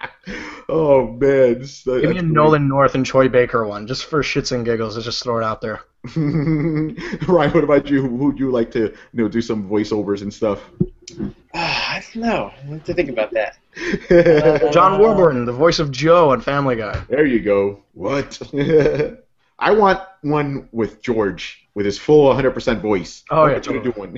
oh 0.68 1.06
man, 1.08 1.58
this- 1.60 1.82
give 1.84 1.94
me 2.02 2.02
a 2.02 2.12
great. 2.12 2.24
Nolan 2.24 2.68
North 2.68 2.94
and 2.94 3.04
Troy 3.04 3.28
Baker 3.28 3.66
one, 3.66 3.86
just 3.86 4.04
for 4.06 4.22
shits 4.22 4.52
and 4.52 4.64
giggles. 4.64 4.94
Let's 4.96 5.04
just 5.06 5.22
throw 5.22 5.38
it 5.38 5.44
out 5.44 5.60
there. 5.60 5.80
Ryan, 6.16 7.52
what 7.52 7.64
about 7.64 7.88
you? 7.88 8.02
Who 8.02 8.08
would 8.26 8.38
you 8.38 8.50
like 8.50 8.70
to, 8.72 8.80
you 9.12 9.22
know, 9.22 9.28
do 9.28 9.40
some 9.40 9.68
voiceovers 9.68 10.22
and 10.22 10.32
stuff? 10.32 10.60
I 11.54 12.02
don't 12.12 12.24
know. 12.24 12.52
I 12.62 12.66
have 12.66 12.84
to 12.84 12.94
think 12.94 13.08
about 13.08 13.30
that. 13.32 13.58
John 14.72 14.98
Warburton, 15.00 15.44
the 15.44 15.52
voice 15.52 15.78
of 15.78 15.90
Joe 15.90 16.30
on 16.30 16.40
Family 16.40 16.76
Guy. 16.76 17.02
there 17.08 17.26
you 17.26 17.40
go. 17.40 17.82
What? 17.92 18.40
I 19.58 19.70
want 19.70 20.00
one 20.22 20.68
with 20.72 21.00
George 21.00 21.63
with 21.74 21.86
his 21.86 21.98
full 21.98 22.32
100% 22.32 22.80
voice. 22.80 23.24
Oh, 23.30 23.42
What 23.42 23.48
yeah, 23.48 23.56
you 23.56 23.60
totally. 23.82 23.84
do 23.84 23.90
one? 23.92 24.16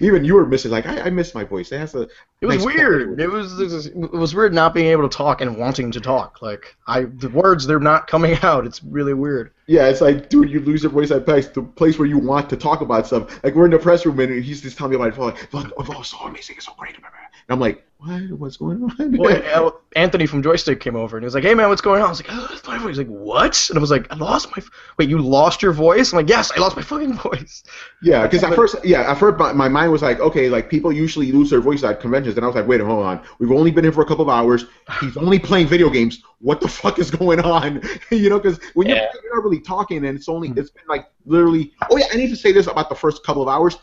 Even 0.00 0.24
you 0.24 0.34
were 0.34 0.46
missing. 0.46 0.70
Like 0.70 0.86
I, 0.86 1.02
I 1.02 1.10
miss 1.10 1.34
my 1.34 1.44
voice. 1.44 1.72
It 1.72 1.78
has 1.78 1.94
a. 1.94 2.02
It 2.40 2.46
was 2.46 2.64
nice 2.64 2.74
weird. 2.74 3.20
It 3.20 3.28
was, 3.28 3.60
it 3.60 3.64
was 3.70 3.86
it 3.86 3.96
was 4.12 4.34
weird 4.34 4.54
not 4.54 4.72
being 4.72 4.86
able 4.86 5.08
to 5.08 5.14
talk 5.16 5.40
and 5.40 5.58
wanting 5.58 5.90
to 5.92 6.00
talk. 6.00 6.40
Like 6.40 6.76
I, 6.86 7.02
the 7.02 7.28
words 7.30 7.66
they're 7.66 7.80
not 7.80 8.06
coming 8.06 8.38
out. 8.42 8.66
It's 8.66 8.82
really 8.82 9.14
weird. 9.14 9.52
Yeah, 9.66 9.88
it's 9.88 10.00
like, 10.00 10.28
dude, 10.28 10.50
you 10.50 10.60
lose 10.60 10.82
your 10.82 10.92
voice 10.92 11.10
at 11.10 11.26
PAX, 11.26 11.48
the 11.48 11.62
place 11.62 11.98
where 11.98 12.08
you 12.08 12.18
want 12.18 12.48
to 12.50 12.56
talk 12.56 12.80
about 12.80 13.06
stuff. 13.06 13.42
Like, 13.44 13.54
we're 13.54 13.66
in 13.66 13.70
the 13.70 13.78
press 13.78 14.04
room, 14.04 14.18
and 14.18 14.42
he's 14.42 14.60
just 14.60 14.76
telling 14.76 14.90
me 14.90 14.96
about 14.96 15.16
it. 15.16 15.18
Like, 15.20 15.52
"Look, 15.52 15.72
oh, 15.78 16.00
it's 16.00 16.10
so 16.10 16.18
amazing, 16.20 16.56
it's 16.56 16.66
so 16.66 16.72
great. 16.76 16.96
And 16.96 17.04
I'm 17.48 17.60
like, 17.60 17.84
what? 18.00 18.38
What's 18.38 18.56
going 18.56 18.82
on? 18.82 19.16
Well, 19.18 19.68
uh, 19.68 19.70
Anthony 19.96 20.26
from 20.26 20.42
Joystiq 20.42 20.80
came 20.80 20.96
over 20.96 21.16
and 21.16 21.24
he 21.24 21.26
was 21.26 21.34
like, 21.34 21.44
"Hey 21.44 21.54
man, 21.54 21.68
what's 21.68 21.80
going 21.82 22.00
on?" 22.00 22.06
I 22.06 22.10
was 22.10 22.22
like, 22.22 22.32
"Oh, 22.32 22.48
it's 22.52 22.66
my 22.66 22.78
voice." 22.78 22.96
He's 22.96 22.98
like, 22.98 23.08
"What?" 23.08 23.68
And 23.68 23.78
I 23.78 23.80
was 23.80 23.90
like, 23.90 24.10
"I 24.10 24.16
lost 24.16 24.48
my. 24.48 24.58
F- 24.58 24.70
Wait, 24.98 25.08
you 25.08 25.18
lost 25.18 25.62
your 25.62 25.72
voice?" 25.72 26.12
I'm 26.12 26.16
like, 26.16 26.28
"Yes, 26.28 26.50
I 26.56 26.60
lost 26.60 26.76
my 26.76 26.82
fucking 26.82 27.14
voice." 27.14 27.62
yeah, 28.02 28.22
because 28.26 28.42
at 28.42 28.54
first, 28.54 28.76
yeah, 28.84 29.10
at 29.10 29.18
first, 29.18 29.38
my, 29.38 29.52
my 29.52 29.68
mind 29.68 29.92
was 29.92 30.02
like, 30.02 30.20
okay, 30.20 30.48
like, 30.48 30.70
people 30.70 30.92
usually 30.92 31.32
lose 31.32 31.50
their 31.50 31.60
voice 31.60 31.82
at 31.82 32.00
conventions. 32.00 32.36
And 32.36 32.44
I 32.44 32.46
was 32.46 32.56
like, 32.56 32.66
wait, 32.66 32.80
hold 32.80 33.04
on. 33.04 33.22
We've 33.38 33.52
only 33.52 33.70
been 33.70 33.84
here 33.84 33.92
for 33.92 34.02
a 34.02 34.06
couple 34.06 34.22
of 34.22 34.30
hours. 34.30 34.64
He's 35.00 35.16
only 35.16 35.38
playing 35.38 35.66
video 35.66 35.90
games. 35.90 36.22
What 36.38 36.60
the 36.60 36.68
fuck 36.68 36.98
is 36.98 37.10
going 37.10 37.40
on? 37.40 37.82
you 38.10 38.30
know, 38.30 38.38
because 38.38 38.58
when 38.74 38.88
you're, 38.88 38.96
you're 38.96 39.34
not 39.34 39.44
really 39.44 39.60
talking, 39.60 40.06
and 40.06 40.16
it's 40.16 40.28
only, 40.28 40.48
it's 40.56 40.70
been 40.70 40.84
like 40.88 41.06
literally, 41.26 41.72
oh 41.90 41.98
yeah, 41.98 42.06
I 42.12 42.16
need 42.16 42.30
to 42.30 42.36
say 42.36 42.52
this 42.52 42.66
about 42.66 42.88
the 42.88 42.94
first 42.94 43.24
couple 43.24 43.42
of 43.42 43.48
hours. 43.48 43.76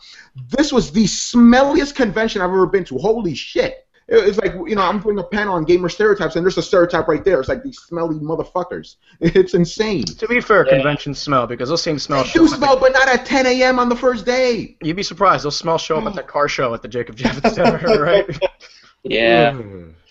This 0.48 0.72
was 0.72 0.90
the 0.90 1.04
smelliest 1.04 1.94
convention 1.94 2.42
I've 2.42 2.50
ever 2.50 2.66
been 2.66 2.84
to. 2.86 2.98
Holy 2.98 3.34
shit. 3.34 3.86
It- 4.08 4.26
It's 4.28 4.38
like 4.38 4.54
you 4.66 4.74
know 4.74 4.82
I'm 4.82 5.00
doing 5.00 5.18
a 5.18 5.22
panel 5.22 5.54
on 5.54 5.64
gamer 5.64 5.88
stereotypes, 5.88 6.36
and 6.36 6.44
there's 6.44 6.56
a 6.58 6.62
stereotype 6.62 7.08
right 7.08 7.22
there. 7.24 7.40
It's 7.40 7.48
like 7.48 7.62
these 7.62 7.78
smelly 7.78 8.16
motherfuckers. 8.18 8.96
It's 9.20 9.54
insane. 9.54 10.04
To 10.04 10.26
be 10.26 10.40
fair, 10.40 10.64
Yeah. 10.66 10.74
conventions 10.74 11.18
smell 11.18 11.46
because 11.46 11.68
those 11.68 11.82
same 11.82 11.98
smells. 11.98 12.26
They 12.32 12.38
do 12.38 12.46
up 12.46 12.52
at 12.52 12.56
smell, 12.58 12.78
but 12.80 12.92
not 12.92 13.08
at 13.08 13.26
10 13.26 13.46
a.m. 13.46 13.78
on 13.78 13.88
the 13.88 13.96
first 13.96 14.24
day. 14.24 14.76
You'd 14.82 14.96
be 14.96 15.02
surprised. 15.02 15.44
Those 15.44 15.56
smells 15.56 15.82
show 15.82 15.98
up 15.98 16.06
at 16.06 16.14
the 16.14 16.22
car 16.22 16.48
show 16.48 16.72
at 16.74 16.82
the 16.82 16.88
Jacob 16.88 17.16
Javits 17.16 17.52
Center, 17.54 18.02
right? 18.02 18.26
Yeah. 19.04 19.52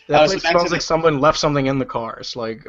That 0.07 0.21
Oh, 0.21 0.25
so 0.27 0.31
place 0.31 0.41
smells 0.43 0.71
like 0.71 0.79
the- 0.79 0.85
someone 0.85 1.19
left 1.19 1.37
something 1.37 1.65
in 1.65 1.77
the 1.79 1.85
car. 1.85 2.17
It's 2.19 2.35
like, 2.37 2.65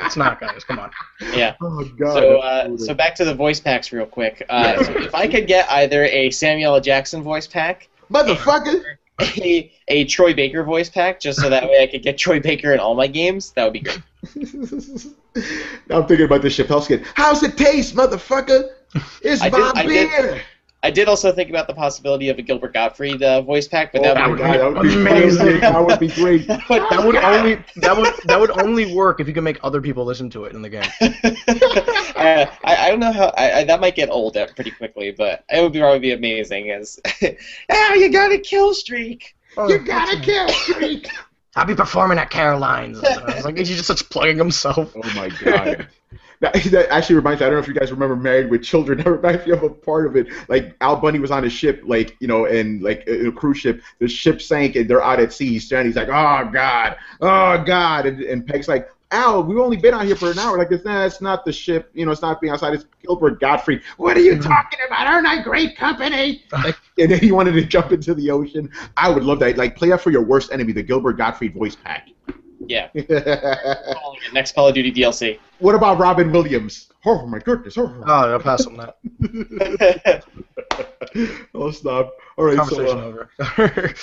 it's 0.00 0.16
not, 0.16 0.40
guys. 0.40 0.64
Come 0.64 0.78
on. 0.78 0.90
Yeah. 1.32 1.54
Oh 1.62 1.84
god. 1.98 2.12
So, 2.14 2.38
uh, 2.38 2.76
so 2.76 2.94
back 2.94 3.14
to 3.16 3.24
the 3.24 3.34
voice 3.34 3.60
packs 3.60 3.92
real 3.92 4.06
quick. 4.06 4.44
Uh, 4.48 4.82
so 4.84 4.92
if 4.98 5.14
I 5.14 5.26
could 5.28 5.46
get 5.46 5.70
either 5.70 6.04
a 6.04 6.30
Samuel 6.30 6.74
L. 6.74 6.80
Jackson 6.80 7.22
voice 7.22 7.46
pack, 7.46 7.88
motherfucker. 8.12 8.82
A, 9.20 9.72
a 9.88 10.04
Troy 10.06 10.34
Baker 10.34 10.62
voice 10.64 10.88
pack, 10.88 11.20
just 11.20 11.40
so 11.40 11.48
that 11.50 11.64
way 11.64 11.82
I 11.82 11.86
could 11.86 12.02
get 12.02 12.18
Troy 12.18 12.40
Baker 12.40 12.72
in 12.72 12.80
all 12.80 12.94
my 12.94 13.06
games, 13.06 13.52
that 13.52 13.64
would 13.64 13.72
be 13.72 13.80
great. 13.80 14.00
now 15.88 15.98
I'm 15.98 16.06
thinking 16.06 16.26
about 16.26 16.42
the 16.42 16.48
Chappelle 16.48 16.82
skit. 16.82 17.02
How's 17.14 17.42
it 17.42 17.56
taste, 17.56 17.94
motherfucker? 17.94 18.70
It's 19.22 19.42
I 19.42 19.48
my 19.50 19.72
did- 19.86 20.10
beer. 20.10 20.42
I 20.82 20.90
did 20.90 21.08
also 21.08 21.30
think 21.30 21.50
about 21.50 21.66
the 21.66 21.74
possibility 21.74 22.30
of 22.30 22.38
a 22.38 22.42
Gilbert 22.42 22.72
Gottfried 22.72 23.22
uh, 23.22 23.42
voice 23.42 23.68
pack, 23.68 23.92
but 23.92 24.00
Oh 24.00 24.14
that 24.14 24.28
would 24.30 24.38
god, 24.38 24.58
that 24.58 24.72
would 24.74 24.82
be 24.82 24.94
Amazing. 24.94 25.40
amazing. 25.42 25.60
That 25.60 25.84
would 25.86 26.00
be 26.00 26.08
great. 26.08 26.46
but 26.46 26.88
That 26.88 27.04
would 27.04 27.16
only 27.16 27.62
that 27.76 27.96
would 27.96 28.14
that 28.24 28.40
would 28.40 28.50
only 28.62 28.94
work 28.94 29.20
if 29.20 29.28
you 29.28 29.34
could 29.34 29.44
make 29.44 29.58
other 29.62 29.82
people 29.82 30.04
listen 30.06 30.30
to 30.30 30.44
it 30.44 30.54
in 30.54 30.62
the 30.62 30.70
game. 30.70 30.82
I, 31.00 32.50
I 32.64 32.76
I 32.86 32.88
don't 32.90 33.00
know 33.00 33.12
how 33.12 33.32
I, 33.36 33.52
I, 33.60 33.64
that 33.64 33.80
might 33.80 33.94
get 33.94 34.08
old 34.10 34.36
uh, 34.38 34.46
pretty 34.54 34.70
quickly, 34.70 35.10
but 35.10 35.44
it 35.50 35.60
would 35.62 35.72
be, 35.72 35.80
probably 35.80 35.98
be 35.98 36.12
amazing. 36.12 36.70
As 36.70 36.98
oh, 37.70 37.94
you 37.98 38.10
got 38.10 38.32
a 38.32 38.38
kill 38.38 38.72
streak. 38.72 39.34
You 39.58 39.78
gotta 39.78 40.18
kill 40.20 40.48
Streak. 40.48 41.08
I'll 41.56 41.64
be 41.66 41.74
performing 41.74 42.18
at 42.18 42.30
Caroline's. 42.30 43.02
I 43.02 43.34
was 43.34 43.44
like, 43.44 43.58
he's 43.58 43.68
just 43.68 43.86
such 43.86 44.08
plugging 44.08 44.38
himself. 44.38 44.94
Oh 44.96 45.12
my 45.14 45.28
god. 45.28 45.88
That, 46.40 46.54
that 46.70 46.90
actually 46.90 47.16
reminds 47.16 47.40
me. 47.40 47.46
I 47.46 47.50
don't 47.50 47.58
know 47.58 47.62
if 47.62 47.68
you 47.68 47.74
guys 47.74 47.92
remember 47.92 48.16
Married 48.16 48.50
with 48.50 48.62
Children. 48.62 49.00
That 49.00 49.10
reminds 49.10 49.46
me 49.46 49.52
of 49.52 49.62
a 49.62 49.70
part 49.70 50.06
of 50.06 50.16
it. 50.16 50.28
Like 50.48 50.76
Al 50.80 50.96
Bundy 50.96 51.20
was 51.20 51.30
on 51.30 51.44
a 51.44 51.50
ship, 51.50 51.82
like 51.86 52.16
you 52.20 52.26
know, 52.26 52.46
and 52.46 52.82
like 52.82 53.04
a, 53.06 53.28
a 53.28 53.32
cruise 53.32 53.58
ship. 53.58 53.82
The 53.98 54.08
ship 54.08 54.42
sank 54.42 54.76
and 54.76 54.88
they're 54.88 55.02
out 55.02 55.20
at 55.20 55.32
sea. 55.32 55.60
And 55.72 55.86
he's 55.86 55.96
like, 55.96 56.08
"Oh 56.08 56.50
God, 56.52 56.96
oh 57.20 57.62
God," 57.64 58.06
and, 58.06 58.20
and 58.20 58.46
Peg's 58.46 58.68
like, 58.68 58.90
"Al, 59.10 59.42
we've 59.42 59.58
only 59.58 59.76
been 59.76 59.94
out 59.94 60.04
here 60.04 60.16
for 60.16 60.30
an 60.30 60.38
hour. 60.38 60.58
Like, 60.58 60.70
it's 60.70 60.84
not, 60.84 61.06
it's 61.06 61.20
not 61.20 61.44
the 61.44 61.52
ship. 61.52 61.90
You 61.94 62.04
know, 62.04 62.12
it's 62.12 62.22
not 62.22 62.40
being 62.40 62.52
outside. 62.52 62.74
It's 62.74 62.84
Gilbert 63.02 63.40
Gottfried. 63.40 63.82
What 63.96 64.16
are 64.16 64.20
you 64.20 64.34
mm. 64.34 64.42
talking 64.42 64.80
about? 64.86 65.06
Aren't 65.06 65.26
I 65.26 65.42
great 65.42 65.76
company?" 65.76 66.44
Like, 66.52 66.76
and 66.98 67.10
then 67.10 67.20
he 67.20 67.32
wanted 67.32 67.52
to 67.52 67.64
jump 67.64 67.92
into 67.92 68.14
the 68.14 68.30
ocean. 68.30 68.70
I 68.96 69.08
would 69.08 69.24
love 69.24 69.38
that. 69.40 69.56
Like, 69.56 69.76
play 69.76 69.88
that 69.88 70.00
for 70.00 70.10
your 70.10 70.22
worst 70.22 70.52
enemy, 70.52 70.72
the 70.72 70.82
Gilbert 70.82 71.14
Gottfried 71.14 71.54
voice 71.54 71.74
pack. 71.76 72.08
Yeah, 72.66 72.88
it 72.94 73.96
next 74.32 74.54
Call 74.54 74.68
of 74.68 74.74
Duty 74.74 74.92
DLC. 74.92 75.38
What 75.60 75.74
about 75.74 75.98
Robin 75.98 76.30
Williams? 76.30 76.90
Oh 77.06 77.26
my 77.26 77.38
goodness! 77.38 77.78
Oh, 77.78 77.92
Oh, 78.06 78.32
I'll 78.32 78.38
pass 78.38 78.66
on 78.66 78.76
that. 78.76 78.96
oh 81.54 81.70
stop! 81.70 82.14
All 82.36 82.44
right, 82.44 82.56
Conversation 82.58 82.88
so 82.88 82.98
uh, 82.98 83.02
over. 83.02 83.94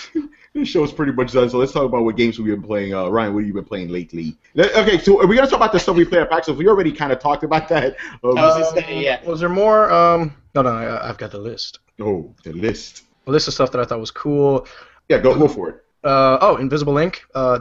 this 0.53 0.67
show's 0.67 0.91
pretty 0.91 1.11
much 1.11 1.33
done. 1.33 1.49
So 1.49 1.59
let's 1.59 1.71
talk 1.71 1.83
about 1.85 2.03
what 2.03 2.17
games 2.17 2.39
we've 2.39 2.47
been 2.47 2.63
playing. 2.63 2.93
Uh, 2.93 3.07
Ryan, 3.09 3.33
what 3.33 3.41
have 3.41 3.47
you 3.47 3.53
been 3.53 3.65
playing 3.65 3.89
lately? 3.89 4.35
Okay, 4.57 4.97
so 4.97 5.21
are 5.21 5.27
we're 5.27 5.35
gonna 5.35 5.47
talk 5.47 5.57
about 5.57 5.71
the 5.71 5.79
stuff 5.79 5.95
we 5.95 6.05
play 6.05 6.19
at 6.19 6.29
PAX. 6.29 6.47
So 6.47 6.53
we 6.53 6.67
already 6.67 6.91
kind 6.91 7.11
of 7.11 7.19
talked 7.19 7.43
about 7.43 7.69
that. 7.69 7.95
Um, 8.23 8.37
I 8.37 8.45
was 8.47 8.57
just 8.57 8.73
saying, 8.73 9.01
yeah. 9.03 9.23
Was 9.23 9.39
there 9.39 9.49
more? 9.49 9.91
Um, 9.91 10.35
no, 10.55 10.63
no, 10.63 10.69
I, 10.69 11.09
I've 11.09 11.17
got 11.17 11.31
the 11.31 11.39
list. 11.39 11.79
oh, 12.01 12.33
the 12.43 12.53
list. 12.53 13.03
A 13.27 13.31
list 13.31 13.47
of 13.47 13.53
stuff 13.53 13.71
that 13.71 13.81
I 13.81 13.85
thought 13.85 13.99
was 13.99 14.11
cool. 14.11 14.67
Yeah, 15.09 15.19
go 15.19 15.37
go 15.37 15.47
for 15.47 15.69
it. 15.69 15.83
Uh, 16.03 16.37
oh, 16.41 16.55
Invisible 16.57 16.97
Ink. 16.97 17.23
Uh, 17.35 17.59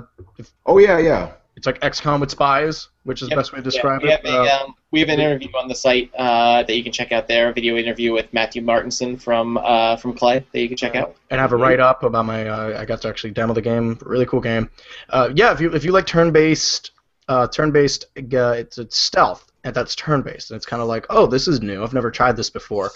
Oh 0.66 0.78
yeah, 0.78 0.99
yeah. 0.99 1.32
it's 1.57 1.66
like 1.66 1.80
XCOM 1.80 2.20
with 2.20 2.30
spies, 2.30 2.89
which 3.05 3.22
is 3.22 3.28
Yep. 3.28 3.37
the 3.37 3.41
best 3.41 3.53
way 3.53 3.59
to 3.59 3.62
describe 3.62 4.03
yeah, 4.03 4.14
it. 4.14 4.24
we 4.24 4.30
have, 4.30 4.47
a, 4.47 4.53
Uh, 4.53 4.59
um, 4.64 4.74
we 4.91 5.01
have 5.01 5.09
an 5.09 5.20
interview 5.20 5.49
on 5.59 5.68
the 5.68 5.74
site 5.74 6.11
uh, 6.18 6.62
that 6.62 6.76
you 6.76 6.82
can 6.82 6.93
check 6.93 7.12
out 7.12 7.26
there. 7.28 7.49
A 7.49 7.53
video 7.53 7.76
interview 7.76 8.12
with 8.12 8.32
Matthew 8.32 8.62
Martinson 8.62 9.16
from 9.16 9.57
uh, 9.59 9.97
from 9.97 10.14
Klei 10.14 10.45
that 10.53 10.61
you 10.61 10.68
can 10.68 10.76
check 10.76 10.95
out. 10.95 11.16
and 11.30 11.41
I 11.41 11.43
have 11.43 11.53
a 11.53 11.57
write 11.57 11.80
up 11.80 12.03
about 12.03 12.26
my. 12.26 12.47
Uh, 12.47 12.78
I 12.80 12.84
got 12.84 13.01
to 13.03 13.09
actually 13.09 13.30
demo 13.32 13.55
the 13.55 13.62
game. 13.62 13.99
Really 14.03 14.26
cool 14.26 14.41
game. 14.41 14.70
Uh, 15.09 15.30
yeah, 15.34 15.53
if 15.53 15.61
you 15.61 15.72
if 15.72 15.82
you 15.84 15.93
like 15.93 16.07
turn 16.07 16.30
based, 16.30 16.91
uh, 17.28 17.47
turn 17.49 17.72
based, 17.72 18.05
uh, 18.18 18.53
it's, 18.53 18.76
it's 18.78 18.97
stealth, 18.99 19.51
and 19.64 19.74
that's 19.74 19.95
turn 19.95 20.20
based, 20.22 20.51
and 20.51 20.57
it's 20.57 20.66
kind 20.66 20.82
of 20.82 20.89
like, 20.89 21.07
oh, 21.11 21.26
this 21.26 21.49
is 21.49 21.62
new. 21.62 21.82
I've 21.82 21.95
never 21.95 22.11
tried 22.11 22.37
this 22.37 22.51
before. 22.51 22.91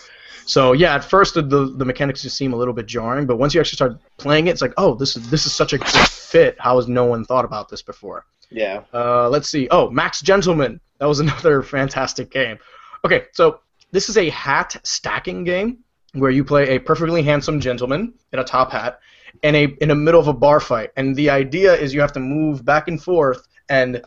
So 0.47 0.73
yeah, 0.73 0.95
at 0.95 1.05
first 1.05 1.35
the, 1.35 1.43
the 1.43 1.67
the 1.67 1.85
mechanics 1.85 2.23
just 2.23 2.37
seem 2.37 2.53
a 2.53 2.57
little 2.57 2.75
bit 2.75 2.87
jarring, 2.87 3.27
but 3.27 3.37
once 3.37 3.55
you 3.55 3.61
actually 3.61 3.77
start 3.77 3.99
playing 4.17 4.47
it, 4.47 4.51
it's 4.51 4.63
like, 4.63 4.75
oh, 4.77 4.95
this 4.95 5.17
is 5.17 5.31
this 5.31 5.47
is 5.47 5.53
such 5.53 5.73
a 5.73 5.79
good 5.79 5.89
fit. 5.89 6.57
How 6.59 6.77
has 6.77 6.89
no 6.89 7.05
one 7.05 7.25
thought 7.25 7.45
about 7.45 7.69
this 7.69 7.83
before? 7.83 8.25
Yeah. 8.51 8.83
Uh, 8.93 9.29
let's 9.29 9.49
see. 9.49 9.69
Oh, 9.71 9.91
Max 9.91 10.21
Gentlemen. 10.21 10.81
That 10.99 11.07
was 11.07 11.21
another 11.27 11.63
fantastic 11.63 12.31
game. 12.31 12.59
Okay, 13.05 13.25
so 13.33 13.61
this 13.93 14.09
is 14.09 14.17
a 14.17 14.29
hat 14.31 14.77
stacking 14.85 15.45
game 15.45 15.79
where 16.15 16.31
you 16.31 16.45
play 16.45 16.71
a 16.71 16.79
perfectly 16.79 17.23
handsome 17.23 17.61
gentleman 17.61 18.13
in 18.33 18.39
a 18.41 18.45
top 18.45 18.73
hat 18.73 19.01
in 19.43 19.55
a 19.55 19.65
in 19.81 19.89
the 19.89 19.95
middle 19.95 20.21
of 20.21 20.29
a 20.29 20.33
bar 20.33 20.61
fight, 20.61 20.91
and 20.97 21.15
the 21.17 21.31
idea 21.31 21.75
is 21.75 21.95
you 21.95 22.01
have 22.01 22.13
to 22.13 22.21
move 22.21 22.65
back 22.65 22.89
and 22.89 23.03
forth 23.03 23.47
and 23.69 24.03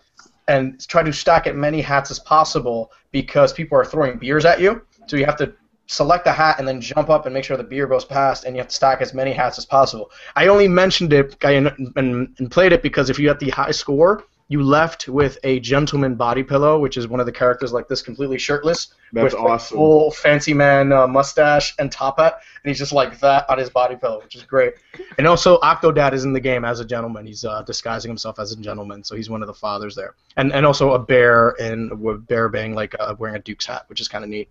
and 0.47 0.85
try 0.87 1.01
to 1.01 1.13
stack 1.13 1.47
as 1.47 1.55
many 1.55 1.81
hats 1.81 2.11
as 2.11 2.19
possible 2.19 2.91
because 3.11 3.53
people 3.53 3.77
are 3.77 3.85
throwing 3.85 4.17
beers 4.17 4.45
at 4.45 4.59
you. 4.59 4.81
So 5.07 5.15
you 5.15 5.25
have 5.25 5.37
to 5.37 5.53
select 5.87 6.27
a 6.27 6.31
hat 6.31 6.59
and 6.59 6.67
then 6.67 6.81
jump 6.81 7.09
up 7.09 7.25
and 7.25 7.33
make 7.33 7.43
sure 7.43 7.57
the 7.57 7.63
beer 7.63 7.87
goes 7.87 8.05
past, 8.05 8.45
and 8.45 8.55
you 8.55 8.61
have 8.61 8.69
to 8.69 8.75
stack 8.75 9.01
as 9.01 9.13
many 9.13 9.31
hats 9.31 9.57
as 9.57 9.65
possible. 9.65 10.11
I 10.35 10.47
only 10.47 10.67
mentioned 10.67 11.13
it 11.13 11.35
and, 11.43 11.71
and, 11.95 12.35
and 12.37 12.51
played 12.51 12.71
it 12.71 12.81
because 12.81 13.09
if 13.09 13.19
you 13.19 13.27
get 13.27 13.39
the 13.39 13.49
high 13.49 13.71
score, 13.71 14.23
you 14.49 14.61
left 14.61 15.07
with 15.07 15.37
a 15.43 15.59
gentleman 15.61 16.15
body 16.15 16.43
pillow, 16.43 16.77
which 16.77 16.97
is 16.97 17.07
one 17.07 17.19
of 17.19 17.25
the 17.25 17.31
characters 17.31 17.71
like 17.71 17.87
this, 17.87 18.01
completely 18.01 18.37
shirtless, 18.37 18.93
That's 19.11 19.23
with 19.23 19.33
like, 19.33 19.43
awesome. 19.43 19.77
full 19.77 20.11
fancy 20.11 20.53
man 20.53 20.91
uh, 20.91 21.07
mustache 21.07 21.73
and 21.79 21.91
top 21.91 22.19
hat, 22.19 22.41
and 22.63 22.69
he's 22.69 22.77
just 22.77 22.91
like 22.91 23.19
that 23.21 23.49
on 23.49 23.57
his 23.57 23.69
body 23.69 23.95
pillow, 23.95 24.19
which 24.21 24.35
is 24.35 24.43
great. 24.43 24.73
And 25.17 25.27
also, 25.27 25.59
Octodad 25.61 26.13
is 26.13 26.25
in 26.25 26.33
the 26.33 26.39
game 26.39 26.65
as 26.65 26.81
a 26.81 26.85
gentleman. 26.85 27.25
He's 27.25 27.45
uh, 27.45 27.63
disguising 27.63 28.09
himself 28.09 28.37
as 28.37 28.51
a 28.51 28.57
gentleman, 28.57 29.03
so 29.03 29.15
he's 29.15 29.29
one 29.29 29.41
of 29.41 29.47
the 29.47 29.53
fathers 29.53 29.95
there. 29.95 30.13
And 30.37 30.51
and 30.53 30.65
also 30.65 30.93
a 30.93 30.99
bear 30.99 31.55
and 31.59 32.27
bear 32.27 32.49
bang 32.49 32.75
like 32.75 32.95
uh, 32.99 33.15
wearing 33.17 33.35
a 33.37 33.39
Duke's 33.39 33.65
hat, 33.65 33.85
which 33.87 34.01
is 34.01 34.07
kind 34.07 34.23
of 34.23 34.29
neat. 34.29 34.49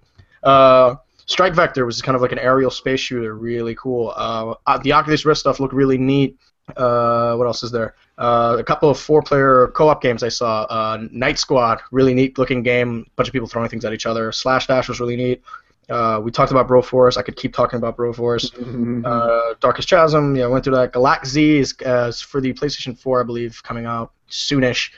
Strike 1.26 1.54
Vector 1.54 1.86
was 1.86 2.02
kind 2.02 2.16
of 2.16 2.22
like 2.22 2.32
an 2.32 2.38
aerial 2.38 2.70
space 2.70 3.00
shooter, 3.00 3.34
really 3.34 3.74
cool. 3.74 4.12
Uh, 4.16 4.54
uh, 4.66 4.78
the 4.78 4.92
Oculus 4.92 5.24
Rift 5.24 5.40
stuff 5.40 5.60
looked 5.60 5.74
really 5.74 5.98
neat. 5.98 6.36
Uh, 6.76 7.34
what 7.36 7.46
else 7.46 7.62
is 7.62 7.70
there? 7.70 7.94
Uh, 8.18 8.56
a 8.58 8.64
couple 8.64 8.88
of 8.88 8.98
four-player 8.98 9.68
co-op 9.74 10.00
games 10.00 10.22
I 10.22 10.28
saw. 10.28 10.62
Uh, 10.64 11.06
Night 11.10 11.38
Squad, 11.38 11.80
really 11.90 12.14
neat-looking 12.14 12.62
game. 12.62 13.06
bunch 13.16 13.28
of 13.28 13.32
people 13.32 13.48
throwing 13.48 13.68
things 13.68 13.84
at 13.84 13.92
each 13.92 14.06
other. 14.06 14.32
Slash 14.32 14.66
Dash 14.66 14.88
was 14.88 15.00
really 15.00 15.16
neat. 15.16 15.42
Uh, 15.90 16.20
we 16.22 16.30
talked 16.30 16.52
about 16.52 16.68
Broforce. 16.68 17.16
I 17.16 17.22
could 17.22 17.36
keep 17.36 17.52
talking 17.52 17.76
about 17.76 17.96
Broforce. 17.96 18.52
Uh, 19.04 19.54
Darkest 19.60 19.88
Chasm, 19.88 20.36
yeah, 20.36 20.44
I 20.44 20.46
went 20.46 20.64
through 20.64 20.76
that. 20.76 20.92
Galak-Z 20.92 21.58
is, 21.58 21.74
uh, 21.84 22.06
is 22.08 22.20
for 22.20 22.40
the 22.40 22.52
PlayStation 22.52 22.96
4, 22.98 23.20
I 23.20 23.24
believe, 23.24 23.62
coming 23.62 23.84
out 23.84 24.12
soonish. 24.30 24.90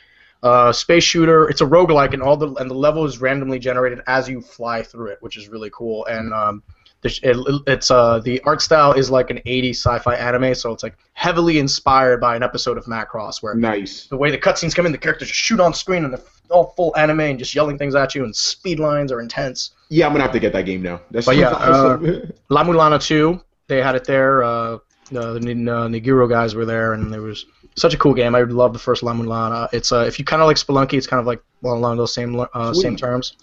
Uh, 0.45 0.70
space 0.70 1.03
shooter, 1.03 1.49
it's 1.49 1.62
a 1.62 1.64
roguelike, 1.64 2.12
and 2.12 2.22
all 2.22 2.36
the 2.36 2.53
and 2.57 2.70
the 2.70 2.74
level 2.74 3.07
is 3.07 3.18
randomly 3.18 3.59
generated 3.59 4.01
as 4.07 4.28
you 4.28 4.42
fly 4.42 4.82
through 4.82 5.07
it, 5.07 5.16
which 5.22 5.38
is 5.38 5.49
really 5.49 5.70
cool. 5.72 6.05
And 6.05 6.34
um, 6.34 6.62
it, 7.03 7.62
it's 7.66 7.90
uh, 7.90 8.18
the 8.20 8.42
art 8.42 8.61
style 8.61 8.92
is 8.92 9.11
like 9.11 9.30
an 9.30 9.38
80s 9.47 9.76
sci-fi 9.76 10.14
anime, 10.16 10.55
so 10.55 10.70
it's 10.72 10.82
like 10.82 10.99
heavily 11.14 11.59
inspired 11.59 12.20
by 12.20 12.36
an 12.36 12.42
episode 12.42 12.76
of 12.76 12.84
Macross, 12.84 13.42
where 13.42 13.55
nice. 13.55 14.07
the 14.07 14.18
way 14.18 14.30
the 14.30 14.36
cutscenes 14.36 14.74
come 14.74 14.84
in, 14.84 14.92
the 14.92 14.99
characters 14.99 15.28
just 15.28 15.40
shoot 15.40 15.61
on 15.61 15.72
screen 15.72 16.05
and 16.05 16.12
they're 16.12 16.20
all 16.51 16.74
full 16.76 16.95
anime 16.95 17.20
and 17.20 17.38
just 17.38 17.55
yelling 17.55 17.78
things 17.78 17.95
at 17.95 18.14
you, 18.14 18.24
and 18.24 18.36
speed 18.36 18.78
lines 18.78 19.11
are 19.11 19.22
intense. 19.22 19.70
Yeah, 19.88 20.07
I'm 20.07 20.12
gonna 20.12 20.24
have 20.24 20.32
to 20.32 20.40
get 20.40 20.53
that 20.53 20.66
game 20.66 20.82
now. 20.82 21.01
That's 21.11 21.24
But 21.24 21.36
yeah, 21.36 21.51
awesome. 21.55 22.32
La 22.51 22.64
Mulana 22.64 23.03
2, 23.03 23.40
they 23.68 23.80
had 23.80 23.95
it 23.95 24.05
there. 24.05 24.45
Uh, 24.45 24.78
the 25.11 25.38
the 25.38 25.53
uh, 25.53 25.88
Nigoro 25.88 26.28
guys 26.28 26.55
were 26.55 26.66
there, 26.66 26.92
and 26.92 27.11
there 27.11 27.22
was 27.22 27.47
such 27.77 27.95
a 27.95 27.99
cool 27.99 28.14
game. 28.14 28.35
I 28.35 28.43
love 28.43 28.72
the 28.72 28.79
first 28.79 29.03
Mulana. 29.03 29.68
It's 29.72 29.93
uh, 29.93 30.05
if 30.07 30.18
you 30.18 30.25
kind 30.25 30.43
of 30.43 30.47
like 30.47 30.57
Spelunky, 30.57 30.95
it's 30.95 31.07
kind 31.07 31.20
of 31.20 31.27
like 31.27 31.43
well 31.62 31.75
along 31.75 31.97
those 31.97 32.14
same 32.14 32.45
uh, 32.55 32.72
same 32.72 32.97
terms. 32.97 33.37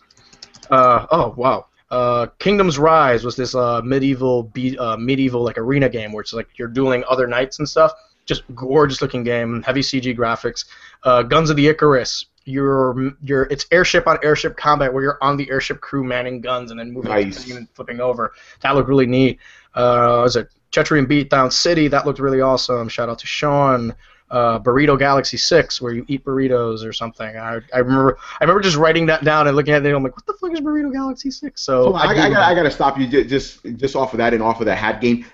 Uh, 0.70 1.06
oh 1.12 1.34
wow. 1.38 1.66
Uh, 1.90 2.28
Kingdom's 2.40 2.80
Rise 2.80 3.26
was 3.26 3.36
this 3.36 3.54
uh, 3.54 3.82
medieval 3.84 4.44
be- 4.44 4.78
uh, 4.78 4.96
medieval 4.96 5.44
like 5.44 5.58
arena 5.58 5.90
game 5.90 6.14
where 6.14 6.22
it's 6.22 6.32
like 6.32 6.48
you're 6.56 6.70
dueling 6.70 7.04
other 7.10 7.28
knights 7.28 7.60
and 7.60 7.68
stuff. 7.68 7.92
Just 8.26 8.44
gorgeous 8.56 9.02
looking 9.02 9.24
game, 9.24 9.62
heavy 9.64 9.82
CG 9.82 10.18
graphics. 10.18 10.66
Uh, 11.04 11.24
Guns 11.24 11.50
of 11.50 11.58
the 11.58 11.68
Icarus. 11.68 12.26
You're 12.46 13.12
you're 13.22 13.44
it's 13.52 13.66
airship 13.72 14.08
on 14.08 14.18
airship 14.24 14.56
combat 14.58 14.94
where 14.94 15.04
you're 15.04 15.18
on 15.22 15.38
the 15.38 15.50
airship 15.52 15.82
crew 15.82 16.04
manning 16.04 16.42
guns 16.42 16.72
and 16.72 16.80
then 16.80 16.92
moving 16.92 17.12
Nice. 17.12 17.50
and 17.52 17.70
flipping 17.72 18.00
over. 18.00 18.34
That 18.62 18.74
looked 18.76 18.90
really 18.90 19.06
neat. 19.06 19.38
Uh, 19.76 20.22
was 20.24 20.36
it 20.38 20.50
and 20.74 21.08
Beatdown 21.08 21.52
City? 21.52 21.88
That 21.88 22.06
looked 22.06 22.20
really 22.20 22.42
awesome. 22.42 22.88
Shout 22.88 23.10
out 23.10 23.20
to 23.20 23.28
Sean. 23.28 23.94
Uh, 24.32 24.58
Burrito 24.58 24.98
Galaxy 24.98 25.36
Six, 25.36 25.82
where 25.82 25.92
you 25.94 26.06
eat 26.08 26.24
burritos 26.24 26.86
or 26.86 26.94
something. 26.94 27.36
I, 27.36 27.60
I 27.74 27.80
remember 27.80 28.18
I 28.40 28.44
remember 28.46 28.62
just 28.62 28.78
writing 28.78 29.06
that 29.08 29.26
down 29.26 29.48
and 29.48 29.58
looking 29.58 29.74
at 29.74 29.84
it. 29.84 29.88
and 29.88 29.98
I'm 29.98 30.04
like, 30.04 30.16
what 30.16 30.26
the 30.26 30.34
fuck 30.34 30.54
is 30.54 30.62
Burrito 30.62 30.92
Galaxy 30.92 31.30
Six? 31.30 31.62
So 31.62 31.94
I, 31.94 32.04
I, 32.04 32.16
Googled 32.16 32.34
gotta. 32.34 32.46
I 32.46 32.56
gotta 32.56 32.72
stop 32.72 32.98
you 32.98 33.08
just 33.08 33.64
just 33.76 33.96
off 33.96 34.14
of 34.14 34.20
that 34.20 34.34
and 34.34 34.42
off 34.42 34.62
of 34.62 34.66
the 34.68 34.76
hat 34.76 35.02
game. 35.02 35.26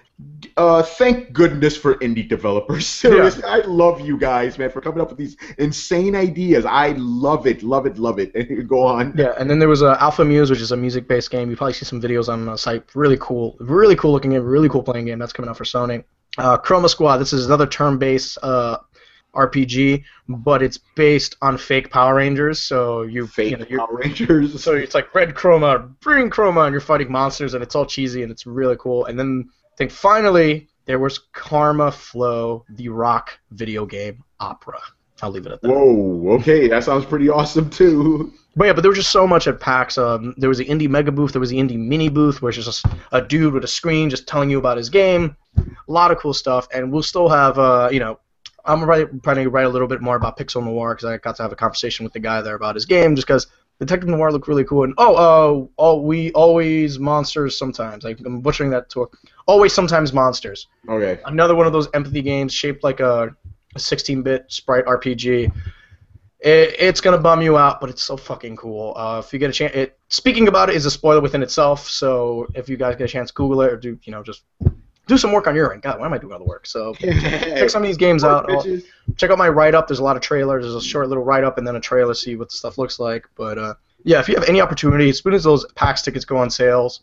Uh, 0.55 0.81
thank 0.81 1.31
goodness 1.31 1.77
for 1.77 1.95
indie 1.95 2.27
developers. 2.27 2.87
Seriously, 2.87 3.43
I 3.43 3.57
love 3.57 4.01
you 4.01 4.17
guys, 4.17 4.57
man, 4.57 4.71
for 4.71 4.81
coming 4.81 4.99
up 4.99 5.09
with 5.09 5.17
these 5.19 5.37
insane 5.59 6.15
ideas. 6.15 6.65
I 6.65 6.93
love 6.97 7.45
it, 7.45 7.61
love 7.61 7.85
it, 7.85 7.99
love 7.99 8.17
it. 8.17 8.33
Go 8.67 8.83
on. 8.83 9.13
Yeah, 9.15 9.33
and 9.37 9.47
then 9.47 9.59
there 9.59 9.69
was 9.69 9.83
uh, 9.83 9.95
Alpha 9.99 10.25
Muse, 10.25 10.49
which 10.49 10.61
is 10.61 10.71
a 10.71 10.77
music-based 10.77 11.29
game. 11.29 11.51
You 11.51 11.55
probably 11.55 11.73
see 11.73 11.85
some 11.85 12.01
videos 12.01 12.29
on 12.29 12.45
the 12.45 12.57
site. 12.57 12.83
Really 12.95 13.17
cool, 13.19 13.55
really 13.59 13.95
cool 13.95 14.11
looking 14.11 14.31
game, 14.31 14.43
really 14.43 14.69
cool 14.69 14.81
playing 14.81 15.05
game. 15.05 15.19
That's 15.19 15.33
coming 15.33 15.49
out 15.49 15.57
for 15.57 15.65
Sony. 15.65 16.03
Uh, 16.39 16.57
Chroma 16.57 16.89
Squad. 16.89 17.17
This 17.17 17.33
is 17.33 17.45
another 17.45 17.67
turn-based 17.67 18.39
uh, 18.41 18.77
RPG, 19.37 20.03
but 20.27 20.61
it's 20.61 20.77
based 20.95 21.37
on 21.41 21.57
fake 21.57 21.89
Power 21.89 22.15
Rangers. 22.15 22.61
So 22.61 23.03
you, 23.03 23.27
Fake 23.27 23.51
you 23.51 23.57
know, 23.57 23.65
you're, 23.69 23.79
Power 23.79 23.95
Rangers. 23.95 24.61
so 24.63 24.73
it's 24.73 24.95
like 24.95 25.13
red 25.15 25.35
chroma, 25.35 25.93
green 26.01 26.29
chroma, 26.29 26.65
and 26.65 26.73
you're 26.73 26.81
fighting 26.81 27.11
monsters, 27.11 27.53
and 27.53 27.63
it's 27.63 27.75
all 27.75 27.85
cheesy 27.85 28.23
and 28.23 28.31
it's 28.31 28.45
really 28.45 28.75
cool. 28.77 29.05
And 29.05 29.17
then 29.17 29.49
I 29.49 29.75
think 29.77 29.91
finally 29.91 30.67
there 30.85 30.99
was 30.99 31.21
Karmaflow, 31.35 32.63
the 32.69 32.89
rock 32.89 33.37
video 33.51 33.85
game 33.85 34.23
opera. 34.39 34.79
I'll 35.21 35.31
leave 35.31 35.45
it 35.45 35.51
at 35.51 35.61
that. 35.61 35.69
Whoa, 35.69 36.35
okay, 36.35 36.67
that 36.67 36.83
sounds 36.83 37.05
pretty 37.05 37.29
awesome 37.29 37.69
too. 37.69 38.33
But 38.55 38.65
yeah, 38.65 38.73
but 38.73 38.81
there 38.81 38.89
was 38.89 38.97
just 38.97 39.11
so 39.11 39.27
much 39.27 39.47
at 39.47 39.59
PAX. 39.59 39.97
Um, 39.97 40.33
there 40.37 40.49
was 40.49 40.57
the 40.57 40.65
indie 40.65 40.89
mega 40.89 41.11
booth, 41.11 41.31
there 41.31 41.39
was 41.39 41.49
the 41.49 41.57
indie 41.57 41.77
mini 41.77 42.09
booth, 42.09 42.41
where 42.41 42.49
it's 42.49 42.63
just 42.63 42.85
a 43.11 43.21
dude 43.21 43.53
with 43.53 43.63
a 43.63 43.67
screen 43.67 44.09
just 44.09 44.27
telling 44.27 44.49
you 44.49 44.57
about 44.59 44.77
his 44.77 44.89
game. 44.89 45.35
A 45.57 45.91
lot 45.91 46.11
of 46.11 46.17
cool 46.17 46.33
stuff, 46.33 46.67
and 46.73 46.91
we'll 46.91 47.03
still 47.03 47.29
have, 47.29 47.57
uh, 47.57 47.89
you 47.91 47.99
know, 47.99 48.19
I'm 48.67 48.85
trying 49.21 49.43
to 49.43 49.49
write 49.49 49.65
a 49.65 49.69
little 49.69 49.87
bit 49.87 50.01
more 50.01 50.15
about 50.15 50.37
Pixel 50.37 50.63
Noir 50.63 50.93
because 50.93 51.05
I 51.05 51.17
got 51.17 51.35
to 51.37 51.43
have 51.43 51.51
a 51.51 51.55
conversation 51.55 52.03
with 52.03 52.13
the 52.13 52.19
guy 52.19 52.41
there 52.41 52.55
about 52.55 52.75
his 52.75 52.85
game, 52.85 53.15
just 53.15 53.27
because 53.27 53.47
Detective 53.79 54.09
Noir 54.09 54.31
looked 54.31 54.47
really 54.47 54.65
cool. 54.65 54.83
And 54.83 54.93
oh, 54.97 55.15
uh, 55.15 55.67
oh, 55.77 56.01
we 56.01 56.31
always 56.33 56.99
monsters 56.99 57.57
sometimes. 57.57 58.03
Like, 58.03 58.19
I'm 58.25 58.41
butchering 58.41 58.69
that 58.71 58.89
to 58.91 59.09
always 59.45 59.73
sometimes 59.73 60.13
monsters. 60.13 60.67
Okay. 60.89 61.21
Another 61.25 61.55
one 61.55 61.67
of 61.67 61.73
those 61.73 61.87
empathy 61.93 62.21
games 62.21 62.53
shaped 62.53 62.83
like 62.83 62.99
a, 62.99 63.35
a 63.75 63.79
16-bit 63.79 64.45
sprite 64.49 64.85
RPG. 64.85 65.51
It, 66.39 66.75
it's 66.77 67.01
gonna 67.01 67.17
bum 67.17 67.41
you 67.41 67.57
out, 67.57 67.79
but 67.79 67.89
it's 67.89 68.03
so 68.03 68.17
fucking 68.17 68.57
cool. 68.57 68.95
Uh, 68.95 69.21
if 69.25 69.33
you 69.33 69.39
get 69.39 69.49
a 69.49 69.53
chance, 69.53 69.73
it, 69.75 69.97
speaking 70.09 70.47
about 70.47 70.69
it 70.69 70.75
is 70.75 70.85
a 70.85 70.91
spoiler 70.91 71.21
within 71.21 71.41
itself. 71.41 71.87
So 71.89 72.47
if 72.53 72.69
you 72.69 72.77
guys 72.77 72.95
get 72.95 73.05
a 73.05 73.07
chance, 73.07 73.31
Google 73.31 73.61
it 73.61 73.73
or 73.73 73.77
do 73.77 73.97
you 74.03 74.11
know 74.11 74.21
just 74.21 74.43
do 75.07 75.17
some 75.17 75.31
work 75.31 75.47
on 75.47 75.55
your 75.55 75.73
end. 75.73 75.81
God, 75.81 75.99
why 75.99 76.05
am 76.05 76.13
I 76.13 76.17
doing 76.17 76.33
all 76.33 76.39
the 76.39 76.45
work? 76.45 76.65
So 76.67 76.93
check 76.99 77.69
some 77.69 77.81
of 77.81 77.87
these 77.87 77.97
games 77.97 78.23
out. 78.23 78.49
Check 79.15 79.31
out 79.31 79.37
my 79.37 79.49
write 79.49 79.73
up. 79.75 79.87
There's 79.87 79.99
a 79.99 80.03
lot 80.03 80.15
of 80.15 80.21
trailers. 80.21 80.63
There's 80.63 80.75
a 80.75 80.81
short 80.81 81.07
little 81.09 81.23
write 81.23 81.43
up 81.43 81.57
and 81.57 81.65
then 81.67 81.75
a 81.75 81.79
trailer. 81.79 82.13
See 82.13 82.35
what 82.35 82.49
the 82.49 82.55
stuff 82.55 82.77
looks 82.77 82.99
like. 82.99 83.27
But 83.35 83.57
uh, 83.57 83.73
yeah, 84.03 84.19
if 84.19 84.27
you 84.29 84.35
have 84.35 84.47
any 84.47 84.61
opportunity, 84.61 85.09
as 85.09 85.19
soon 85.19 85.33
as 85.33 85.43
those 85.43 85.65
PAX 85.73 86.01
tickets 86.01 86.25
go 86.25 86.37
on 86.37 86.49
sales, 86.49 87.01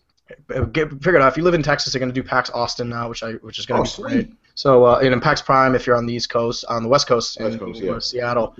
get 0.73 0.91
figure 0.91 1.17
it 1.17 1.23
out. 1.23 1.29
If 1.29 1.37
you 1.37 1.43
live 1.45 1.55
in 1.55 1.63
Texas, 1.63 1.93
they're 1.93 2.01
gonna 2.01 2.13
do 2.13 2.23
PAX 2.23 2.51
Austin 2.51 2.89
now, 2.89 3.09
which 3.09 3.23
I 3.23 3.33
which 3.35 3.59
is 3.59 3.67
gonna 3.67 3.81
Oh, 3.81 3.85
be 3.85 3.89
sweet. 3.91 4.09
great. 4.13 4.33
So 4.55 4.85
uh, 4.85 4.99
and 5.03 5.13
in 5.13 5.21
PAX 5.21 5.43
Prime, 5.43 5.75
if 5.75 5.87
you're 5.87 5.97
on 5.97 6.07
the 6.07 6.15
East 6.15 6.31
Coast, 6.31 6.65
on 6.69 6.83
the 6.83 6.89
West 6.89 7.07
Coast, 7.07 7.39
West 7.41 7.55
in- 7.55 7.59
Coast, 7.59 7.81
yeah. 7.83 7.99
Seattle. 7.99 8.55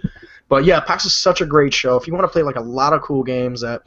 But 0.49 0.65
yeah, 0.65 0.81
PAX 0.81 1.05
is 1.07 1.15
such 1.15 1.41
a 1.41 1.47
great 1.47 1.73
show. 1.73 1.97
If 1.97 2.07
you 2.07 2.13
want 2.13 2.25
to 2.25 2.29
play 2.29 2.43
like 2.43 2.57
a 2.57 2.61
lot 2.61 2.93
of 2.93 3.01
cool 3.03 3.23
games 3.23 3.61
that, 3.63 3.83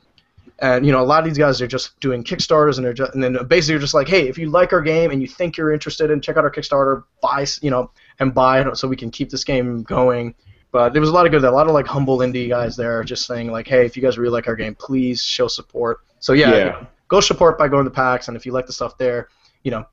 and 0.60 0.86
you 0.86 0.92
know, 0.92 1.02
a 1.02 1.06
lot 1.06 1.20
of 1.20 1.26
these 1.26 1.38
guys 1.38 1.62
are 1.62 1.68
just 1.68 2.00
doing 2.00 2.24
Kickstarters 2.24 2.78
and 2.78 2.86
they're 2.86 2.94
just, 2.94 3.14
and 3.14 3.24
then 3.24 3.38
basically 3.48 3.74
you're 3.74 3.82
just 3.82 3.94
like, 3.94 4.08
hey, 4.08 4.28
if 4.28 4.38
you 4.38 4.50
like 4.50 4.74
our 4.74 4.82
game 4.82 5.12
and 5.12 5.22
you 5.22 5.28
think 5.28 5.56
you're 5.58 5.72
interested 5.72 6.10
in, 6.10 6.20
check 6.22 6.38
out 6.38 6.44
our 6.44 6.52
Kickstarter, 6.52 7.04
buy, 7.22 7.46
you 7.62 7.70
know, 7.70 7.92
and 8.20 8.34
buy 8.34 8.62
it 8.62 8.78
so 8.78 8.88
we 8.88 8.96
can 8.96 9.12
keep 9.12 9.30
this 9.30 9.44
game 9.44 9.84
going. 9.84 10.34
But 10.72 10.94
there 10.94 11.00
was 11.00 11.10
a 11.10 11.14
lot 11.14 11.26
of 11.26 11.32
good, 11.32 11.44
a 11.44 11.52
lot 11.52 11.68
of 11.68 11.74
like 11.74 11.88
humble 11.88 12.20
indie 12.20 12.50
guys 12.50 12.76
there, 12.76 13.04
just 13.04 13.26
saying 13.26 13.52
like, 13.52 13.68
hey, 13.68 13.86
if 13.86 13.96
you 13.96 14.02
guys 14.02 14.18
really 14.18 14.32
like 14.32 14.48
our 14.48 14.56
game, 14.56 14.76
please 14.76 15.22
show 15.22 15.48
support. 15.48 16.00
So 16.20 16.34
yeah, 16.34 16.56
Yeah. 16.56 16.86
go 17.08 17.20
support 17.22 17.58
by 17.58 17.68
going 17.68 17.86
to 17.86 17.92
PAX, 17.92 18.28
and 18.28 18.36
if 18.36 18.46
you 18.46 18.52
like 18.52 18.66
the 18.66 18.74
stuff 18.74 18.98
there, 18.98 19.30
you 19.64 19.72
know, 19.72 19.86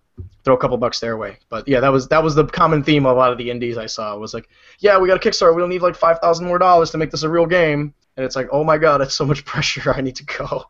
throw 0.44 0.54
a 0.54 0.58
couple 0.58 0.76
bucks 0.76 1.00
their 1.00 1.16
way. 1.16 1.38
But 1.48 1.66
yeah, 1.66 1.80
that 1.80 1.92
was 1.92 2.08
that 2.08 2.22
was 2.22 2.34
the 2.34 2.44
common 2.46 2.82
theme 2.84 3.06
of 3.06 3.16
a 3.16 3.18
lot 3.18 3.32
of 3.32 3.38
the 3.38 3.50
indies 3.50 3.76
I 3.78 3.86
saw 3.86 4.16
was 4.16 4.34
like, 4.34 4.48
yeah, 4.78 4.98
we 4.98 5.08
got 5.08 5.24
a 5.24 5.28
Kickstarter, 5.28 5.54
we 5.54 5.60
don't 5.60 5.70
need 5.70 5.82
like 5.82 5.96
five 5.96 6.18
thousand 6.20 6.46
more 6.46 6.58
dollars 6.58 6.90
to 6.92 6.98
make 6.98 7.10
this 7.10 7.22
a 7.22 7.28
real 7.28 7.46
game, 7.46 7.94
and 8.16 8.24
it's 8.26 8.36
like, 8.36 8.48
oh 8.52 8.64
my 8.64 8.78
god, 8.78 8.98
that's 9.00 9.14
so 9.14 9.24
much 9.24 9.44
pressure, 9.52 9.92
I 9.92 10.00
need 10.00 10.16
to 10.16 10.24
go. 10.24 10.64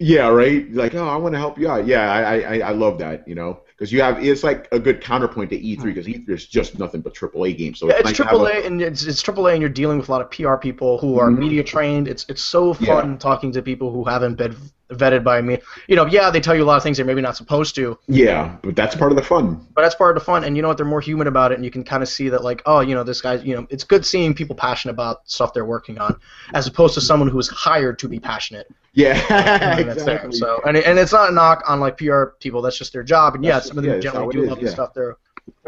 Yeah, 0.00 0.28
right. 0.28 0.70
Like, 0.72 0.94
oh, 0.94 1.08
I 1.08 1.16
want 1.16 1.34
to 1.34 1.40
help 1.40 1.58
you 1.58 1.68
out. 1.68 1.84
Yeah, 1.84 2.08
I, 2.12 2.38
I, 2.38 2.58
I 2.68 2.70
love 2.70 2.98
that. 3.00 3.26
You 3.26 3.34
know, 3.34 3.62
because 3.66 3.92
you 3.92 4.00
have 4.00 4.24
it's 4.24 4.44
like 4.44 4.68
a 4.70 4.78
good 4.78 5.00
counterpoint 5.00 5.50
to 5.50 5.58
E3 5.58 5.82
because 5.86 6.06
E3 6.06 6.28
is 6.30 6.46
just 6.46 6.78
nothing 6.78 7.00
but 7.00 7.14
AAA 7.14 7.58
games. 7.58 7.80
So 7.80 7.86
Hmm. 7.86 7.90
Yeah, 7.90 7.98
it's 7.98 8.10
it's 8.10 8.20
nice 8.20 8.28
have 8.30 8.40
a- 8.40 8.44
AAA, 8.44 8.66
and 8.66 8.80
it's 8.80 9.02
it's 9.04 9.20
AAA, 9.22 9.54
and 9.54 9.60
you're 9.60 9.68
dealing 9.68 9.98
with 9.98 10.08
a 10.08 10.12
lot 10.12 10.20
of 10.20 10.30
PR 10.30 10.54
people 10.54 10.98
who 10.98 11.18
are 11.18 11.30
Mhm. 11.30 11.38
media 11.38 11.64
trained. 11.64 12.06
It's 12.06 12.24
it's 12.28 12.42
so 12.42 12.76
Yeah. 12.78 13.00
fun 13.00 13.18
talking 13.18 13.50
to 13.52 13.60
people 13.62 13.90
who 13.92 14.04
haven't 14.04 14.36
been 14.36 14.54
vetted 14.90 15.22
by 15.24 15.40
me. 15.40 15.58
You 15.86 15.96
know, 15.96 16.06
yeah, 16.06 16.30
they 16.30 16.40
tell 16.40 16.54
you 16.54 16.62
a 16.62 16.66
lot 16.66 16.76
of 16.76 16.82
things 16.82 16.96
they're 16.96 17.06
maybe 17.06 17.20
not 17.20 17.36
supposed 17.36 17.74
to, 17.76 17.98
Yeah, 18.08 18.56
but 18.62 18.74
that's 18.76 18.94
part 18.96 19.12
of 19.12 19.16
the 19.16 19.22
fun. 19.22 19.66
but 19.74 19.82
that's 19.82 19.94
part 19.94 20.16
of 20.16 20.20
the 20.20 20.24
fun. 20.24 20.44
And 20.44 20.56
you 20.56 20.62
know 20.62 20.68
what? 20.68 20.76
They're 20.76 20.86
more 20.86 21.00
human 21.00 21.26
about 21.26 21.52
it, 21.52 21.56
and 21.56 21.64
you 21.64 21.70
can 21.70 21.84
kind 21.84 22.02
of 22.02 22.08
see 22.08 22.28
that, 22.30 22.42
like, 22.42 22.62
oh, 22.66 22.80
you 22.80 22.94
know, 22.94 23.02
this 23.04 23.20
guy, 23.20 23.34
you 23.34 23.54
know, 23.54 23.66
it's 23.70 23.84
good 23.84 24.04
seeing 24.06 24.34
people 24.34 24.56
passionate 24.56 24.92
about 24.94 25.28
stuff 25.30 25.52
they're 25.52 25.64
working 25.64 25.98
on, 25.98 26.18
as 26.54 26.66
opposed 26.66 26.94
to 26.94 27.00
someone 27.00 27.28
who 27.28 27.38
is 27.38 27.48
hired 27.48 27.98
to 28.00 28.08
be 28.08 28.18
passionate. 28.18 28.68
Yeah, 28.94 29.20
and 29.78 29.88
exactly. 29.90 30.32
So, 30.32 30.60
and 30.66 30.76
and 30.76 30.98
it's 30.98 31.12
not 31.12 31.30
a 31.30 31.32
knock 31.32 31.62
on 31.68 31.78
like 31.78 31.98
PR 31.98 32.24
people. 32.40 32.62
That's 32.62 32.76
just 32.78 32.92
their 32.92 33.04
job. 33.04 33.34
And 33.36 33.44
yeah, 33.44 33.52
That's- 33.52 33.68
some 33.68 33.78
of 33.78 33.84
them 33.84 33.94
how 33.94 34.00
generally 34.00 34.32
do 34.32 34.46
love 34.46 34.60
the 34.60 34.68
stuff 34.70 34.94
they're 34.94 35.16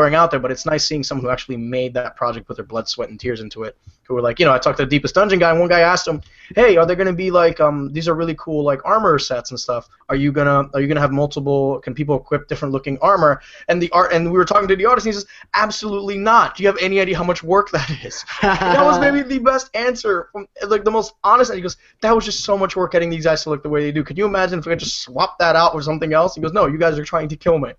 throwing 0.00 0.14
out 0.14 0.30
there. 0.30 0.40
But 0.40 0.50
it's 0.50 0.64
nice 0.64 0.86
seeing 0.86 1.02
someone 1.02 1.24
who 1.24 1.30
actually 1.30 1.58
made 1.58 1.94
that 1.94 2.16
project, 2.16 2.46
put 2.46 2.56
their 2.56 2.64
blood, 2.64 2.88
sweat, 2.88 3.10
and 3.10 3.20
tears 3.20 3.40
into 3.40 3.64
it. 3.64 3.76
Who 4.04 4.14
were 4.14 4.22
like, 4.22 4.40
you 4.40 4.46
know, 4.46 4.52
I 4.52 4.58
talked 4.58 4.78
to 4.78 4.84
the 4.84 4.90
Deepest 4.90 5.14
Dungeon 5.14 5.38
guy, 5.38 5.50
and 5.50 5.60
one 5.60 5.68
guy 5.68 5.80
asked 5.80 6.08
him, 6.08 6.20
"Hey, 6.56 6.76
are 6.76 6.84
there 6.84 6.96
going 6.96 7.06
to 7.06 7.12
be 7.12 7.30
like 7.30 7.60
um 7.60 7.92
these 7.92 8.08
are 8.08 8.14
really 8.14 8.34
cool 8.36 8.64
like 8.64 8.80
armor 8.84 9.18
sets 9.18 9.50
and 9.50 9.60
stuff? 9.60 9.88
Are 10.08 10.16
you 10.16 10.32
gonna 10.32 10.68
are 10.74 10.80
you 10.80 10.88
gonna 10.88 11.00
have 11.00 11.12
multiple? 11.12 11.78
Can 11.80 11.94
people 11.94 12.16
equip 12.16 12.48
different 12.48 12.72
looking 12.72 12.98
armor?" 12.98 13.40
And 13.68 13.80
the 13.80 13.90
art 13.92 14.12
and 14.12 14.24
we 14.24 14.36
were 14.38 14.44
talking 14.44 14.66
to 14.68 14.74
the 14.74 14.86
artist, 14.86 15.06
and 15.06 15.14
he 15.14 15.20
says, 15.20 15.28
"Absolutely 15.54 16.16
not. 16.16 16.56
Do 16.56 16.62
you 16.62 16.68
have 16.68 16.78
any 16.80 16.98
idea 16.98 17.16
how 17.16 17.24
much 17.24 17.42
work 17.44 17.70
that 17.70 17.88
is?" 18.04 18.24
that 18.42 18.84
was 18.84 18.98
maybe 18.98 19.22
the 19.22 19.38
best 19.38 19.70
answer, 19.74 20.28
from, 20.32 20.48
like 20.66 20.82
the 20.82 20.90
most 20.90 21.14
honest. 21.22 21.52
He 21.52 21.60
goes, 21.60 21.76
"That 22.00 22.14
was 22.14 22.24
just 22.24 22.42
so 22.42 22.58
much 22.58 22.74
work 22.74 22.90
getting 22.92 23.10
these 23.10 23.24
guys 23.24 23.44
to 23.44 23.50
look 23.50 23.62
the 23.62 23.68
way 23.68 23.82
they 23.82 23.92
do. 23.92 24.02
Could 24.02 24.18
you 24.18 24.26
imagine 24.26 24.58
if 24.58 24.66
we 24.66 24.72
could 24.72 24.80
just 24.80 25.02
swap 25.02 25.38
that 25.38 25.54
out 25.54 25.74
with 25.74 25.84
something 25.84 26.12
else?" 26.12 26.34
He 26.34 26.40
goes, 26.40 26.52
"No, 26.52 26.66
you 26.66 26.78
guys 26.78 26.98
are 26.98 27.04
trying 27.04 27.28
to 27.28 27.36
kill 27.36 27.58
me. 27.58 27.74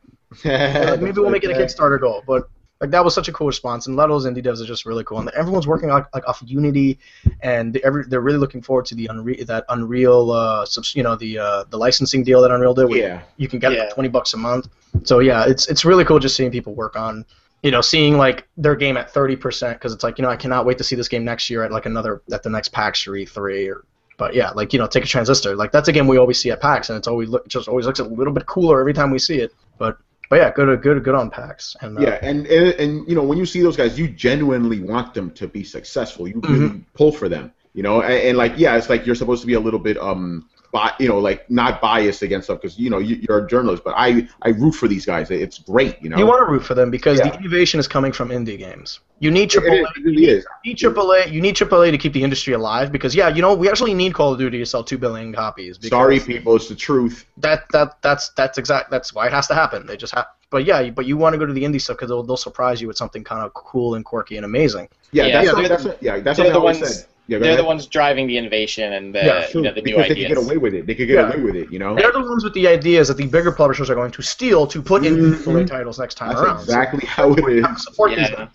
Like, 0.45 1.01
maybe 1.01 1.19
we'll 1.19 1.29
make 1.29 1.43
it 1.43 1.51
a 1.51 1.53
Kickstarter 1.53 1.99
goal." 1.99 2.23
But 2.25 2.49
like 2.79 2.89
that 2.91 3.03
was 3.05 3.13
such 3.13 3.27
a 3.27 3.31
cool 3.31 3.47
response, 3.47 3.85
and 3.87 3.93
a 3.93 3.97
lot 3.97 4.09
of 4.09 4.21
those 4.21 4.25
indie 4.25 4.43
devs 4.43 4.61
are 4.61 4.65
just 4.65 4.85
really 4.85 5.03
cool, 5.03 5.19
and 5.19 5.29
everyone's 5.29 5.67
working 5.67 5.89
like, 5.89 6.05
like 6.15 6.27
off 6.27 6.41
Unity, 6.45 6.97
and 7.41 7.73
they- 7.73 7.81
every, 7.83 8.05
they're 8.07 8.21
really 8.21 8.39
looking 8.39 8.61
forward 8.61 8.85
to 8.87 8.95
the 8.95 9.05
Unreal 9.07 9.45
that 9.45 9.65
Unreal, 9.69 10.31
uh, 10.31 10.65
subs, 10.65 10.95
you 10.95 11.03
know, 11.03 11.15
the 11.15 11.37
uh, 11.37 11.63
the 11.69 11.77
licensing 11.77 12.23
deal 12.23 12.41
that 12.41 12.49
Unreal 12.51 12.73
did. 12.73 12.85
where 12.89 12.97
Yeah, 12.97 13.21
you 13.37 13.47
can 13.47 13.59
get 13.59 13.71
it 13.73 13.77
Yeah. 13.77 13.89
for 13.89 13.95
20 13.95 14.09
bucks 14.09 14.33
a 14.33 14.37
month. 14.37 14.67
So 15.03 15.19
yeah, 15.19 15.45
it's 15.47 15.67
it's 15.67 15.85
really 15.85 16.03
cool 16.05 16.17
just 16.19 16.35
seeing 16.35 16.49
people 16.49 16.73
work 16.73 16.95
on, 16.95 17.23
you 17.61 17.69
know, 17.71 17.81
seeing 17.81 18.17
like 18.17 18.47
their 18.57 18.75
game 18.75 18.97
at 18.97 19.13
30% 19.13 19.73
because 19.73 19.93
it's 19.93 20.03
like 20.03 20.17
you 20.17 20.23
know 20.23 20.29
I 20.29 20.35
cannot 20.35 20.65
wait 20.65 20.77
to 20.79 20.83
see 20.83 20.95
this 20.95 21.07
game 21.07 21.23
next 21.23 21.49
year 21.51 21.63
at 21.63 21.71
like 21.71 21.85
another 21.85 22.23
at 22.33 22.41
the 22.41 22.49
next 22.49 22.69
PAX 22.69 23.05
or 23.07 23.11
E3 23.11 23.69
or. 23.71 23.85
But 24.17 24.35
yeah, 24.35 24.51
like 24.51 24.71
you 24.73 24.77
know, 24.79 24.85
take 24.87 25.03
a 25.03 25.07
transistor. 25.07 25.55
Like 25.55 25.71
that's 25.71 25.87
a 25.87 25.91
game 25.91 26.05
we 26.07 26.17
always 26.17 26.39
see 26.39 26.51
at 26.51 26.61
PAX, 26.61 26.89
and 26.89 26.97
it's 26.97 27.07
always 27.07 27.29
look, 27.29 27.47
just 27.47 27.67
always 27.67 27.85
looks 27.87 27.99
a 27.99 28.03
little 28.03 28.33
bit 28.33 28.45
cooler 28.45 28.79
every 28.79 28.93
time 28.93 29.09
we 29.11 29.17
see 29.19 29.39
it. 29.39 29.51
But 29.79 29.97
but 30.31 30.39
yeah, 30.39 30.51
good 30.51 30.81
good 30.81 31.03
good 31.03 31.15
on 31.15 31.29
PAX. 31.29 31.77
And 31.81 31.99
uh, 31.99 32.07
yeah, 32.07 32.19
and, 32.23 32.47
and 32.47 32.73
and 32.79 33.09
you 33.09 33.15
know 33.15 33.23
when 33.23 33.37
you 33.37 33.45
see 33.45 33.61
those 33.61 33.77
guys, 33.77 33.99
you 33.99 34.09
genuinely 34.09 34.81
want 34.81 35.13
them 35.13 35.31
to 35.33 35.47
be 35.47 35.63
successful. 35.63 36.27
You 36.27 36.41
really 36.47 36.71
Mm-hmm. 36.71 36.79
pull 36.95 37.11
for 37.13 37.29
them. 37.29 37.53
You 37.73 37.83
know, 37.83 38.01
and, 38.01 38.13
and 38.13 38.37
like 38.37 38.55
yeah, 38.57 38.77
it's 38.77 38.89
like 38.89 39.05
you're 39.05 39.15
supposed 39.15 39.41
to 39.41 39.47
be 39.47 39.53
a 39.55 39.59
little 39.61 39.79
bit 39.79 39.97
um, 39.99 40.49
bi- 40.71 40.93
you 40.99 41.07
know, 41.07 41.19
like 41.19 41.49
not 41.49 41.81
biased 41.81 42.21
against 42.21 42.47
them 42.47 42.57
because 42.57 42.77
you 42.79 42.89
know 42.89 42.97
you, 42.99 43.15
you're 43.27 43.45
a 43.45 43.47
journalist, 43.47 43.83
but 43.83 43.93
I 43.97 44.27
I 44.41 44.49
root 44.49 44.73
for 44.73 44.87
these 44.87 45.05
guys. 45.05 45.29
It's 45.31 45.59
great. 45.59 46.01
You 46.01 46.09
know, 46.09 46.17
You 46.17 46.25
want 46.25 46.45
to 46.45 46.51
root 46.51 46.63
for 46.63 46.73
them 46.75 46.89
because 46.91 47.19
Yeah. 47.19 47.29
the 47.29 47.37
innovation 47.39 47.79
is 47.79 47.87
coming 47.87 48.11
from 48.11 48.29
indie 48.29 48.57
games. 48.57 48.99
You 49.19 49.29
need 49.29 49.49
AAA. 49.51 49.81
it, 49.81 49.87
it 49.97 50.03
really 50.03 50.25
is. 50.25 50.45
You 50.63 50.71
need 50.73 50.77
AAA. 50.79 51.31
You 51.31 51.41
need 51.41 51.55
AAA 51.55 51.91
to 51.91 51.97
keep 51.97 52.13
the 52.13 52.23
industry 52.23 52.53
alive 52.53 52.91
because 52.91 53.13
yeah, 53.13 53.29
you 53.29 53.41
know 53.41 53.53
we 53.53 53.69
actually 53.69 53.93
need 53.93 54.13
Call 54.13 54.33
of 54.33 54.39
Duty 54.39 54.57
to 54.59 54.65
sell 54.65 54.83
two 54.83 54.97
billion 54.97 55.31
copies. 55.33 55.77
Because 55.77 55.89
Sorry, 55.89 56.19
people, 56.19 56.55
it's 56.55 56.67
the 56.69 56.75
truth. 56.75 57.25
That 57.37 57.63
that 57.71 58.01
that's 58.01 58.29
that's 58.29 58.57
exact. 58.57 58.89
That's 58.91 59.13
why 59.13 59.27
it 59.27 59.33
has 59.33 59.47
to 59.47 59.53
happen. 59.55 59.85
They 59.85 59.97
just 59.97 60.13
have. 60.15 60.27
But 60.49 60.65
yeah, 60.65 60.89
but 60.89 61.05
you 61.05 61.15
want 61.15 61.33
to 61.33 61.37
go 61.39 61.45
to 61.45 61.53
the 61.53 61.63
indie 61.63 61.79
stuff 61.79 61.95
because 61.95 62.09
they'll, 62.09 62.23
they'll 62.23 62.35
surprise 62.35 62.81
you 62.81 62.87
with 62.89 62.97
something 62.97 63.23
kind 63.23 63.41
of 63.45 63.53
cool 63.53 63.95
and 63.95 64.03
quirky 64.03 64.35
and 64.35 64.43
amazing. 64.45 64.89
Yeah, 65.13 65.27
Yeah, 65.27 65.31
that's, 65.45 65.55
they're 65.55 65.67
that's, 65.69 65.83
the- 65.83 65.89
that's 65.91 66.01
yeah, 66.03 66.19
that's 66.19 66.37
they're 66.37 66.47
what 66.47 66.55
I 66.55 66.59
always 66.59 66.81
ones- 66.81 66.95
said. 66.97 67.07
Yeah, 67.31 67.37
They're 67.37 67.47
ahead. 67.51 67.59
the 67.59 67.63
ones 67.63 67.87
driving 67.87 68.27
the 68.27 68.37
innovation 68.37 68.91
and 68.91 69.15
the 69.15 69.19
Yeah, 69.19 69.47
you 69.53 69.61
know 69.61 69.71
the 69.71 69.75
new 69.81 69.83
because 69.83 70.07
they 70.07 70.11
ideas. 70.11 70.27
can 70.27 70.35
get 70.35 70.45
away 70.45 70.57
with 70.57 70.73
it. 70.73 70.85
They 70.85 70.95
can 70.95 71.07
get 71.07 71.13
Yeah. 71.15 71.29
away 71.31 71.39
with 71.41 71.55
it. 71.55 71.71
You 71.71 71.79
know. 71.79 71.95
They're 71.95 72.11
the 72.11 72.19
ones 72.19 72.43
with 72.43 72.53
the 72.53 72.67
ideas 72.67 73.07
that 73.07 73.15
the 73.15 73.25
bigger 73.25 73.53
publishers 73.53 73.89
are 73.89 73.95
going 73.95 74.11
to 74.11 74.21
steal 74.21 74.67
to 74.67 74.81
put 74.81 75.05
in 75.05 75.15
Mhm. 75.15 75.35
AAA 75.45 75.65
titles 75.65 75.97
next 75.97 76.15
time 76.15 76.29
That's 76.29 76.41
around. 76.41 76.59
exactly 76.59 77.05
how 77.07 77.31
it 77.31 77.39
So 77.39 77.47
you 77.49 77.63
have 77.63 77.79
support 77.79 78.09
these 78.11 78.19
Yeah. 78.29 78.35
guys. 78.35 78.47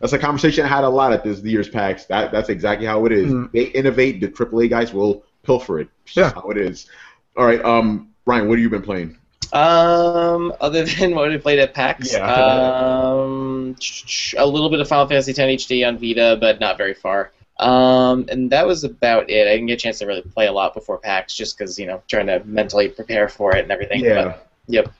That's 0.00 0.12
a 0.14 0.18
conversation 0.18 0.64
I 0.64 0.68
had 0.68 0.84
a 0.84 0.88
lot 0.88 1.12
at 1.12 1.24
this 1.24 1.42
year's 1.42 1.68
PAX. 1.68 2.06
That 2.06 2.32
that's 2.32 2.48
exactly 2.48 2.86
how 2.86 3.04
it 3.04 3.12
is. 3.12 3.30
Mhm. 3.30 3.52
They 3.52 3.64
innovate. 3.64 4.22
The 4.22 4.28
AAA 4.28 4.68
guys 4.68 4.94
will 4.94 5.22
pilfer 5.44 5.78
it. 5.80 5.88
It's 6.06 6.14
just 6.14 6.34
Yeah. 6.34 6.40
how 6.42 6.48
it 6.48 6.56
is. 6.56 6.86
All 7.36 7.44
right, 7.44 7.62
um, 7.64 8.08
Ryan, 8.24 8.48
what 8.48 8.54
have 8.56 8.62
you 8.62 8.70
been 8.70 8.80
playing? 8.82 9.18
Um, 9.52 10.52
other 10.60 10.84
than 10.98 11.14
what 11.14 11.28
we 11.28 11.36
played 11.36 11.58
at 11.58 11.74
PAX, 11.74 12.14
Yeah. 12.14 12.26
um, 12.32 13.76
a 14.38 14.46
little 14.46 14.70
bit 14.70 14.80
of 14.80 14.88
Final 14.88 15.06
Fantasy 15.06 15.30
X 15.32 15.38
HD 15.38 15.84
on 15.86 15.98
Vita, 15.98 16.38
but 16.40 16.60
not 16.60 16.78
very 16.78 16.94
far. 16.94 17.30
Um, 17.58 18.26
and 18.28 18.50
that 18.50 18.66
was 18.66 18.84
about 18.84 19.30
it. 19.30 19.46
I 19.48 19.52
didn't 19.52 19.66
get 19.66 19.74
a 19.74 19.76
chance 19.82 19.98
to 20.00 20.06
really 20.06 20.22
play 20.22 20.46
a 20.46 20.52
lot 20.52 20.74
before 20.74 20.98
PAX, 20.98 21.34
just 21.34 21.56
because 21.56 21.78
you 21.78 21.86
know 21.86 22.02
trying 22.08 22.26
to 22.26 22.42
mentally 22.44 22.88
prepare 22.88 23.28
for 23.28 23.56
it 23.56 23.60
and 23.62 23.72
everything. 23.72 24.02
But, 24.24 24.48
yep. 24.66 24.92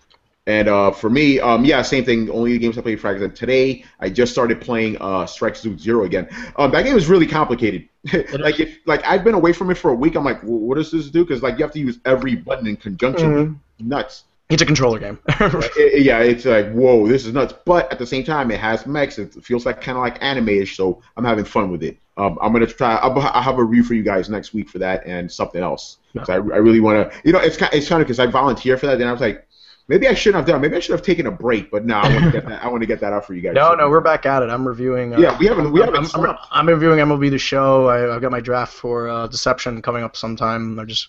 And 0.48 0.68
uh, 0.68 0.92
for 0.92 1.10
me, 1.10 1.40
um, 1.40 1.64
yeah, 1.64 1.82
same 1.82 2.04
thing. 2.04 2.30
Only 2.30 2.52
the 2.52 2.58
games 2.60 2.78
I 2.78 2.80
played 2.80 3.00
Frags. 3.00 3.20
And 3.20 3.34
today, 3.34 3.84
I 3.98 4.08
just 4.08 4.30
started 4.30 4.60
playing 4.60 4.96
uh, 5.00 5.26
Strike 5.26 5.56
Suit 5.56 5.80
Zero 5.80 6.04
again. 6.04 6.28
Um, 6.54 6.70
that 6.70 6.84
game 6.84 6.96
is 6.96 7.08
really 7.08 7.26
complicated. 7.26 7.88
like 8.38 8.60
if 8.60 8.78
like 8.86 9.04
I've 9.04 9.24
been 9.24 9.34
away 9.34 9.52
from 9.52 9.70
it 9.72 9.76
for 9.76 9.90
a 9.90 9.94
week, 9.94 10.14
I'm 10.14 10.24
like, 10.24 10.40
well, 10.44 10.60
what 10.60 10.76
does 10.76 10.92
this 10.92 11.10
do? 11.10 11.24
Because 11.24 11.42
like 11.42 11.58
you 11.58 11.64
have 11.64 11.72
to 11.72 11.80
use 11.80 11.98
every 12.04 12.36
button 12.36 12.68
in 12.68 12.76
conjunction. 12.76 13.30
Mhm. 13.32 13.58
Nuts. 13.80 14.22
It's 14.48 14.62
a 14.62 14.66
controller 14.66 15.00
game. 15.00 15.18
It- 15.40 15.94
it- 15.94 16.02
yeah, 16.04 16.20
it's 16.20 16.44
like 16.44 16.70
whoa, 16.72 17.08
this 17.08 17.26
is 17.26 17.32
nuts. 17.32 17.52
But 17.64 17.90
at 17.92 17.98
the 17.98 18.06
same 18.06 18.22
time, 18.22 18.52
it 18.52 18.60
has 18.60 18.86
mechs. 18.86 19.18
It 19.18 19.34
feels 19.44 19.66
like 19.66 19.80
kind 19.80 19.98
of 19.98 20.02
like 20.02 20.22
anime-ish, 20.22 20.76
so 20.76 21.02
I'm 21.16 21.24
having 21.24 21.44
fun 21.44 21.72
with 21.72 21.82
it. 21.82 21.98
Um, 22.16 22.38
I'm 22.40 22.52
gonna 22.52 22.66
try. 22.66 22.96
I'll, 22.96 23.18
I'll 23.18 23.42
have 23.42 23.58
a 23.58 23.64
review 23.64 23.84
for 23.84 23.94
you 23.94 24.02
guys 24.02 24.28
next 24.30 24.54
week 24.54 24.68
for 24.70 24.78
that 24.78 25.06
and 25.06 25.30
something 25.30 25.62
else. 25.62 25.98
'Cause 26.16 26.30
I, 26.30 26.34
I 26.34 26.38
really 26.38 26.80
want 26.80 27.10
to. 27.12 27.18
You 27.24 27.32
know, 27.32 27.40
it's 27.40 27.56
kind 27.58 27.72
it's 27.74 27.88
kind 27.88 28.00
of 28.00 28.06
because 28.08 28.18
I 28.20 28.26
volunteer 28.26 28.78
for 28.78 28.86
that. 28.86 28.98
Then 28.98 29.06
I 29.08 29.12
was 29.12 29.20
like, 29.20 29.42
Maybe 29.88 30.08
I 30.08 30.14
shouldn't 30.14 30.38
have 30.44 30.46
done. 30.46 30.60
Maybe 30.60 30.74
I 30.74 30.80
should 30.80 30.94
have 30.94 31.02
taken 31.02 31.26
a 31.26 31.30
break. 31.30 31.70
But 31.70 31.84
no, 31.84 31.94
I 31.98 32.08
want 32.12 32.24
to 32.24 32.30
get 32.32 32.48
that. 32.48 32.64
I 32.64 32.68
want 32.68 32.80
to 32.82 32.86
get 32.88 32.98
that 33.00 33.12
out 33.12 33.24
for 33.24 33.34
you 33.34 33.40
guys. 33.42 33.54
No, 33.54 33.72
no, 33.74 33.88
we're 33.88 34.00
back 34.00 34.26
at 34.26 34.42
it. 34.42 34.50
I'm 34.50 34.66
reviewing. 34.66 35.14
Uh, 35.14 35.18
Yeah, 35.20 35.38
we 35.38 35.46
haven't. 35.46 35.70
We 35.72 35.78
haven't. 35.80 36.12
I'm, 36.14 36.24
I'm. 36.26 36.36
I'm 36.50 36.68
reviewing 36.68 36.98
MLB 36.98 37.30
the 37.30 37.38
Show. 37.38 37.86
I, 37.86 38.12
I've 38.14 38.20
got 38.20 38.32
my 38.32 38.40
draft 38.40 38.72
for 38.72 39.08
uh, 39.08 39.26
Deception 39.28 39.80
coming 39.82 40.02
up 40.02 40.16
sometime. 40.16 40.76
I 40.80 40.84
just 40.86 41.08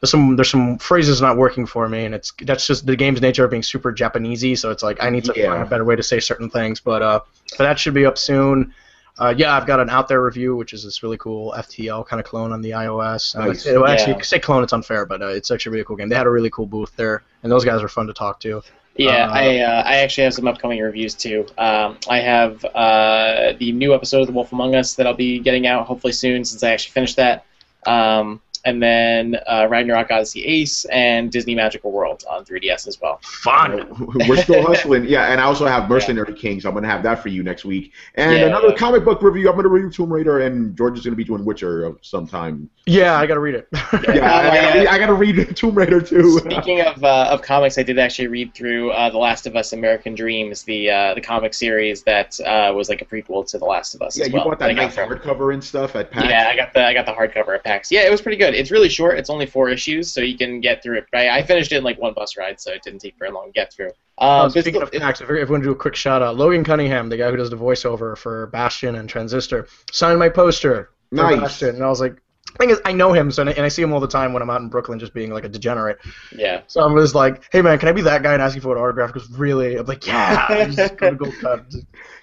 there's 0.00 0.10
some 0.12 0.36
there's 0.36 0.50
some 0.50 0.78
phrases 0.78 1.20
not 1.20 1.36
working 1.36 1.66
for 1.66 1.88
me, 1.88 2.04
and 2.04 2.14
it's 2.14 2.32
that's 2.42 2.66
just 2.66 2.86
the 2.86 2.94
game's 2.94 3.20
nature 3.20 3.44
of 3.44 3.50
being 3.50 3.62
super 3.64 3.92
Japanesey. 3.92 4.56
So 4.56 4.70
it's 4.70 4.84
like 4.84 5.02
I 5.02 5.10
need 5.10 5.24
to 5.24 5.32
Yeah. 5.34 5.50
find 5.50 5.62
a 5.62 5.66
better 5.66 5.84
way 5.84 5.96
to 5.96 6.02
say 6.04 6.20
certain 6.20 6.48
things. 6.48 6.78
But 6.78 7.02
uh, 7.02 7.20
but 7.58 7.64
that 7.64 7.78
should 7.78 7.94
be 7.94 8.06
up 8.06 8.18
soon. 8.18 8.72
Uh, 9.18 9.34
yeah, 9.36 9.54
I've 9.56 9.66
got 9.66 9.78
an 9.78 9.90
out 9.90 10.08
there 10.08 10.22
review, 10.24 10.56
which 10.56 10.72
is 10.72 10.84
this 10.84 11.02
really 11.02 11.18
cool 11.18 11.52
FTL 11.56 12.06
kind 12.06 12.18
of 12.18 12.26
clone 12.26 12.50
on 12.52 12.62
the 12.62 12.70
iOS. 12.70 13.36
Uh, 13.38 13.46
Nice. 13.48 13.66
it- 13.66 13.78
well, 13.78 13.90
actually, 13.90 14.14
Yeah. 14.14 14.22
say 14.22 14.38
clone, 14.38 14.62
it's 14.62 14.72
unfair, 14.72 15.04
but 15.04 15.20
uh, 15.22 15.26
it's 15.26 15.50
actually 15.50 15.70
a 15.70 15.72
really 15.74 15.84
cool 15.84 15.96
game. 15.96 16.08
They 16.08 16.16
had 16.16 16.26
a 16.26 16.30
really 16.30 16.50
cool 16.50 16.66
booth 16.66 16.92
there, 16.96 17.22
and 17.42 17.52
those 17.52 17.64
guys 17.64 17.82
are 17.82 17.88
fun 17.88 18.06
to 18.06 18.12
talk 18.14 18.40
to. 18.40 18.62
Yeah, 18.96 19.26
Uh, 19.28 19.32
I 19.32 19.58
uh, 19.60 19.82
I 19.86 19.96
actually 19.98 20.24
have 20.24 20.34
some 20.34 20.46
upcoming 20.46 20.78
reviews 20.80 21.14
too. 21.14 21.46
Um, 21.56 21.96
I 22.10 22.20
have 22.20 22.62
uh, 22.64 23.52
the 23.58 23.72
new 23.72 23.94
episode 23.94 24.20
of 24.22 24.26
The 24.26 24.32
Wolf 24.34 24.52
Among 24.52 24.74
Us 24.74 24.94
that 24.96 25.06
I'll 25.06 25.14
be 25.14 25.38
getting 25.38 25.66
out 25.66 25.86
hopefully 25.86 26.12
soon 26.12 26.44
since 26.44 26.62
I 26.62 26.70
actually 26.72 26.92
finished 26.92 27.16
that. 27.16 27.44
Um, 27.86 28.40
and 28.64 28.82
then 28.82 29.36
uh, 29.46 29.66
Ragnarok 29.70 30.10
Odyssey 30.10 30.44
Ace 30.44 30.84
and 30.86 31.30
Disney 31.30 31.54
Magical 31.54 31.90
World 31.92 32.24
on 32.30 32.44
3DS 32.44 32.86
as 32.86 33.00
well. 33.00 33.18
Fun. 33.22 33.86
We're 34.28 34.36
still 34.36 34.62
hustling. 34.66 35.04
Yeah, 35.04 35.32
and 35.32 35.40
I 35.40 35.44
also 35.44 35.66
have 35.66 35.88
Mercenary 35.88 36.32
Kings. 36.34 36.64
I'm 36.64 36.74
gonna 36.74 36.86
have 36.86 37.02
that 37.02 37.22
for 37.22 37.28
you 37.28 37.42
next 37.42 37.64
week. 37.64 37.92
And 38.14 38.32
Yeah. 38.40 38.46
another 38.46 38.72
comic 38.74 39.04
book 39.04 39.22
review. 39.22 39.48
I'm 39.48 39.56
gonna 39.56 39.68
review 39.68 39.90
Tomb 39.90 40.12
Raider, 40.12 40.40
and 40.40 40.76
George 40.76 40.98
is 40.98 41.04
gonna 41.04 41.16
be 41.16 41.24
doing 41.24 41.44
Witcher 41.44 41.92
sometime. 42.02 42.68
Yeah, 42.86 43.16
I 43.16 43.26
gotta 43.26 43.40
read 43.40 43.54
it. 43.54 43.68
Yeah, 43.92 43.98
Oh, 43.98 44.38
I, 44.38 44.54
yeah. 44.54 44.62
gotta 44.64 44.78
read, 44.78 44.86
I 44.88 44.98
gotta 44.98 45.14
read 45.14 45.56
Tomb 45.56 45.74
Raider 45.74 46.00
too. 46.00 46.38
Speaking 46.38 46.80
of 46.80 47.02
uh, 47.04 47.28
of 47.30 47.42
comics, 47.42 47.78
I 47.78 47.82
did 47.82 47.98
actually 47.98 48.28
read 48.28 48.54
through 48.54 48.90
uh, 48.92 49.10
The 49.10 49.18
Last 49.18 49.46
of 49.46 49.54
Us: 49.56 49.72
American 49.72 50.14
Dreams, 50.14 50.62
the 50.64 50.90
uh, 50.90 51.14
the 51.14 51.20
comic 51.20 51.54
series 51.54 52.02
that 52.04 52.38
uh, 52.40 52.72
was 52.74 52.88
like 52.88 53.00
a 53.02 53.04
prequel 53.04 53.46
to 53.50 53.58
The 53.58 53.64
Last 53.64 53.94
of 53.94 54.02
Us. 54.02 54.16
yeah, 54.16 54.24
as 54.24 54.28
you 54.30 54.34
well, 54.36 54.44
bought 54.46 54.62
I 54.62 54.68
that 54.68 54.74
got 54.74 54.82
nice 54.84 54.96
hardcover 54.96 55.52
and 55.54 55.62
stuff 55.62 55.94
at 55.96 56.10
PAX. 56.10 56.26
Yeah, 56.28 56.48
I 56.50 56.56
got 56.56 56.74
the 56.74 56.84
I 56.86 56.92
got 56.94 57.06
the 57.06 57.12
hardcover 57.12 57.54
at 57.54 57.62
PAX. 57.64 57.90
Yeah, 57.92 58.06
it 58.06 58.10
was 58.10 58.20
pretty 58.20 58.38
good. 58.38 58.51
It's 58.54 58.70
really 58.70 58.88
short. 58.88 59.18
It's 59.18 59.30
only 59.30 59.46
four 59.46 59.68
issues, 59.68 60.12
so 60.12 60.20
you 60.20 60.36
can 60.36 60.60
get 60.60 60.82
through 60.82 60.98
it. 60.98 61.06
I, 61.14 61.28
I 61.38 61.42
finished 61.42 61.72
it 61.72 61.76
in 61.76 61.84
like 61.84 61.98
one 62.00 62.14
bus 62.14 62.36
ride, 62.36 62.60
so 62.60 62.72
it 62.72 62.82
didn't 62.82 63.00
take 63.00 63.14
very 63.18 63.30
long 63.30 63.46
to 63.46 63.52
get 63.52 63.72
through. 63.72 63.90
Uh, 64.18 64.24
Um, 64.24 64.46
but 64.46 64.50
speaking 64.50 64.74
still- 64.74 64.82
of 64.82 64.92
PAX, 64.92 65.20
if 65.20 65.28
if 65.30 65.48
we 65.48 65.52
want 65.52 65.62
to 65.62 65.68
do 65.68 65.72
a 65.72 65.76
quick 65.76 65.94
shout 65.96 66.22
out, 66.22 66.36
Logan 66.36 66.64
Cunningham, 66.64 67.08
the 67.08 67.16
guy 67.16 67.30
who 67.30 67.36
does 67.36 67.50
the 67.50 67.56
voiceover 67.56 68.16
for 68.16 68.46
Bastion 68.48 68.94
and 68.96 69.08
Transistor, 69.08 69.66
signed 69.90 70.18
my 70.18 70.28
poster 70.28 70.90
Nice. 71.10 71.40
Bastion, 71.40 71.68
and 71.76 71.84
I 71.84 71.88
was 71.88 72.00
like, 72.00 72.16
thing 72.58 72.70
is, 72.70 72.80
I 72.84 72.92
know 72.92 73.12
him, 73.12 73.30
so 73.30 73.42
and 73.42 73.50
I 73.60 73.68
see 73.68 73.82
him 73.82 73.92
all 73.92 74.00
the 74.00 74.06
time 74.08 74.32
when 74.32 74.42
I'm 74.42 74.50
out 74.50 74.60
in 74.60 74.68
Brooklyn, 74.68 74.98
just 74.98 75.14
being 75.14 75.32
like 75.32 75.44
a 75.44 75.48
degenerate. 75.48 75.98
yeah, 76.36 76.62
So 76.66 76.82
I'm 76.82 76.96
just 76.96 77.14
like, 77.14 77.42
hey 77.52 77.62
man, 77.62 77.78
can 77.78 77.88
I 77.88 77.92
be 77.92 78.02
that 78.02 78.22
guy 78.22 78.32
and 78.34 78.42
ask 78.42 78.54
you 78.54 78.60
for 78.60 78.76
an 78.76 78.82
autograph? 78.82 79.12
Because 79.12 79.30
really, 79.30 79.76
I'm 79.76 79.86
like, 79.86 80.06
yeah, 80.06 80.66
just 80.70 80.96
go 80.96 81.10
to 81.10 81.16
Gold 81.16 81.34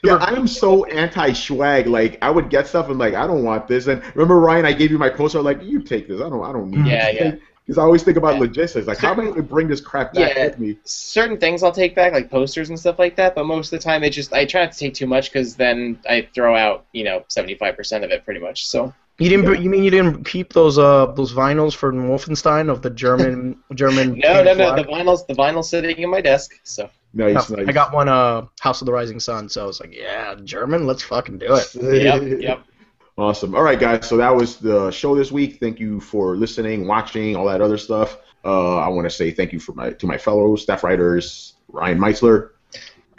Yeah, 0.03 0.15
I 0.15 0.33
am 0.33 0.47
so 0.47 0.85
anti-swag. 0.85 1.87
Like, 1.87 2.17
I 2.21 2.29
would 2.29 2.49
get 2.49 2.67
stuff 2.67 2.89
and 2.89 2.97
like, 2.99 3.13
I 3.13 3.27
don't 3.27 3.43
want 3.43 3.67
this. 3.67 3.87
And 3.87 4.01
remember, 4.15 4.39
Ryan, 4.39 4.65
I 4.65 4.73
gave 4.73 4.91
you 4.91 4.97
my 4.97 5.09
poster. 5.09 5.41
Like, 5.41 5.61
you 5.63 5.81
take 5.81 6.07
this. 6.07 6.21
I 6.21 6.29
don't. 6.29 6.43
I 6.43 6.51
don't 6.53 6.69
need. 6.71 6.85
Yeah, 6.85 7.11
this. 7.11 7.15
yeah. 7.21 7.23
Yeah. 7.29 7.35
Because 7.65 7.77
I 7.77 7.83
always 7.83 8.01
think 8.01 8.17
about 8.17 8.35
Yeah. 8.35 8.39
logistics. 8.39 8.87
Like, 8.87 8.97
how 8.97 9.11
am 9.11 9.19
I 9.19 9.23
going 9.25 9.35
to 9.35 9.43
bring 9.43 9.67
this 9.67 9.79
crap 9.81 10.13
back 10.13 10.35
Yeah. 10.35 10.45
with 10.45 10.57
me? 10.57 10.77
certain 10.85 11.37
things 11.37 11.61
I'll 11.61 11.71
take 11.71 11.93
back, 11.95 12.13
like 12.13 12.31
posters 12.31 12.69
and 12.69 12.79
stuff 12.79 12.97
like 12.97 13.15
that. 13.17 13.35
But 13.35 13.45
most 13.45 13.71
of 13.71 13.79
the 13.79 13.83
time, 13.83 14.01
they 14.01 14.09
just 14.09 14.33
I 14.33 14.45
try 14.45 14.63
not 14.63 14.71
to 14.71 14.79
take 14.79 14.93
too 14.95 15.05
much 15.05 15.31
because 15.31 15.55
then 15.55 15.99
I 16.09 16.27
throw 16.33 16.55
out 16.55 16.85
you 16.93 17.03
know 17.03 17.23
seventy 17.27 17.55
five 17.55 17.75
percent 17.75 18.03
of 18.03 18.09
it 18.11 18.25
pretty 18.25 18.39
much. 18.39 18.65
So 18.65 18.91
You 19.19 19.29
didn't? 19.29 19.61
You 19.61 19.69
mean 19.69 19.83
you 19.83 19.91
didn't 19.91 20.23
keep 20.23 20.53
those 20.53 20.77
uh 20.77 21.07
those 21.07 21.33
vinyls 21.33 21.75
from 21.75 22.07
Wolfenstein 22.07 22.69
of 22.69 22.81
the 22.81 22.89
German 22.89 23.61
German? 23.73 24.17
no, 24.19 24.43
no, 24.43 24.53
no. 24.53 24.73
flag? 24.73 24.85
The 24.85 24.91
vinyl's 24.91 25.25
the 25.27 25.33
vinyl's 25.33 25.69
sitting 25.69 25.97
in 25.97 26.09
my 26.09 26.21
desk. 26.21 26.59
So 26.63 26.89
Nice, 27.13 27.49
No, 27.49 27.57
nice. 27.57 27.67
I 27.67 27.71
got 27.71 27.93
one 27.93 28.07
uh 28.07 28.45
House 28.59 28.81
of 28.81 28.85
the 28.85 28.93
Rising 28.93 29.19
Sun, 29.19 29.49
so 29.49 29.63
I 29.63 29.65
was 29.65 29.79
like, 29.79 29.95
yeah, 29.95 30.35
German, 30.43 30.85
let's 30.85 31.03
fucking 31.03 31.39
do 31.39 31.55
it. 31.55 31.75
yep, 31.75 32.41
yep. 32.41 32.63
Awesome. 33.17 33.55
All 33.55 33.63
right, 33.63 33.79
guys. 33.79 34.07
So 34.07 34.15
that 34.17 34.33
was 34.33 34.57
the 34.57 34.91
show 34.91 35.15
this 35.15 35.31
week. 35.31 35.59
Thank 35.59 35.79
you 35.79 35.99
for 35.99 36.37
listening, 36.37 36.87
watching, 36.87 37.35
all 37.35 37.45
that 37.47 37.61
other 37.61 37.77
stuff. 37.77 38.17
Uh, 38.45 38.77
I 38.77 38.87
want 38.87 39.05
to 39.05 39.09
say 39.09 39.31
thank 39.31 39.51
you 39.51 39.59
for 39.59 39.73
my 39.73 39.89
to 39.91 40.07
my 40.07 40.17
fellow 40.17 40.55
staff 40.55 40.83
writers, 40.83 41.55
Ryan 41.67 41.99
Meitzler 41.99 42.51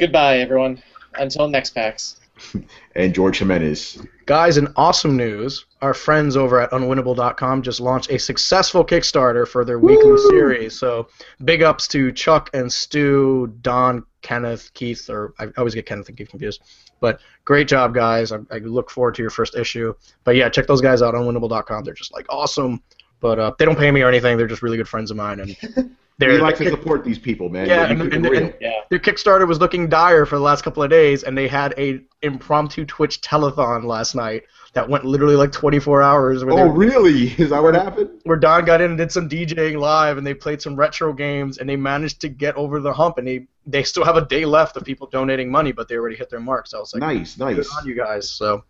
Goodbye, 0.01 0.39
everyone. 0.39 0.83
Until 1.19 1.47
next 1.47 1.75
PAX. 1.75 2.21
and 2.95 3.15
George 3.15 3.39
Jimenez. 3.39 4.03
Guys, 4.25 4.57
in 4.57 4.67
awesome 4.77 5.15
news, 5.15 5.67
our 5.83 5.95
friends 5.95 6.37
over 6.37 6.61
at 6.61 6.71
unwinnable.com 6.73 7.63
just 7.63 7.81
launched 7.81 8.11
a 8.11 8.19
successful 8.19 8.85
Kickstarter 8.85 9.47
for 9.47 9.65
their 9.65 9.79
weekly 9.79 10.13
Woo! 10.13 10.31
series. 10.31 10.79
So, 10.79 11.09
big 11.45 11.63
ups 11.63 11.89
to 11.89 12.13
Chuck 12.13 12.51
and 12.53 12.71
Stu, 12.73 13.55
Don, 13.63 14.05
Kenneth, 14.23 14.73
Keith, 14.75 15.09
or 15.09 15.35
I 15.39 15.49
always 15.57 15.75
get 15.75 15.87
Kenneth 15.87 16.09
and 16.09 16.17
Keith 16.19 16.29
confused. 16.29 16.63
But 17.01 17.21
great 17.45 17.69
job, 17.69 17.95
guys. 17.95 18.33
I, 18.33 18.39
I 18.51 18.59
look 18.59 18.91
forward 18.91 19.15
to 19.15 19.23
your 19.23 19.31
first 19.31 19.57
issue. 19.57 19.95
But 20.25 20.37
yeah, 20.37 20.49
check 20.49 20.67
those 20.67 20.83
guys 20.83 21.03
out 21.03 21.15
on 21.15 21.25
unwinnable.com. 21.25 21.85
They're 21.85 21.95
just 21.95 22.13
like 22.13 22.27
awesome. 22.29 22.83
But 23.21 23.39
uh, 23.39 23.53
they 23.59 23.65
don't 23.65 23.79
pay 23.79 23.91
me 23.91 24.03
or 24.03 24.09
anything. 24.09 24.37
They're 24.37 24.47
just 24.47 24.63
really 24.63 24.77
good 24.77 24.89
friends 24.89 25.11
of 25.11 25.17
mine, 25.17 25.41
and 25.41 25.97
they're 26.21 26.33
We 26.35 26.39
like 26.39 26.57
to 26.59 26.71
support 26.71 27.03
these 27.05 27.19
people, 27.19 27.49
man. 27.49 27.67
Yeah, 27.67 27.87
and- 27.91 28.03
and- 28.03 28.27
and- 28.27 28.55
Yeah. 28.61 28.73
their 28.91 28.99
Kickstarter 28.99 29.49
was 29.49 29.59
looking 29.59 29.89
dire 29.89 30.27
for 30.27 30.37
the 30.37 30.43
last 30.43 30.63
couple 30.63 30.83
of 30.83 30.91
days, 30.91 31.23
and 31.25 31.37
they 31.37 31.49
had 31.49 31.75
a 31.79 32.01
impromptu 32.23 32.85
Twitch 32.85 33.21
telethon 33.23 33.85
last 33.85 34.15
night 34.15 34.43
that 34.75 34.89
went 34.89 35.05
literally 35.05 35.35
like 35.35 35.51
24 35.51 36.03
hours. 36.03 36.45
Where, 36.45 36.57
oh, 36.59 36.69
really? 36.69 37.29
Is 37.39 37.51
that 37.51 37.63
what 37.63 37.75
happened? 37.75 38.11
where 38.25 38.37
Don 38.37 38.65
got 38.65 38.81
in 38.81 38.91
and 38.91 38.99
did 38.99 39.11
some 39.11 39.29
DJing 39.29 39.79
live, 39.81 40.19
and 40.19 40.27
they 40.27 40.35
played 40.35 40.61
some 40.63 40.77
retro 40.77 41.13
games, 41.13 41.59
and 41.59 41.69
they 41.69 41.77
managed 41.77 42.21
to 42.21 42.29
get 42.29 42.55
over 42.57 42.81
the 42.81 42.93
hump, 42.93 43.19
and 43.19 43.27
they 43.27 43.47
they 43.67 43.83
still 43.83 44.05
have 44.05 44.17
a 44.17 44.25
day 44.27 44.45
left 44.45 44.77
of 44.77 44.85
people 44.85 45.07
donating 45.11 45.51
money, 45.51 45.73
but 45.73 45.89
they 45.89 45.97
already 45.97 46.17
hit 46.17 46.29
their 46.31 46.41
marks. 46.41 46.71
So 46.71 46.79
I 46.79 46.81
was 46.81 46.93
like, 46.95 47.01
Nice, 47.01 47.37
good 47.37 47.57
nice. 47.57 47.77
on 47.77 47.87
you 47.87 47.95
guys. 47.95 48.31
So, 48.31 48.65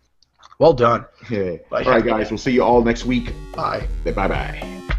well 0.58 0.72
done. 0.72 1.04
Yeah. 1.30 1.56
Bye. 1.70 1.82
All 1.84 1.90
right, 1.92 2.04
guys. 2.04 2.30
We'll 2.30 2.38
see 2.38 2.52
you 2.52 2.62
all 2.62 2.82
next 2.82 3.04
week. 3.06 3.32
Bye. 3.54 3.86
Bye 4.04 4.12
bye. 4.28 4.96